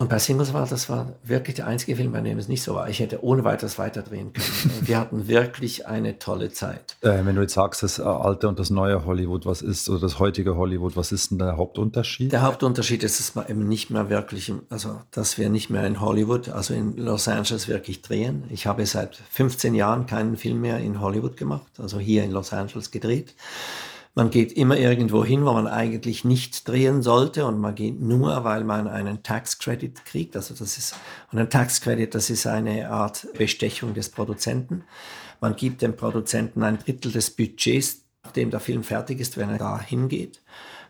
und 0.00 0.08
bei 0.08 0.18
Singles 0.18 0.54
war 0.54 0.66
das 0.66 0.88
war 0.88 1.12
wirklich 1.24 1.56
der 1.56 1.66
einzige 1.66 1.94
Film, 1.94 2.12
bei 2.12 2.22
dem 2.22 2.38
es 2.38 2.48
nicht 2.48 2.62
so 2.62 2.74
war. 2.74 2.88
Ich 2.88 3.00
hätte 3.00 3.22
ohne 3.22 3.44
weiteres 3.44 3.78
weiterdrehen 3.78 4.32
können. 4.32 4.70
Wir 4.80 4.98
hatten 4.98 5.28
wirklich 5.28 5.86
eine 5.86 6.18
tolle 6.18 6.50
Zeit. 6.50 6.96
Äh, 7.02 7.26
wenn 7.26 7.36
du 7.36 7.42
jetzt 7.42 7.52
sagst, 7.52 7.82
das 7.82 8.00
alte 8.00 8.48
und 8.48 8.58
das 8.58 8.70
neue 8.70 9.04
Hollywood, 9.04 9.44
was 9.44 9.60
ist, 9.60 9.90
oder 9.90 10.00
das 10.00 10.18
heutige 10.18 10.56
Hollywood, 10.56 10.96
was 10.96 11.12
ist 11.12 11.32
denn 11.32 11.38
der 11.38 11.58
Hauptunterschied? 11.58 12.32
Der 12.32 12.40
Hauptunterschied 12.40 13.02
ist, 13.02 13.20
dass 13.20 13.34
man 13.34 13.46
eben 13.48 13.68
nicht 13.68 13.90
mehr 13.90 14.08
wirklich, 14.08 14.50
also 14.70 15.02
dass 15.10 15.36
wir 15.36 15.50
nicht 15.50 15.68
mehr 15.68 15.86
in 15.86 16.00
Hollywood, 16.00 16.48
also 16.48 16.72
in 16.72 16.96
Los 16.96 17.28
Angeles 17.28 17.68
wirklich 17.68 18.00
drehen. 18.00 18.44
Ich 18.48 18.66
habe 18.66 18.86
seit 18.86 19.16
15 19.16 19.74
Jahren 19.74 20.06
keinen 20.06 20.38
Film 20.38 20.62
mehr 20.62 20.78
in 20.78 21.02
Hollywood 21.02 21.36
gemacht, 21.36 21.72
also 21.78 21.98
hier 21.98 22.24
in 22.24 22.30
Los 22.30 22.54
Angeles 22.54 22.90
gedreht. 22.90 23.34
Man 24.14 24.30
geht 24.30 24.52
immer 24.52 24.76
irgendwo 24.76 25.24
hin, 25.24 25.46
wo 25.46 25.52
man 25.52 25.68
eigentlich 25.68 26.24
nicht 26.24 26.66
drehen 26.66 27.02
sollte 27.02 27.46
und 27.46 27.60
man 27.60 27.74
geht 27.76 28.00
nur, 28.00 28.42
weil 28.42 28.64
man 28.64 28.88
einen 28.88 29.22
Tax 29.22 29.58
Credit 29.58 30.04
kriegt. 30.04 30.34
Also 30.34 30.54
das 30.54 30.78
ist, 30.78 30.96
und 31.30 31.38
ein 31.38 31.48
Tax 31.48 31.80
Credit, 31.80 32.12
das 32.12 32.28
ist 32.28 32.46
eine 32.46 32.90
Art 32.90 33.28
Bestechung 33.38 33.94
des 33.94 34.08
Produzenten. 34.08 34.84
Man 35.40 35.54
gibt 35.54 35.82
dem 35.82 35.96
Produzenten 35.96 36.62
ein 36.64 36.78
Drittel 36.78 37.12
des 37.12 37.30
Budgets, 37.30 38.02
nachdem 38.24 38.50
der 38.50 38.60
Film 38.60 38.82
fertig 38.82 39.20
ist, 39.20 39.36
wenn 39.36 39.48
er 39.48 39.58
da 39.58 39.80
hingeht. 39.80 40.42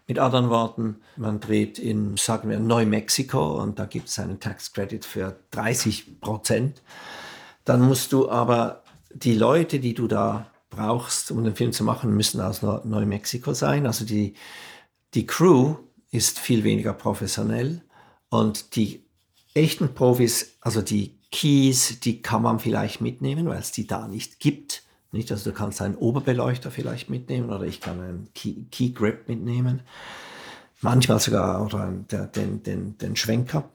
Mit 0.09 0.18
anderen 0.18 0.49
Worten, 0.51 0.97
man 1.16 1.39
dreht 1.39 1.79
in, 1.79 2.16
sagen 2.16 2.51
wir, 2.51 2.59
Neumexiko 2.59 3.62
und 3.62 3.79
da 3.79 3.85
gibt 3.85 4.09
es 4.09 4.18
einen 4.18 4.41
Tax 4.41 4.73
Credit 4.73 5.05
für 5.05 5.37
30 5.53 6.21
Prozent. 6.21 6.83
Dann 7.64 7.83
musst 7.83 8.12
du 8.12 8.29
aber 8.29 8.83
die 9.14 9.35
Leute, 9.35 9.79
die 9.79 9.95
du 9.95 10.09
da 10.09 10.47
brauchst, 10.71 11.31
um 11.31 11.45
den 11.45 11.57
Film 11.57 11.73
zu 11.73 11.85
machen, 11.85 12.16
müssen 12.16 12.41
aus 12.41 12.62
Neumexiko 12.62 13.53
sein. 13.53 13.87
Also 13.87 14.05
die, 14.05 14.35
die 15.14 15.27
Crew 15.27 15.77
ist 16.11 16.39
viel 16.39 16.64
weniger 16.64 16.95
professionell 16.95 17.83
und 18.29 18.77
die 18.77 19.05
echten 19.55 19.95
Profis, 19.95 20.57
also 20.61 20.81
die 20.81 21.18
Keys, 21.31 22.01
die 22.01 22.23
kann 22.23 22.43
man 22.43 22.59
vielleicht 22.59 23.01
mitnehmen, 23.01 23.47
weil 23.47 23.59
es 23.59 23.73
die 23.73 23.87
da 23.87 24.09
nicht 24.09 24.41
gibt. 24.41 24.83
Nicht, 25.12 25.31
also 25.33 25.51
du 25.51 25.57
kannst 25.57 25.83
einen 25.83 25.97
Oberbeleuchter 25.97 26.71
vielleicht 26.71 27.11
mitnehmen 27.11 27.51
oder 27.51 27.64
ich 27.64 27.81
kann 27.81 28.01
einen 28.01 28.29
Key, 28.35 28.64
Key 28.71 28.91
Grip 28.91 29.29
mitnehmen. 29.29 29.83
Manchmal 30.81 31.18
sogar 31.18 31.64
oder 31.64 31.89
den, 31.89 32.33
den, 32.33 32.62
den, 32.62 32.99
den 32.99 33.16
Schwenker. 33.16 33.68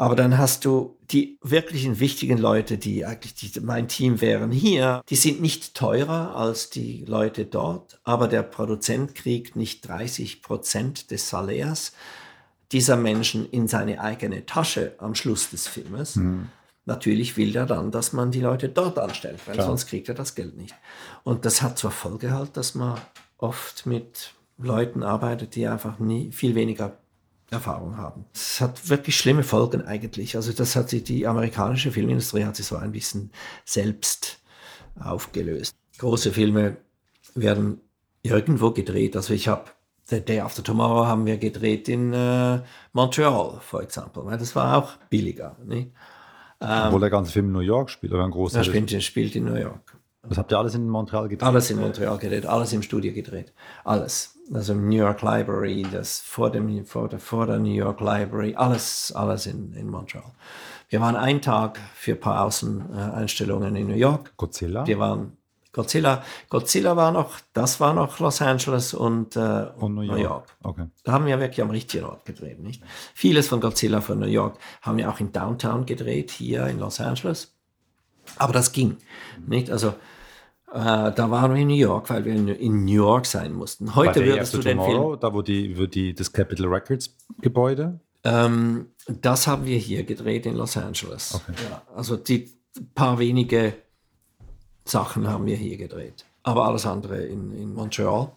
Aber 0.00 0.16
dann 0.16 0.38
hast 0.38 0.64
du 0.64 0.96
die 1.10 1.38
wirklichen 1.42 2.00
wichtigen 2.00 2.38
Leute, 2.38 2.78
die 2.78 3.04
eigentlich 3.04 3.34
die, 3.34 3.60
mein 3.60 3.86
Team 3.86 4.22
wären 4.22 4.50
hier, 4.50 5.02
die 5.10 5.16
sind 5.16 5.42
nicht 5.42 5.74
teurer 5.74 6.34
als 6.34 6.70
die 6.70 7.04
Leute 7.04 7.44
dort, 7.44 8.00
aber 8.02 8.26
der 8.26 8.42
Produzent 8.42 9.14
kriegt 9.14 9.56
nicht 9.56 9.86
30 9.86 10.40
Prozent 10.40 11.10
des 11.10 11.28
Salärs 11.28 11.92
dieser 12.72 12.96
Menschen 12.96 13.46
in 13.50 13.68
seine 13.68 14.00
eigene 14.00 14.46
Tasche 14.46 14.94
am 14.96 15.14
Schluss 15.14 15.50
des 15.50 15.66
Filmes. 15.66 16.16
Mhm. 16.16 16.48
Natürlich 16.86 17.36
will 17.36 17.54
er 17.54 17.66
dann, 17.66 17.90
dass 17.90 18.14
man 18.14 18.30
die 18.30 18.40
Leute 18.40 18.70
dort 18.70 18.98
anstellt, 18.98 19.40
weil 19.44 19.56
Klar. 19.56 19.66
sonst 19.66 19.86
kriegt 19.86 20.08
er 20.08 20.14
das 20.14 20.34
Geld 20.34 20.56
nicht. 20.56 20.74
Und 21.24 21.44
das 21.44 21.60
hat 21.60 21.76
zur 21.76 21.90
Folge 21.90 22.30
halt, 22.30 22.56
dass 22.56 22.74
man 22.74 22.98
oft 23.36 23.84
mit 23.84 24.32
Leuten 24.56 25.02
arbeitet, 25.02 25.56
die 25.56 25.66
einfach 25.66 25.98
nie, 25.98 26.32
viel 26.32 26.54
weniger 26.54 26.96
Erfahrung 27.50 27.96
haben. 27.96 28.24
Es 28.32 28.60
hat 28.60 28.88
wirklich 28.88 29.16
schlimme 29.16 29.42
Folgen 29.42 29.82
eigentlich. 29.82 30.36
Also 30.36 30.52
das 30.52 30.76
hat 30.76 30.88
sich, 30.88 31.04
die 31.04 31.26
amerikanische 31.26 31.90
Filmindustrie 31.90 32.44
hat 32.44 32.56
sich 32.56 32.66
so 32.66 32.76
ein 32.76 32.92
bisschen 32.92 33.30
selbst 33.64 34.38
aufgelöst. 34.98 35.74
Große 35.98 36.32
Filme 36.32 36.76
werden 37.34 37.80
irgendwo 38.22 38.70
gedreht. 38.70 39.16
Also 39.16 39.34
ich 39.34 39.48
habe 39.48 39.64
The 40.04 40.20
Day 40.20 40.40
After 40.40 40.62
Tomorrow 40.62 41.06
haben 41.06 41.26
wir 41.26 41.38
gedreht 41.38 41.88
in 41.88 42.12
äh, 42.12 42.60
Montreal, 42.92 43.60
for 43.60 43.82
example. 43.82 44.24
Das 44.38 44.54
war 44.56 44.76
auch 44.76 44.96
billiger. 45.08 45.56
Ähm, 45.68 45.92
Obwohl 46.60 47.00
der 47.00 47.10
ganze 47.10 47.32
Film 47.32 47.46
in 47.46 47.52
New 47.52 47.60
York 47.60 47.90
spielt, 47.90 48.12
oder 48.12 48.24
ein 48.24 48.30
großer. 48.30 48.58
Er 48.58 48.64
spielt, 48.64 49.02
spielt 49.02 49.36
in 49.36 49.44
New 49.44 49.54
York. 49.54 49.96
Das 50.28 50.36
habt 50.36 50.52
ihr 50.52 50.58
alles 50.58 50.74
in 50.74 50.88
Montreal 50.88 51.28
gedreht? 51.28 51.46
Alles 51.46 51.70
in 51.70 51.78
Montreal 51.80 52.18
gedreht, 52.18 52.44
alles 52.44 52.72
im 52.72 52.82
Studio 52.82 53.12
gedreht. 53.12 53.52
Alles. 53.84 54.36
Also 54.52 54.74
New 54.74 54.96
York 54.96 55.22
Library, 55.22 55.86
das 55.90 56.20
vor, 56.20 56.50
dem, 56.50 56.84
vor, 56.84 57.08
der, 57.08 57.20
vor 57.20 57.46
der 57.46 57.58
New 57.58 57.72
York 57.72 58.00
Library, 58.00 58.54
alles, 58.56 59.12
alles 59.12 59.46
in, 59.46 59.72
in 59.74 59.88
Montreal. 59.88 60.32
Wir 60.88 61.00
waren 61.00 61.14
einen 61.14 61.40
Tag 61.40 61.78
für 61.94 62.12
ein 62.12 62.20
paar 62.20 62.44
Außeneinstellungen 62.44 63.76
in 63.76 63.86
New 63.86 63.94
York. 63.94 64.36
Godzilla? 64.36 64.84
Wir 64.86 64.98
waren 64.98 65.36
Godzilla. 65.72 66.24
Godzilla 66.48 66.96
war 66.96 67.12
noch, 67.12 67.38
das 67.52 67.78
war 67.78 67.94
noch 67.94 68.18
Los 68.18 68.42
Angeles 68.42 68.92
und, 68.92 69.36
äh, 69.36 69.66
Und 69.76 69.94
New 69.94 70.16
York. 70.16 70.48
Okay. 70.64 70.86
Da 71.04 71.12
haben 71.12 71.26
wir 71.26 71.38
wirklich 71.38 71.62
am 71.62 71.70
richtigen 71.70 72.04
Ort 72.04 72.24
gedreht. 72.24 72.58
Nicht? 72.58 72.82
Vieles 73.14 73.46
von 73.46 73.60
Godzilla 73.60 74.00
von 74.00 74.18
New 74.18 74.26
York 74.26 74.58
haben 74.82 74.98
wir 74.98 75.08
auch 75.08 75.20
in 75.20 75.30
Downtown 75.30 75.86
gedreht, 75.86 76.32
hier 76.32 76.66
in 76.66 76.80
Los 76.80 77.00
Angeles. 77.00 77.54
Aber 78.36 78.52
das 78.52 78.72
ging. 78.72 78.96
Nicht? 79.46 79.70
Also 79.70 79.94
äh, 80.72 81.12
da 81.12 81.30
waren 81.30 81.54
wir 81.54 81.60
in 81.60 81.68
New 81.68 81.74
York, 81.74 82.10
weil 82.10 82.24
wir 82.24 82.32
in, 82.32 82.48
in 82.48 82.84
New 82.84 83.04
York 83.04 83.26
sein 83.26 83.52
mussten. 83.52 83.94
Heute 83.94 84.24
würdest 84.24 84.54
du 84.54 84.58
den 84.58 84.78
Film. 84.78 84.78
Tomorrow, 84.78 85.16
da 85.16 85.34
wo 85.34 85.42
die, 85.42 85.76
wo 85.78 85.86
die, 85.86 86.14
das 86.14 86.32
Capitol 86.32 86.72
Records 86.72 87.16
Gebäude. 87.40 87.98
Ähm, 88.22 88.86
das 89.08 89.46
haben 89.46 89.66
wir 89.66 89.78
hier 89.78 90.04
gedreht 90.04 90.46
in 90.46 90.54
Los 90.54 90.76
Angeles. 90.76 91.34
Okay. 91.34 91.52
Ja, 91.68 91.82
also 91.94 92.16
die 92.16 92.50
paar 92.94 93.18
wenige 93.18 93.74
Sachen 94.84 95.28
haben 95.28 95.46
wir 95.46 95.56
hier 95.56 95.76
gedreht. 95.76 96.24
Aber 96.42 96.66
alles 96.66 96.86
andere 96.86 97.24
in, 97.24 97.52
in 97.52 97.74
Montreal. 97.74 98.32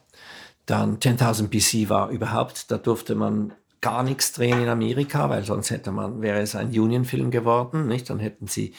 Dann 0.65 0.97
10.000 0.97 1.47
BC 1.47 1.89
war 1.89 2.09
überhaupt, 2.09 2.71
da 2.71 2.77
durfte 2.77 3.15
man 3.15 3.53
gar 3.81 4.01
nichts 4.03 4.31
drehen 4.31 4.61
in 4.61 4.69
Amerika, 4.69 5.29
weil 5.29 5.43
sonst 5.43 5.69
hätte 5.69 5.91
man, 5.91 6.21
wäre 6.21 6.39
es 6.39 6.55
ein 6.55 6.67
Union-Film 6.67 7.31
geworden, 7.31 7.87
nicht? 7.87 8.09
Dann 8.09 8.19
hätten 8.19 8.47
sie 8.47 8.73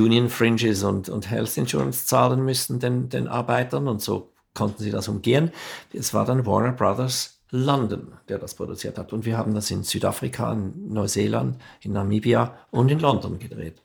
Union 0.00 0.28
Fringes 0.28 0.82
und, 0.82 1.08
und 1.08 1.30
Health 1.30 1.56
Insurance 1.56 2.06
zahlen 2.06 2.44
müssen 2.44 2.80
den, 2.80 3.08
den 3.08 3.28
Arbeitern 3.28 3.88
und 3.88 4.00
so 4.00 4.32
konnten 4.54 4.82
sie 4.82 4.90
das 4.90 5.08
umgehen. 5.08 5.50
Es 5.92 6.14
war 6.14 6.24
dann 6.24 6.46
Warner 6.46 6.72
Brothers 6.72 7.40
London, 7.50 8.14
der 8.28 8.38
das 8.38 8.54
produziert 8.54 8.98
hat. 8.98 9.12
Und 9.12 9.26
wir 9.26 9.36
haben 9.36 9.54
das 9.54 9.70
in 9.70 9.84
Südafrika, 9.84 10.52
in 10.52 10.92
Neuseeland, 10.92 11.60
in 11.82 11.92
Namibia 11.92 12.56
und 12.70 12.90
in 12.90 12.98
London 12.98 13.38
gedreht. 13.38 13.82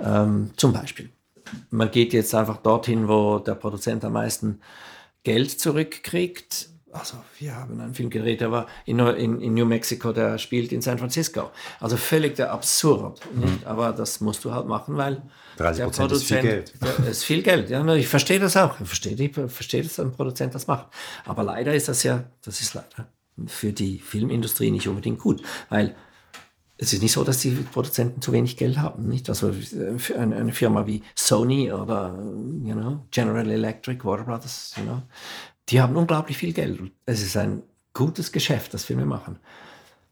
Ähm, 0.00 0.50
zum 0.56 0.72
Beispiel. 0.72 1.10
Man 1.70 1.90
geht 1.90 2.12
jetzt 2.12 2.34
einfach 2.34 2.58
dorthin, 2.58 3.08
wo 3.08 3.38
der 3.40 3.56
Produzent 3.56 4.04
am 4.04 4.12
meisten 4.12 4.60
Geld 5.24 5.50
zurückkriegt. 5.50 6.68
Also 6.92 7.16
wir 7.38 7.56
haben 7.56 7.80
einen 7.80 7.94
Film 7.94 8.10
gedreht, 8.10 8.42
der 8.42 8.50
war 8.52 8.66
in, 8.84 8.98
in, 8.98 9.40
in 9.40 9.54
New 9.54 9.64
Mexico, 9.64 10.12
der 10.12 10.36
spielt 10.36 10.72
in 10.72 10.82
San 10.82 10.98
Francisco. 10.98 11.50
Also 11.80 11.96
völlig 11.96 12.36
der 12.36 12.52
absurd. 12.52 13.20
Nicht? 13.34 13.64
Aber 13.66 13.92
das 13.92 14.20
musst 14.20 14.44
du 14.44 14.52
halt 14.52 14.66
machen, 14.66 14.96
weil 14.98 15.22
30% 15.58 15.74
der 15.76 15.86
ist 15.86 15.94
viel 15.96 16.06
Produzent- 16.06 16.42
Geld. 16.42 16.74
Ja, 16.82 17.04
ist 17.06 17.24
viel 17.24 17.42
Geld. 17.42 17.70
Ja, 17.70 17.94
ich 17.94 18.08
verstehe 18.08 18.38
das 18.38 18.56
auch. 18.58 18.78
Ich 18.78 18.86
verstehe, 18.86 19.16
die, 19.16 19.30
verstehe, 19.30 19.82
dass 19.82 19.98
ein 19.98 20.12
Produzent 20.12 20.54
das 20.54 20.66
macht. 20.66 20.88
Aber 21.24 21.42
leider 21.42 21.74
ist 21.74 21.88
das 21.88 22.02
ja, 22.02 22.24
das 22.44 22.60
ist 22.60 22.74
leider 22.74 23.08
für 23.46 23.72
die 23.72 23.98
Filmindustrie 23.98 24.70
nicht 24.70 24.86
unbedingt 24.86 25.18
gut, 25.18 25.42
weil 25.70 25.94
es 26.76 26.92
ist 26.92 27.00
nicht 27.00 27.12
so, 27.12 27.22
dass 27.24 27.38
die 27.38 27.50
Produzenten 27.50 28.20
zu 28.20 28.32
wenig 28.32 28.56
Geld 28.56 28.78
haben. 28.78 29.08
Nicht? 29.08 29.28
Also 29.28 29.50
äh, 29.50 29.98
für 29.98 30.18
eine, 30.18 30.36
eine 30.36 30.52
Firma 30.52 30.86
wie 30.86 31.02
Sony 31.14 31.72
oder 31.72 32.18
you 32.64 32.74
know, 32.74 33.06
General 33.10 33.48
Electric, 33.48 34.04
Warner 34.04 34.24
Brothers, 34.24 34.74
you 34.76 34.82
know, 34.82 35.02
die 35.72 35.80
haben 35.80 35.96
unglaublich 35.96 36.36
viel 36.36 36.52
Geld. 36.52 36.80
Es 37.06 37.22
ist 37.22 37.36
ein 37.36 37.62
gutes 37.94 38.30
Geschäft, 38.30 38.74
das 38.74 38.84
Filme 38.84 39.06
machen. 39.06 39.38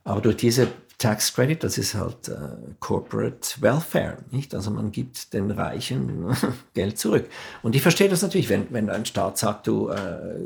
Aber 0.04 0.20
durch 0.20 0.36
diese 0.36 0.68
Tax 0.96 1.34
Credit, 1.34 1.62
das 1.62 1.78
ist 1.78 1.94
halt 1.94 2.28
äh, 2.28 2.34
Corporate 2.78 3.60
Welfare, 3.60 4.18
nicht? 4.30 4.54
Also 4.54 4.70
man 4.70 4.90
gibt 4.90 5.32
den 5.32 5.50
Reichen 5.50 6.34
Geld 6.74 6.98
zurück. 6.98 7.28
Und 7.62 7.74
ich 7.74 7.82
verstehe 7.82 8.08
das 8.08 8.22
natürlich, 8.22 8.48
wenn, 8.48 8.66
wenn 8.70 8.90
ein 8.90 9.04
Staat 9.04 9.38
sagt, 9.38 9.66
du, 9.66 9.88
äh, 9.88 10.40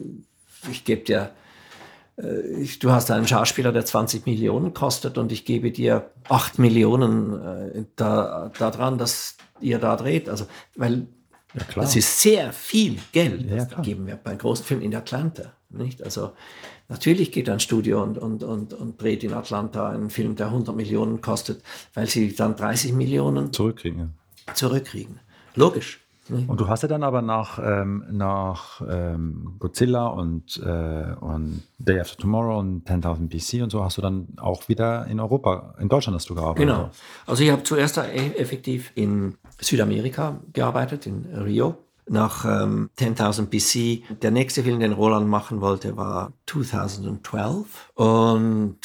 ich 0.71 0.85
gebe 0.85 1.03
dir, 1.03 1.31
äh, 2.17 2.41
ich, 2.61 2.81
du 2.81 2.91
hast 2.91 3.11
einen 3.11 3.27
Schauspieler, 3.27 3.73
der 3.73 3.85
20 3.85 4.27
Millionen 4.27 4.75
kostet 4.75 5.19
und 5.19 5.33
ich 5.33 5.45
gebe 5.45 5.71
dir 5.71 6.11
8 6.29 6.59
Millionen 6.59 7.41
äh, 7.41 7.85
da, 7.97 8.51
daran, 8.59 8.99
dass 8.99 9.37
ihr 9.61 9.79
da 9.79 9.97
dreht. 9.97 10.29
Also, 10.29 10.47
weil 10.77 11.07
Ja, 11.55 11.63
das 11.83 11.97
ist 11.97 12.21
sehr 12.21 12.53
viel 12.53 12.99
Geld, 13.13 13.43
Ja, 13.43 13.57
das 13.57 13.69
da 13.69 13.75
klar. 13.75 13.83
geben 13.83 14.07
wir 14.07 14.17
bei 14.17 14.35
großen 14.35 14.65
Filmen 14.65 14.83
in 14.83 14.95
Atlanta. 14.95 15.53
Nicht? 15.71 16.03
Also 16.03 16.33
natürlich 16.89 17.33
geht 17.33 17.49
ein 17.49 17.61
Studio 17.61 18.03
und, 18.03 18.19
und, 18.19 18.43
und, 18.45 18.73
und 18.75 19.01
dreht 19.01 19.25
in 19.25 19.33
Atlanta 19.33 19.89
einen 19.91 20.11
Film, 20.11 20.37
der 20.37 20.47
100 20.47 20.75
Millionen 20.77 21.21
kostet, 21.21 21.63
weil 21.95 22.07
sie 22.07 22.35
dann 22.35 22.57
30 22.57 22.93
Millionen 22.93 23.53
Zurückkriegen. 23.53 24.15
ja. 24.49 24.55
zurückkriegen. 24.55 25.21
Logisch. 25.55 26.01
Nicht? 26.31 26.49
Und 26.49 26.61
du 26.61 26.69
hast 26.69 26.83
ja 26.83 26.89
dann 26.89 27.03
aber 27.03 27.23
nach, 27.23 27.59
ähm, 27.63 28.05
nach 28.11 28.81
ähm, 28.89 29.57
Godzilla 29.59 30.07
und, 30.07 30.61
äh, 30.65 31.15
und 31.21 31.63
Day 31.79 32.01
After 32.01 32.17
Tomorrow 32.17 32.59
und 32.59 32.89
10.000 32.89 33.29
BC 33.29 33.63
und 33.63 33.71
so 33.71 33.85
hast 33.85 33.99
du 33.99 34.03
dann 34.03 34.29
auch 34.39 34.69
wieder 34.69 35.07
in 35.07 35.21
Europa, 35.21 35.75
in 35.79 35.89
Deutschland 35.89 36.17
hast 36.17 36.31
du 36.31 36.35
gearbeitet. 36.35 36.67
Genau. 36.67 36.91
Also 37.27 37.43
ich 37.43 37.51
habe 37.51 37.63
zuerst 37.63 37.99
e- 37.99 38.35
effektiv 38.37 38.93
in 38.95 39.37
Südamerika 39.61 40.41
gearbeitet, 40.53 41.07
in 41.07 41.27
Rio. 41.27 41.77
Nach 42.07 42.45
ähm, 42.45 42.91
10.000 42.99 43.47
BC. 43.47 44.21
Der 44.21 44.31
nächste 44.31 44.63
Film, 44.63 44.81
den 44.81 44.93
Roland 44.93 45.27
machen 45.27 45.63
wollte, 45.63 45.97
war 45.97 46.35
2012. 46.47 47.93
Und 47.95 48.77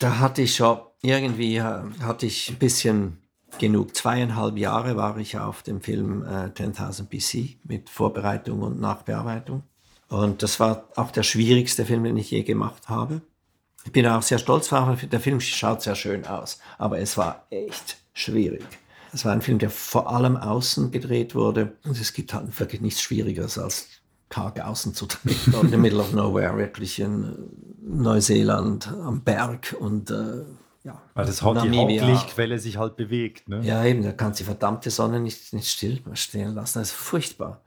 da 0.00 0.18
hatte 0.18 0.42
ich 0.42 0.56
schon 0.56 0.78
irgendwie, 1.02 1.56
äh, 1.56 1.82
hatte 2.02 2.26
ich 2.26 2.50
ein 2.50 2.56
bisschen 2.56 3.18
genug. 3.58 3.94
Zweieinhalb 3.96 4.56
Jahre 4.56 4.96
war 4.96 5.16
ich 5.18 5.38
auf 5.38 5.62
dem 5.62 5.80
Film 5.80 6.22
äh, 6.22 6.50
10.000 6.50 7.04
BC 7.04 7.58
mit 7.64 7.90
Vorbereitung 7.90 8.62
und 8.62 8.80
Nachbearbeitung. 8.80 9.62
Und 10.08 10.42
das 10.42 10.60
war 10.60 10.88
auch 10.96 11.10
der 11.10 11.22
schwierigste 11.22 11.84
Film, 11.84 12.04
den 12.04 12.16
ich 12.16 12.30
je 12.30 12.42
gemacht 12.42 12.88
habe. 12.88 13.22
Ich 13.84 13.92
bin 13.92 14.06
auch 14.06 14.22
sehr 14.22 14.38
stolz 14.38 14.68
darauf. 14.68 15.04
Der 15.04 15.20
Film 15.20 15.40
schaut 15.40 15.82
sehr 15.82 15.94
schön 15.94 16.26
aus, 16.26 16.58
aber 16.78 16.98
es 16.98 17.16
war 17.16 17.46
echt 17.50 17.98
schwierig. 18.12 18.64
Es 19.12 19.24
war 19.24 19.32
ein 19.32 19.42
Film, 19.42 19.58
der 19.58 19.70
vor 19.70 20.10
allem 20.10 20.36
außen 20.36 20.90
gedreht 20.90 21.34
wurde. 21.34 21.76
Und 21.84 22.00
es 22.00 22.12
gibt 22.12 22.34
halt 22.34 22.58
wirklich 22.58 22.80
nichts 22.80 23.02
Schwierigeres 23.02 23.58
als 23.58 23.88
karg 24.28 24.60
außen 24.60 24.94
zu 24.94 25.06
drehen. 25.06 25.36
in 25.62 25.70
the 25.70 25.76
middle 25.78 26.00
of 26.00 26.12
nowhere, 26.12 26.56
wirklich 26.56 26.98
in 26.98 27.24
äh, 27.24 27.36
Neuseeland 27.82 28.88
am 28.88 29.22
Berg 29.22 29.76
und 29.78 30.10
äh, 30.10 30.44
ja, 30.84 31.00
Weil 31.14 31.24
das 31.24 31.38
die 31.38 31.44
Namibia. 31.46 32.02
Hauptlichtquelle 32.02 32.58
sich 32.58 32.76
halt 32.76 32.96
bewegt. 32.96 33.48
Ne? 33.48 33.60
Ja, 33.62 33.82
eben, 33.84 34.02
da 34.02 34.12
kannst 34.12 34.38
du 34.38 34.44
die 34.44 34.46
verdammte 34.46 34.90
Sonne 34.90 35.18
nicht, 35.18 35.54
nicht 35.54 35.70
still 35.70 36.02
stehen 36.12 36.54
lassen. 36.54 36.80
Das 36.80 36.88
ist 36.88 36.94
furchtbar. 36.94 37.62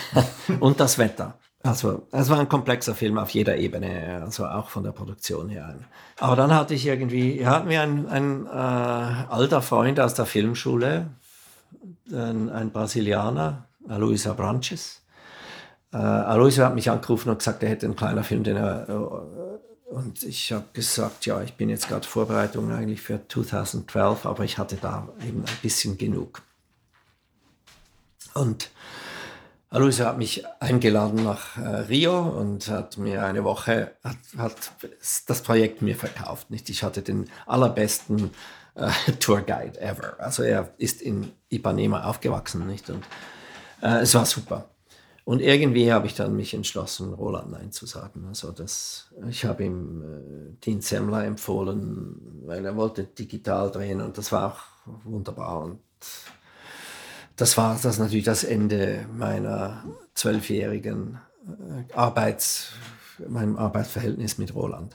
Und 0.60 0.80
das 0.80 0.96
Wetter. 0.96 1.38
Also, 1.62 2.06
es 2.10 2.30
war 2.30 2.38
ein 2.38 2.48
komplexer 2.48 2.94
Film 2.94 3.18
auf 3.18 3.30
jeder 3.30 3.56
Ebene, 3.56 4.20
also 4.22 4.46
auch 4.46 4.68
von 4.70 4.82
der 4.82 4.92
Produktion 4.92 5.48
her. 5.48 5.74
Aber 6.18 6.36
dann 6.36 6.54
hatte 6.54 6.74
ich 6.74 6.86
irgendwie, 6.86 7.32
hier 7.32 7.50
hatten 7.50 7.68
wir 7.68 7.82
einen, 7.82 8.06
einen 8.06 8.46
äh, 8.46 8.50
alter 8.50 9.60
Freund 9.62 10.00
aus 10.00 10.14
der 10.14 10.26
Filmschule, 10.26 11.08
ein, 12.12 12.50
ein 12.50 12.70
Brasilianer, 12.70 13.66
Aloysio 13.88 14.34
Branches. 14.34 15.02
Äh, 15.92 15.96
Aloysio 15.96 16.64
hat 16.64 16.74
mich 16.74 16.90
angerufen 16.90 17.30
und 17.30 17.38
gesagt, 17.38 17.62
er 17.62 17.70
hätte 17.70 17.86
einen 17.86 17.96
kleinen 17.96 18.24
Film, 18.24 18.42
den 18.42 18.56
er 18.56 18.88
äh, 18.88 19.73
und 19.94 20.24
ich 20.24 20.50
habe 20.50 20.66
gesagt, 20.72 21.24
ja, 21.24 21.40
ich 21.42 21.54
bin 21.54 21.68
jetzt 21.68 21.88
gerade 21.88 22.06
Vorbereitung 22.06 22.72
eigentlich 22.72 23.00
für 23.00 23.20
2012, 23.28 24.26
aber 24.26 24.42
ich 24.42 24.58
hatte 24.58 24.74
da 24.74 25.08
eben 25.24 25.44
ein 25.44 25.58
bisschen 25.62 25.96
genug. 25.96 26.42
Und 28.34 28.70
Aloysio 29.70 30.06
hat 30.06 30.18
mich 30.18 30.44
eingeladen 30.58 31.22
nach 31.22 31.56
äh, 31.58 31.60
Rio 31.60 32.20
und 32.20 32.66
hat 32.68 32.98
mir 32.98 33.24
eine 33.24 33.44
Woche, 33.44 33.92
hat, 34.02 34.16
hat 34.36 34.56
das 35.28 35.42
Projekt 35.42 35.80
mir 35.80 35.94
verkauft. 35.94 36.50
Nicht? 36.50 36.68
Ich 36.70 36.82
hatte 36.82 37.02
den 37.02 37.30
allerbesten 37.46 38.30
äh, 38.74 38.90
Tourguide 39.20 39.80
ever. 39.80 40.16
Also 40.18 40.42
er 40.42 40.74
ist 40.78 41.02
in 41.02 41.30
Ipanema 41.50 42.02
aufgewachsen. 42.02 42.66
Nicht? 42.66 42.90
Und 42.90 43.04
äh, 43.80 44.00
es 44.00 44.12
war 44.14 44.26
super. 44.26 44.68
Und 45.24 45.40
irgendwie 45.40 45.90
habe 45.90 46.06
ich 46.06 46.14
dann 46.14 46.36
mich 46.36 46.52
entschlossen, 46.52 47.14
Roland 47.14 47.50
Nein 47.50 47.72
zu 47.72 47.86
sagen. 47.86 48.26
Also 48.28 48.52
das, 48.52 49.10
ich 49.30 49.46
habe 49.46 49.64
ihm 49.64 50.02
äh, 50.02 50.64
Dean 50.64 50.82
Semmler 50.82 51.24
empfohlen, 51.24 52.42
weil 52.44 52.64
er 52.64 52.76
wollte 52.76 53.04
digital 53.04 53.70
drehen 53.70 54.02
und 54.02 54.18
das 54.18 54.32
war 54.32 54.52
auch 54.52 54.94
wunderbar. 55.04 55.62
Und 55.62 55.80
das 57.36 57.56
war 57.56 57.78
das 57.82 57.98
natürlich 57.98 58.26
das 58.26 58.44
Ende 58.44 59.06
meiner 59.16 59.84
zwölfjährigen 60.12 61.18
äh, 61.46 61.94
Arbeits, 61.94 62.72
meinem 63.26 63.56
Arbeitsverhältnis 63.56 64.36
mit 64.36 64.54
Roland. 64.54 64.94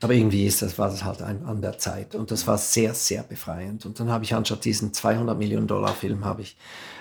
Aber 0.00 0.14
irgendwie 0.14 0.46
ist 0.46 0.62
das, 0.62 0.78
war 0.78 0.88
das 0.88 1.04
halt 1.04 1.22
ein, 1.22 1.44
an 1.44 1.60
der 1.60 1.76
Zeit 1.76 2.14
und 2.14 2.30
das 2.30 2.46
war 2.46 2.56
sehr, 2.56 2.94
sehr 2.94 3.22
befreiend. 3.24 3.84
Und 3.84 4.00
dann 4.00 4.10
habe 4.10 4.24
ich 4.24 4.32
anstatt 4.32 4.64
diesen 4.64 4.94
200 4.94 5.36
Millionen 5.36 5.66
Dollar 5.66 5.92
Film 5.92 6.24
habe 6.24 6.42
ich 6.42 6.56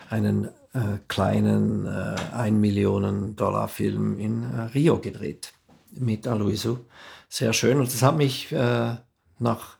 einen 0.09 0.45
äh, 0.73 0.99
kleinen 1.07 1.85
äh, 1.85 2.15
1 2.33 2.57
Millionen 2.57 3.35
Dollar 3.35 3.67
Film 3.67 4.19
in 4.19 4.43
äh, 4.43 4.61
Rio 4.73 4.99
gedreht 4.99 5.53
mit 5.91 6.27
Aloysio. 6.27 6.85
Sehr 7.27 7.53
schön 7.53 7.79
und 7.79 7.93
das 7.93 8.01
hat 8.01 8.17
mich 8.17 8.51
äh, 8.51 8.95
nach 9.39 9.77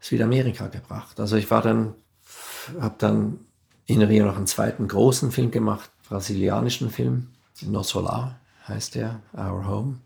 Südamerika 0.00 0.66
gebracht. 0.68 1.18
Also 1.18 1.36
ich 1.36 1.50
war 1.50 1.62
dann, 1.62 1.94
habe 2.80 2.96
dann 2.98 3.38
in 3.86 4.02
Rio 4.02 4.26
noch 4.26 4.36
einen 4.36 4.46
zweiten 4.46 4.88
großen 4.88 5.30
Film 5.30 5.50
gemacht, 5.50 5.90
brasilianischen 6.08 6.90
Film. 6.90 7.28
No 7.62 7.82
Solar 7.82 8.38
heißt 8.68 8.94
der, 8.94 9.20
Our 9.36 9.66
Home. 9.66 10.00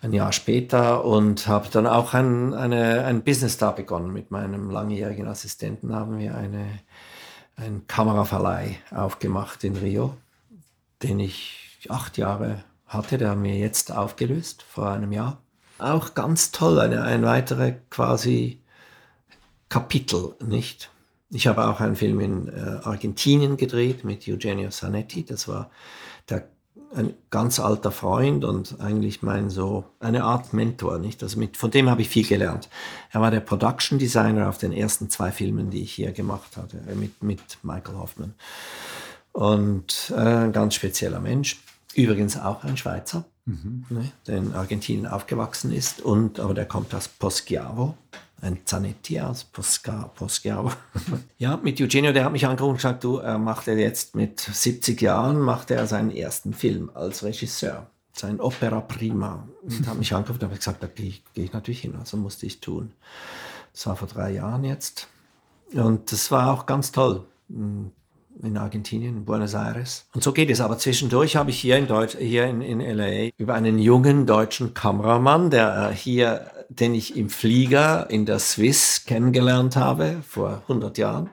Ein 0.00 0.12
Jahr 0.12 0.32
später 0.32 1.04
und 1.04 1.46
habe 1.46 1.68
dann 1.70 1.86
auch 1.86 2.12
ein, 2.12 2.54
eine, 2.54 3.04
ein 3.04 3.22
Business 3.22 3.56
da 3.56 3.70
begonnen. 3.70 4.12
Mit 4.12 4.30
meinem 4.32 4.68
langjährigen 4.70 5.28
Assistenten 5.28 5.94
haben 5.94 6.18
wir 6.18 6.34
eine, 6.36 6.66
einen 7.62 7.86
Kameraverleih 7.86 8.76
aufgemacht 8.90 9.64
in 9.64 9.76
Rio, 9.76 10.16
den 11.02 11.20
ich 11.20 11.86
acht 11.88 12.18
Jahre 12.18 12.64
hatte. 12.86 13.18
Der 13.18 13.30
haben 13.30 13.44
wir 13.44 13.56
jetzt 13.56 13.92
aufgelöst 13.92 14.62
vor 14.62 14.90
einem 14.90 15.12
Jahr. 15.12 15.40
Auch 15.78 16.14
ganz 16.14 16.50
toll, 16.50 16.80
eine, 16.80 17.02
ein 17.02 17.22
weitere 17.22 17.74
quasi 17.90 18.60
Kapitel, 19.68 20.34
nicht? 20.44 20.90
Ich 21.30 21.46
habe 21.46 21.66
auch 21.66 21.80
einen 21.80 21.96
Film 21.96 22.20
in 22.20 22.48
äh, 22.48 22.80
Argentinien 22.82 23.56
gedreht 23.56 24.04
mit 24.04 24.28
Eugenio 24.28 24.68
Zanetti. 24.68 25.24
Das 25.24 25.48
war 25.48 25.70
der, 26.28 26.48
ein 26.94 27.14
ganz 27.30 27.58
alter 27.58 27.90
Freund 27.90 28.44
und 28.44 28.80
eigentlich 28.80 29.22
mein 29.22 29.50
so 29.50 29.84
eine 30.00 30.24
Art 30.24 30.52
Mentor, 30.52 30.98
nicht? 30.98 31.22
Also 31.22 31.38
mit, 31.38 31.56
von 31.56 31.70
dem 31.70 31.88
habe 31.88 32.02
ich 32.02 32.08
viel 32.08 32.26
gelernt. 32.26 32.68
Er 33.10 33.20
war 33.20 33.30
der 33.30 33.40
Production 33.40 33.98
Designer 33.98 34.48
auf 34.48 34.58
den 34.58 34.72
ersten 34.72 35.10
zwei 35.10 35.32
Filmen, 35.32 35.70
die 35.70 35.82
ich 35.82 35.92
hier 35.92 36.12
gemacht 36.12 36.56
hatte, 36.56 36.78
äh, 36.88 36.94
mit, 36.94 37.22
mit 37.22 37.40
Michael 37.62 37.96
Hoffman. 37.96 38.34
Und 39.32 40.12
äh, 40.14 40.20
ein 40.20 40.52
ganz 40.52 40.74
spezieller 40.74 41.20
Mensch. 41.20 41.60
Übrigens 41.94 42.38
auch 42.38 42.64
ein 42.64 42.76
Schweizer, 42.76 43.24
mhm. 43.44 43.84
ne, 43.90 44.12
der 44.26 44.38
in 44.38 44.54
Argentinien 44.54 45.06
aufgewachsen 45.06 45.72
ist. 45.72 46.00
Und, 46.00 46.40
aber 46.40 46.54
der 46.54 46.66
kommt 46.66 46.94
aus 46.94 47.08
Poschiavo 47.08 47.96
ein 48.42 48.58
Zanetti 48.64 49.20
aus 49.20 49.44
Poschiavo. 49.44 50.72
ja, 51.38 51.56
mit 51.62 51.80
Eugenio, 51.80 52.12
der 52.12 52.24
hat 52.24 52.32
mich 52.32 52.44
angerufen 52.44 52.72
und 52.72 52.76
gesagt, 52.76 53.04
du, 53.04 53.18
er 53.18 53.38
macht 53.38 53.68
jetzt 53.68 54.14
mit 54.14 54.40
70 54.40 55.00
Jahren, 55.00 55.40
macht 55.40 55.70
er 55.70 55.86
seinen 55.86 56.10
ersten 56.10 56.52
Film 56.52 56.90
als 56.92 57.22
Regisseur. 57.22 57.86
Sein 58.12 58.40
Opera 58.40 58.80
Prima. 58.80 59.48
Und 59.62 59.86
hat 59.86 59.96
mich 59.96 60.12
angerufen 60.12 60.40
und 60.40 60.48
habe 60.48 60.58
gesagt, 60.58 60.82
da 60.82 60.88
gehe 60.88 61.06
ich, 61.06 61.22
geh 61.34 61.44
ich 61.44 61.52
natürlich 61.52 61.80
hin, 61.80 61.94
also 61.98 62.16
musste 62.16 62.44
ich 62.44 62.60
tun. 62.60 62.92
Das 63.72 63.86
war 63.86 63.96
vor 63.96 64.08
drei 64.08 64.32
Jahren 64.32 64.64
jetzt. 64.64 65.08
Und 65.72 66.12
das 66.12 66.30
war 66.30 66.52
auch 66.52 66.66
ganz 66.66 66.92
toll 66.92 67.24
in 68.40 68.56
Argentinien, 68.56 69.18
in 69.18 69.24
Buenos 69.24 69.54
Aires. 69.54 70.06
Und 70.14 70.22
so 70.22 70.32
geht 70.32 70.50
es. 70.50 70.60
Aber 70.60 70.78
zwischendurch 70.78 71.36
habe 71.36 71.50
ich 71.50 71.60
hier 71.60 71.76
in, 71.76 71.86
Deutsch, 71.86 72.16
hier 72.18 72.46
in, 72.46 72.60
in 72.60 72.80
LA 72.80 73.30
über 73.36 73.54
einen 73.54 73.78
jungen 73.78 74.26
deutschen 74.26 74.74
Kameramann, 74.74 75.50
der 75.50 75.90
äh, 75.90 75.94
hier, 75.94 76.50
den 76.76 76.94
ich 76.94 77.16
im 77.16 77.30
Flieger 77.30 78.08
in 78.10 78.26
der 78.26 78.38
Swiss 78.38 79.04
kennengelernt 79.06 79.76
habe 79.76 80.16
vor 80.26 80.62
100 80.68 80.98
Jahren, 80.98 81.30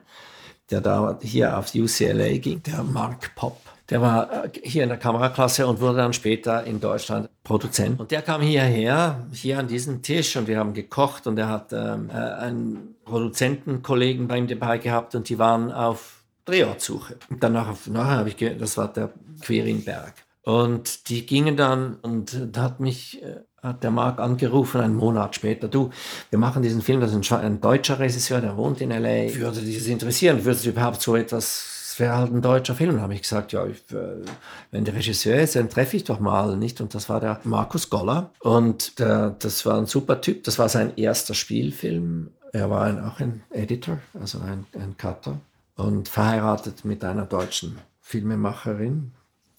der 0.70 0.80
da 0.80 1.18
hier 1.22 1.56
auf 1.58 1.74
UCLA 1.74 2.38
ging, 2.38 2.62
der 2.62 2.82
Mark 2.82 3.34
Pop. 3.34 3.60
Der 3.90 4.00
war 4.00 4.44
äh, 4.44 4.50
hier 4.62 4.84
in 4.84 4.88
der 4.88 4.98
Kameraklasse 4.98 5.66
und 5.66 5.80
wurde 5.80 5.98
dann 5.98 6.12
später 6.12 6.64
in 6.64 6.80
Deutschland 6.80 7.28
Produzent. 7.42 7.98
Und 7.98 8.12
der 8.12 8.22
kam 8.22 8.40
hierher, 8.40 9.26
hier 9.32 9.58
an 9.58 9.66
diesen 9.66 10.02
Tisch 10.02 10.36
und 10.36 10.46
wir 10.46 10.58
haben 10.58 10.74
gekocht 10.74 11.26
und 11.26 11.36
er 11.38 11.48
hat 11.48 11.72
ähm, 11.72 12.08
äh, 12.08 12.12
einen 12.12 12.94
Produzentenkollegen 13.04 14.28
bei 14.28 14.38
ihm 14.38 14.46
dabei 14.46 14.78
gehabt 14.78 15.16
und 15.16 15.28
die 15.28 15.38
waren 15.38 15.72
auf 15.72 16.22
Drehortsuche. 16.44 17.16
Und 17.28 17.42
dann 17.42 17.52
nachher, 17.52 17.76
habe 17.94 18.28
ich, 18.28 18.36
das 18.58 18.76
war 18.76 18.92
der 18.92 19.12
Querinberg. 19.40 20.14
Und 20.42 21.08
die 21.08 21.26
gingen 21.26 21.56
dann 21.56 21.96
und 21.96 22.36
da 22.52 22.62
hat 22.62 22.80
mich, 22.80 23.22
äh, 23.22 23.40
hat 23.62 23.82
der 23.82 23.90
Marc 23.90 24.18
angerufen, 24.18 24.80
einen 24.80 24.94
Monat 24.94 25.34
später, 25.34 25.68
du, 25.68 25.90
wir 26.30 26.38
machen 26.38 26.62
diesen 26.62 26.82
Film, 26.82 27.00
das 27.00 27.12
ist 27.12 27.32
ein, 27.32 27.60
deutscher 27.60 27.98
Regisseur, 27.98 28.40
der 28.40 28.56
wohnt 28.56 28.80
in 28.80 28.90
L.A. 28.90 29.34
Würde 29.38 29.60
dich 29.60 29.78
das 29.78 29.86
interessieren? 29.86 30.44
Würde 30.44 30.58
es 30.58 30.66
überhaupt 30.66 31.02
so 31.02 31.16
etwas, 31.16 31.96
wäre 32.00 32.16
halt 32.16 32.32
ein 32.32 32.42
deutscher 32.42 32.74
Film. 32.74 32.94
Und 32.94 33.02
habe 33.02 33.14
ich 33.14 33.22
gesagt, 33.22 33.52
ja, 33.52 33.64
ich, 33.66 33.78
äh, 33.92 34.24
wenn 34.70 34.84
der 34.84 34.94
Regisseur 34.94 35.38
ist, 35.40 35.54
dann 35.54 35.68
treffe 35.68 35.96
ich 35.96 36.04
doch 36.04 36.18
mal, 36.18 36.56
nicht? 36.56 36.80
Und 36.80 36.94
das 36.94 37.08
war 37.08 37.20
der 37.20 37.40
Markus 37.44 37.90
Goller. 37.90 38.30
Und 38.40 38.98
der, 38.98 39.30
das 39.38 39.64
war 39.66 39.76
ein 39.78 39.86
super 39.86 40.20
Typ, 40.20 40.44
das 40.44 40.58
war 40.58 40.68
sein 40.68 40.96
erster 40.96 41.34
Spielfilm. 41.34 42.30
Er 42.52 42.70
war 42.70 42.84
ein, 42.84 43.04
auch 43.04 43.20
ein 43.20 43.42
Editor, 43.50 43.98
also 44.18 44.40
ein, 44.40 44.66
ein 44.74 44.96
Cutter 44.96 45.38
und 45.76 46.08
verheiratet 46.08 46.84
mit 46.84 47.04
einer 47.04 47.24
deutschen 47.24 47.78
Filmemacherin, 48.00 49.12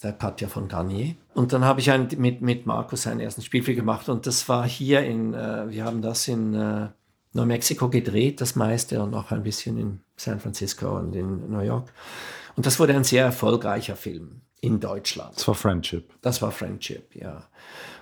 der 0.04 0.14
Katja 0.14 0.48
von 0.48 0.68
Garnier. 0.68 1.16
Und 1.34 1.54
dann 1.54 1.64
habe 1.64 1.80
ich 1.80 1.92
ein, 1.92 2.08
mit, 2.18 2.42
mit 2.42 2.66
Markus 2.66 3.04
seinen 3.04 3.20
ersten 3.20 3.42
Spielfilm 3.42 3.78
gemacht 3.78 4.10
und 4.10 4.28
das 4.28 4.50
war 4.50 4.68
hier 4.68 5.02
in, 5.02 5.34
äh, 5.34 5.70
wir 5.70 5.86
haben 5.86 6.02
das 6.02 6.28
in 6.28 6.54
äh, 6.54 6.90
New 7.34 7.46
Mexico 7.46 7.90
gedreht, 7.90 8.42
das 8.42 8.56
meiste 8.56 9.02
und 9.02 9.14
auch 9.14 9.32
ein 9.32 9.44
bisschen 9.44 9.78
in 9.78 10.00
San 10.18 10.40
Francisco 10.40 10.98
und 10.98 11.16
in 11.16 11.50
New 11.50 11.62
York. 11.62 11.92
Und 12.56 12.66
das 12.66 12.80
wurde 12.80 12.94
ein 12.94 13.04
sehr 13.04 13.26
erfolgreicher 13.26 13.96
Film 13.96 14.42
in 14.60 14.80
Deutschland. 14.80 15.36
Das 15.36 15.48
war 15.48 15.56
Friendship. 15.56 16.14
Das 16.22 16.42
war 16.42 16.52
Friendship, 16.52 17.16
ja. 17.16 17.44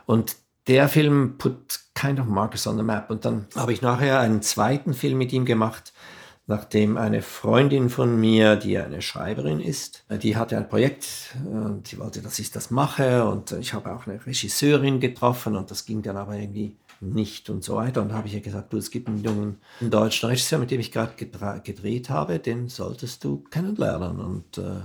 Und 0.05 0.35
der 0.67 0.89
Film 0.89 1.37
put 1.37 1.79
kind 1.93 2.19
of 2.19 2.25
Marcus 2.25 2.67
on 2.67 2.77
the 2.77 2.83
map. 2.83 3.09
Und 3.09 3.25
dann 3.25 3.47
habe 3.55 3.73
ich 3.73 3.81
nachher 3.81 4.19
einen 4.19 4.41
zweiten 4.41 4.93
Film 4.93 5.17
mit 5.17 5.31
ihm 5.33 5.45
gemacht, 5.45 5.93
nachdem 6.49 6.97
eine 6.97 7.21
Freundin 7.21 7.91
von 7.91 8.19
mir, 8.19 8.55
die 8.55 8.79
eine 8.79 9.03
Schreiberin 9.03 9.59
ist, 9.59 10.03
die 10.09 10.35
hatte 10.35 10.57
ein 10.57 10.67
Projekt 10.67 11.35
und 11.45 11.87
sie 11.87 11.99
wollte, 11.99 12.23
dass 12.23 12.39
ich 12.39 12.49
das 12.49 12.71
mache 12.71 13.23
und 13.25 13.51
ich 13.51 13.75
habe 13.75 13.93
auch 13.93 14.07
eine 14.07 14.25
Regisseurin 14.25 14.99
getroffen 14.99 15.55
und 15.55 15.69
das 15.69 15.85
ging 15.85 16.01
dann 16.01 16.17
aber 16.17 16.35
irgendwie 16.35 16.75
nicht 17.01 17.51
und 17.51 17.63
so 17.63 17.75
weiter. 17.75 18.01
Und 18.01 18.09
da 18.09 18.15
habe 18.15 18.27
ich 18.27 18.33
ihr 18.33 18.41
gesagt, 18.41 18.73
du, 18.73 18.77
es 18.77 18.89
gibt 18.89 19.07
einen 19.07 19.23
jungen 19.23 19.59
deutschen 19.79 20.27
Regisseur, 20.27 20.57
mit 20.57 20.71
dem 20.71 20.79
ich 20.79 20.91
gerade 20.91 21.13
gedreht 21.63 22.09
habe, 22.09 22.39
den 22.39 22.67
solltest 22.67 23.23
du 23.23 23.43
kennenlernen. 23.51 24.19
Und 24.19 24.57
äh, 24.57 24.81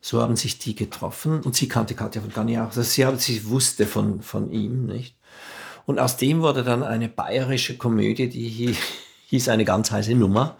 so 0.00 0.20
haben 0.20 0.34
sich 0.34 0.58
die 0.58 0.74
getroffen 0.74 1.42
und 1.42 1.54
sie 1.54 1.68
kannte 1.68 1.94
Katja 1.94 2.20
von 2.20 2.32
Gani 2.32 2.58
auch. 2.58 2.66
Also 2.66 2.82
sie, 2.82 3.06
sie 3.18 3.48
wusste 3.48 3.86
von, 3.86 4.20
von 4.20 4.50
ihm, 4.50 4.86
nicht? 4.86 5.16
Und 5.86 6.00
aus 6.00 6.16
dem 6.16 6.42
wurde 6.42 6.64
dann 6.64 6.82
eine 6.82 7.08
bayerische 7.08 7.76
Komödie, 7.76 8.28
die 8.28 8.76
hieß 9.32 9.48
eine 9.48 9.64
ganz 9.64 9.90
heiße 9.90 10.14
Nummer 10.14 10.56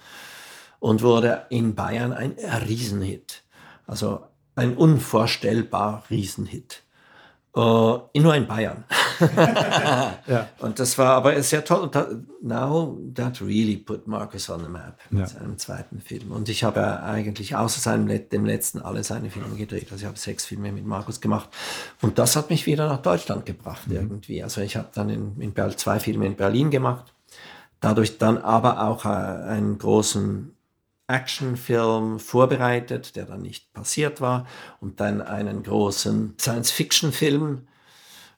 und 0.80 1.02
wurde 1.02 1.44
in 1.50 1.74
Bayern 1.74 2.14
ein 2.14 2.36
Riesenhit. 2.66 3.42
Also 3.86 4.22
ein 4.54 4.76
unvorstellbar 4.76 6.04
Riesenhit. 6.08 6.82
Uh, 7.54 8.00
nur 8.14 8.34
in 8.34 8.46
Bayern. 8.46 8.84
ja. 10.26 10.48
Und 10.60 10.78
das 10.78 10.96
war 10.96 11.16
aber 11.16 11.42
sehr 11.42 11.62
toll. 11.62 11.80
Und 11.82 11.94
da, 11.94 12.08
now 12.40 12.98
that 13.14 13.42
really 13.42 13.76
put 13.76 14.06
Marcus 14.06 14.48
on 14.48 14.64
the 14.64 14.70
map 14.70 14.98
mit 15.10 15.20
ja. 15.20 15.26
seinem 15.26 15.58
zweiten 15.58 16.00
Film. 16.00 16.32
Und 16.32 16.48
ich 16.48 16.64
habe 16.64 16.80
ja 16.80 17.02
eigentlich 17.02 17.54
außer 17.54 17.78
seinem, 17.78 18.08
dem 18.30 18.46
letzten 18.46 18.80
alle 18.80 19.04
seine 19.04 19.28
Filme 19.28 19.54
gedreht. 19.54 19.88
Also 19.90 19.96
ich 19.96 20.06
habe 20.06 20.18
sechs 20.18 20.46
Filme 20.46 20.72
mit 20.72 20.86
Marcus 20.86 21.20
gemacht. 21.20 21.50
Und 22.00 22.18
das 22.18 22.36
hat 22.36 22.48
mich 22.48 22.64
wieder 22.64 22.88
nach 22.88 23.02
Deutschland 23.02 23.44
gebracht 23.44 23.86
mhm. 23.86 23.96
irgendwie. 23.96 24.42
Also 24.42 24.62
ich 24.62 24.76
habe 24.76 24.88
dann 24.94 25.10
in, 25.10 25.38
in 25.38 25.54
zwei 25.76 26.00
Filme 26.00 26.24
in 26.24 26.36
Berlin 26.36 26.70
gemacht 26.70 27.11
dadurch 27.82 28.16
dann 28.16 28.38
aber 28.38 28.82
auch 28.88 29.04
äh, 29.04 29.08
einen 29.08 29.76
großen 29.76 30.56
Actionfilm 31.08 32.18
vorbereitet, 32.18 33.16
der 33.16 33.26
dann 33.26 33.42
nicht 33.42 33.72
passiert 33.74 34.22
war, 34.22 34.46
und 34.80 35.00
dann 35.00 35.20
einen 35.20 35.62
großen 35.62 36.34
Science-Fiction-Film 36.40 37.66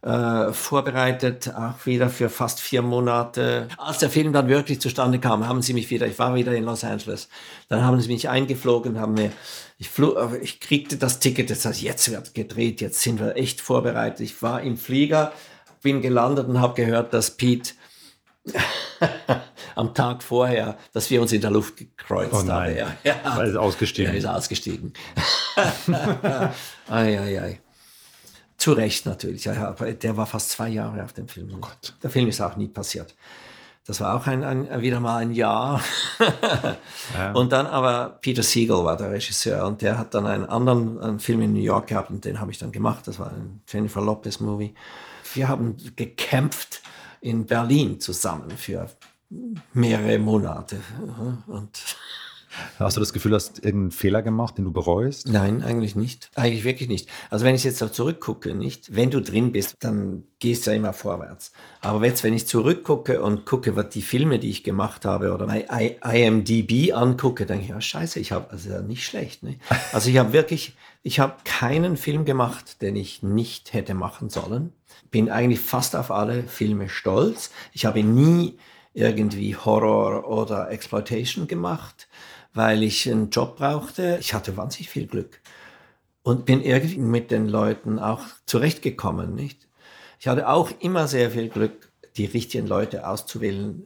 äh, 0.02 0.52
vorbereitet, 0.52 1.54
auch 1.54 1.86
wieder 1.86 2.10
für 2.10 2.28
fast 2.28 2.60
vier 2.60 2.82
Monate. 2.82 3.68
Als 3.78 3.98
der 3.98 4.10
Film 4.10 4.32
dann 4.32 4.48
wirklich 4.48 4.80
zustande 4.80 5.20
kam, 5.20 5.46
haben 5.46 5.62
sie 5.62 5.72
mich 5.72 5.88
wieder, 5.90 6.06
ich 6.06 6.18
war 6.18 6.34
wieder 6.34 6.52
in 6.52 6.64
Los 6.64 6.82
Angeles, 6.82 7.28
dann 7.68 7.84
haben 7.84 8.00
sie 8.00 8.08
mich 8.08 8.28
eingeflogen, 8.28 8.98
haben 8.98 9.14
mir, 9.14 9.30
ich, 9.78 9.88
flog, 9.88 10.16
ich 10.42 10.58
kriegte 10.60 10.96
das 10.96 11.20
Ticket, 11.20 11.50
das 11.50 11.64
heißt, 11.64 11.82
jetzt 11.82 12.10
wird 12.10 12.34
gedreht, 12.34 12.80
jetzt 12.80 13.02
sind 13.02 13.20
wir 13.20 13.36
echt 13.36 13.60
vorbereitet. 13.60 14.20
Ich 14.20 14.42
war 14.42 14.62
im 14.62 14.76
Flieger, 14.76 15.32
bin 15.82 16.02
gelandet 16.02 16.48
und 16.48 16.60
habe 16.60 16.74
gehört, 16.74 17.12
dass 17.12 17.32
Pete 17.32 17.74
am 19.74 19.94
Tag 19.94 20.22
vorher, 20.22 20.76
dass 20.92 21.10
wir 21.10 21.20
uns 21.20 21.32
in 21.32 21.40
der 21.40 21.50
Luft 21.50 21.76
gekreuzt 21.76 22.32
oh 22.32 22.48
haben. 22.48 22.76
Ja, 22.76 22.96
ja. 23.02 23.16
Weil 23.36 23.48
ist 23.48 23.56
ausgestiegen. 23.56 24.12
Er 24.12 24.18
ist 24.18 24.26
ausgestiegen. 24.26 24.92
ei, 26.88 27.20
ei, 27.20 27.42
ei. 27.42 27.60
Zu 28.56 28.72
Recht 28.72 29.06
natürlich. 29.06 29.42
Der 29.42 30.16
war 30.16 30.26
fast 30.26 30.50
zwei 30.50 30.68
Jahre 30.68 31.02
auf 31.02 31.12
dem 31.12 31.28
Film. 31.28 31.50
Oh 31.54 31.58
Gott. 31.58 31.94
Der 32.02 32.10
Film 32.10 32.28
ist 32.28 32.40
auch 32.40 32.56
nie 32.56 32.68
passiert. 32.68 33.14
Das 33.86 34.00
war 34.00 34.14
auch 34.14 34.26
ein, 34.26 34.42
ein, 34.44 34.80
wieder 34.80 34.98
mal 35.00 35.18
ein 35.18 35.32
Jahr. 35.32 35.82
ja. 37.14 37.32
Und 37.32 37.52
dann 37.52 37.66
aber 37.66 38.18
Peter 38.22 38.42
Siegel 38.42 38.82
war 38.82 38.96
der 38.96 39.10
Regisseur 39.10 39.66
und 39.66 39.82
der 39.82 39.98
hat 39.98 40.14
dann 40.14 40.26
einen 40.26 40.46
anderen 40.46 40.98
einen 41.00 41.20
Film 41.20 41.42
in 41.42 41.52
New 41.52 41.60
York 41.60 41.88
gehabt 41.88 42.08
und 42.08 42.24
den 42.24 42.40
habe 42.40 42.50
ich 42.50 42.56
dann 42.56 42.72
gemacht. 42.72 43.06
Das 43.06 43.18
war 43.18 43.30
ein 43.30 43.60
Jennifer 43.68 44.00
Lopez 44.00 44.40
Movie. 44.40 44.74
Wir 45.34 45.48
haben 45.48 45.76
gekämpft 45.96 46.80
in 47.24 47.46
Berlin 47.46 48.00
zusammen 48.00 48.50
für 48.50 48.88
mehrere 49.72 50.18
Monate. 50.18 50.76
Und 51.46 51.96
Hast 52.78 52.96
du 52.96 53.00
das 53.00 53.12
Gefühl, 53.12 53.30
du 53.30 53.36
hast 53.36 53.64
irgendeinen 53.64 53.90
Fehler 53.90 54.22
gemacht, 54.22 54.58
den 54.58 54.64
du 54.64 54.72
bereust? 54.72 55.28
Nein, 55.28 55.62
eigentlich 55.62 55.96
nicht. 55.96 56.30
Eigentlich 56.36 56.62
wirklich 56.62 56.88
nicht. 56.88 57.08
Also 57.30 57.44
wenn 57.44 57.56
ich 57.56 57.64
jetzt 57.64 57.78
so 57.78 57.88
zurückgucke, 57.88 58.54
nicht, 58.54 58.94
wenn 58.94 59.10
du 59.10 59.20
drin 59.20 59.50
bist, 59.50 59.74
dann 59.80 60.22
gehst 60.38 60.66
du 60.66 60.70
ja 60.70 60.76
immer 60.76 60.92
vorwärts. 60.92 61.50
Aber 61.80 62.04
jetzt, 62.06 62.22
wenn 62.22 62.34
ich 62.34 62.46
zurückgucke 62.46 63.22
und 63.22 63.44
gucke, 63.44 63.74
was 63.74 63.88
die 63.88 64.02
Filme, 64.02 64.38
die 64.38 64.50
ich 64.50 64.62
gemacht 64.62 65.04
habe 65.04 65.32
oder 65.32 65.46
mein 65.46 65.64
IMDb 66.02 66.92
angucke, 66.92 67.46
denke 67.46 67.64
ich, 67.64 67.70
ja, 67.70 67.80
scheiße, 67.80 68.20
ich 68.20 68.30
habe, 68.30 68.50
also 68.50 68.80
nicht 68.82 69.04
schlecht. 69.04 69.42
Ne? 69.42 69.56
Also 69.92 70.10
ich 70.10 70.18
habe 70.18 70.32
wirklich, 70.32 70.76
ich 71.02 71.18
habe 71.18 71.34
keinen 71.44 71.96
Film 71.96 72.24
gemacht, 72.24 72.82
den 72.82 72.94
ich 72.94 73.22
nicht 73.22 73.72
hätte 73.72 73.94
machen 73.94 74.30
sollen. 74.30 74.72
Bin 75.14 75.30
eigentlich 75.30 75.60
fast 75.60 75.94
auf 75.94 76.10
alle 76.10 76.42
Filme 76.42 76.88
stolz. 76.88 77.52
Ich 77.72 77.86
habe 77.86 78.02
nie 78.02 78.58
irgendwie 78.92 79.54
Horror 79.56 80.28
oder 80.28 80.70
Exploitation 80.70 81.46
gemacht 81.46 82.08
weil 82.54 82.84
ich 82.84 83.10
einen 83.10 83.30
Job 83.30 83.56
brauchte. 83.56 84.16
Ich 84.20 84.32
hatte 84.32 84.56
wahnsinnig 84.56 84.88
viel 84.88 85.06
Glück 85.06 85.40
und 86.22 86.46
bin 86.46 86.62
irgendwie 86.62 86.98
mit 86.98 87.30
den 87.30 87.48
Leuten 87.48 87.98
auch 87.98 88.22
zurechtgekommen, 88.46 89.34
nicht? 89.34 89.68
Ich 90.20 90.28
hatte 90.28 90.48
auch 90.48 90.70
immer 90.80 91.06
sehr 91.08 91.32
viel 91.32 91.48
Glück, 91.48 91.92
die 92.16 92.24
richtigen 92.24 92.66
Leute 92.66 93.06
auszuwählen. 93.06 93.82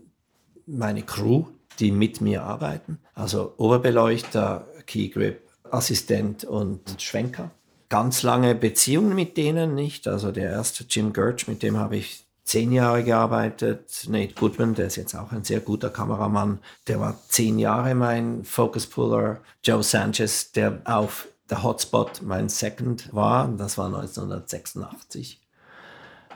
Meine 0.67 1.03
Crew, 1.03 1.47
die 1.81 1.91
mit 1.91 2.21
mir 2.21 2.43
arbeiten, 2.45 2.99
also 3.15 3.55
Oberbeleuchter, 3.57 4.69
Keygrip, 4.87 5.41
Assistent 5.71 6.45
und 6.45 7.01
Schwenker. 7.01 7.51
Ganz 7.89 8.23
lange 8.23 8.55
Beziehungen 8.55 9.15
mit 9.15 9.37
denen, 9.37 9.75
nicht? 9.75 10.07
Also 10.07 10.31
der 10.31 10.51
erste 10.51 10.85
Jim 10.89 11.13
Gertsch, 11.13 11.49
mit 11.49 11.63
dem 11.63 11.79
habe 11.79 11.97
ich 11.97 12.25
zehn 12.45 12.73
Jahre 12.73 13.05
gearbeitet. 13.05 14.07
Nate 14.09 14.35
Goodman, 14.35 14.75
der 14.75 14.87
ist 14.87 14.97
jetzt 14.97 15.15
auch 15.15 15.33
ein 15.33 15.45
sehr 15.45 15.61
guter 15.61 15.91
Kameramann, 15.91 16.59
der 16.87 17.01
war 17.01 17.19
zehn 17.29 17.59
Jahre 17.59 17.95
mein 17.95 18.45
Focus 18.45 18.87
Puller. 18.87 19.41
Joe 19.63 19.83
Sanchez, 19.83 20.53
der 20.53 20.81
auf 20.85 21.29
der 21.51 21.63
Hotspot 21.63 22.23
mein 22.23 22.49
Second 22.49 23.13
war, 23.15 23.49
das 23.49 23.79
war 23.79 23.87
1986 23.87 25.41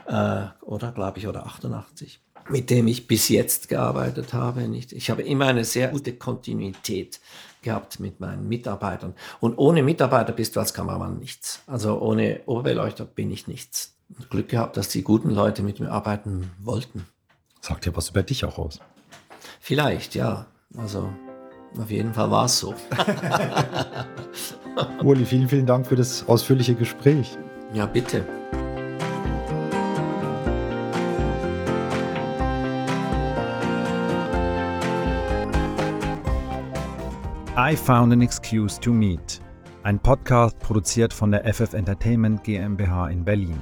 äh, 0.07 0.45
oder 0.61 0.91
glaube 0.91 1.19
ich 1.19 1.27
oder 1.27 1.45
88 1.45 2.19
mit 2.49 2.69
dem 2.69 2.87
ich 2.87 3.07
bis 3.07 3.29
jetzt 3.29 3.69
gearbeitet 3.69 4.33
habe. 4.33 4.67
Nicht? 4.67 4.91
Ich 4.91 5.09
habe 5.09 5.21
immer 5.21 5.45
eine 5.45 5.63
sehr 5.63 5.89
gute 5.89 6.13
Kontinuität 6.13 7.19
gehabt 7.63 7.99
mit 7.99 8.19
meinen 8.19 8.47
Mitarbeitern. 8.47 9.13
Und 9.39 9.57
ohne 9.57 9.83
Mitarbeiter 9.83 10.33
bist 10.33 10.55
du 10.55 10.59
als 10.59 10.73
Kameramann 10.73 11.17
nichts. 11.17 11.61
Also 11.67 11.99
ohne 11.99 12.41
Oberbeleuchter 12.45 13.05
bin 13.05 13.31
ich 13.31 13.47
nichts. 13.47 13.95
Glück 14.29 14.49
gehabt, 14.49 14.77
dass 14.77 14.89
die 14.89 15.03
guten 15.03 15.31
Leute 15.31 15.63
mit 15.63 15.79
mir 15.79 15.91
arbeiten 15.91 16.51
wollten. 16.59 17.07
Sagt 17.61 17.85
ja 17.85 17.95
was 17.95 18.09
über 18.09 18.21
dich 18.21 18.45
auch 18.45 18.57
aus. 18.57 18.79
Vielleicht, 19.59 20.15
ja. 20.15 20.45
Also 20.77 21.09
auf 21.79 21.89
jeden 21.89 22.13
Fall 22.13 22.29
war 22.29 22.45
es 22.45 22.59
so. 22.59 22.75
Uli, 25.03 25.25
vielen, 25.25 25.49
vielen 25.49 25.65
Dank 25.65 25.87
für 25.87 25.95
das 25.95 26.27
ausführliche 26.27 26.75
Gespräch. 26.75 27.37
Ja, 27.73 27.85
bitte. 27.85 28.25
I 37.65 37.77
Found 37.77 38.11
an 38.11 38.21
Excuse 38.21 38.77
to 38.81 38.91
Meet. 38.91 39.39
Ein 39.83 39.97
Podcast 39.97 40.59
produziert 40.59 41.13
von 41.13 41.31
der 41.31 41.45
FF 41.45 41.73
Entertainment 41.73 42.43
GmbH 42.43 43.07
in 43.07 43.23
Berlin. 43.23 43.57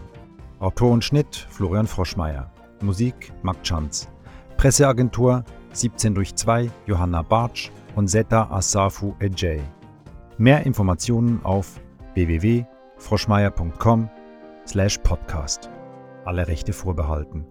Autor 0.59 0.89
und 0.89 1.03
Schnitt 1.03 1.35
Florian 1.51 1.85
Froschmeier. 1.85 2.51
Musik 2.81 3.31
Marc 3.43 3.61
Chanz. 3.61 4.09
Presseagentur 4.57 5.43
17 5.73 6.15
durch 6.15 6.33
2 6.33 6.71
Johanna 6.87 7.21
Bartsch 7.21 7.69
und 7.95 8.07
Zeta 8.07 8.49
Asafu 8.49 9.13
Ejay. 9.19 9.61
Mehr 10.39 10.65
Informationen 10.65 11.39
auf 11.43 11.79
www.froschmeier.com 12.15 14.09
slash 14.65 14.97
podcast. 14.97 15.69
Alle 16.25 16.47
Rechte 16.47 16.73
vorbehalten. 16.73 17.45